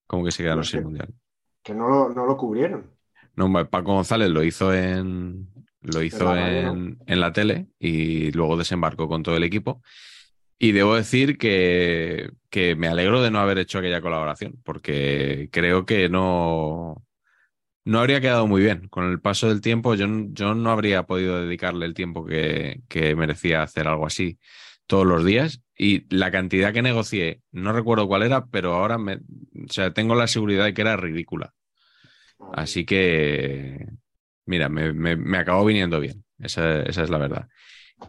¿Cómo 0.06 0.24
que 0.24 0.32
se 0.32 0.42
quedaron 0.42 0.64
sin 0.64 0.80
que- 0.80 0.84
mundial? 0.84 1.14
Que 1.62 1.74
no 1.74 1.86
lo, 1.86 2.08
no 2.08 2.24
lo 2.24 2.34
cubrieron. 2.38 2.90
No, 3.36 3.52
Paco 3.68 3.92
González 3.92 4.30
lo 4.30 4.42
hizo 4.42 4.72
en 4.72 5.48
lo 5.82 6.02
hizo 6.02 6.34
en, 6.34 6.98
en 7.06 7.20
la 7.20 7.32
tele 7.32 7.68
y 7.78 8.32
luego 8.32 8.56
desembarcó 8.56 9.06
con 9.06 9.22
todo 9.22 9.36
el 9.36 9.44
equipo. 9.44 9.82
Y 10.58 10.72
debo 10.72 10.96
decir 10.96 11.36
que, 11.36 12.30
que 12.48 12.74
me 12.74 12.88
alegro 12.88 13.20
de 13.22 13.30
no 13.30 13.38
haber 13.38 13.58
hecho 13.58 13.78
aquella 13.78 14.00
colaboración, 14.00 14.58
porque 14.64 15.50
creo 15.52 15.84
que 15.84 16.08
no, 16.08 17.06
no 17.90 18.00
habría 18.00 18.20
quedado 18.20 18.46
muy 18.46 18.62
bien. 18.62 18.88
Con 18.88 19.04
el 19.10 19.20
paso 19.20 19.48
del 19.48 19.60
tiempo, 19.60 19.94
yo, 19.94 20.06
yo 20.32 20.54
no 20.54 20.70
habría 20.70 21.04
podido 21.04 21.40
dedicarle 21.42 21.86
el 21.86 21.94
tiempo 21.94 22.24
que, 22.26 22.82
que 22.88 23.14
merecía 23.16 23.62
hacer 23.62 23.88
algo 23.88 24.06
así 24.06 24.38
todos 24.86 25.06
los 25.06 25.24
días. 25.24 25.62
Y 25.76 26.06
la 26.14 26.30
cantidad 26.30 26.72
que 26.72 26.82
negocié, 26.82 27.42
no 27.52 27.72
recuerdo 27.72 28.08
cuál 28.08 28.22
era, 28.24 28.46
pero 28.46 28.74
ahora 28.74 28.98
me, 28.98 29.16
o 29.16 29.20
sea, 29.72 29.92
tengo 29.92 30.14
la 30.14 30.26
seguridad 30.26 30.64
de 30.64 30.74
que 30.74 30.82
era 30.82 30.96
ridícula. 30.96 31.54
Así 32.50 32.84
que, 32.86 33.86
mira, 34.46 34.68
me, 34.68 34.92
me- 34.92 35.16
me 35.16 35.38
acabó 35.38 35.64
viniendo 35.64 36.00
bien. 36.00 36.24
Esa, 36.38 36.82
esa 36.82 37.02
es 37.04 37.10
la 37.10 37.18
verdad. 37.18 37.48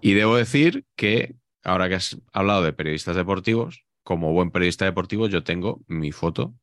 Y 0.02 0.14
debo 0.16 0.38
decir 0.38 0.86
que, 0.96 1.36
ahora 1.64 1.90
que 1.90 1.96
has 1.96 2.18
hablado 2.34 2.64
de 2.64 2.74
periodistas 2.74 3.16
deportivos, 3.18 3.86
como 4.04 4.34
buen 4.34 4.52
periodista 4.52 4.86
deportivo, 4.86 5.28
yo 5.28 5.44
tengo 5.44 5.82
mi 5.88 6.12
foto 6.12 6.56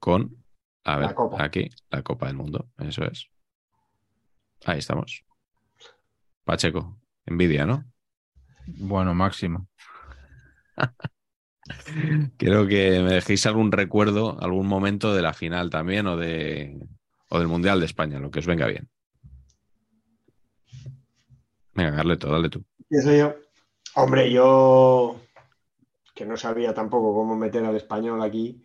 con, 0.00 0.43
a 0.84 0.92
La 0.92 1.06
ver, 1.06 1.14
Copa. 1.14 1.42
aquí, 1.42 1.68
la 1.90 2.02
Copa 2.02 2.26
del 2.26 2.36
Mundo. 2.36 2.68
Eso 2.78 3.04
es. 3.04 3.28
Ahí 4.64 4.78
estamos. 4.78 5.24
Pacheco, 6.44 7.00
envidia, 7.26 7.66
¿no? 7.66 7.84
Bueno, 8.66 9.14
máximo. 9.14 9.68
Quiero 12.36 12.66
que 12.66 13.00
me 13.00 13.14
dejéis 13.14 13.46
algún 13.46 13.72
recuerdo, 13.72 14.38
algún 14.40 14.66
momento 14.66 15.14
de 15.14 15.22
la 15.22 15.32
final 15.32 15.70
también 15.70 16.06
o, 16.06 16.16
de, 16.16 16.78
o 17.30 17.38
del 17.38 17.48
Mundial 17.48 17.80
de 17.80 17.86
España, 17.86 18.18
lo 18.18 18.30
que 18.30 18.40
os 18.40 18.46
venga 18.46 18.66
bien. 18.66 18.88
Venga, 21.74 21.96
Carleto, 21.96 22.30
dale 22.30 22.50
tú. 22.50 22.64
Empiezo 22.78 23.12
yo. 23.14 23.34
Hombre, 23.96 24.30
yo 24.30 25.20
que 26.14 26.24
no 26.26 26.36
sabía 26.36 26.72
tampoco 26.74 27.14
cómo 27.14 27.36
meter 27.36 27.64
al 27.64 27.76
español 27.76 28.22
aquí. 28.22 28.62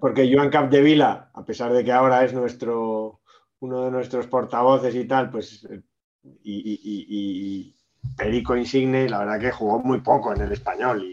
Porque 0.00 0.30
Joan 0.32 0.50
Capdevila, 0.50 1.30
a 1.32 1.44
pesar 1.44 1.72
de 1.72 1.84
que 1.84 1.92
ahora 1.92 2.24
es 2.24 2.32
nuestro 2.32 3.20
uno 3.60 3.84
de 3.84 3.90
nuestros 3.92 4.26
portavoces 4.26 4.94
y 4.94 5.04
tal, 5.06 5.30
pues 5.30 5.64
eh, 5.70 5.80
y, 6.42 6.52
y- 6.72 6.80
y- 6.82 7.06
y 7.08 7.76
Perico 8.16 8.56
Insigne, 8.56 9.08
la 9.08 9.20
verdad 9.20 9.38
que 9.40 9.52
jugó 9.52 9.78
muy 9.78 10.00
poco 10.00 10.34
en 10.34 10.40
el 10.42 10.52
español 10.52 11.04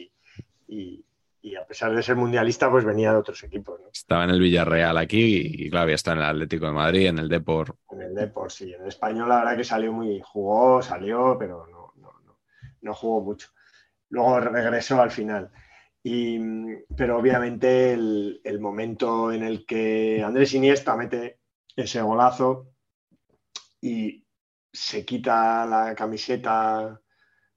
y, 0.68 1.56
a 1.56 1.66
pesar 1.66 1.94
de 1.96 2.02
ser 2.04 2.16
mundialista, 2.16 2.70
pues 2.70 2.84
venía 2.86 3.12
de 3.12 3.18
otros 3.18 3.44
equipos, 3.44 3.80
¿no? 3.80 3.88
Estaba 3.94 4.24
en 4.24 4.32
el 4.32 4.40
Villarreal 4.40 4.98
aquí 4.98 5.42
y, 5.66 5.70
claro, 5.70 5.84
había 5.84 5.96
estado 5.96 6.18
en 6.18 6.24
el 6.24 6.30
Atlético 6.30 6.66
de 6.66 6.72
Madrid, 6.72 7.08
en 7.08 7.20
el 7.20 7.30
Depor. 7.30 7.76
En 7.92 8.02
el 8.02 8.16
Depor, 8.16 8.52
sí. 8.52 8.74
En 8.74 8.82
el 8.82 8.88
español, 8.88 9.30
la 9.30 9.40
verdad 9.40 9.58
que 9.58 9.64
salió 9.64 9.92
muy. 9.94 10.22
Jugó, 10.24 10.82
salió, 10.82 11.38
pero 11.40 11.66
no, 11.68 11.94
no, 11.98 12.12
no, 12.26 12.40
no 12.82 12.94
jugó 12.94 13.22
mucho. 13.22 13.50
Luego 14.10 14.40
regresó 14.40 15.02
al 15.02 15.12
final. 15.12 15.52
Pero 16.02 17.18
obviamente 17.18 17.94
el, 17.94 18.60
momento 18.60 19.32
en 19.32 19.44
el 19.44 19.66
que 19.66 20.24
Andrés 20.24 20.54
Iniesta 20.54 20.96
mete 20.96 21.40
ese 21.76 22.02
golazo 22.02 22.68
y 23.82 24.26
se 24.72 25.04
quita 25.04 25.66
la 25.66 25.96
camiseta, 25.96 27.02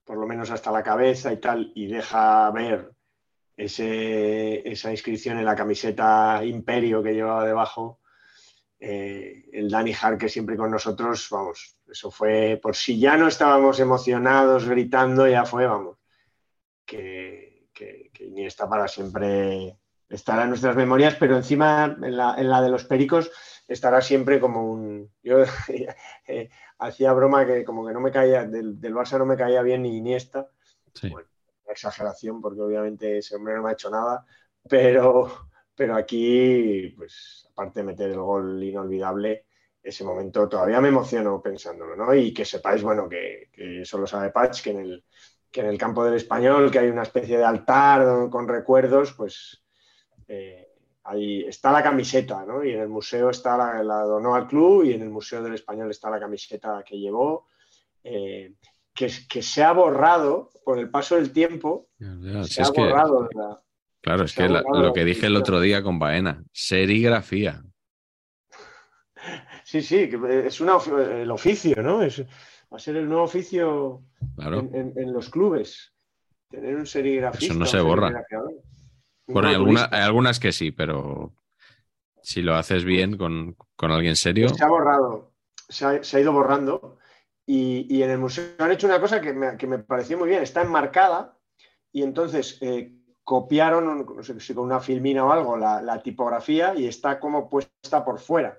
por 0.05 0.19
lo 0.19 0.27
menos 0.27 0.51
hasta 0.51 0.73
la 0.73 0.82
cabeza 0.82 1.32
y 1.32 1.40
tal, 1.40 1.73
y 1.74 1.86
deja 1.86 2.51
ver 2.51 2.90
ese- 3.56 4.69
esa 4.69 4.90
inscripción 4.90 5.39
en 5.39 5.44
la 5.44 5.55
camiseta 5.56 6.44
Imperio 6.44 7.02
que 7.02 7.14
llevaba 7.14 7.47
debajo, 7.47 8.01
eh, 8.81 9.44
el 9.52 9.70
Dani 9.70 9.93
Jarque 9.93 10.28
siempre 10.28 10.56
con 10.56 10.70
nosotros, 10.70 11.28
vamos, 11.31 11.78
eso 11.89 12.10
fue, 12.10 12.59
por 12.60 12.74
si 12.74 12.98
ya 12.98 13.16
no 13.16 13.28
estábamos 13.28 13.78
emocionados, 13.78 14.69
gritando, 14.69 15.28
ya 15.28 15.44
fue, 15.44 15.66
vamos, 15.66 15.98
que 16.85 17.52
Iniesta 18.27 18.69
para 18.69 18.89
siempre 18.89 19.77
estará 20.09 20.43
en 20.43 20.51
nuestras 20.51 20.77
memorias, 20.77 21.16
pero 21.19 21.36
encima 21.36 21.97
en 22.03 22.16
la, 22.16 22.35
en 22.36 22.51
la 22.51 22.61
de 22.61 22.69
los 22.69 22.85
Pericos 22.85 23.31
estará 23.66 24.01
siempre 24.01 24.40
como 24.40 24.70
un... 24.70 25.11
Yo 25.23 25.43
eh, 26.28 26.51
hacía 26.78 27.12
broma 27.12 27.47
que 27.47 27.65
como 27.65 27.86
que 27.86 27.93
no 27.93 28.01
me 28.01 28.11
caía, 28.11 28.44
del, 28.44 28.81
del 28.81 28.94
Barça 28.94 29.19
no 29.19 29.27
me 29.27 29.36
caía 29.36 29.62
bien 29.62 29.82
ni 29.82 29.97
Iniesta, 29.97 30.49
Sí. 30.94 31.09
Bueno. 31.09 31.28
exageración 31.66 32.40
porque 32.40 32.61
obviamente 32.61 33.19
ese 33.19 33.36
hombre 33.36 33.55
no 33.55 33.62
me 33.62 33.70
ha 33.70 33.73
hecho 33.73 33.90
nada, 33.90 34.27
pero, 34.69 35.49
pero 35.74 35.97
aquí, 35.97 36.93
pues 36.97 37.49
aparte 37.51 37.81
de 37.81 37.86
meter 37.86 38.11
el 38.11 38.20
gol 38.20 38.62
inolvidable, 38.62 39.47
ese 39.82 40.05
momento 40.05 40.49
todavía 40.49 40.81
me 40.81 40.89
emociono 40.89 41.40
pensándolo, 41.43 41.97
¿no? 41.97 42.15
Y 42.15 42.32
que 42.32 42.44
sepáis, 42.44 42.82
bueno, 42.82 43.09
que, 43.09 43.49
que 43.53 43.82
eso 43.82 43.99
lo 43.99 44.07
sabe 44.07 44.31
Patch, 44.31 44.62
que 44.62 44.70
en, 44.70 44.81
el, 44.81 45.05
que 45.53 45.61
en 45.61 45.66
el 45.66 45.79
campo 45.79 46.05
del 46.05 46.15
español, 46.15 46.70
que 46.70 46.79
hay 46.81 46.89
una 46.89 47.03
especie 47.03 47.37
de 47.39 47.45
altar 47.45 48.29
con 48.31 48.49
recuerdos, 48.49 49.12
pues 49.12 49.62
eh, 50.27 50.66
ahí 51.05 51.45
está 51.45 51.70
la 51.70 51.83
camiseta, 51.83 52.45
¿no? 52.47 52.65
Y 52.65 52.73
en 52.73 52.81
el 52.81 52.89
museo 52.89 53.31
está 53.31 53.57
la, 53.57 53.83
la 53.85 54.01
donó 54.03 54.35
al 54.35 54.47
club 54.49 54.85
y 54.85 54.95
en 54.95 55.03
el 55.03 55.11
Museo 55.11 55.43
del 55.43 55.55
Español 55.55 55.91
está 55.91 56.09
la 56.11 56.19
camiseta 56.20 56.83
que 56.85 56.99
llevó. 56.99 57.47
eh, 58.05 58.55
que, 58.95 59.11
que 59.29 59.41
se 59.43 59.62
ha 59.62 59.73
borrado 59.73 60.51
por 60.66 60.79
el 60.79 60.91
paso 60.91 61.15
del 61.16 61.33
tiempo, 61.33 61.89
si 61.99 62.53
se 62.55 62.62
ha 62.62 62.70
que, 62.73 62.81
borrado 62.83 63.27
la, 63.33 63.59
claro, 64.03 64.24
es 64.24 64.35
que 64.35 64.49
la- 64.51 64.62
lo 64.62 64.93
que 64.93 65.05
dije 65.05 65.27
el 65.27 65.37
otro 65.37 65.61
día 65.61 65.83
con 65.83 65.99
Baena, 65.99 66.43
serigrafía. 66.53 67.62
Sí, 69.65 69.81
sí, 69.81 70.11
es 70.45 70.61
una, 70.61 70.77
el 71.23 71.31
oficio, 71.31 71.81
¿no? 71.83 72.03
Es, 72.03 72.23
va 72.73 72.77
a 72.77 72.81
ser 72.81 72.97
el 72.97 73.09
nuevo 73.09 73.24
oficio 73.24 74.03
Claro. 74.36 74.61
en, 74.61 74.74
en- 74.74 74.93
en 74.97 75.12
los 75.12 75.28
clubes. 75.28 75.93
Tener 76.49 76.77
un 76.77 76.86
serigrafista. 76.86 77.47
Eso 77.53 77.59
no 77.59 77.66
se 77.66 77.81
borra. 77.81 78.11
Bueno, 79.27 79.49
hay, 79.49 79.55
alguna- 79.55 79.81
rotulista. 79.81 79.97
hay 79.97 80.03
algunas 80.03 80.40
que 80.40 80.53
sí, 80.53 80.70
pero 80.73 81.35
si 82.23 82.43
lo 82.43 82.55
haces 82.55 82.85
bien 82.85 83.16
con, 83.16 83.57
con 83.77 83.90
alguien 83.90 84.16
serio, 84.16 84.49
se 84.49 84.65
ha 84.65 84.69
borrado, 84.69 85.32
se 85.69 85.85
ha, 85.86 86.03
se 86.05 86.16
ha 86.16 86.20
ido 86.20 86.32
borrando. 86.32 86.99
Y, 87.47 87.86
y 87.90 88.03
en 88.05 88.11
el 88.11 88.19
museo 88.19 88.44
han 88.59 88.70
hecho 88.70 88.86
una 88.86 89.01
cosa 89.01 89.20
que 89.20 89.32
me, 89.32 89.57
que 89.57 89.66
me 89.66 89.78
pareció 89.81 90.16
muy 90.16 90.28
bien, 90.28 90.43
está 90.43 90.62
enmarcada 90.62 91.36
y 91.90 92.03
entonces 92.03 92.57
eh, 92.61 92.94
copiaron, 93.24 94.07
no 94.07 94.23
sé 94.23 94.39
si 94.39 94.55
con 94.55 94.65
una 94.65 94.78
filmina 94.78 95.24
o 95.24 95.32
algo, 95.32 95.57
la, 95.57 95.82
la 95.82 96.01
tipografía 96.03 96.74
y 96.77 96.86
está 96.86 97.19
como 97.19 97.51
puesta 97.51 98.05
por 98.05 98.20
fuera. 98.20 98.59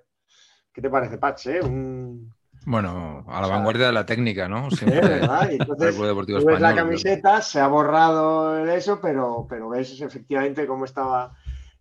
¿Qué 0.74 0.82
te 0.82 0.90
parece, 0.90 1.18
Patch? 1.18 1.48
eh? 1.48 1.62
Un, 1.62 2.34
Bueno, 2.66 3.24
a 3.28 3.34
la 3.40 3.42
O 3.42 3.46
sea, 3.48 3.56
vanguardia 3.56 3.88
de 3.88 3.94
la 3.94 4.06
técnica, 4.06 4.48
¿no? 4.48 4.70
Siempre 4.72 5.02
¿verdad? 5.02 5.52
Y 5.52 5.56
entonces, 5.56 5.96
Club 5.96 6.08
Deportivo 6.08 6.40
Tú 6.40 6.46
ves 6.46 6.62
la 6.62 6.76
camiseta, 6.76 7.42
se 7.42 7.60
ha 7.60 7.68
borrado 7.68 8.58
el 8.58 8.70
eso, 8.70 9.00
pero, 9.02 9.46
pero 9.50 9.70
ves 9.70 10.00
efectivamente 10.02 10.66
cómo 10.66 10.86
estaba, 10.86 11.36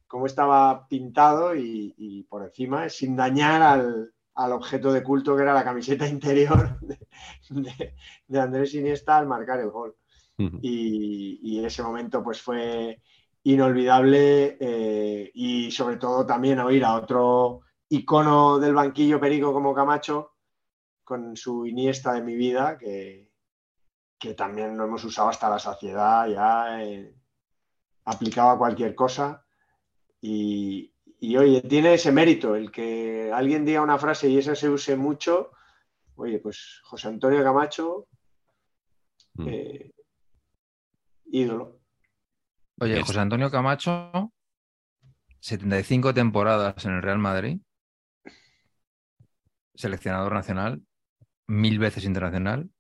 cómo 0.09 0.27
estaba 0.27 0.87
pintado 0.89 1.55
y, 1.55 1.95
y 1.97 2.25
por 2.25 2.43
encima, 2.43 2.89
sin 2.89 3.15
dañar 3.17 3.63
al, 3.63 4.13
al 4.35 4.53
objeto 4.53 4.93
de 4.93 5.03
culto 5.03 5.37
que 5.37 5.43
era 5.43 5.55
la 5.55 5.65
camiseta 5.65 6.07
interior 6.09 6.79
de, 6.81 6.99
de- 7.51 7.95
de 8.27 8.41
Andrés 8.41 8.75
Iniesta 8.75 9.19
al 9.19 9.27
marcar 9.27 9.61
el 9.61 9.71
gol. 9.71 9.95
y 10.61 11.65
ese 11.65 11.83
momento 11.83 12.23
pues 12.23 12.41
fue 12.43 13.01
inolvidable 13.45 14.57
eh, 14.61 15.31
y 15.35 15.71
sobre 15.71 15.97
todo 15.97 16.27
también 16.27 16.59
oír 16.61 16.85
a 16.85 16.95
otro 16.95 17.61
icono 17.89 18.59
del 18.59 18.75
banquillo 18.75 19.21
perico 19.21 19.53
como 19.53 19.75
Camacho 19.75 20.32
con 21.05 21.37
su 21.37 21.67
Iniesta 21.67 22.13
de 22.13 22.23
mi 22.23 22.35
vida 22.37 22.79
que, 22.79 23.31
que 24.19 24.35
también 24.35 24.77
lo 24.77 24.85
hemos 24.85 25.05
usado 25.05 25.29
hasta 25.29 25.51
la 25.51 25.59
saciedad 25.59 26.27
ya 26.29 26.83
eh, 26.83 27.15
aplicado 28.05 28.51
a 28.51 28.59
cualquier 28.59 28.95
cosa. 28.95 29.45
Y, 30.21 30.95
y, 31.19 31.37
oye 31.37 31.63
tiene 31.63 31.95
ese 31.95 32.13
mérito 32.13 32.55
el 32.55 32.71
que 32.71 33.33
alguien 33.33 33.65
diga 33.65 33.83
una 33.83 33.99
frase 33.99 34.29
y 34.29 34.39
esa 34.39 34.55
se 34.55 34.69
use 34.69 34.97
mucho. 34.97 35.51
Oye 36.15 36.39
pues 36.39 36.81
José 36.85 37.09
Antonio 37.09 37.43
Camacho 37.43 38.07
mm. 39.35 39.49
eh, 39.49 39.93
ídolo. 41.33 41.81
Oye, 42.81 43.01
José 43.03 43.21
Antonio 43.21 43.51
Camacho, 43.51 44.33
75 45.41 46.15
temporadas 46.15 46.85
en 46.85 46.93
el 46.93 47.03
Real 47.03 47.19
Madrid, 47.19 47.61
seleccionador 49.75 50.33
nacional, 50.33 50.83
mil 51.47 51.79
veces 51.79 52.05
internacional, 52.05 52.71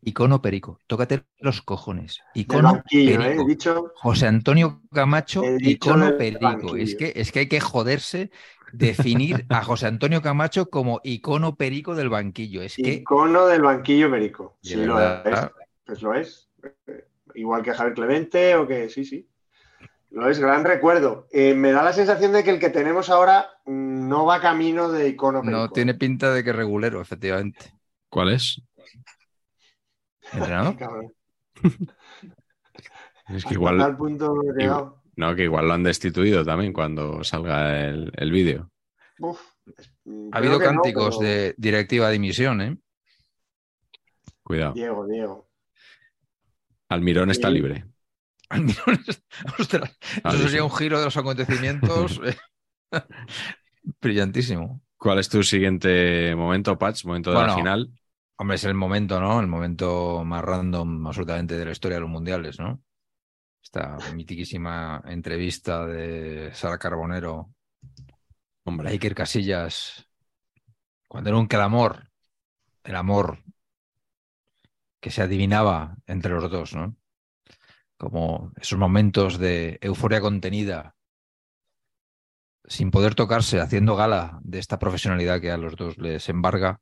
icono 0.00 0.40
perico. 0.40 0.80
Tócate 0.86 1.24
los 1.38 1.62
cojones. 1.62 2.20
Icono 2.34 2.76
¿eh? 2.76 2.82
perico. 3.16 3.42
he 3.42 3.46
dicho 3.46 3.92
José 3.96 4.26
Antonio 4.26 4.82
Camacho, 4.92 5.42
icono 5.58 6.16
perico. 6.16 6.76
Es 6.76 6.94
que, 6.94 7.12
es 7.16 7.32
que 7.32 7.40
hay 7.40 7.48
que 7.48 7.60
joderse 7.60 8.30
definir 8.72 9.46
a 9.48 9.62
José 9.62 9.86
Antonio 9.86 10.22
Camacho 10.22 10.70
como 10.70 11.00
icono 11.04 11.56
perico 11.56 11.94
del 11.94 12.08
banquillo. 12.08 12.62
Es 12.62 12.76
que, 12.76 12.94
icono 12.94 13.46
del 13.46 13.62
banquillo 13.62 14.10
perico. 14.10 14.58
Sí, 14.62 14.76
lo 14.76 15.00
es. 15.00 15.50
Pues 15.84 16.02
lo 16.02 16.14
es. 16.14 16.48
igual 17.34 17.62
que 17.62 17.72
Javier 17.72 17.94
Clemente 17.94 18.56
o 18.56 18.66
que 18.66 18.88
sí, 18.88 19.04
sí. 19.04 19.28
Lo 20.10 20.28
es, 20.30 20.38
gran 20.38 20.64
recuerdo. 20.64 21.26
Eh, 21.32 21.54
me 21.54 21.72
da 21.72 21.82
la 21.82 21.92
sensación 21.92 22.32
de 22.32 22.42
que 22.44 22.50
el 22.50 22.58
que 22.60 22.70
tenemos 22.70 23.10
ahora 23.10 23.48
mm, 23.66 24.08
no 24.08 24.24
va 24.24 24.40
camino 24.40 24.90
de 24.90 25.08
icono. 25.08 25.42
No 25.42 25.44
perico. 25.44 25.72
tiene 25.72 25.94
pinta 25.94 26.32
de 26.32 26.42
que 26.44 26.50
es 26.50 26.56
regulero, 26.56 27.00
efectivamente. 27.00 27.72
¿Cuál 28.08 28.32
es? 28.32 28.62
¿Entrenador? 30.32 30.76
Es 33.28 33.42
que 33.42 33.48
Hasta 33.48 33.54
igual, 33.54 33.78
tal 33.78 33.96
punto 33.96 34.34
no, 35.16 35.34
que 35.34 35.42
igual 35.42 35.66
lo 35.66 35.74
han 35.74 35.82
destituido 35.82 36.44
también 36.44 36.72
cuando 36.72 37.24
salga 37.24 37.88
el, 37.88 38.12
el 38.14 38.30
vídeo. 38.30 38.70
Mm, 40.04 40.28
Ha 40.32 40.38
habido 40.38 40.60
no, 40.60 40.64
cánticos 40.64 41.18
pero- 41.18 41.28
de 41.28 41.54
directiva 41.58 42.08
dimisión, 42.10 42.60
¿eh? 42.60 42.78
Cuidado. 44.44 44.74
Diego, 44.74 45.06
Diego. 45.08 45.48
Almirón 46.88 47.32
está 47.32 47.50
libre. 47.50 47.84
Ostras, 49.58 49.98
Ah, 50.22 50.30
eso 50.30 50.48
sería 50.48 50.64
un 50.64 50.70
giro 50.70 50.98
de 50.98 51.04
los 51.04 51.16
acontecimientos 51.16 52.20
eh, 52.24 52.36
brillantísimo. 54.00 54.82
¿Cuál 54.96 55.18
es 55.18 55.28
tu 55.28 55.42
siguiente 55.42 56.34
momento, 56.34 56.78
Patch? 56.78 57.04
Momento 57.04 57.30
de 57.30 57.36
la 57.36 57.54
final. 57.54 57.90
Hombre, 58.38 58.56
es 58.56 58.64
el 58.64 58.74
momento, 58.74 59.20
¿no? 59.20 59.40
El 59.40 59.46
momento 59.46 60.22
más 60.24 60.42
random 60.42 61.06
absolutamente 61.06 61.56
de 61.56 61.64
la 61.64 61.72
historia 61.72 61.96
de 61.96 62.02
los 62.02 62.10
mundiales, 62.10 62.58
¿no? 62.58 62.82
Esta 63.62 63.98
mitiquísima 64.14 65.02
entrevista 65.06 65.86
de 65.86 66.50
Sara 66.54 66.78
Carbonero 66.78 67.50
a 68.64 68.70
Hombre, 68.70 68.90
Iker 68.90 69.14
Casillas, 69.14 70.08
cuando 71.08 71.30
era 71.30 71.38
un 71.38 71.46
clamor, 71.46 72.10
el 72.84 72.96
amor 72.96 73.42
que 75.00 75.10
se 75.10 75.22
adivinaba 75.22 75.96
entre 76.06 76.32
los 76.32 76.50
dos, 76.50 76.74
¿no? 76.74 76.96
Como 77.96 78.52
esos 78.60 78.78
momentos 78.78 79.38
de 79.38 79.78
euforia 79.80 80.20
contenida, 80.20 80.94
sin 82.64 82.90
poder 82.90 83.14
tocarse, 83.14 83.60
haciendo 83.60 83.96
gala 83.96 84.40
de 84.42 84.58
esta 84.58 84.78
profesionalidad 84.78 85.40
que 85.40 85.50
a 85.50 85.56
los 85.56 85.76
dos 85.76 85.98
les 85.98 86.28
embarga. 86.28 86.80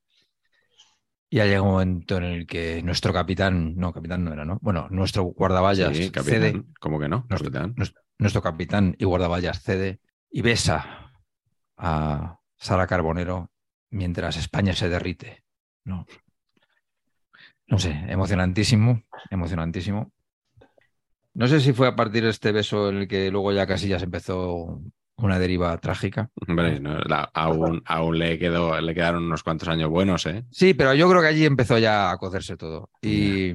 Y 1.31 1.41
ha 1.41 1.47
llegado 1.47 1.65
un 1.65 1.71
momento 1.73 2.17
en 2.17 2.25
el 2.25 2.47
que 2.47 2.83
nuestro 2.83 3.13
capitán, 3.13 3.75
no, 3.77 3.93
capitán 3.93 4.25
no 4.25 4.33
era, 4.33 4.45
¿no? 4.45 4.59
Bueno, 4.63 4.89
nuestro 4.91 5.25
guardaballas 5.25 5.97
sí, 5.97 6.11
cede, 6.11 6.53
capitán. 6.53 6.75
¿Cómo 6.81 7.01
que 7.01 7.09
no? 7.09 7.27
Nuestro- 7.29 7.51
Capitán. 7.51 7.75
nuestro, 7.77 8.03
nuestro 8.19 8.43
capitán 8.43 8.95
y 8.99 9.05
guardaballas 9.05 9.63
cede 9.63 10.01
y 10.31 10.43
besa 10.43 11.13
a 11.77 12.39
Sara 12.57 12.87
Carbonero 12.87 13.51
mientras 13.91 14.37
España 14.37 14.75
se 14.75 14.89
derrite. 14.89 15.45
No, 15.85 16.07
no 17.67 17.79
sé, 17.79 17.91
emocionantísimo, 18.09 19.03
emocionantísimo. 19.31 20.13
No 21.35 21.49
sé 21.49 21.61
si 21.61 21.73
fue 21.73 21.89
a 21.89 21.97
partir 21.97 22.23
de 22.25 22.31
este 22.31 22.53
beso 22.53 22.89
en 22.91 22.99
el 22.99 23.09
que 23.09 23.31
luego 23.31 23.53
ya 23.53 23.67
Casillas 23.67 24.03
empezó 24.03 24.81
una 25.17 25.39
deriva 25.39 25.77
trágica. 25.79 26.31
Hombre, 26.49 26.79
no, 26.81 26.99
la- 27.01 27.31
aún, 27.35 27.83
aún 27.87 28.19
le, 28.19 28.39
quedó, 28.39 28.81
le 28.81 28.95
quedaron 28.95 29.25
unos 29.25 29.43
cuantos 29.43 29.69
años 29.69 29.91
buenos, 29.91 30.27
¿eh? 30.27 30.45
Sí, 30.51 30.75
pero 30.75 30.95
yo 30.95 31.09
creo 31.09 31.21
que 31.21 31.29
allí 31.29 31.45
empezó 31.45 31.79
ya 31.79 32.11
a 32.11 32.19
cocerse 32.19 32.57
todo. 32.57 32.89
Y 33.03 33.53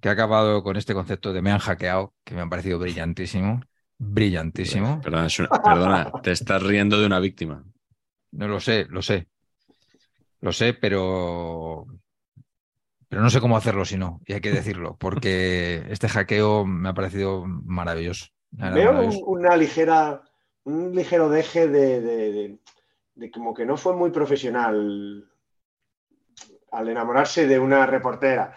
que 0.00 0.08
ha 0.08 0.12
acabado 0.12 0.62
con 0.62 0.76
este 0.76 0.94
concepto 0.94 1.32
de 1.32 1.42
me 1.42 1.50
han 1.50 1.58
hackeado, 1.58 2.14
que 2.24 2.34
me 2.34 2.40
ha 2.42 2.48
parecido 2.48 2.78
brillantísimo. 2.78 3.60
Brillantísimo. 3.98 5.00
Perdona, 5.00 5.26
una- 5.38 5.48
perdona, 5.62 6.12
te 6.22 6.30
estás 6.30 6.62
riendo 6.62 7.00
de 7.00 7.06
una 7.06 7.18
víctima. 7.18 7.64
No 8.30 8.46
lo 8.46 8.60
sé, 8.60 8.86
lo 8.90 9.02
sé. 9.02 9.26
Lo 10.40 10.52
sé, 10.52 10.72
pero. 10.74 11.86
Pero 13.08 13.22
no 13.22 13.30
sé 13.30 13.40
cómo 13.40 13.56
hacerlo 13.56 13.84
si 13.84 13.96
no, 13.96 14.20
y 14.26 14.34
hay 14.34 14.40
que 14.40 14.50
decirlo, 14.52 14.96
porque 14.98 15.82
este 15.88 16.08
hackeo 16.08 16.66
me 16.66 16.90
ha 16.90 16.94
parecido 16.94 17.44
maravilloso. 17.46 18.26
Veo 18.50 19.00
un- 19.02 19.22
una 19.26 19.56
ligera, 19.56 20.22
un 20.64 20.94
ligero 20.94 21.28
deje 21.30 21.68
de, 21.68 22.00
de- 22.00 22.32
de- 22.32 22.58
de 23.14 23.30
como 23.30 23.54
que 23.54 23.64
no 23.66 23.76
fue 23.76 23.94
muy 23.96 24.10
profesional 24.10 25.24
al 26.72 26.88
enamorarse 26.88 27.46
de 27.46 27.58
una 27.58 27.86
reportera. 27.86 28.54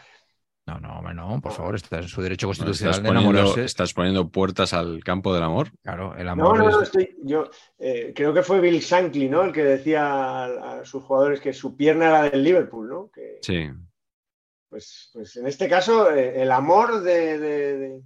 No, 0.68 0.80
no, 0.80 1.00
hombre, 1.00 1.14
no, 1.14 1.42
por 1.42 1.54
favor, 1.54 1.76
está 1.76 1.98
en 1.98 2.08
su 2.08 2.22
derecho 2.22 2.46
¿No 2.46 2.50
constitucional 2.50 2.92
¿Estás 2.92 3.04
de 3.04 3.10
poniendo, 3.10 3.32
enamorarse. 3.40 3.66
estás 3.66 3.94
poniendo 3.94 4.30
puertas 4.30 4.74
al 4.74 5.04
campo 5.04 5.34
del 5.34 5.44
amor? 5.44 5.72
Claro, 5.82 6.16
el 6.16 6.26
No, 6.26 6.32
amor 6.34 6.58
no, 6.60 6.70
no, 6.70 6.78
es- 6.82 6.84
estoy, 6.84 7.16
yo 7.24 7.50
eh, 7.80 8.14
creo 8.16 8.34
que 8.34 8.44
fue 8.44 8.60
Bill 8.62 8.80
Shankly, 8.80 9.28
¿no? 9.28 9.44
El 9.44 9.52
que 9.54 9.64
decía 9.64 10.04
a, 10.06 10.80
a 10.82 10.86
sus 10.86 11.04
jugadores 11.04 11.40
que 11.42 11.52
su 11.54 11.76
pierna 11.76 12.08
era 12.10 12.30
del 12.30 12.44
Liverpool, 12.44 12.88
¿no? 12.90 13.10
Que, 13.12 13.40
Sí. 13.42 13.70
Pues, 14.72 15.10
pues 15.14 15.36
en 15.36 15.46
este 15.48 15.68
caso, 15.70 16.10
eh, 16.12 16.42
el 16.42 16.52
amor 16.52 17.02
de, 17.02 17.38
de- 17.38 17.78
de- 17.78 18.02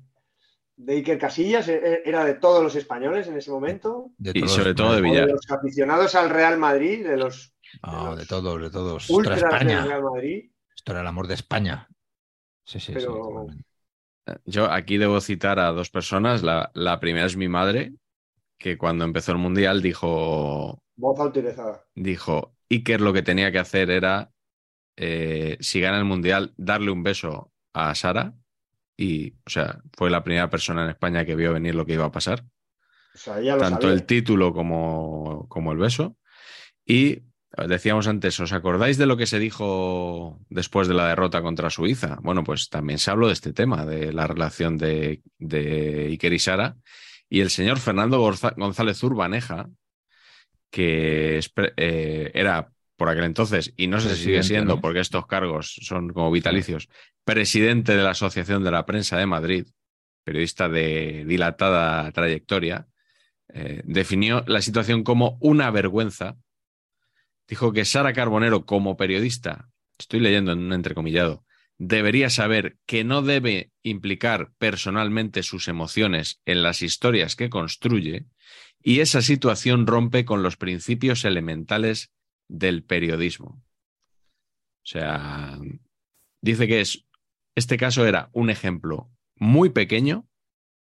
de 0.78 0.94
Iker 0.96 1.18
Casillas 1.18 1.70
eh, 1.70 2.02
era 2.04 2.26
de 2.26 2.34
todos 2.34 2.62
los 2.62 2.76
españoles 2.76 3.28
en 3.28 3.38
ese 3.38 3.50
momento. 3.52 4.12
de 4.18 4.32
Y 4.36 4.48
sobre 4.50 4.74
todo 4.74 4.94
de 4.96 5.02
Villar. 5.02 5.28
de 5.28 5.32
los 5.34 5.50
aficionados 5.50 6.16
al 6.16 6.30
Real 6.30 6.58
Madrid, 6.58 7.08
de 7.08 7.16
los 7.16 7.54
No, 7.82 8.16
de 8.16 8.26
todos, 8.26 8.62
de 8.62 8.70
todos. 8.70 9.10
Ultras 9.10 9.38
era 9.38 9.48
del 9.48 9.56
España. 9.70 9.86
Real 9.86 10.04
Madrid. 10.04 10.52
Esto 10.76 10.92
era 10.92 11.02
el 11.02 11.08
amor 11.08 11.28
de 11.28 11.36
España. 11.36 11.88
Sí, 12.66 12.80
sí, 12.82 12.88
sí. 12.88 12.94
Pero- 12.96 13.14
totalmente. 13.22 13.64
Yo 14.46 14.72
aquí 14.72 14.98
debo 14.98 15.22
citar 15.22 15.60
a 15.60 15.68
dos 15.72 15.92
personas. 15.92 16.42
La, 16.44 16.72
la 16.74 17.00
primera 17.00 17.28
es 17.28 17.38
mi 17.38 17.48
madre, 17.48 17.94
que 18.58 18.76
cuando 18.78 19.06
empezó 19.06 19.32
el 19.32 19.38
Mundial 19.38 19.82
dijo, 19.84 20.82
Voz 20.98 21.20
autorizada. 21.20 21.86
dijo, 21.94 22.56
Iker 22.72 23.00
lo 23.02 23.14
que 23.14 23.22
tenía 23.22 23.52
que 23.52 23.60
hacer 23.60 23.92
era, 23.92 24.32
eh, 24.98 25.58
si 25.60 25.80
gana 25.80 25.98
el 25.98 26.06
Mundial, 26.06 26.54
darle 26.58 26.92
un 26.92 27.04
beso 27.04 27.52
a 27.74 27.94
Sara. 27.96 28.34
Y, 28.98 29.34
o 29.46 29.50
sea, 29.50 29.82
fue 29.98 30.10
la 30.10 30.24
primera 30.24 30.50
persona 30.50 30.84
en 30.84 30.92
España 30.92 31.26
que 31.26 31.36
vio 31.36 31.54
venir 31.54 31.76
lo 31.76 31.86
que 31.86 31.94
iba 31.94 32.06
a 32.06 32.12
pasar. 32.12 32.46
O 33.14 33.18
sea, 33.18 33.42
ya 33.42 33.56
lo 33.56 33.62
tanto 33.62 33.82
sabía. 33.82 33.94
el 33.94 34.06
título 34.06 34.54
como, 34.54 35.48
como 35.50 35.72
el 35.72 35.78
beso. 35.78 36.18
Y 36.86 37.24
decíamos 37.68 38.08
antes, 38.08 38.40
¿os 38.40 38.54
acordáis 38.54 38.98
de 38.98 39.06
lo 39.06 39.18
que 39.18 39.28
se 39.28 39.40
dijo 39.40 40.40
después 40.50 40.88
de 40.88 40.94
la 40.94 41.08
derrota 41.08 41.42
contra 41.42 41.70
Suiza? 41.70 42.18
Bueno, 42.22 42.44
pues 42.44 42.70
también 42.70 43.00
se 43.00 43.12
habló 43.12 43.28
de 43.28 43.34
este 43.34 43.54
tema, 43.54 43.86
de 43.86 44.14
la 44.14 44.28
relación 44.28 44.78
de, 44.78 45.22
de 45.40 46.08
Iker 46.10 46.34
y 46.34 46.40
Sara. 46.40 46.76
Y 47.30 47.42
el 47.42 47.50
señor 47.50 47.80
Fernando 47.80 48.20
González 48.20 49.02
Urbaneja, 49.04 49.70
que 50.70 51.38
es 51.38 51.52
eh, 51.78 52.32
era 52.34 52.72
por 52.96 53.10
aquel 53.10 53.26
entonces, 53.26 53.74
y 53.76 53.88
no 53.88 54.00
sé 54.00 54.16
si 54.16 54.24
sigue 54.24 54.44
siendo, 54.44 54.76
¿no? 54.76 54.82
porque 54.82 55.00
estos 55.00 55.26
cargos 55.28 55.76
son 55.82 56.10
como 56.10 56.32
vitalicios, 56.32 56.90
presidente 57.24 57.96
de 57.96 58.04
la 58.04 58.12
Asociación 58.12 58.64
de 58.64 58.72
la 58.72 58.86
Prensa 58.86 59.18
de 59.18 59.26
Madrid, 59.26 59.68
periodista 60.24 60.70
de 60.70 61.26
dilatada 61.26 62.12
trayectoria, 62.12 62.88
eh, 63.50 63.82
definió 63.86 64.44
la 64.48 64.62
situación 64.62 65.04
como 65.04 65.38
una 65.42 65.70
vergüenza. 65.72 66.38
Dijo 67.48 67.74
que 67.74 67.86
Sara 67.86 68.14
Carbonero, 68.14 68.66
como 68.66 68.98
periodista, 68.98 69.70
estoy 70.00 70.20
leyendo 70.20 70.54
en 70.54 70.60
un 70.60 70.74
entrecomillado, 70.74 71.46
debería 71.78 72.30
saber 72.30 72.78
que 72.86 73.04
no 73.04 73.22
debe 73.22 73.72
implicar 73.84 74.52
personalmente 74.58 75.44
sus 75.44 75.68
emociones 75.68 76.42
en 76.46 76.64
las 76.64 76.82
historias 76.82 77.36
que 77.36 77.50
construye 77.50 78.26
y 78.82 79.00
esa 79.00 79.22
situación 79.22 79.88
rompe 79.88 80.26
con 80.26 80.44
los 80.44 80.58
principios 80.58 81.26
elementales 81.26 82.12
del 82.48 82.84
periodismo. 82.84 83.64
O 84.84 84.88
sea, 84.88 85.58
dice 86.42 86.68
que 86.68 86.82
es, 86.82 87.06
este 87.56 87.78
caso 87.78 88.06
era 88.06 88.30
un 88.34 88.50
ejemplo 88.50 89.10
muy 89.36 89.70
pequeño, 89.70 90.28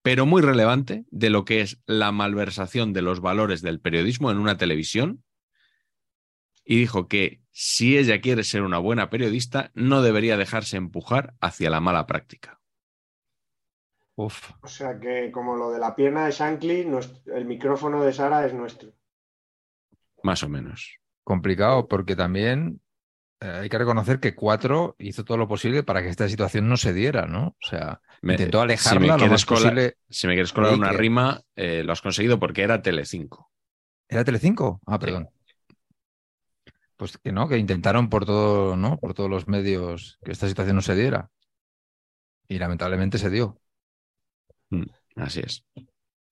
pero 0.02 0.26
muy 0.26 0.42
relevante 0.42 1.04
de 1.10 1.30
lo 1.30 1.44
que 1.44 1.60
es 1.60 1.80
la 1.86 2.10
malversación 2.10 2.92
de 2.92 3.02
los 3.02 3.20
valores 3.20 3.62
del 3.62 3.80
periodismo 3.80 4.30
en 4.30 4.38
una 4.38 4.56
televisión. 4.56 5.22
Y 6.64 6.78
dijo 6.78 7.06
que 7.06 7.42
si 7.52 7.96
ella 7.96 8.20
quiere 8.20 8.44
ser 8.44 8.62
una 8.62 8.78
buena 8.78 9.10
periodista, 9.10 9.70
no 9.74 10.02
debería 10.02 10.36
dejarse 10.36 10.76
empujar 10.76 11.34
hacia 11.40 11.70
la 11.70 11.80
mala 11.80 12.06
práctica. 12.06 12.60
Uf. 14.14 14.50
O 14.62 14.68
sea 14.68 14.98
que 14.98 15.30
como 15.30 15.56
lo 15.56 15.70
de 15.70 15.78
la 15.78 15.94
pierna 15.94 16.26
de 16.26 16.32
Shankly, 16.32 16.88
el 17.34 17.44
micrófono 17.44 18.02
de 18.02 18.12
Sara 18.12 18.44
es 18.46 18.52
nuestro. 18.52 18.92
Más 20.22 20.42
o 20.42 20.48
menos. 20.48 21.01
Complicado 21.24 21.88
porque 21.88 22.16
también 22.16 22.80
eh, 23.40 23.46
hay 23.62 23.68
que 23.68 23.78
reconocer 23.78 24.20
que 24.20 24.34
Cuatro 24.34 24.94
hizo 24.98 25.24
todo 25.24 25.36
lo 25.36 25.48
posible 25.48 25.82
para 25.82 26.02
que 26.02 26.08
esta 26.08 26.28
situación 26.28 26.68
no 26.68 26.76
se 26.76 26.92
diera, 26.92 27.26
¿no? 27.26 27.48
O 27.48 27.66
sea, 27.68 28.00
Me- 28.22 28.34
intentó 28.34 28.58
si 28.58 28.66
me 28.66 28.72
alejarla 28.72 29.06
lo 29.12 29.16
quieres 29.16 29.30
más 29.32 29.46
colar- 29.46 29.62
posible. 29.62 29.96
Si 30.08 30.26
me 30.26 30.34
quieres 30.34 30.52
colar 30.52 30.74
una 30.74 30.90
que- 30.90 30.96
rima, 30.96 31.40
eh, 31.56 31.82
lo 31.84 31.92
has 31.92 32.02
conseguido 32.02 32.38
porque 32.38 32.62
era 32.62 32.82
Telecinco. 32.82 33.50
¿Era 34.08 34.24
Telecinco? 34.24 34.80
Ah, 34.86 34.98
perdón. 34.98 35.28
Pues 36.96 37.18
que 37.18 37.32
no, 37.32 37.48
que 37.48 37.58
intentaron 37.58 38.08
por 38.08 38.24
todo, 38.26 38.76
¿no? 38.76 38.98
Por 38.98 39.14
todos 39.14 39.28
los 39.30 39.48
medios 39.48 40.18
que 40.24 40.30
esta 40.32 40.46
situación 40.48 40.76
no 40.76 40.82
se 40.82 40.94
diera. 40.94 41.30
Y 42.46 42.58
lamentablemente 42.58 43.18
se 43.18 43.30
dio. 43.30 43.58
Así 45.16 45.40
es. 45.40 45.64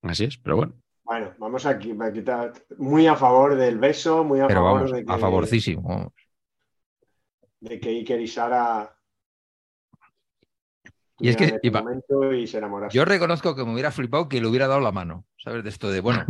Así 0.03 0.25
es, 0.25 0.39
pero 0.39 0.57
bueno. 0.57 0.75
Bueno, 1.11 1.35
vamos 1.39 1.67
a, 1.67 1.77
qui- 1.77 2.01
a 2.01 2.13
quitar 2.13 2.53
muy 2.79 3.09
a 3.09 3.17
favor 3.17 3.57
del 3.57 3.79
beso, 3.81 4.23
muy 4.23 4.39
a 4.39 4.47
Pero 4.47 4.61
favor 4.61 4.75
vamos, 4.75 4.93
de 4.93 5.05
que, 5.05 5.13
a 5.13 5.19
favorcísimo. 5.19 6.15
de 7.59 7.81
que 7.81 7.89
Iker 7.89 8.21
y 8.21 8.29
Sara 8.29 8.97
Y 11.19 11.31
es 11.31 11.37
que 11.37 11.59
iba- 11.65 11.83
y 12.33 12.47
se. 12.47 12.61
Yo 12.93 13.05
reconozco 13.05 13.57
que 13.57 13.65
me 13.65 13.73
hubiera 13.73 13.91
flipado 13.91 14.29
que 14.29 14.41
le 14.41 14.47
hubiera 14.47 14.69
dado 14.69 14.79
la 14.79 14.93
mano, 14.93 15.27
¿sabes? 15.37 15.65
De 15.65 15.71
esto 15.71 15.91
de, 15.91 15.99
bueno, 15.99 16.25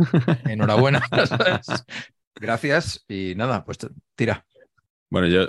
enhorabuena, 0.45 0.99
¿sabes? 1.27 1.67
Gracias 2.33 3.05
y 3.07 3.35
nada, 3.35 3.63
pues 3.63 3.77
tira. 4.15 4.47
Bueno, 5.11 5.27
yo, 5.27 5.47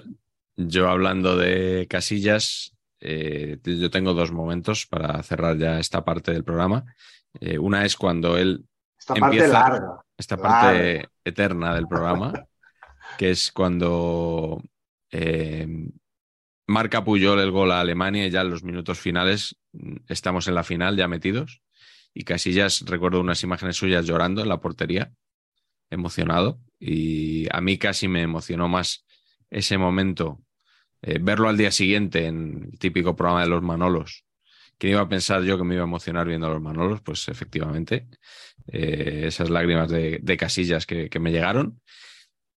yo 0.56 0.90
hablando 0.90 1.38
de 1.38 1.86
Casillas, 1.88 2.76
eh, 3.00 3.58
yo 3.64 3.90
tengo 3.90 4.12
dos 4.12 4.30
momentos 4.30 4.84
para 4.86 5.22
cerrar 5.22 5.56
ya 5.56 5.78
esta 5.80 6.04
parte 6.04 6.32
del 6.32 6.44
programa. 6.44 6.84
Eh, 7.40 7.58
una 7.58 7.86
es 7.86 7.96
cuando 7.96 8.36
él, 8.36 8.66
Esta 9.02 9.14
parte 9.14 9.36
empieza- 9.36 9.52
larga. 9.52 10.00
esta 10.16 10.36
parte 10.36 11.08
eterna 11.24 11.74
del 11.74 11.88
programa, 11.88 12.32
que 13.18 13.30
es 13.30 13.50
cuando 13.50 14.62
eh, 15.10 15.66
marca 16.68 17.02
Puyol 17.04 17.40
el 17.40 17.50
gol 17.50 17.72
a 17.72 17.80
Alemania 17.80 18.26
y 18.26 18.30
ya 18.30 18.42
en 18.42 18.50
los 18.50 18.62
minutos 18.62 18.98
finales 19.00 19.56
mm, 19.72 19.96
estamos 20.08 20.46
en 20.48 20.54
la 20.54 20.62
final 20.64 20.96
ya 20.96 21.08
metidos. 21.08 21.62
Y 22.14 22.24
Casillas, 22.24 22.82
recuerdo 22.86 23.20
unas 23.20 23.42
imágenes 23.42 23.76
suyas 23.76 24.06
llorando 24.06 24.42
en 24.42 24.48
la 24.48 24.60
portería, 24.60 25.12
emocionado. 25.90 26.60
Y 26.78 27.46
a 27.54 27.60
mí 27.60 27.78
casi 27.78 28.06
me 28.06 28.22
emocionó 28.22 28.68
más 28.68 29.04
ese 29.50 29.78
momento, 29.78 30.40
eh, 31.02 31.18
verlo 31.20 31.48
al 31.48 31.56
día 31.56 31.70
siguiente 31.70 32.26
en 32.26 32.68
el 32.72 32.78
típico 32.78 33.16
programa 33.16 33.42
de 33.42 33.48
los 33.48 33.62
Manolos. 33.62 34.24
¿Quién 34.78 34.92
iba 34.94 35.02
a 35.02 35.08
pensar 35.08 35.42
yo 35.42 35.56
que 35.56 35.64
me 35.64 35.74
iba 35.74 35.84
a 35.84 35.86
emocionar 35.86 36.26
viendo 36.26 36.46
a 36.48 36.50
los 36.50 36.60
Manolos? 36.60 37.00
Pues 37.02 37.28
efectivamente, 37.28 38.08
eh, 38.66 39.24
esas 39.26 39.50
lágrimas 39.50 39.90
de, 39.90 40.36
Casillas 40.38 40.86
que, 40.86 41.08
que 41.08 41.18
me 41.18 41.32
llegaron. 41.32 41.80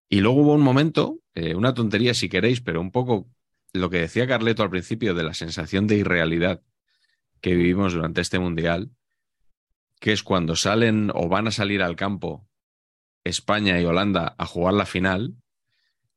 Y 0.10 0.22
luego 0.22 0.42
hubo 0.42 0.54
un 0.54 0.62
momento, 0.62 1.20
eh, 1.34 1.56
una 1.56 1.74
tontería 1.74 2.14
si 2.14 2.30
queréis, 2.30 2.62
pero 2.62 2.82
un 2.82 2.92
poco 2.92 3.28
lo 3.74 3.90
que 3.90 4.00
decía 4.00 4.28
Carleto 4.28 4.64
al 4.64 4.70
principio 4.70 5.14
de 5.14 5.24
la 5.24 5.34
sensación 5.34 5.88
de 5.88 5.98
irrealidad 5.98 6.62
que 7.42 7.56
vivimos 7.56 7.94
durante 7.94 8.22
este 8.22 8.40
mundial, 8.40 8.92
que 10.00 10.12
es 10.12 10.24
cuando 10.24 10.56
salen 10.56 11.12
o 11.14 11.28
van 11.28 11.48
a 11.48 11.52
salir 11.52 11.82
al 11.82 11.96
campo 11.96 12.48
España 13.24 13.80
y 13.80 13.86
Holanda 13.86 14.36
a 14.38 14.46
jugar 14.46 14.76
la 14.76 14.86
final. 14.86 15.36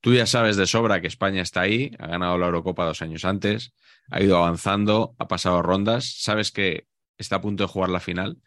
Tú 0.01 0.15
ya 0.15 0.27
sabes 0.27 0.56
de 0.56 0.66
sobra 0.66 1.01
que 1.01 1.06
España 1.06 1.43
está 1.43 1.62
ahí, 1.62 1.90
ha 1.98 2.06
ganado 2.06 2.39
la 2.39 2.47
Eurocopa 2.47 2.85
dos 2.85 3.02
años 3.02 3.24
antes, 3.24 3.73
ha 4.10 4.23
ido 4.23 4.36
avanzando, 4.36 5.16
ha 5.19 5.27
pasado 5.27 5.62
rondas, 5.62 6.15
sabes 6.19 6.52
que 6.52 6.86
está 7.16 7.36
a 7.36 7.40
punto 7.40 7.65
de 7.65 7.69
jugar 7.69 7.90
la 7.90 8.01
final, 8.01 8.39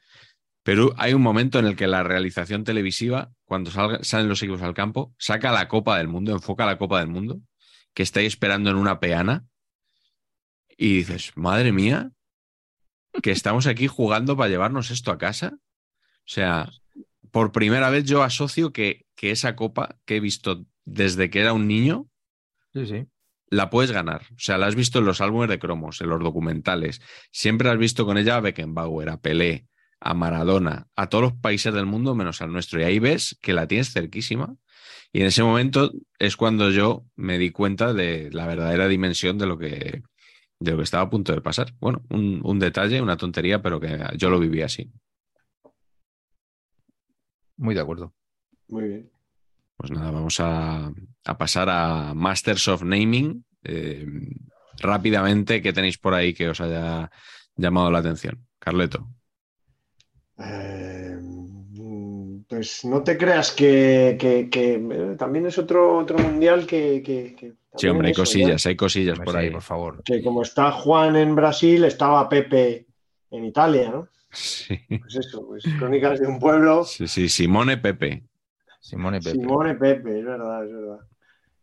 pero 0.63 0.93
hay 0.97 1.13
un 1.13 1.21
momento 1.21 1.59
en 1.59 1.65
el 1.65 1.75
que 1.75 1.87
la 1.87 2.03
realización 2.03 2.63
televisiva, 2.63 3.31
cuando 3.45 3.71
salga- 3.71 4.03
salen 4.03 4.29
los 4.29 4.41
equipos 4.43 4.61
al 4.61 4.73
campo, 4.73 5.13
saca 5.17 5.51
la 5.51 5.67
Copa 5.67 5.97
del 5.97 6.07
Mundo, 6.07 6.31
enfoca 6.33 6.65
la 6.65 6.77
Copa 6.77 6.99
del 6.99 7.07
Mundo, 7.09 7.39
que 7.93 8.03
estáis 8.03 8.27
esperando 8.27 8.69
en 8.69 8.77
una 8.77 8.99
peana, 8.99 9.45
y 10.77 10.97
dices, 10.97 11.31
madre 11.35 11.71
mía, 11.71 12.11
que 13.21 13.31
estamos 13.31 13.67
aquí 13.67 13.87
jugando 13.87 14.35
para 14.37 14.49
llevarnos 14.49 14.89
esto 14.89 15.11
a 15.11 15.17
casa. 15.17 15.53
O 15.55 16.27
sea, 16.33 16.69
por 17.31 17.51
primera 17.51 17.89
vez 17.89 18.05
yo 18.05 18.23
asocio 18.23 18.71
que, 18.71 19.05
que 19.15 19.31
esa 19.31 19.55
copa 19.55 19.97
que 20.05 20.15
he 20.17 20.19
visto 20.19 20.65
desde 20.85 21.29
que 21.29 21.41
era 21.41 21.53
un 21.53 21.67
niño, 21.67 22.07
Sí, 22.73 22.85
sí. 22.85 23.05
la 23.49 23.69
puedes 23.69 23.91
ganar. 23.91 24.21
O 24.31 24.39
sea, 24.39 24.57
la 24.57 24.67
has 24.67 24.75
visto 24.75 24.99
en 24.99 25.05
los 25.05 25.21
álbumes 25.21 25.49
de 25.49 25.59
cromos, 25.59 25.99
en 26.01 26.09
los 26.09 26.19
documentales. 26.21 27.01
Siempre 27.31 27.69
has 27.69 27.77
visto 27.77 28.05
con 28.05 28.17
ella 28.17 28.37
a 28.37 28.41
Beckenbauer, 28.41 29.09
a 29.09 29.19
Pelé, 29.19 29.67
a 30.01 30.13
Maradona, 30.13 30.87
a 30.95 31.07
todos 31.07 31.21
los 31.21 31.33
países 31.33 31.73
del 31.73 31.85
mundo 31.85 32.15
menos 32.15 32.41
al 32.41 32.51
nuestro. 32.51 32.81
Y 32.81 32.83
ahí 32.83 32.99
ves 32.99 33.37
que 33.41 33.53
la 33.53 33.67
tienes 33.67 33.93
cerquísima. 33.93 34.55
Y 35.13 35.21
en 35.21 35.27
ese 35.27 35.43
momento 35.43 35.91
es 36.19 36.35
cuando 36.35 36.71
yo 36.71 37.05
me 37.15 37.37
di 37.37 37.51
cuenta 37.51 37.93
de 37.93 38.29
la 38.31 38.47
verdadera 38.47 38.87
dimensión 38.87 39.37
de 39.37 39.45
lo 39.45 39.57
que, 39.57 40.01
de 40.59 40.71
lo 40.71 40.77
que 40.77 40.83
estaba 40.83 41.03
a 41.03 41.09
punto 41.09 41.33
de 41.33 41.41
pasar. 41.41 41.73
Bueno, 41.79 42.03
un, 42.09 42.41
un 42.43 42.59
detalle, 42.59 43.01
una 43.01 43.17
tontería, 43.17 43.61
pero 43.61 43.79
que 43.79 43.99
yo 44.17 44.29
lo 44.29 44.39
viví 44.39 44.61
así. 44.61 44.91
Muy 47.57 47.75
de 47.75 47.81
acuerdo. 47.81 48.13
Muy 48.69 48.87
bien. 48.87 49.11
Pues 49.77 49.91
nada, 49.91 50.11
vamos 50.11 50.39
a, 50.39 50.91
a 51.25 51.37
pasar 51.37 51.69
a 51.69 52.13
Masters 52.15 52.67
of 52.67 52.83
Naming. 52.83 53.45
Eh, 53.63 54.07
rápidamente, 54.77 55.61
¿qué 55.61 55.73
tenéis 55.73 55.97
por 55.97 56.13
ahí 56.13 56.33
que 56.33 56.49
os 56.49 56.61
haya 56.61 57.11
llamado 57.55 57.91
la 57.91 57.99
atención? 57.99 58.47
Carleto. 58.57 59.07
Eh, 60.43 61.17
pues 62.47 62.83
no 62.85 63.03
te 63.03 63.17
creas 63.17 63.51
que, 63.51 64.17
que- 64.19 64.49
que, 64.49 64.73
eh, 64.75 65.15
también 65.17 65.45
es 65.45 65.57
otro, 65.57 65.97
otro 65.97 66.19
mundial 66.19 66.65
que, 66.65 67.01
que- 67.03 67.35
que 67.35 67.51
Sí, 67.51 67.87
también 67.87 67.91
hombre, 67.91 68.07
hay 68.07 68.11
eso, 68.11 68.21
cosillas, 68.23 68.65
hay 68.65 68.75
cosillas 68.75 69.19
por 69.19 69.31
sí, 69.31 69.37
ahí. 69.37 69.49
por 69.49 69.61
favor. 69.61 70.03
Que 70.03 70.21
como 70.21 70.41
está 70.41 70.71
Juan 70.71 71.15
en 71.15 71.35
Brasil, 71.35 71.83
estaba 71.85 72.27
Pepe 72.27 72.85
en 73.31 73.45
Italia, 73.45 73.89
¿no? 73.89 74.07
Sí, 74.29 74.77
Pues 74.87 75.15
eso, 75.15 75.45
pues 75.47 75.63
crónicas 75.79 76.19
de 76.19 76.27
un 76.27 76.39
pueblo. 76.39 76.83
sí, 76.83 77.07
sí, 77.07 77.29
Simone 77.29 77.77
Pepe. 77.77 78.23
Simone 78.81 79.19
Pepe. 79.19 79.31
Simone 79.37 79.75
Pepe, 79.75 80.19
es 80.19 80.25
verdad, 80.25 80.65
es 80.65 80.73
verdad. 80.73 80.99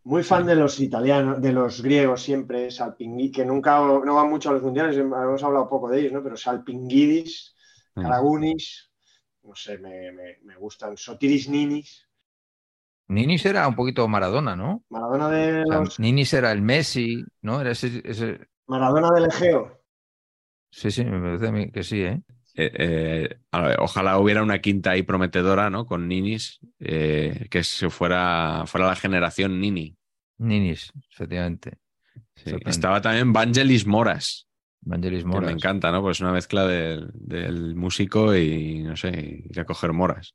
Muy 0.05 0.22
fan 0.22 0.46
de 0.46 0.55
los 0.55 0.80
italianos, 0.80 1.42
de 1.42 1.52
los 1.52 1.82
griegos 1.82 2.22
siempre, 2.22 2.70
Salpingui, 2.70 3.30
que 3.30 3.44
nunca 3.44 3.78
no 3.80 4.14
van 4.14 4.30
mucho 4.30 4.48
a 4.48 4.52
los 4.55 4.62
mundiales, 4.62 4.96
hemos 4.96 5.42
hablado 5.42 5.68
poco 5.68 5.90
de 5.90 6.00
ellos, 6.00 6.12
¿no? 6.12 6.22
Pero 6.22 6.36
Salpingidis, 6.36 7.55
Mm. 7.55 7.57
Karagunis, 8.02 8.90
no 9.42 9.54
sé, 9.54 9.78
me, 9.78 10.12
me- 10.12 10.38
me 10.42 10.56
gustan. 10.56 10.96
Sotiris 10.96 11.48
Ninis, 11.48 12.08
Ninis 13.08 13.46
era 13.46 13.66
un 13.66 13.74
poquito 13.74 14.06
Maradona, 14.06 14.54
¿no? 14.54 14.84
Maradona 14.90 15.30
de 15.30 15.62
O 15.62 15.66
sea, 15.66 15.78
los, 15.80 15.98
Ninis 15.98 16.32
era 16.34 16.52
el 16.52 16.60
Messi, 16.62 17.24
¿no? 17.42 17.60
Era 17.60 17.70
ese, 17.70 18.02
ese- 18.04 18.48
Maradona 18.66 19.10
del 19.12 19.26
Egeo. 19.26 19.80
Sí, 20.70 20.90
sí, 20.90 21.04
me 21.04 21.18
parece 21.20 21.48
a 21.48 21.52
mí 21.52 21.70
que 21.70 21.82
sí, 21.82 22.02
¿eh? 22.02 22.20
Eh, 22.54 22.70
eh, 22.74 23.38
a 23.52 23.62
ver, 23.62 23.80
ojalá 23.80 24.18
hubiera 24.18 24.42
una 24.42 24.60
quinta 24.60 24.90
ahí 24.90 25.02
prometedora, 25.02 25.70
¿no? 25.70 25.86
Con 25.86 26.08
Ninis, 26.08 26.58
eh, 26.80 27.46
que 27.50 27.62
se 27.64 27.88
fuera, 27.88 28.64
fuera 28.66 28.88
la 28.88 28.96
generación 28.96 29.60
Nini. 29.60 29.96
Ninis, 30.38 30.92
efectivamente. 31.10 31.78
Sí. 32.34 32.56
Estaba 32.66 33.00
también 33.00 33.32
Vangelis 33.32 33.86
Moras. 33.86 34.47
Vangelis 34.89 35.23
Que 35.23 35.28
Moras. 35.28 35.47
me 35.47 35.52
encanta, 35.52 35.90
¿no? 35.93 36.01
Pues 36.02 36.16
es 36.16 36.20
una 36.23 36.32
mezcla 36.32 36.66
del, 36.66 37.10
del 37.15 37.74
músico 37.74 38.35
y, 38.36 38.82
no 38.82 38.97
sé, 38.97 39.44
ir 39.48 39.60
a 39.60 39.65
coger 39.65 39.93
moras. 39.93 40.35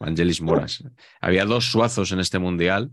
Vangelis 0.00 0.40
Moras. 0.40 0.82
Había 1.20 1.44
dos 1.44 1.70
suazos 1.70 2.10
en 2.12 2.18
este 2.20 2.38
mundial, 2.38 2.90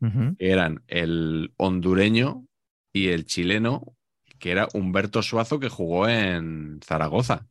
que 0.00 0.50
eran 0.50 0.82
el 0.86 1.52
hondureño 1.56 2.46
y 2.92 3.08
el 3.08 3.24
chileno, 3.26 3.94
que 4.38 4.52
era 4.52 4.68
Humberto 4.72 5.22
Suazo, 5.22 5.58
que 5.58 5.68
jugó 5.68 6.08
en 6.08 6.78
Zaragoza. 6.84 7.46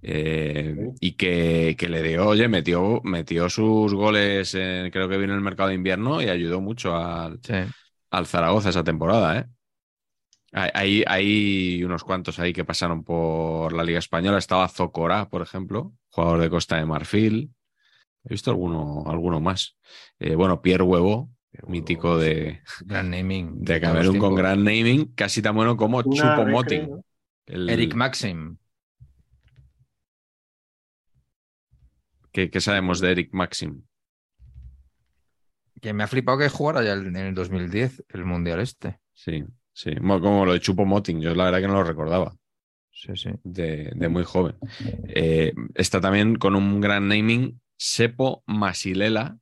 Eh, 0.00 0.92
y 1.00 1.12
que, 1.16 1.74
que 1.76 1.88
le 1.88 2.02
dio, 2.04 2.28
oye, 2.28 2.46
metió, 2.48 3.00
metió 3.02 3.50
sus 3.50 3.92
goles, 3.94 4.54
en- 4.54 4.90
creo 4.92 5.08
que 5.08 5.18
vino 5.18 5.32
en 5.32 5.38
el 5.38 5.44
mercado 5.44 5.70
de 5.70 5.74
invierno 5.74 6.22
y 6.22 6.28
ayudó 6.28 6.60
mucho 6.60 6.96
al, 6.96 7.40
Sí. 7.42 7.54
al 8.10 8.26
Zaragoza 8.26 8.68
esa 8.70 8.84
temporada, 8.84 9.38
¿eh? 9.40 9.46
Hay, 10.52 10.70
hay- 10.74 11.04
hay 11.06 11.84
unos 11.84 12.04
cuantos 12.04 12.38
ahí 12.38 12.52
que 12.52 12.64
pasaron 12.64 13.04
por 13.04 13.72
la 13.72 13.84
Liga 13.84 13.98
Española. 13.98 14.38
Estaba 14.38 14.68
Zocora, 14.68 15.28
por 15.28 15.42
ejemplo, 15.42 15.92
jugador 16.10 16.40
de 16.40 16.50
Costa 16.50 16.76
de 16.76 16.86
Marfil. 16.86 17.54
He 18.24 18.30
visto 18.30 18.50
alguno, 18.50 19.04
alguno 19.06 19.40
más. 19.40 19.76
Eh, 20.18 20.34
bueno, 20.34 20.60
Pierre 20.62 20.82
Huevo, 20.84 21.30
mítico 21.66 22.18
de, 22.18 22.62
Gran 22.84 23.10
naming. 23.10 23.62
de 23.62 23.80
Camerún 23.80 24.18
con 24.18 24.34
gran 24.34 24.64
naming, 24.64 25.12
casi 25.14 25.40
tan 25.42 25.54
bueno 25.54 25.76
como 25.76 25.98
Una 25.98 26.04
Chupo 26.16 26.36
Recre, 26.44 26.52
Moting. 26.52 26.90
¿no? 26.90 27.04
El- 27.46 27.68
Eric 27.70 27.94
Maxim. 27.94 28.56
¿qué, 32.32 32.50
qué 32.50 32.60
sabemos 32.60 33.00
de 33.00 33.10
Eric 33.12 33.30
Maxim? 33.32 33.82
Que 35.80 35.92
me 35.92 36.02
ha 36.04 36.08
flipado 36.08 36.38
que 36.38 36.48
jugara 36.48 36.82
ya 36.82 36.92
en 36.94 37.14
el 37.16 37.34
2010 37.34 38.04
el 38.08 38.24
Mundial 38.24 38.60
este. 38.60 38.98
Sí, 39.14 39.44
sí. 39.78 39.94
Como 39.96 40.44
lo 40.46 40.52
de 40.52 40.60
Chupo 40.60 40.84
Moting, 40.84 41.20
yo 41.20 41.34
la 41.34 41.44
verdad 41.44 41.60
que 41.60 41.68
no 41.68 41.74
lo 41.74 41.84
recordaba. 41.84 42.34
Sí, 42.90 43.12
sí. 43.14 43.30
de, 43.44 43.92
de 43.94 44.08
muy 44.08 44.24
joven. 44.24 44.56
Eh, 45.06 45.52
está 45.74 46.00
también 46.00 46.34
con 46.36 46.56
un 46.56 46.80
gran 46.80 47.06
naming, 47.08 47.60
Sepo 47.76 48.42
Masilela, 48.46 49.38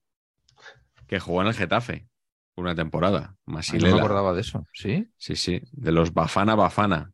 que 1.07 1.21
jugó 1.21 1.41
en 1.41 1.49
el 1.49 1.55
Getafe 1.55 2.07
una 2.55 2.75
temporada. 2.75 3.31
Ah, 3.31 3.35
No 3.47 3.53
me 3.53 3.57
Masilela. 3.57 3.97
acordaba 3.97 4.33
de 4.35 4.43
eso. 4.43 4.67
¿Sí? 4.75 5.09
sí, 5.17 5.37
sí, 5.37 5.63
de 5.73 5.93
los 5.93 6.13
Bafana 6.13 6.55
Bafana. 6.55 7.13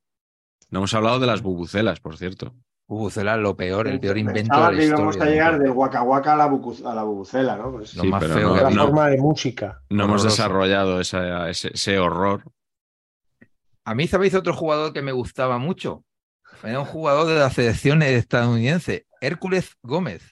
No 0.70 0.80
hemos 0.80 0.94
hablado 0.94 1.20
de 1.20 1.26
las 1.28 1.42
bubucelas, 1.42 2.00
por 2.00 2.16
cierto. 2.16 2.54
Bubucela, 2.88 3.36
lo 3.36 3.56
peor, 3.56 3.86
el 3.88 4.00
peor 4.00 4.18
invento 4.18 4.40
Pensaba 4.50 4.66
de 4.70 4.72
la 4.74 4.78
que 4.80 4.86
íbamos 4.88 5.14
historia. 5.14 5.30
a 5.30 5.34
llegar 5.34 5.58
del 5.60 5.70
Waka 5.70 6.02
Waka 6.02 6.32
a 6.32 6.36
la, 6.36 6.44
a 6.44 6.94
la 6.94 7.02
bubucela, 7.04 7.56
¿no? 7.56 7.70
Pues, 7.72 7.94
Lo 7.94 8.02
Sí, 8.02 8.08
más 8.08 8.20
pero 8.22 8.34
feo 8.34 8.48
no- 8.56 8.70
la 8.70 8.82
forma 8.84 9.08
de 9.08 9.16
música. 9.18 9.80
No 9.90 10.04
hemos 10.04 10.24
desarrollado 10.24 11.00
esa- 11.00 11.48
ese, 11.48 11.70
ese 11.72 11.98
horror. 11.98 12.42
A 13.84 13.94
mí, 13.94 14.06
¿sabéis 14.06 14.34
otro 14.34 14.54
jugador 14.54 14.92
que 14.92 15.02
me 15.02 15.12
gustaba 15.12 15.58
mucho? 15.58 16.04
Era 16.62 16.80
un 16.80 16.86
jugador 16.86 17.26
de 17.26 17.34
la 17.38 17.50
selección 17.50 18.02
estadounidense, 18.02 19.06
Hércules 19.20 19.72
Gómez. 19.82 20.22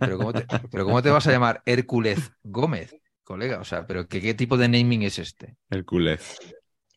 Pero 0.00 0.16
¿cómo 0.18 0.32
te, 0.32 0.46
pero 0.70 0.84
¿cómo 0.84 1.02
te 1.02 1.10
vas 1.10 1.26
a 1.26 1.32
llamar 1.32 1.62
Hércules 1.66 2.32
Gómez, 2.42 2.96
colega? 3.22 3.60
O 3.60 3.64
sea, 3.64 3.86
¿pero 3.86 4.08
qué, 4.08 4.20
qué 4.20 4.34
tipo 4.34 4.56
de 4.56 4.68
naming 4.68 5.02
es 5.02 5.18
este? 5.18 5.56
Hércules. 5.70 6.38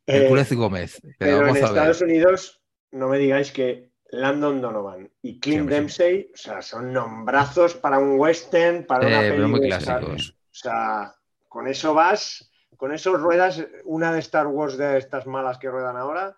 Eh, 0.08 0.18
Hércules 0.24 0.52
Gómez. 0.54 1.00
Pero 1.02 1.16
pero 1.20 1.32
en 1.34 1.42
vamos 1.48 1.58
a 1.58 1.60
ver. 1.62 1.70
Estados 1.78 2.02
Unidos 2.02 2.62
no 2.92 3.10
me 3.10 3.18
digáis 3.18 3.52
que 3.52 3.92
Landon 4.10 4.62
Donovan 4.62 5.12
y 5.22 5.40
Clint 5.40 5.68
sí. 5.68 5.76
Dempsey, 5.76 6.32
o 6.34 6.38
sea, 6.38 6.62
son 6.62 6.94
nombrazos 6.94 7.76
para 7.76 8.00
un 8.00 8.18
western, 8.18 8.86
para 8.86 9.06
una 9.08 9.28
Eh, 9.28 9.38
muy 9.42 9.68
Star- 9.70 10.00
clásicos. 10.00 10.30
O 10.32 10.54
sea, 10.60 11.14
con 11.50 11.68
eso 11.68 11.94
vas, 11.94 12.50
con 12.78 12.94
eso 12.94 13.18
ruedas 13.18 13.66
una 13.84 14.14
de 14.14 14.20
Star 14.20 14.48
Wars 14.48 14.78
de 14.78 14.98
estas 14.98 15.28
malas 15.28 15.58
que 15.58 15.70
ruedan 15.70 15.98
ahora, 15.98 16.38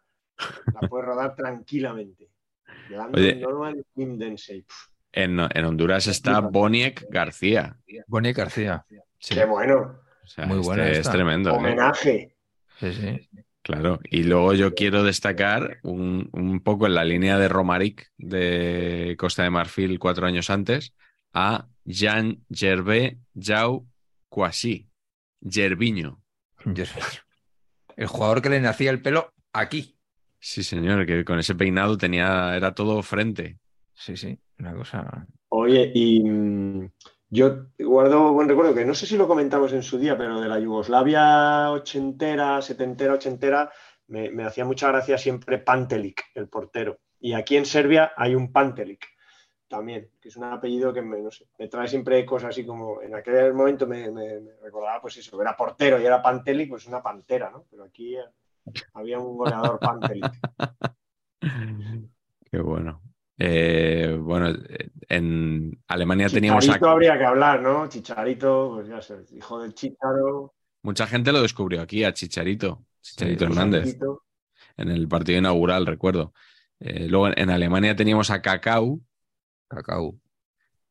la 0.74 0.88
puedes 0.88 1.06
rodar 1.06 1.36
tranquilamente. 1.36 2.30
Oye. 3.14 3.44
En, 5.11 5.40
en 5.40 5.66
Honduras 5.66 6.07
está 6.07 6.40
Boniek 6.40 7.06
García. 7.10 7.78
Bonnie 8.07 8.34
García. 8.34 8.86
Sí, 9.20 9.36
Qué 9.36 9.45
bueno. 9.45 9.99
O 10.24 10.28
sea, 10.28 10.45
Muy 10.45 10.60
buena 10.60 10.88
este 10.88 11.02
es 11.02 11.10
tremendo. 11.11 11.52
¿eh? 11.52 11.53
Homenaje. 11.53 12.36
sí, 12.80 12.94
sí. 12.94 13.30
Claro, 13.61 13.99
y 14.06 14.24
luego 14.24 14.53
yo 14.53 14.74
quiero 14.74 15.03
destacar 15.03 15.80
un, 15.84 16.30
un 16.32 16.61
poco 16.61 16.88
en 16.88 16.95
la 16.95 17.03
línea 17.03 17.38
de 17.38 17.49
Romaric 17.49 18.10
de 18.18 19.16
Costa 19.20 19.44
de 19.44 19.49
Marfil 19.52 19.99
cuatro 19.99 20.26
años 20.26 20.49
antes 20.49 20.95
a 21.34 21.68
Jean 21.84 22.44
Gervais 22.49 23.18
Jau 23.40 23.86
Kwasi, 24.30 24.90
Gerviño. 25.48 26.22
Yo- 26.65 26.84
El 27.95 28.07
jugador 28.07 28.41
que 28.41 28.49
le 28.49 28.60
nacía 28.61 28.91
el 28.91 29.02
pelo 29.02 29.34
aquí. 29.53 29.98
Sí, 30.40 30.64
señor, 30.64 31.06
que 31.06 31.26
con 31.26 31.40
ese 31.40 31.56
peinado 31.56 31.98
tenía, 31.98 32.56
era 32.56 32.73
todo 32.73 33.02
frente. 33.03 33.57
Sí, 33.94 34.15
sí. 34.15 34.40
Una 34.60 34.73
cosa. 34.73 35.27
Oye, 35.49 35.91
y 35.94 36.22
mm, 36.23 36.90
yo 37.30 37.65
guardo 37.77 38.31
buen 38.34 38.48
recuerdo, 38.48 38.73
que 38.73 38.86
no 38.86 38.94
sé 38.94 39.06
si 39.06 39.18
lo 39.18 39.27
comentamos 39.27 39.73
en 39.73 39.84
su 39.84 39.98
día, 39.98 40.18
pero 40.18 40.40
de 40.40 40.48
la 40.48 40.60
Yugoslavia 40.60 41.72
ochentera, 41.72 42.61
setentera, 42.61 43.14
ochentera, 43.15 43.72
me, 44.07 44.31
me 44.31 44.44
hacía 44.45 44.64
mucha 44.65 44.88
gracia 44.90 45.18
siempre 45.18 45.57
Pantelic, 45.60 46.23
el 46.36 46.48
portero. 46.48 46.99
Y 47.19 47.34
aquí 47.34 47.57
en 47.57 47.65
Serbia 47.65 48.14
hay 48.15 48.36
un 48.36 48.52
Pantelic 48.53 49.06
también, 49.70 50.10
que 50.20 50.28
es 50.30 50.36
un 50.36 50.44
apellido 50.46 50.91
que 50.91 51.02
me, 51.02 51.22
no 51.22 51.32
sé, 51.32 51.46
me 51.58 51.68
trae 51.70 51.88
siempre 51.88 52.26
cosas 52.26 52.50
así 52.50 52.66
como, 52.66 53.02
en 53.02 53.16
aquel 53.16 53.54
momento 53.54 53.88
me, 53.88 54.12
me- 54.12 54.40
me 54.41 54.52
recordaba, 54.62 55.02
pues 55.02 55.16
eso, 55.18 55.41
era 55.41 55.56
portero 55.56 56.02
y 56.02 56.06
era 56.06 56.22
Pantelic, 56.22 56.70
pues 56.70 56.88
una 56.88 57.02
pantera, 57.02 57.50
¿no? 57.52 57.66
Pero 57.70 57.84
aquí 57.86 58.16
eh, 58.18 58.26
había 58.94 59.20
un 59.20 59.38
goleador 59.38 59.80
Pantelic. 59.84 60.34
Qué 62.52 62.60
bueno. 62.60 63.02
Eh, 63.38 64.18
bueno, 64.20 64.54
en 65.08 65.80
Alemania 65.88 66.28
teníamos 66.28 66.64
a- 66.64 66.68
Chicharito 66.68 66.90
habría 66.90 67.18
que 67.18 67.24
hablar, 67.26 67.62
¿no? 67.62 67.88
Chicharito, 67.88 68.72
pues 68.76 68.88
ya 68.90 69.02
sé, 69.02 69.16
hijo 69.32 69.62
del 69.62 69.74
Chicharo. 69.74 70.54
mucha 70.84 71.08
gente 71.08 71.32
lo 71.32 71.41
descubrió 71.41 71.82
aquí, 71.82 72.04
a 72.04 72.14
Chicharito, 72.14 72.84
Chicharito 73.02 73.46
Sí, 73.46 73.52
Hernández. 73.52 73.84
Chicharito. 73.86 74.24
en 74.78 74.90
el 74.90 75.08
partido 75.08 75.38
inaugural, 75.40 75.86
recuerdo. 75.86 76.34
Eh, 76.82 77.08
luego 77.10 77.28
en, 77.36 77.50
Alemania 77.50 77.96
teníamos 77.96 78.30
a 78.32 78.41
Kakao, 78.41 79.00
Cacao. 79.70 80.20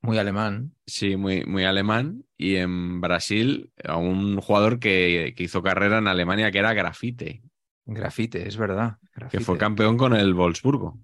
Muy 0.00 0.16
alemán. 0.16 0.74
sí, 0.86 1.16
muy, 1.16 1.44
muy 1.44 1.64
alemán, 1.64 2.24
y 2.36 2.56
en 2.56 3.00
Brasil 3.00 3.72
a 3.84 3.96
un 3.96 4.40
jugador 4.40 4.78
que, 4.78 5.34
que 5.36 5.42
hizo 5.42 5.62
carrera 5.62 5.98
en 5.98 6.06
Alemania 6.06 6.52
que 6.52 6.58
era 6.58 6.72
Grafite, 6.72 7.42
Grafite, 7.84 8.46
es 8.46 8.56
verdad. 8.56 8.98
que 9.30 9.40
fue 9.40 9.58
campeón 9.58 9.96
con 9.96 10.14
el 10.14 10.34
Wolfsburgo. 10.34 10.98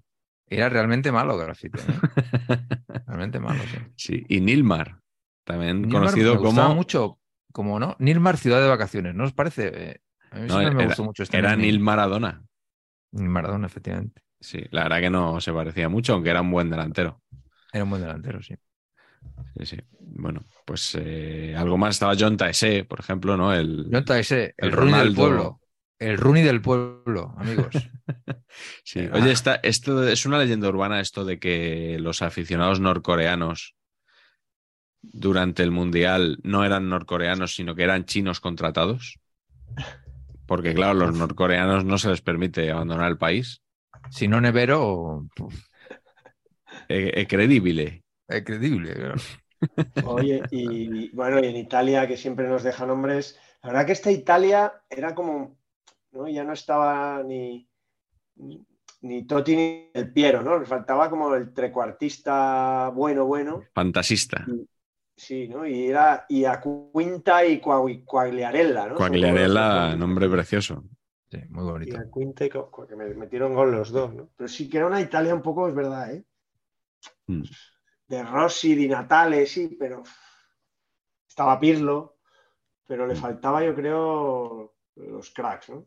Era 0.47 0.69
realmente 0.69 1.11
malo 1.11 1.35
Grafite. 1.37 1.79
¿eh? 1.79 1.83
realmente 3.07 3.39
malo, 3.39 3.61
sí. 3.63 3.77
Sí, 3.95 4.25
y 4.29 4.39
Nilmar, 4.39 4.99
también 5.43 5.81
Nilmar 5.81 6.03
conocido 6.03 6.35
me 6.35 6.41
como... 6.41 6.75
mucho, 6.75 7.19
como 7.51 7.79
no, 7.79 7.95
Nilmar 7.99 8.37
Ciudad 8.37 8.61
de 8.61 8.67
Vacaciones, 8.67 9.15
¿no 9.15 9.23
os 9.23 9.33
parece? 9.33 9.71
Eh, 9.73 10.01
a 10.31 10.39
mí 10.39 10.47
No, 10.47 10.73
me 10.73 10.85
gustó 10.85 11.03
mucho 11.03 11.23
este 11.23 11.37
Era. 11.37 11.55
Nil 11.55 11.79
Maradona. 11.79 12.43
Nil 13.11 13.29
Maradona, 13.29 13.65
efectivamente. 13.65 14.21
Sí, 14.39 14.63
la 14.69 14.83
verdad 14.83 14.99
que 14.99 15.09
no 15.09 15.41
se 15.41 15.51
parecía 15.51 15.89
mucho, 15.89 16.13
aunque 16.13 16.29
era 16.29 16.41
un 16.41 16.51
buen 16.51 16.69
delantero. 16.69 17.23
Era 17.75 17.83
un 17.83 17.89
buen 17.89 18.01
delantero, 18.01 18.41
sí. 18.41 18.55
Sí, 19.57 19.65
sí. 19.65 19.77
Bueno, 19.99 20.45
pues 20.65 20.95
eh, 20.97 21.53
algo 21.57 21.77
más. 21.77 21.95
Estaba 21.95 22.15
John 22.17 22.37
Taese, 22.37 22.85
por 22.85 23.01
ejemplo, 23.01 23.35
¿no? 23.35 23.53
El, 23.53 23.89
John 23.91 24.05
Taese, 24.05 24.53
el, 24.57 24.69
el 24.69 24.91
del 24.91 25.13
pueblo. 25.13 25.59
El 25.99 26.17
Rooney 26.17 26.41
del 26.41 26.61
pueblo, 26.61 27.35
amigos. 27.37 27.75
Sí. 28.85 29.01
Oye, 29.11 29.31
esta- 29.31 29.59
esto 29.63 30.07
es 30.07 30.25
una 30.25 30.37
leyenda 30.37 30.69
urbana 30.69 31.01
esto 31.01 31.25
de 31.25 31.39
que 31.39 31.97
los 31.99 32.21
aficionados 32.21 32.79
norcoreanos 32.79 33.75
durante 35.01 35.63
el 35.63 35.71
Mundial 35.71 36.37
no 36.43 36.63
eran 36.63 36.87
norcoreanos, 36.87 37.55
sino 37.55 37.75
que 37.75 37.83
eran 37.83 38.05
chinos 38.05 38.39
contratados. 38.39 39.19
Porque, 40.45 40.73
claro, 40.73 40.93
los 40.93 41.15
norcoreanos 41.15 41.83
no 41.83 41.97
se 41.97 42.09
les 42.09 42.21
permite 42.21 42.71
abandonar 42.71 43.09
el 43.11 43.17
país. 43.17 43.61
si 44.11 44.27
no 44.29 44.39
Nevero, 44.39 45.27
puf, 46.87 47.05
Es 47.05 47.11
es 47.15 47.27
creíble. 47.27 48.03
es 48.27 48.43
creíble. 48.43 48.93
claro. 48.93 49.15
Oye, 49.99 50.47
y 50.51 51.09
bueno, 51.15 51.39
y 51.39 51.47
en 51.47 51.55
Italia, 51.57 52.07
que 52.07 52.15
siempre 52.17 52.47
nos 52.47 52.63
deja 52.63 52.85
nombres, 52.85 53.37
la 53.61 53.69
verdad 53.69 53.85
que 53.87 53.91
esta 53.93 54.11
Italia 54.11 54.83
era 54.89 55.13
como, 55.15 55.57
¿no? 56.11 56.27
Ya 56.29 56.43
no 56.43 56.53
estaba 56.53 57.23
ni, 57.23 57.69
ni 59.01 59.23
Totti 59.25 59.55
ni 59.55 59.91
el 59.93 60.11
Piero, 60.11 60.41
¿no? 60.43 60.59
Le 60.59 60.65
faltaba 60.65 61.09
como 61.09 61.33
el 61.35 61.53
trecuartista 61.53 62.89
bueno, 62.93 63.25
bueno, 63.25 63.69
Fantasista. 63.75 64.39
sí, 65.15 65.47
¿no? 65.47 65.65
Y 65.67 65.87
era 65.87 66.25
y 66.29 66.45
a 66.45 66.61
Quinta 66.61 67.45
y 67.45 67.59
Quagliarella, 67.61 68.87
¿no? 68.87 69.01
Coagliarella, 69.01 69.95
nombre 69.95 70.27
precioso. 70.29 70.83
Sí, 71.31 71.37
muy 71.49 71.63
Y 71.83 71.91
bonito. 71.91 71.97
a 71.97 72.09
Quinta 72.11 72.43
y 72.45 72.49
Co- 72.49 72.85
que 72.87 72.95
me 72.97 73.05
metieron 73.13 73.53
gol 73.55 73.71
los 73.71 73.89
dos, 73.91 74.13
¿no? 74.13 74.29
Pero 74.35 74.47
sí 74.49 74.69
que 74.69 74.77
era 74.77 74.87
una 74.87 74.99
Italia 75.01 75.33
un 75.33 75.41
poco, 75.41 75.67
es 75.69 75.75
verdad, 75.75 76.13
¿eh? 76.13 76.25
Mm. 77.27 77.43
De 78.07 78.23
Rossi, 78.23 78.75
Di 78.75 78.87
Natale, 78.87 79.45
sí, 79.45 79.75
pero 79.79 80.03
estaba 81.27 81.59
Pirlo, 81.59 82.19
pero 82.87 83.07
le 83.07 83.15
Mm. 83.15 83.17
faltaba, 83.17 83.63
yo 83.63 83.73
creo, 83.75 84.75
los 84.95 85.31
cracks, 85.31 85.69
¿no? 85.69 85.85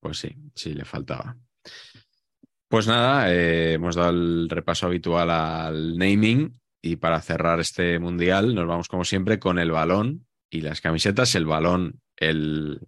Pues 0.00 0.18
sí, 0.18 0.34
sí, 0.54 0.74
le 0.74 0.84
faltaba. 0.84 1.36
Pues 2.68 2.86
nada, 2.86 3.32
eh, 3.32 3.74
hemos 3.74 3.94
dado 3.94 4.10
el 4.10 4.48
repaso 4.48 4.86
habitual 4.86 5.30
al 5.30 5.96
naming 5.98 6.58
y 6.80 6.96
para 6.96 7.20
cerrar 7.20 7.60
este 7.60 7.98
mundial 7.98 8.54
nos 8.54 8.66
vamos 8.66 8.88
como 8.88 9.04
siempre 9.04 9.38
con 9.38 9.58
el 9.58 9.70
balón 9.70 10.26
y 10.50 10.62
las 10.62 10.80
camisetas. 10.80 11.34
El 11.34 11.46
balón, 11.46 12.00
el 12.16 12.80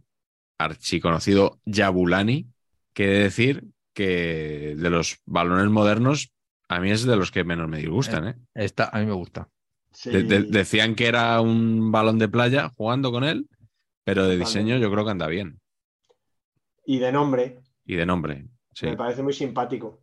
archiconocido 0.58 1.60
Yabulani, 1.66 2.48
que 2.94 3.06
decir 3.06 3.64
que 3.92 4.74
de 4.76 4.90
los 4.90 5.20
balones 5.26 5.68
modernos 5.68 6.33
a 6.74 6.80
mí 6.80 6.90
es 6.90 7.04
de 7.04 7.16
los 7.16 7.30
que 7.30 7.44
menos 7.44 7.68
me 7.68 7.78
disgustan. 7.78 8.28
¿eh? 8.28 8.34
Esta, 8.54 8.88
a 8.88 8.98
mí 9.00 9.06
me 9.06 9.12
gusta. 9.12 9.48
Sí, 9.92 10.10
De- 10.10 10.22
de- 10.24 10.42
decían 10.42 10.94
que 10.94 11.06
era 11.06 11.40
un 11.40 11.92
balón 11.92 12.18
de 12.18 12.28
playa 12.28 12.70
jugando 12.76 13.12
con 13.12 13.24
él, 13.24 13.48
pero 14.04 14.26
de 14.26 14.36
diseño 14.36 14.76
yo 14.78 14.90
creo 14.90 15.04
que 15.04 15.10
anda 15.12 15.26
bien 15.28 15.60
Y 16.84 16.98
de 16.98 17.12
nombre, 17.12 17.60
y 17.86 17.94
de 17.96 18.04
nombre. 18.06 18.46
Sí. 18.72 18.86
me 18.86 18.96
parece 18.96 19.22
muy 19.22 19.32
simpático. 19.32 20.00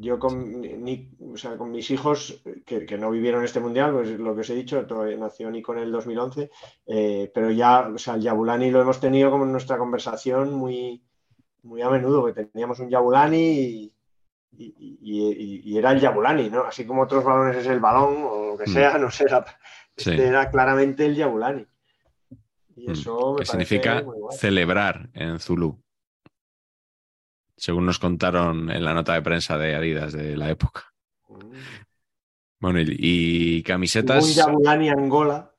Yo 0.00 0.18
con, 0.18 0.60
Ni- 0.60 1.10
o 1.20 1.36
sea, 1.36 1.56
con 1.56 1.72
mis 1.72 1.90
hijos, 1.90 2.40
que, 2.64 2.86
que 2.86 2.96
no 2.96 3.10
vivieron 3.10 3.44
este 3.44 3.58
mundial, 3.60 3.92
pues 3.92 4.08
lo 4.18 4.32
que 4.34 4.42
os 4.42 4.50
he 4.50 4.54
dicho, 4.54 4.86
todavía 4.86 5.16
nació 5.16 5.50
Nico 5.50 5.72
en 5.74 5.80
el 5.80 5.90
2011, 5.92 6.50
eh, 6.86 7.30
pero 7.34 7.50
ya, 7.50 7.88
o 7.88 7.98
sea, 7.98 8.14
el 8.14 8.22
Yabulani 8.22 8.70
lo 8.70 8.80
hemos 8.80 9.00
tenido 9.00 9.30
como 9.30 9.44
en 9.44 9.50
nuestra 9.52 9.76
conversación 9.76 10.54
muy, 10.54 11.02
muy 11.64 11.82
a 11.82 11.90
menudo, 11.90 12.24
que 12.24 12.44
teníamos 12.46 12.78
un 12.78 12.88
Yabulani 12.90 13.38
y, 13.60 13.92
y- 14.56 14.74
y- 14.78 14.98
y- 15.32 15.60
y 15.72 15.78
era 15.78 15.92
el 15.92 16.00
Yabulani, 16.00 16.50
¿no? 16.50 16.64
Así 16.64 16.86
como 16.86 17.02
otros 17.02 17.24
balones 17.24 17.56
es 17.58 17.66
el 17.66 17.80
balón 17.80 18.16
o 18.24 18.46
lo 18.52 18.58
que 18.58 18.68
Mm. 18.70 18.72
sea, 18.72 18.98
no 18.98 19.10
sé, 19.10 19.24
era, 19.24 19.44
Sí. 19.96 20.10
este 20.10 20.26
era 20.26 20.50
claramente 20.50 21.06
el 21.06 21.14
Yabulani. 21.14 21.66
Y 22.76 22.88
Mm, 22.88 22.92
eso 22.92 23.36
que 23.36 23.44
significa 23.44 24.04
celebrar 24.32 25.10
en 25.14 25.38
Zulu. 25.40 25.80
Según 27.56 27.86
nos 27.86 27.98
contaron 27.98 28.70
en 28.70 28.84
la 28.84 28.94
nota 28.94 29.14
de 29.14 29.22
prensa 29.22 29.58
de 29.58 29.74
Adidas 29.74 30.12
de 30.12 30.36
la 30.36 30.48
época. 30.50 30.84
Mm. 31.28 31.52
Bueno, 32.60 32.80
y, 32.80 32.96
y 32.98 33.58
Hubo 33.60 33.66
camisetas. 33.66 34.24
un 34.24 34.30
Yabulani 34.32 34.88
Angola 34.90 35.52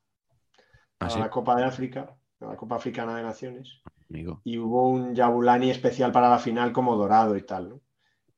a 1.00 1.06
Ah, 1.06 1.10
sí, 1.10 1.20
la 1.20 1.30
Copa 1.30 1.56
de 1.56 1.64
África, 1.66 2.16
a 2.42 2.46
la 2.46 2.56
Copa 2.58 2.76
Africana 2.76 3.16
de 3.16 3.24
Naciones, 3.24 3.82
amigo. 4.10 4.42
y 4.44 4.58
hubo 4.58 4.90
un 4.90 5.14
Yabulani 5.16 5.70
especial 5.72 6.12
para 6.12 6.30
la 6.30 6.40
final 6.40 6.72
como 6.74 6.96
dorado 6.98 7.36
y 7.38 7.42
tal, 7.44 7.70
¿no? 7.70 7.82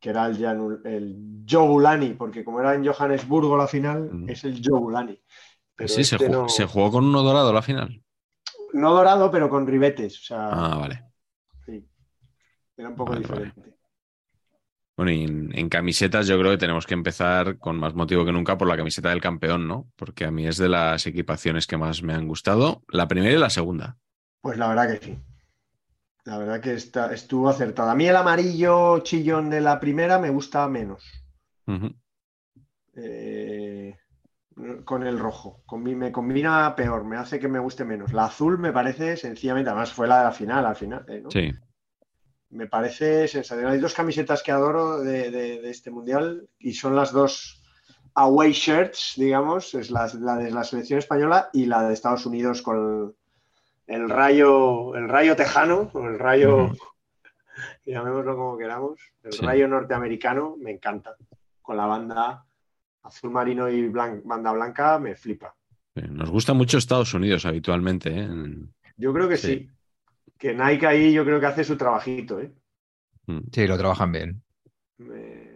Que 0.02 0.10
era 0.10 0.26
el, 0.26 0.38
Yanu- 0.38 0.82
el 0.86 1.46
Jobulani, 1.50 2.16
porque 2.16 2.44
como 2.44 2.60
era 2.60 2.74
en 2.76 2.86
Johannesburgo 2.86 3.56
la 3.56 3.68
final, 3.68 4.10
Mm. 4.12 4.30
es 4.30 4.44
el 4.44 4.60
Jobulani. 4.62 5.18
Pero 5.76 5.88
sí, 5.88 6.04
se, 6.04 6.16
este 6.16 6.28
ju- 6.28 6.32
no, 6.32 6.50
se 6.50 6.66
jugó 6.66 6.92
con 6.92 7.06
uno 7.06 7.22
dorado 7.24 7.54
la 7.54 7.62
final. 7.62 8.04
no 8.74 8.94
dorado, 8.94 9.30
pero 9.32 9.50
con 9.50 9.68
ribetes, 9.68 10.18
o 10.20 10.24
sea, 10.24 10.50
Ah, 10.50 10.78
vale. 10.78 11.04
sí, 11.66 11.88
era 12.78 12.90
un 12.90 12.96
poco 12.96 13.14
Vale, 13.14 13.28
vale. 13.28 13.46
diferente. 13.46 13.78
Bueno, 14.98 15.12
y 15.12 15.24
en, 15.24 15.58
en 15.58 15.70
camisetas 15.70 16.28
yo 16.28 16.38
creo 16.40 16.52
que 16.52 16.58
tenemos 16.58 16.86
que 16.86 16.94
empezar 16.94 17.58
con 17.58 17.78
más 17.80 17.94
motivo 17.96 18.24
que 18.26 18.32
nunca 18.32 18.58
por 18.58 18.68
la 18.68 18.78
camiseta 18.78 19.10
del 19.10 19.22
campeón, 19.22 19.68
¿no? 19.68 19.90
Porque 19.96 20.26
a 20.26 20.32
mí 20.32 20.46
es 20.48 20.58
de 20.58 20.70
las 20.70 21.06
equipaciones 21.08 21.66
que 21.68 21.78
más 21.78 22.04
me 22.04 22.14
han 22.14 22.28
gustado. 22.28 22.82
La 22.90 23.08
primera 23.08 23.34
y 23.34 23.40
la 23.40 23.50
segunda. 23.50 23.98
Pues 24.42 24.58
la 24.58 24.68
verdad 24.70 24.92
que 25.00 25.06
sí. 25.06 25.18
La 26.26 26.38
verdad 26.38 26.62
que 26.62 26.74
está, 26.74 27.12
estuvo 27.14 27.50
acertado. 27.50 27.90
A 27.90 27.96
mí 27.96 28.08
el 28.08 28.16
amarillo 28.16 29.00
chillón 29.00 29.50
de 29.50 29.62
la 29.62 29.80
primera 29.80 30.20
me 30.20 30.30
gusta 30.30 30.68
menos. 30.68 31.04
Eh, 32.96 33.96
con 34.86 35.04
el 35.08 35.18
rojo. 35.18 35.64
Combi- 35.66 35.96
me 35.96 36.12
combina 36.12 36.76
peor, 36.76 37.04
me 37.06 37.18
hace 37.18 37.40
que 37.40 37.48
me 37.48 37.60
guste 37.60 37.86
menos. 37.86 38.14
La 38.14 38.26
azul 38.26 38.58
me 38.60 38.72
parece 38.74 39.18
sencillamente, 39.18 39.70
además 39.70 39.94
fue 39.94 40.08
la 40.08 40.20
de 40.20 40.24
la 40.26 40.32
final 40.32 40.66
al 40.66 40.76
final. 40.76 41.06
eh, 41.08 41.22
¿no? 41.22 41.32
Sí. 41.32 41.52
Me 42.50 42.68
parece 42.68 43.28
sensacional. 43.28 43.74
Hay 43.74 43.80
dos 43.80 43.94
camisetas 43.94 44.44
que 44.44 44.52
adoro 44.52 45.00
de, 45.00 45.32
de- 45.32 45.62
de 45.62 45.70
este 45.70 45.90
mundial 45.90 46.50
y 46.60 46.74
son 46.74 46.96
las 46.96 47.12
dos 47.14 47.64
away 48.14 48.52
shirts, 48.52 49.14
digamos, 49.16 49.74
es 49.74 49.90
la, 49.90 50.12
la 50.20 50.36
de 50.36 50.52
la 50.52 50.66
selección 50.66 51.00
española 51.00 51.50
y 51.54 51.66
la 51.66 51.88
de 51.88 51.94
Estados 51.94 52.26
Unidos 52.26 52.62
con 52.62 53.16
el 53.94 54.10
rayo, 54.10 54.96
el 54.96 55.08
rayo 55.10 55.36
tejano, 55.36 55.90
o 55.94 56.08
el 56.08 56.18
rayo, 56.20 56.70
llamémoslo 57.86 58.36
como 58.36 58.58
queramos, 58.58 59.00
el 59.24 59.34
Sí. 59.34 59.46
rayo 59.46 59.68
norteamericano, 59.68 60.56
me 60.60 60.72
encanta. 60.72 61.16
Con 61.62 61.78
la 61.78 61.86
banda 61.86 62.46
azul 63.04 63.32
marino 63.32 63.70
y 63.70 63.88
blan- 63.90 64.22
banda 64.24 64.52
blanca, 64.52 65.00
me 65.00 65.16
flipa. 65.16 65.56
Nos 65.96 66.30
gusta 66.30 66.54
mucho 66.54 66.78
Estados 66.78 67.14
Unidos 67.14 67.46
habitualmente. 67.46 68.10
¿eh? 68.14 68.30
Yo 68.98 69.14
creo 69.14 69.28
que 69.28 69.38
Sí. 69.38 69.48
sí. 69.48 69.70
Que 70.38 70.54
Nike 70.56 70.88
ahí 70.88 71.14
yo 71.14 71.24
creo 71.24 71.40
que 71.40 71.46
hace 71.46 71.64
su 71.64 71.76
trabajito, 71.78 72.40
¿eh? 72.40 72.52
Mm. 73.28 73.40
Sí, 73.52 73.68
lo 73.68 73.78
trabajan 73.78 74.12
bien. 74.12 74.42
Me- 74.98 75.52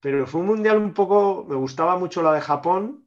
Pero 0.00 0.26
fue 0.26 0.40
un 0.42 0.46
mundial 0.48 0.76
un 0.78 0.92
poco. 0.94 1.44
Me 1.48 1.56
gustaba 1.56 1.98
mucho 1.98 2.22
la 2.22 2.32
de 2.34 2.40
Japón, 2.40 3.06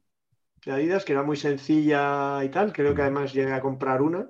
de 0.66 0.72
Adidas, 0.72 1.04
que 1.04 1.12
era 1.12 1.22
muy 1.22 1.36
sencilla 1.36 2.44
y 2.44 2.50
tal. 2.50 2.72
Creo 2.72 2.94
que 2.94 3.02
además 3.02 3.32
llegué 3.32 3.52
a 3.52 3.60
comprar 3.62 4.02
una 4.02 4.28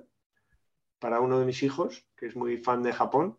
para 1.01 1.19
uno 1.19 1.39
de 1.39 1.45
mis 1.45 1.63
hijos, 1.63 2.05
que 2.15 2.27
es 2.27 2.35
muy 2.37 2.57
fan 2.57 2.83
de 2.83 2.93
Japón. 2.93 3.37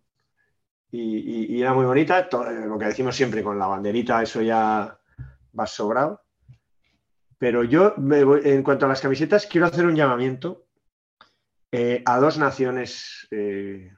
Y, 0.91 1.63
era 1.63 1.73
muy 1.73 1.87
bonita. 1.87 2.19
Eh, 2.21 2.67
Lo 2.67 2.79
que 2.79 2.87
decimos 2.87 3.17
siempre 3.17 3.43
con 3.43 3.59
la 3.59 3.69
banderita, 3.69 4.23
eso 4.23 4.43
ya 4.43 4.99
va 5.59 5.67
sobrado. 5.67 6.21
Pero 7.39 7.65
yo, 7.65 7.95
en 7.97 8.63
cuanto 8.63 8.85
a 8.85 8.89
las 8.89 9.01
camisetas, 9.01 9.47
quiero 9.47 9.67
hacer 9.67 9.87
un 9.87 9.97
llamamiento 9.97 10.67
eh, 11.73 12.03
a 12.05 12.19
dos 12.19 12.37
naciones 12.37 13.27
eh, 13.31 13.95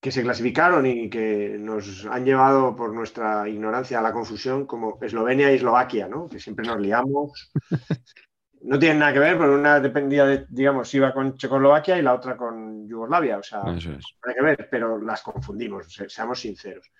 que 0.00 0.10
se 0.10 0.22
clasificaron 0.22 0.86
y 0.86 1.10
que 1.10 1.56
nos 1.58 2.06
han 2.06 2.24
llevado 2.24 2.74
por 2.74 2.94
nuestra 2.94 3.48
ignorancia 3.48 3.98
a 3.98 4.02
la 4.02 4.12
confusión, 4.12 4.66
como 4.66 4.98
Eslovenia 5.02 5.52
y 5.52 5.56
Eslovaquia, 5.56 6.08
¿no? 6.08 6.28
Que 6.28 6.40
siempre 6.40 6.66
nos 6.66 6.80
liamos. 6.80 7.50
No 8.62 8.78
tienen 8.78 8.98
nada 8.98 9.12
que 9.12 9.18
ver, 9.18 9.38
pero 9.38 9.54
una 9.54 9.78
dependía 9.80 10.24
de, 10.24 10.46
digamos, 10.48 10.92
iba 10.94 11.12
con 11.12 11.36
Checoslovaquia 11.36 11.98
y 11.98 12.02
la 12.02 12.14
otra 12.14 12.36
con 12.36 12.88
Yugoslavia. 12.88 13.38
O 13.38 13.42
sea, 13.42 13.62
no 13.62 13.76
Eso 13.76 13.92
es. 13.92 14.04
hay 14.26 14.34
que 14.34 14.42
ver, 14.42 14.68
pero 14.70 15.00
las 15.00 15.22
confundimos, 15.22 15.92
se- 15.92 16.08
seamos 16.08 16.40
sinceros. 16.40 16.90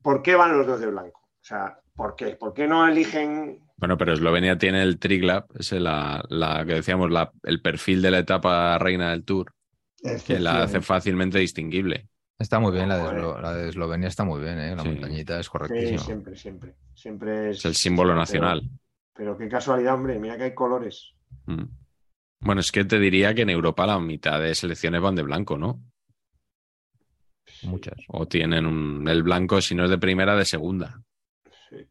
¿Por 0.00 0.22
qué 0.22 0.34
van 0.34 0.56
los 0.56 0.66
dos 0.66 0.80
de 0.80 0.86
blanco? 0.86 1.20
O 1.20 1.44
sea, 1.44 1.78
¿por 1.94 2.16
qué? 2.16 2.36
¿Por 2.36 2.52
qué 2.54 2.66
no 2.66 2.86
eligen 2.88 3.60
Bueno, 3.76 3.96
pero 3.98 4.12
Eslovenia 4.12 4.58
tiene 4.58 4.82
el 4.82 4.98
Triglab, 4.98 5.46
es 5.58 5.72
la, 5.72 6.24
la 6.28 6.64
que 6.64 6.74
decíamos, 6.74 7.10
la- 7.10 7.32
el 7.42 7.60
perfil 7.60 8.00
de 8.02 8.10
la 8.10 8.18
etapa 8.20 8.78
reina 8.78 9.10
del 9.10 9.24
Tour, 9.24 9.52
que 10.26 10.40
la 10.40 10.62
hace 10.64 10.80
fácilmente 10.80 11.38
distinguible. 11.38 12.08
Está 12.38 12.58
muy 12.58 12.72
bien, 12.72 12.88
la 12.88 12.96
de. 12.98 13.04
Eslo- 13.04 13.40
la 13.40 13.54
de 13.54 13.68
Eslovenia 13.68 14.08
está 14.08 14.24
muy 14.24 14.40
bien, 14.40 14.58
¿eh? 14.58 14.74
La 14.74 14.82
Sí. 14.82 14.88
montañita 14.88 15.38
es 15.38 15.46
Sí, 15.46 15.52
correctísima. 15.52 15.98
siempre, 15.98 16.36
siempre. 16.36 16.74
Siempre 16.94 17.50
es, 17.50 17.58
Es 17.58 17.64
el 17.66 17.74
símbolo 17.74 18.14
nacional. 18.14 18.62
Pero, 19.14 19.36
qué 19.36 19.48
casualidad, 19.48 19.94
hombre, 19.94 20.18
mira 20.18 20.36
que 20.36 20.44
hay 20.44 20.54
colores. 20.54 21.14
Mm. 21.46 21.64
Bueno, 22.40 22.60
es 22.60 22.72
que 22.72 22.84
te 22.84 22.98
diría 22.98 23.34
que 23.34 23.42
en 23.42 23.50
Europa 23.50 23.86
la 23.86 23.98
mitad 24.00 24.40
de 24.40 24.54
selecciones 24.54 25.00
van 25.00 25.14
de 25.14 25.22
blanco, 25.22 25.56
¿no? 25.58 25.80
Muchas. 27.64 27.96
O 28.08 28.26
tienen 28.26 28.66
un- 28.66 29.06
el 29.08 29.22
blanco, 29.22 29.60
si 29.60 29.74
no 29.74 29.84
es 29.84 29.90
de 29.90 29.98
primera, 29.98 30.34
de 30.36 30.44
segunda. 30.44 31.00
Sí. 31.68 31.86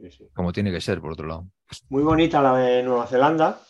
Sí, 0.00 0.10
sí. 0.10 0.28
Como 0.34 0.52
tiene 0.52 0.72
que 0.72 0.80
ser, 0.80 1.00
por 1.00 1.12
otro 1.12 1.26
lado. 1.26 1.46
Muy 1.90 2.02
bonita 2.02 2.40
la 2.42 2.56
de 2.56 2.82
Nueva 2.82 3.06
Zelanda. 3.06 3.60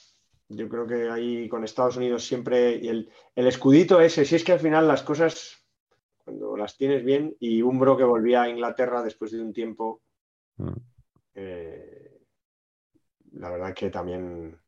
Yo 0.49 0.69
creo 0.69 0.87
que 0.87 1.11
ahí 1.11 1.49
con 1.49 1.65
Estados 1.65 1.97
Unidos 1.97 2.25
siempre. 2.25 2.77
Y 2.77 2.89
el, 2.89 3.11
el 3.35 3.47
escudito 3.47 4.01
ese, 4.01 4.25
si 4.25 4.37
es 4.37 4.45
que 4.45 4.53
al 4.53 4.61
final 4.61 4.87
las 4.89 5.03
cosas, 5.03 5.59
cuando 6.25 6.57
las 6.57 6.77
tienes 6.77 7.05
bien, 7.05 7.37
y 7.41 7.63
Umbro 7.63 7.97
que 7.97 8.05
volvía 8.05 8.43
a 8.43 8.49
Inglaterra 8.49 9.03
después 9.03 9.33
de 9.33 9.43
un 9.43 9.53
tiempo, 9.53 10.03
Mm. 10.57 10.73
eh, 11.35 12.00
la 13.33 13.51
verdad 13.51 13.75
que 13.75 13.91
también. 13.91 14.59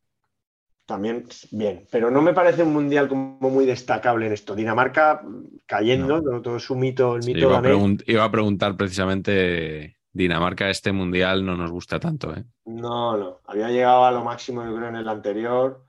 También 0.85 1.25
bien, 1.51 1.87
pero 1.91 2.11
no 2.11 2.21
me 2.21 2.33
parece 2.33 2.63
un 2.63 2.73
mundial 2.73 3.07
como 3.09 3.37
muy 3.39 3.65
destacable 3.65 4.27
en 4.27 4.33
esto. 4.33 4.55
Dinamarca 4.55 5.21
mm, 5.23 5.59
cayendo, 5.65 6.21
todo, 6.21 6.41
todo 6.41 6.59
su 6.59 6.75
mito, 6.75 7.15
el 7.15 7.23
Sí, 7.23 7.31
mito 7.31 7.45
iba, 7.45 7.57
a 7.57 7.61
danés. 7.61 7.89
iba 8.05 8.23
a 8.23 8.31
preguntar 8.31 8.75
precisamente, 8.77 9.97
Dinamarca, 10.11 10.69
este 10.69 10.91
mundial 10.91 11.45
no 11.45 11.55
nos 11.57 11.71
gusta 11.71 11.99
tanto, 11.99 12.33
¿eh? 12.35 12.43
No, 12.65 13.17
no, 13.17 13.41
había 13.45 13.69
llegado 13.69 14.05
a 14.05 14.11
lo 14.11 14.23
máximo, 14.23 14.63
yo 14.63 14.75
creo, 14.75 14.89
en 14.89 14.95
el 14.95 15.07
anterior. 15.09 15.83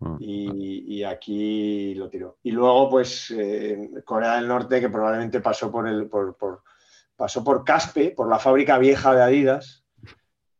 Mm. 0.00 0.20
y, 0.20 0.98
y 1.00 1.04
aquí 1.04 1.94
lo 1.96 2.08
tiró. 2.10 2.38
Y 2.44 2.52
luego, 2.52 2.90
pues, 2.90 3.30
eh, 3.32 3.90
Corea 4.04 4.36
del 4.36 4.48
Norte, 4.48 4.80
que 4.80 4.90
probablemente 4.90 5.40
pasó 5.40 5.70
por 5.72 5.88
el, 5.88 6.08
por, 6.08 6.36
por- 6.36 6.62
pasó 7.16 7.44
por 7.44 7.64
Caspe, 7.64 8.12
por 8.12 8.28
la 8.28 8.38
fábrica 8.40 8.78
vieja 8.78 9.14
de 9.14 9.22
Adidas, 9.22 9.79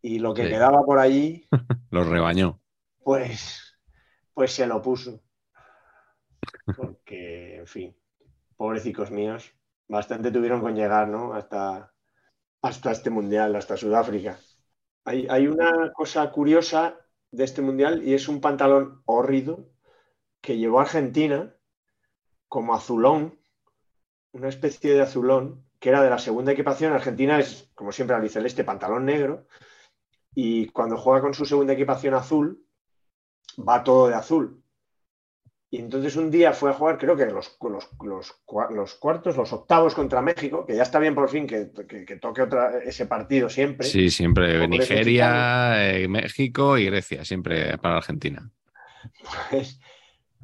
y 0.03 0.19
lo 0.19 0.33
que 0.35 0.45
Sí. 0.45 0.49
quedaba 0.51 0.83
por 0.85 0.99
allí, 0.99 1.47
Los 1.91 2.07
rebañó. 2.09 2.61
pues, 3.03 3.79
pues 4.35 4.53
se 4.53 4.67
lo 4.67 4.81
puso. 4.83 5.21
Porque, 6.77 7.57
en 7.59 7.67
fin, 7.67 7.97
pobrecicos 8.57 9.11
míos, 9.11 9.53
bastante 9.89 10.31
tuvieron 10.31 10.61
con 10.61 10.75
llegar, 10.75 11.09
¿no? 11.09 11.35
Hasta, 11.35 11.93
hasta 12.63 12.93
este 12.93 13.11
mundial, 13.11 13.55
hasta 13.57 13.77
Sudáfrica. 13.77 14.39
Hay, 15.05 15.27
hay 15.29 15.47
una 15.49 15.93
cosa 15.93 16.31
curiosa 16.31 16.97
de 17.31 17.45
este 17.45 17.63
mundial 17.63 18.03
y 18.03 18.15
es 18.15 18.29
un 18.29 18.41
pantalón 18.41 19.03
hórrido 19.07 19.69
que 20.41 20.57
llevó 20.59 20.81
Argentina 20.81 21.55
como 22.49 22.75
azulón, 22.75 23.39
una 24.33 24.49
especie 24.49 24.95
de 24.95 25.03
azulón 25.03 25.65
que 25.79 25.89
era 25.89 26.03
de 26.03 26.11
la 26.11 26.19
segunda 26.19 26.53
equipación. 26.53 26.93
Argentina 26.93 27.39
es, 27.39 27.71
como 27.75 27.93
siempre, 27.93 28.15
albiceleste, 28.17 28.65
pantalón 28.65 29.07
negro. 29.07 29.47
Y 30.35 30.69
cuando 30.69 30.97
juega 30.97 31.21
con 31.21 31.35
su 31.35 31.45
segunda 31.45 31.73
equipación 31.73 32.15
azul, 32.15 32.65
va 33.59 33.83
todo 33.83 34.09
de 34.09 34.15
azul. 34.15 34.63
Y 35.73 35.79
entonces 35.79 36.17
un 36.17 36.31
día 36.33 36.53
fue 36.53 36.71
a 36.71 36.75
jugar, 36.75 36.99
creo 36.99 37.17
que 37.17 37.27
los, 37.27 37.57
los, 37.63 37.89
los, 38.03 38.45
cua- 38.45 38.71
los 38.71 38.95
cuartos, 38.97 39.37
los 39.37 39.53
octavos 39.53 39.95
contra 39.95 40.21
México, 40.21 40.67
que 40.67 40.75
ya 40.75 40.83
está 40.83 40.99
bien 40.99 41.15
por 41.15 41.29
fin 41.29 41.47
que, 41.47 41.71
que- 41.89 42.05
que 42.05 42.17
toque 42.17 42.43
otra, 42.43 42.79
ese 42.83 43.07
partido 43.07 43.49
siempre. 43.49 43.87
Sí, 43.87 44.11
siempre 44.11 44.55
Como 44.55 44.69
Nigeria, 44.77 45.93
eh, 45.93 46.09
México 46.09 46.77
y 46.77 46.87
Grecia, 46.87 47.25
siempre 47.25 47.79
para 47.79 47.99
Argentina. 47.99 48.51
Pues, 49.51 49.81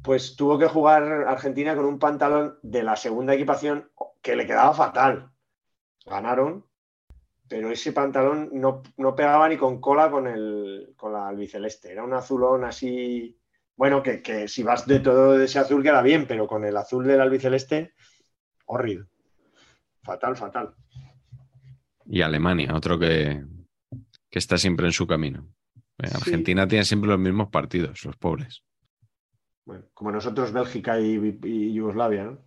pues 0.01 0.35
tuvo 0.37 0.57
que 0.57 0.67
jugar 0.67 1.03
Argentina 1.27 1.75
con 1.75 1.85
un 1.85 1.99
pantalón 1.99 2.57
de 2.63 2.83
la 2.83 2.95
segunda 2.95 3.33
equipación 3.33 3.91
que 4.21 4.35
le 4.35 4.47
quedaba 4.47 4.73
fatal. 4.73 5.31
Ganaron, 6.05 6.65
pero 7.47 7.71
ese 7.71 7.93
pantalón 7.93 8.49
no, 8.53 8.83
no 8.97 9.15
pegaba 9.15 9.47
ni 9.49 9.57
con 9.57 9.79
cola 9.79 10.09
con, 10.11 10.27
el, 10.27 10.93
con 10.95 11.13
la 11.13 11.27
albiceleste. 11.27 11.91
Era 11.91 12.03
un 12.03 12.13
azulón 12.13 12.63
así. 12.63 13.37
Bueno, 13.75 14.01
que, 14.01 14.21
que 14.21 14.47
si 14.47 14.63
vas 14.63 14.85
de 14.87 14.99
todo 14.99 15.41
ese 15.41 15.59
azul 15.59 15.83
queda 15.83 16.01
bien, 16.01 16.25
pero 16.27 16.47
con 16.47 16.65
el 16.65 16.75
azul 16.75 17.05
del 17.05 17.21
albiceleste, 17.21 17.93
horrible. 18.65 19.07
Fatal, 20.03 20.35
fatal. 20.35 20.73
Y 22.05 22.21
Alemania, 22.21 22.73
otro 22.73 22.97
que, 22.97 23.43
que 24.29 24.39
está 24.39 24.57
siempre 24.57 24.85
en 24.87 24.93
su 24.93 25.05
camino. 25.05 25.47
Eh, 25.99 26.07
Sí. 26.07 26.15
Argentina 26.15 26.67
tiene 26.67 26.85
siempre 26.85 27.09
los 27.09 27.19
mismos 27.19 27.49
partidos, 27.49 28.05
los 28.05 28.15
pobres. 28.17 28.63
Bueno, 29.65 29.85
como 29.93 30.11
nosotros, 30.11 30.53
Bélgica 30.53 30.99
y, 30.99 31.39
y 31.43 31.73
Yugoslavia, 31.73 32.23
¿no? 32.23 32.37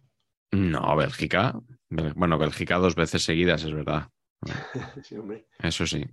No, 0.52 0.96
Bélgica. 0.96 1.60
Bueno, 1.88 2.38
Bélgica 2.38 2.78
dos 2.78 2.94
veces 2.94 3.22
seguidas, 3.22 3.64
es 3.64 3.74
verdad. 3.74 4.08
Sí, 5.04 5.16
hombre. 5.16 5.46
Eso 5.62 5.86
sí. 5.86 6.04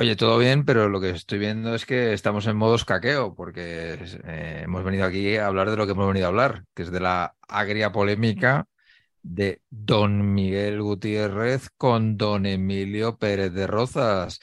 Oye, 0.00 0.14
todo 0.14 0.38
bien, 0.38 0.64
pero 0.64 0.88
lo 0.88 1.00
que 1.00 1.10
estoy 1.10 1.38
viendo 1.40 1.74
es 1.74 1.84
que 1.84 2.12
estamos 2.12 2.46
en 2.46 2.56
modo 2.56 2.76
escaqueo, 2.76 3.34
porque 3.34 3.98
eh, 4.24 4.60
hemos 4.64 4.84
venido 4.84 5.04
aquí 5.04 5.36
a 5.36 5.46
hablar 5.46 5.70
de 5.70 5.76
lo 5.76 5.86
que 5.86 5.92
hemos 5.92 6.06
venido 6.06 6.26
a 6.26 6.28
hablar, 6.28 6.64
que 6.74 6.82
es 6.82 6.92
de 6.92 7.00
la 7.00 7.34
agria 7.48 7.90
polémica 7.90 8.68
de 9.22 9.60
Don 9.70 10.34
Miguel 10.34 10.80
Gutiérrez 10.82 11.70
con 11.76 12.16
Don 12.16 12.46
Emilio 12.46 13.18
Pérez 13.18 13.52
de 13.52 13.66
Rozas. 13.66 14.40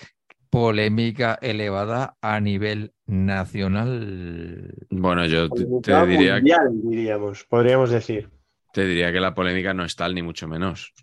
Polémica 0.49 1.37
elevada 1.41 2.15
a 2.21 2.39
nivel 2.39 2.93
nacional. 3.05 4.73
Bueno, 4.89 5.25
yo 5.25 5.49
te, 5.49 5.65
diría, 6.05 6.35
mundial, 6.35 6.69
diríamos, 6.83 7.43
podríamos 7.45 7.89
decir. 7.89 8.29
te 8.71 8.85
diría 8.85 9.11
que 9.11 9.19
la 9.19 9.33
polémica 9.33 9.73
no 9.73 9.83
es 9.83 9.95
tal, 9.95 10.15
ni 10.15 10.21
mucho 10.21 10.47
menos. 10.47 10.93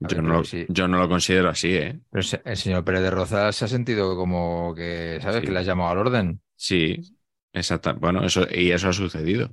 Yo 0.00 0.16
ver, 0.16 0.22
no, 0.22 0.32
lo, 0.34 0.44
sí. 0.44 0.66
yo 0.68 0.88
no 0.88 0.98
lo 0.98 1.08
considero 1.08 1.48
así, 1.50 1.74
¿eh? 1.76 2.00
Pero 2.10 2.22
se- 2.22 2.42
el 2.44 2.56
señor 2.56 2.84
Pérez 2.84 3.02
de 3.02 3.10
Rozas 3.10 3.54
se 3.56 3.64
ha 3.64 3.68
sentido 3.68 4.16
como 4.16 4.74
que, 4.74 5.18
¿sabes? 5.22 5.42
Sí. 5.42 5.46
Que 5.46 5.52
le 5.52 5.58
has 5.60 5.66
llamado 5.66 5.90
al 5.90 5.98
orden. 5.98 6.40
Sí, 6.56 6.96
exacto. 7.52 7.94
Bueno, 7.96 8.24
eso, 8.24 8.46
y 8.50 8.70
eso 8.70 8.88
ha 8.88 8.92
sucedido. 8.92 9.50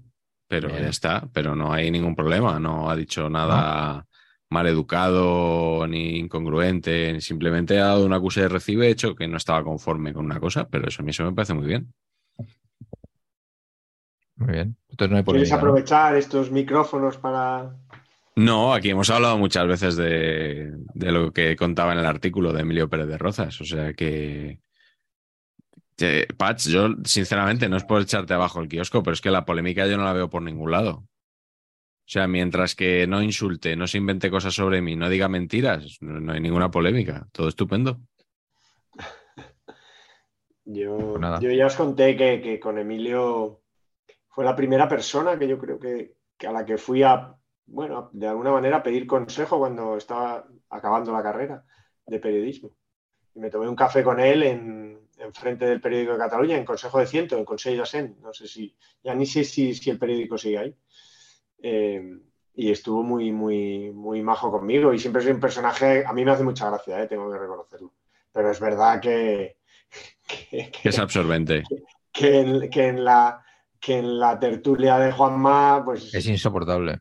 Pero 0.47 0.69
Bien. 0.69 0.83
ya 0.83 0.89
está, 0.89 1.27
pero 1.33 1.55
no 1.55 1.73
hay 1.73 1.91
ningún 1.91 2.15
problema, 2.15 2.59
no 2.59 2.89
ha 2.89 2.95
dicho 2.95 3.29
nada 3.29 4.05
mal 4.49 4.65
educado 4.67 5.85
ni 5.87 6.19
incongruente, 6.19 7.19
simplemente 7.19 7.79
ha 7.79 7.87
dado 7.87 8.05
una 8.05 8.15
acuse 8.17 8.41
de 8.41 8.47
recibe 8.49 8.89
hecho 8.89 9.13
que 9.15 9.27
no 9.27 9.35
estaba 9.37 9.63
conforme 9.63 10.13
con 10.13 10.23
una 10.25 10.39
cosa, 10.39 10.69
pero 10.69 10.87
eso 10.87 11.01
a 11.01 11.05
mí 11.05 11.11
eso 11.11 11.25
me 11.25 11.33
parece 11.33 11.53
muy 11.53 11.67
bien. 11.67 11.93
Muy 14.35 14.51
bien. 14.53 14.77
Entonces 14.89 15.11
no 15.11 15.17
hay 15.17 15.23
¿Quieres. 15.23 15.49
¿no? 15.51 15.55
aprovechar 15.57 16.15
estos 16.15 16.51
micrófonos 16.51 17.17
para...? 17.17 17.75
No, 18.37 18.71
aquí 18.71 18.91
hemos 18.91 19.09
hablado 19.09 19.35
muchas 19.39 19.65
veces 19.67 19.95
de, 19.95 20.71
de 20.93 21.11
lo 21.11 21.33
que 21.33 21.55
contaba 21.55 21.93
en 21.93 21.97
el 21.97 22.05
artículo 22.05 22.53
de 22.53 22.61
Emilio 22.61 22.87
Pérez 22.87 23.07
de 23.07 23.17
Rozas. 23.17 23.59
O 23.61 23.65
sea 23.65 23.93
que, 23.95 24.59
que, 25.95 26.27
Patch, 26.37 26.67
yo 26.67 26.89
sinceramente 27.03 27.67
no 27.67 27.77
es 27.77 27.83
por 27.83 27.99
echarte 27.99 28.35
abajo 28.35 28.61
el 28.61 28.69
kiosco, 28.69 29.01
pero 29.01 29.15
es 29.15 29.21
que 29.21 29.31
la 29.31 29.43
polémica 29.43 29.87
yo 29.87 29.97
no 29.97 30.03
la 30.03 30.13
veo 30.13 30.29
por 30.29 30.43
ningún 30.43 30.69
lado. 30.69 30.97
O 30.97 32.09
sea, 32.09 32.27
mientras 32.27 32.75
que 32.75 33.07
no 33.07 33.23
insulte, 33.23 33.75
no 33.75 33.87
se 33.87 33.97
invente 33.97 34.29
cosas 34.29 34.53
sobre 34.53 34.83
mí, 34.83 34.95
no 34.95 35.09
diga 35.09 35.27
mentiras, 35.27 35.97
no, 36.01 36.19
no 36.19 36.33
hay 36.33 36.39
ninguna 36.39 36.69
polémica. 36.69 37.27
Todo 37.31 37.47
estupendo. 37.47 38.01
Yo, 40.63 40.95
Pues 40.95 41.21
nada. 41.21 41.39
yo 41.39 41.49
ya 41.49 41.65
os 41.65 41.75
conté 41.75 42.15
que, 42.15 42.39
que 42.39 42.59
con 42.59 42.77
Emilio 42.77 43.63
fue 44.27 44.45
la 44.45 44.55
primera 44.55 44.87
persona 44.87 45.39
que 45.39 45.47
yo 45.47 45.57
creo 45.57 45.79
que, 45.79 46.17
que 46.37 46.45
a 46.45 46.51
la 46.51 46.63
que 46.63 46.77
fui 46.77 47.01
a, 47.01 47.36
bueno, 47.67 48.09
de 48.13 48.27
alguna 48.27 48.51
manera 48.51 48.81
pedir 48.81 49.05
consejo 49.05 49.59
cuando 49.59 49.97
estaba 49.97 50.47
acabando 50.69 51.11
la 51.11 51.23
carrera 51.23 51.63
de 52.05 52.19
periodismo. 52.19 52.71
Y 53.35 53.39
me 53.39 53.49
tomé 53.49 53.67
un 53.67 53.75
café 53.75 54.03
con 54.03 54.19
él 54.19 54.43
en, 54.43 54.99
en 55.17 55.33
frente 55.33 55.65
del 55.65 55.81
periódico 55.81 56.13
de 56.13 56.17
Cataluña, 56.19 56.57
en 56.57 56.65
Consejo 56.65 56.99
de 56.99 57.07
Ciento, 57.07 57.37
en 57.37 57.45
Consejo 57.45 57.81
de 57.81 57.85
Sen. 57.85 58.17
No 58.21 58.33
sé 58.33 58.47
si, 58.47 58.75
ya 59.03 59.13
ni 59.13 59.25
sé 59.25 59.43
si, 59.43 59.75
si 59.75 59.89
el 59.89 59.99
periódico 59.99 60.37
sigue 60.37 60.57
ahí. 60.57 60.75
Eh, 61.61 62.19
y 62.55 62.71
estuvo 62.71 63.03
muy, 63.03 63.31
muy, 63.31 63.91
muy 63.91 64.23
majo 64.23 64.49
conmigo. 64.49 64.93
Y 64.93 64.99
siempre 64.99 65.21
soy 65.21 65.33
un 65.33 65.39
personaje, 65.39 66.03
a 66.05 66.13
mí 66.13 66.25
me 66.25 66.31
hace 66.31 66.43
mucha 66.43 66.69
gracia, 66.69 67.03
eh, 67.03 67.07
tengo 67.07 67.31
que 67.31 67.37
reconocerlo. 67.37 67.93
Pero 68.31 68.49
es 68.49 68.59
verdad 68.59 68.99
que, 68.99 69.57
que, 70.27 70.71
Que 70.71 70.89
es 70.89 70.97
absorbente. 70.97 71.63
que 72.11 72.39
en, 72.39 72.69
que 72.69 72.87
en 72.87 73.03
la 73.05 73.43
que 73.79 73.97
en 73.99 74.19
la 74.19 74.39
tertulia 74.39 74.97
de 74.99 75.11
Juanma, 75.11 75.83
pues 75.85 76.13
Es 76.13 76.25
insoportable. 76.27 76.99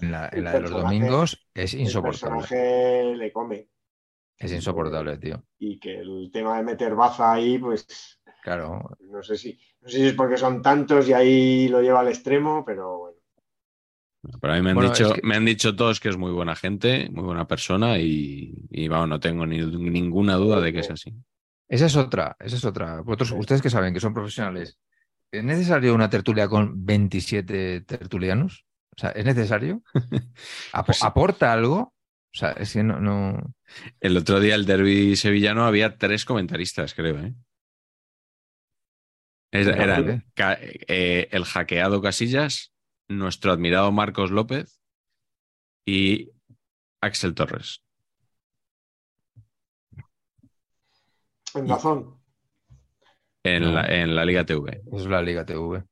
En 0.00 0.12
la, 0.12 0.28
en 0.32 0.44
la 0.44 0.52
de 0.52 0.60
los 0.60 0.70
domingos 0.70 1.48
es 1.54 1.74
el 1.74 1.80
insoportable. 1.80 2.38
personaje 2.40 3.14
le 3.16 3.32
come. 3.32 3.68
Es 4.38 4.52
insoportable, 4.52 5.16
tío. 5.18 5.42
Y 5.58 5.78
que 5.78 5.98
el 5.98 6.30
tema 6.32 6.58
de 6.58 6.62
meter 6.64 6.94
baza 6.94 7.32
ahí, 7.32 7.58
pues 7.58 7.86
Claro. 8.42 8.90
no 9.00 9.22
sé 9.22 9.36
si, 9.36 9.58
no 9.80 9.88
sé 9.88 9.96
si 9.98 10.06
es 10.06 10.14
porque 10.14 10.36
son 10.36 10.60
tantos 10.62 11.08
y 11.08 11.12
ahí 11.12 11.68
lo 11.68 11.80
lleva 11.80 12.00
al 12.00 12.08
extremo, 12.08 12.64
pero 12.64 12.98
bueno. 12.98 13.16
Pero 14.40 14.52
a 14.52 14.56
mí 14.56 14.62
me 14.62 14.70
han, 14.70 14.74
Bueno, 14.76 14.90
dicho, 14.90 15.06
es 15.06 15.12
que- 15.14 15.26
me 15.26 15.36
han 15.36 15.44
dicho 15.44 15.74
todos 15.76 16.00
que 16.00 16.08
es 16.08 16.16
muy 16.16 16.32
buena 16.32 16.56
gente, 16.56 17.08
muy 17.10 17.24
buena 17.24 17.46
persona 17.46 17.98
y, 17.98 18.52
y 18.70 18.88
vamos, 18.88 19.08
no 19.08 19.20
tengo 19.20 19.46
ni, 19.46 19.58
ninguna 19.64 20.34
duda 20.34 20.60
de 20.60 20.72
que 20.72 20.80
es 20.80 20.90
así. 20.90 21.14
Esa 21.68 21.86
es 21.86 21.96
otra, 21.96 22.36
esa 22.40 22.56
es 22.56 22.64
otra. 22.64 23.00
Vosotros, 23.02 23.32
ustedes 23.32 23.62
que 23.62 23.70
saben 23.70 23.94
que 23.94 24.00
son 24.00 24.14
profesionales, 24.14 24.78
¿es 25.30 25.44
necesario 25.44 25.94
una 25.94 26.10
tertulia 26.10 26.48
con 26.48 26.84
27 26.84 27.80
tertulianos? 27.82 28.64
O 28.96 29.00
sea, 29.00 29.10
¿es 29.10 29.24
necesario? 29.24 29.82
¿Ap- 30.72 30.86
Pues. 30.86 31.02
¿Aporta 31.02 31.52
algo? 31.52 31.94
O 32.34 32.38
sea, 32.38 32.52
es 32.52 32.72
que 32.72 32.82
no, 32.82 33.00
no... 33.00 33.54
El 34.00 34.16
otro 34.16 34.40
día 34.40 34.54
el 34.54 34.66
derby 34.66 35.16
sevillano 35.16 35.64
había 35.64 35.96
tres 35.96 36.24
comentaristas, 36.24 36.94
creo. 36.94 37.18
¿eh? 37.18 37.34
Ca- 40.34 40.58
eh, 40.60 41.28
el 41.30 41.44
hackeado 41.44 42.02
Casillas, 42.02 42.72
nuestro 43.08 43.52
admirado 43.52 43.90
Marcos 43.92 44.30
López 44.30 44.80
y 45.86 46.30
Axel 47.00 47.34
Torres. 47.34 47.82
En 51.54 51.68
razón. 51.68 52.20
En, 53.46 53.62
No. 53.62 53.72
la, 53.72 53.86
en 53.86 54.14
la 54.14 54.24
Liga 54.24 54.44
TV. 54.44 54.82
Es 54.92 55.06
la 55.06 55.22
Liga 55.22 55.44
TV. 55.44 55.84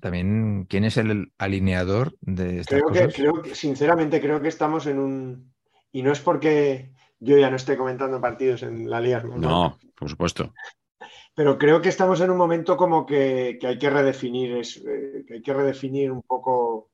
También, 0.00 0.66
¿quién 0.68 0.84
es 0.84 0.96
el 0.96 1.32
alineador 1.38 2.14
de 2.20 2.60
estas 2.60 2.82
Creo 2.82 3.08
que, 3.08 3.14
creo 3.14 3.42
que, 3.42 3.54
sinceramente, 3.54 4.20
creo 4.20 4.40
que 4.40 4.48
estamos 4.48 4.86
en 4.86 4.98
un. 4.98 5.54
Y 5.92 6.02
no 6.02 6.12
es 6.12 6.20
porque 6.20 6.92
yo 7.20 7.38
ya 7.38 7.48
no 7.48 7.56
esté 7.56 7.76
comentando 7.76 8.20
partidos 8.20 8.62
en 8.64 8.90
la 8.90 9.00
liga. 9.00 9.22
No, 9.22 9.78
por 9.96 10.10
supuesto. 10.10 10.52
Pero 11.34 11.58
creo 11.58 11.80
que 11.80 11.88
estamos 11.88 12.20
en 12.20 12.30
un 12.30 12.36
momento 12.36 12.76
como 12.76 13.06
que, 13.06 13.56
que 13.60 13.66
hay 13.66 13.78
que 13.78 13.90
redefinir, 13.90 14.56
es, 14.56 14.76
eh, 14.86 15.24
que 15.26 15.34
hay 15.34 15.42
que 15.42 15.54
redefinir 15.54 16.12
un 16.12 16.22
poco 16.22 16.90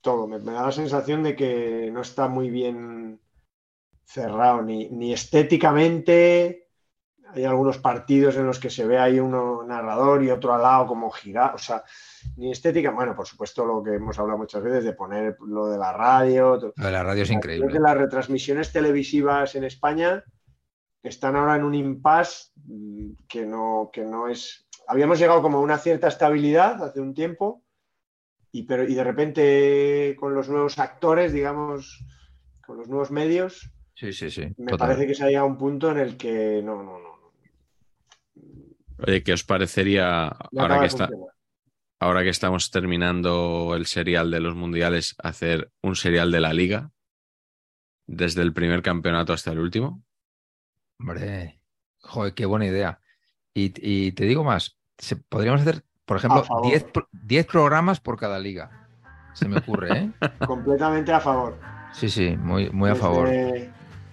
todo. 0.00 0.26
Me, 0.26 0.38
me 0.38 0.52
da 0.52 0.66
la 0.66 0.72
sensación 0.72 1.22
de 1.22 1.34
que 1.34 1.90
no 1.92 2.02
está 2.02 2.28
muy 2.28 2.48
bien 2.48 3.20
cerrado, 4.04 4.62
ni, 4.62 4.88
ni 4.88 5.12
estéticamente. 5.12 6.65
Hay 7.36 7.44
algunos 7.44 7.78
partidos 7.78 8.36
en 8.36 8.46
los 8.46 8.58
que 8.58 8.70
se 8.70 8.86
ve 8.86 8.98
ahí 8.98 9.20
uno 9.20 9.62
narrador 9.62 10.24
y 10.24 10.30
otro 10.30 10.54
al 10.54 10.62
lado 10.62 10.86
como 10.86 11.10
girar, 11.10 11.54
o 11.54 11.58
sea, 11.58 11.84
ni 12.36 12.50
estética. 12.50 12.90
Bueno, 12.90 13.14
por 13.14 13.26
supuesto, 13.26 13.64
lo 13.64 13.82
que 13.82 13.94
hemos 13.94 14.18
hablado 14.18 14.38
muchas 14.38 14.62
veces 14.62 14.84
de 14.84 14.92
poner 14.94 15.36
lo 15.46 15.66
de 15.68 15.78
la 15.78 15.92
radio. 15.92 16.56
Lo 16.76 16.84
de 16.86 16.90
la 16.92 17.02
radio 17.02 17.22
es 17.22 17.28
Creo 17.28 17.38
increíble. 17.38 17.68
que 17.72 17.78
las 17.80 17.96
retransmisiones 17.96 18.72
televisivas 18.72 19.54
en 19.54 19.64
España 19.64 20.24
están 21.02 21.36
ahora 21.36 21.56
en 21.56 21.64
un 21.64 21.74
impasse 21.74 22.50
mm, 22.64 23.10
que 23.28 23.44
no, 23.46 23.90
que 23.92 24.02
no 24.04 24.28
es. 24.28 24.66
Habíamos 24.88 25.18
llegado 25.18 25.42
como 25.42 25.58
a 25.58 25.60
una 25.60 25.78
cierta 25.78 26.08
estabilidad 26.08 26.82
hace 26.82 27.00
un 27.00 27.12
tiempo, 27.14 27.62
y, 28.52 28.62
pero, 28.62 28.84
y 28.84 28.94
de 28.94 29.04
repente 29.04 30.16
con 30.18 30.34
los 30.34 30.48
nuevos 30.48 30.78
actores, 30.78 31.32
digamos, 31.32 32.04
con 32.64 32.78
los 32.78 32.88
nuevos 32.88 33.10
medios, 33.10 33.70
Sí, 33.94 34.12
sí, 34.12 34.30
sí. 34.30 34.42
me 34.58 34.72
total. 34.72 34.88
parece 34.88 35.06
que 35.06 35.14
se 35.14 35.24
ha 35.24 35.26
llegado 35.28 35.46
a 35.46 35.48
un 35.50 35.56
punto 35.58 35.90
en 35.90 35.98
el 35.98 36.16
que 36.16 36.60
no, 36.62 36.82
no, 36.82 36.98
no. 36.98 37.15
Oye, 38.98 39.22
¿qué 39.22 39.32
os 39.32 39.44
parecería 39.44 40.26
ahora 40.28 40.76
que, 40.76 40.80
de 40.82 40.86
está, 40.86 41.06
funcionar. 41.08 41.34
ahora 42.00 42.22
que 42.22 42.28
estamos 42.30 42.70
terminando 42.70 43.74
el 43.76 43.86
serial 43.86 44.30
de 44.30 44.40
los 44.40 44.54
mundiales, 44.54 45.14
hacer 45.22 45.70
un 45.82 45.96
serial 45.96 46.30
de 46.32 46.40
la 46.40 46.52
Liga? 46.52 46.90
Desde 48.06 48.42
el 48.42 48.52
primer 48.52 48.82
campeonato 48.82 49.32
hasta 49.32 49.50
el 49.52 49.58
último. 49.58 50.02
Hombre, 50.98 51.60
joder, 52.00 52.34
qué 52.34 52.46
buena 52.46 52.66
idea. 52.66 53.00
Y, 53.52 53.72
y 53.76 54.12
te 54.12 54.24
digo 54.24 54.44
más, 54.44 54.78
se- 54.96 55.16
podríamos 55.16 55.60
hacer, 55.62 55.82
por 56.04 56.16
ejemplo, 56.18 56.40
A 56.40 56.44
favor. 56.44 56.66
10 56.70 56.84
pro- 56.84 57.08
10 57.12 57.46
programas 57.46 58.00
por 58.00 58.16
cada 58.18 58.38
liga. 58.38 58.88
Se 59.34 59.48
me 59.48 59.58
ocurre, 59.58 59.98
¿eh? 59.98 60.12
Completamente 60.46 61.12
a 61.12 61.20
favor. 61.20 61.58
Sí, 61.92 62.08
sí, 62.08 62.36
muy, 62.36 62.70
muy 62.70 62.88
a 62.90 62.94
Desde- 62.94 63.02
favor. 63.02 63.28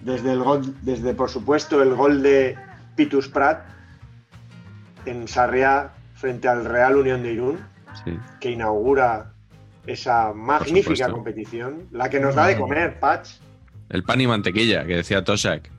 Desde 0.02 0.34
el 0.34 0.40
gol, 0.44 0.76
desde 0.82 1.14
por 1.14 1.30
supuesto 1.30 1.82
el 1.82 1.94
gol 1.96 2.22
de 2.22 2.58
Pitus 2.98 3.30
Prat 3.30 3.64
en 5.06 5.28
Sarriá 5.28 5.92
frente 6.16 6.48
al 6.48 6.66
Real 6.66 6.96
Unión 6.98 7.24
de 7.24 7.34
Irún, 7.34 7.60
Sí. 8.04 8.18
que 8.40 8.52
inaugura 8.52 9.34
esa 9.86 10.34
magnífica 10.34 11.10
competición, 11.12 11.88
la 11.92 12.10
que 12.10 12.20
nos 12.20 12.34
da 12.36 12.48
de 12.48 12.58
comer, 12.58 13.00
Patch, 13.00 13.30
El 13.90 14.04
pan 14.04 14.22
y 14.22 14.28
mantequilla, 14.28 14.86
que 14.86 14.96
decía 14.96 15.24
Tosak. 15.24 15.70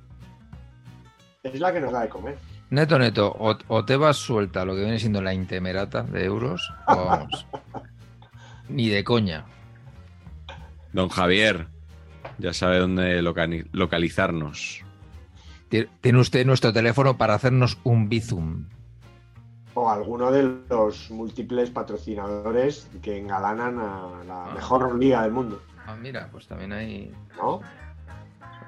es 1.42 1.58
la 1.60 1.72
que 1.72 1.80
nos 1.80 1.92
da 1.92 2.02
de 2.02 2.08
comer. 2.08 2.36
Neto, 2.70 2.98
neto, 2.98 3.34
o, 3.38 3.56
o 3.68 3.84
te 3.84 3.96
vas 3.96 4.16
suelta 4.16 4.64
lo 4.64 4.74
que 4.74 4.82
viene 4.82 4.98
siendo 4.98 5.20
la 5.22 5.34
intemerata 5.34 6.02
de 6.02 6.24
euros, 6.24 6.72
o 6.86 7.04
vamos. 7.04 7.46
Ni 8.68 8.88
de 8.88 9.04
coña. 9.04 9.44
Don 10.92 11.08
Javier, 11.08 11.66
ya 12.38 12.52
sabe 12.52 12.78
dónde 12.78 13.20
locali- 13.22 13.68
localizarnos. 13.72 14.82
Tie- 15.70 15.88
Tiene 16.00 16.20
usted 16.20 16.46
nuestro 16.46 16.72
teléfono 16.72 17.16
para 17.18 17.34
hacernos 17.34 17.78
un 17.84 18.08
bizum. 18.08 18.66
O 19.76 19.90
alguno 19.90 20.30
de 20.30 20.58
los 20.70 21.10
múltiples 21.10 21.70
patrocinadores 21.70 22.88
que 23.02 23.18
engalanan 23.18 23.78
a 23.78 24.08
la 24.26 24.44
Ah. 24.46 24.52
mejor 24.54 24.94
liga 24.96 25.22
del 25.22 25.32
mundo, 25.32 25.60
Ah, 25.86 25.96
mira, 26.00 26.28
pues 26.32 26.46
también 26.46 26.72
hay. 26.72 27.12
¿no? 27.36 27.60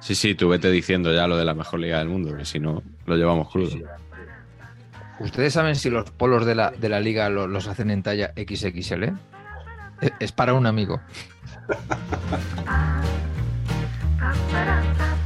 Sí, 0.00 0.14
sí, 0.14 0.34
tú 0.34 0.50
vete 0.50 0.70
diciendo 0.70 1.14
ya 1.14 1.26
lo 1.26 1.38
de 1.38 1.46
la 1.46 1.54
mejor 1.54 1.80
liga 1.80 1.98
del 1.98 2.08
mundo, 2.08 2.36
que 2.36 2.44
si 2.44 2.60
no, 2.60 2.82
lo 3.06 3.16
llevamos 3.16 3.48
crudo. 3.50 3.70
Sí, 3.70 3.78
sí. 3.78 3.84
¿Ustedes 5.20 5.54
saben 5.54 5.76
si 5.76 5.88
los 5.88 6.10
polos 6.10 6.44
de 6.44 6.54
la, 6.54 6.70
de 6.72 6.90
la 6.90 7.00
liga 7.00 7.30
lo- 7.30 7.46
los 7.46 7.68
hacen 7.68 7.90
en 7.90 8.02
talla 8.02 8.34
XXL? 8.36 9.04
Es, 10.02 10.12
es 10.20 10.32
para 10.32 10.52
un 10.52 10.66
amigo. 10.66 11.00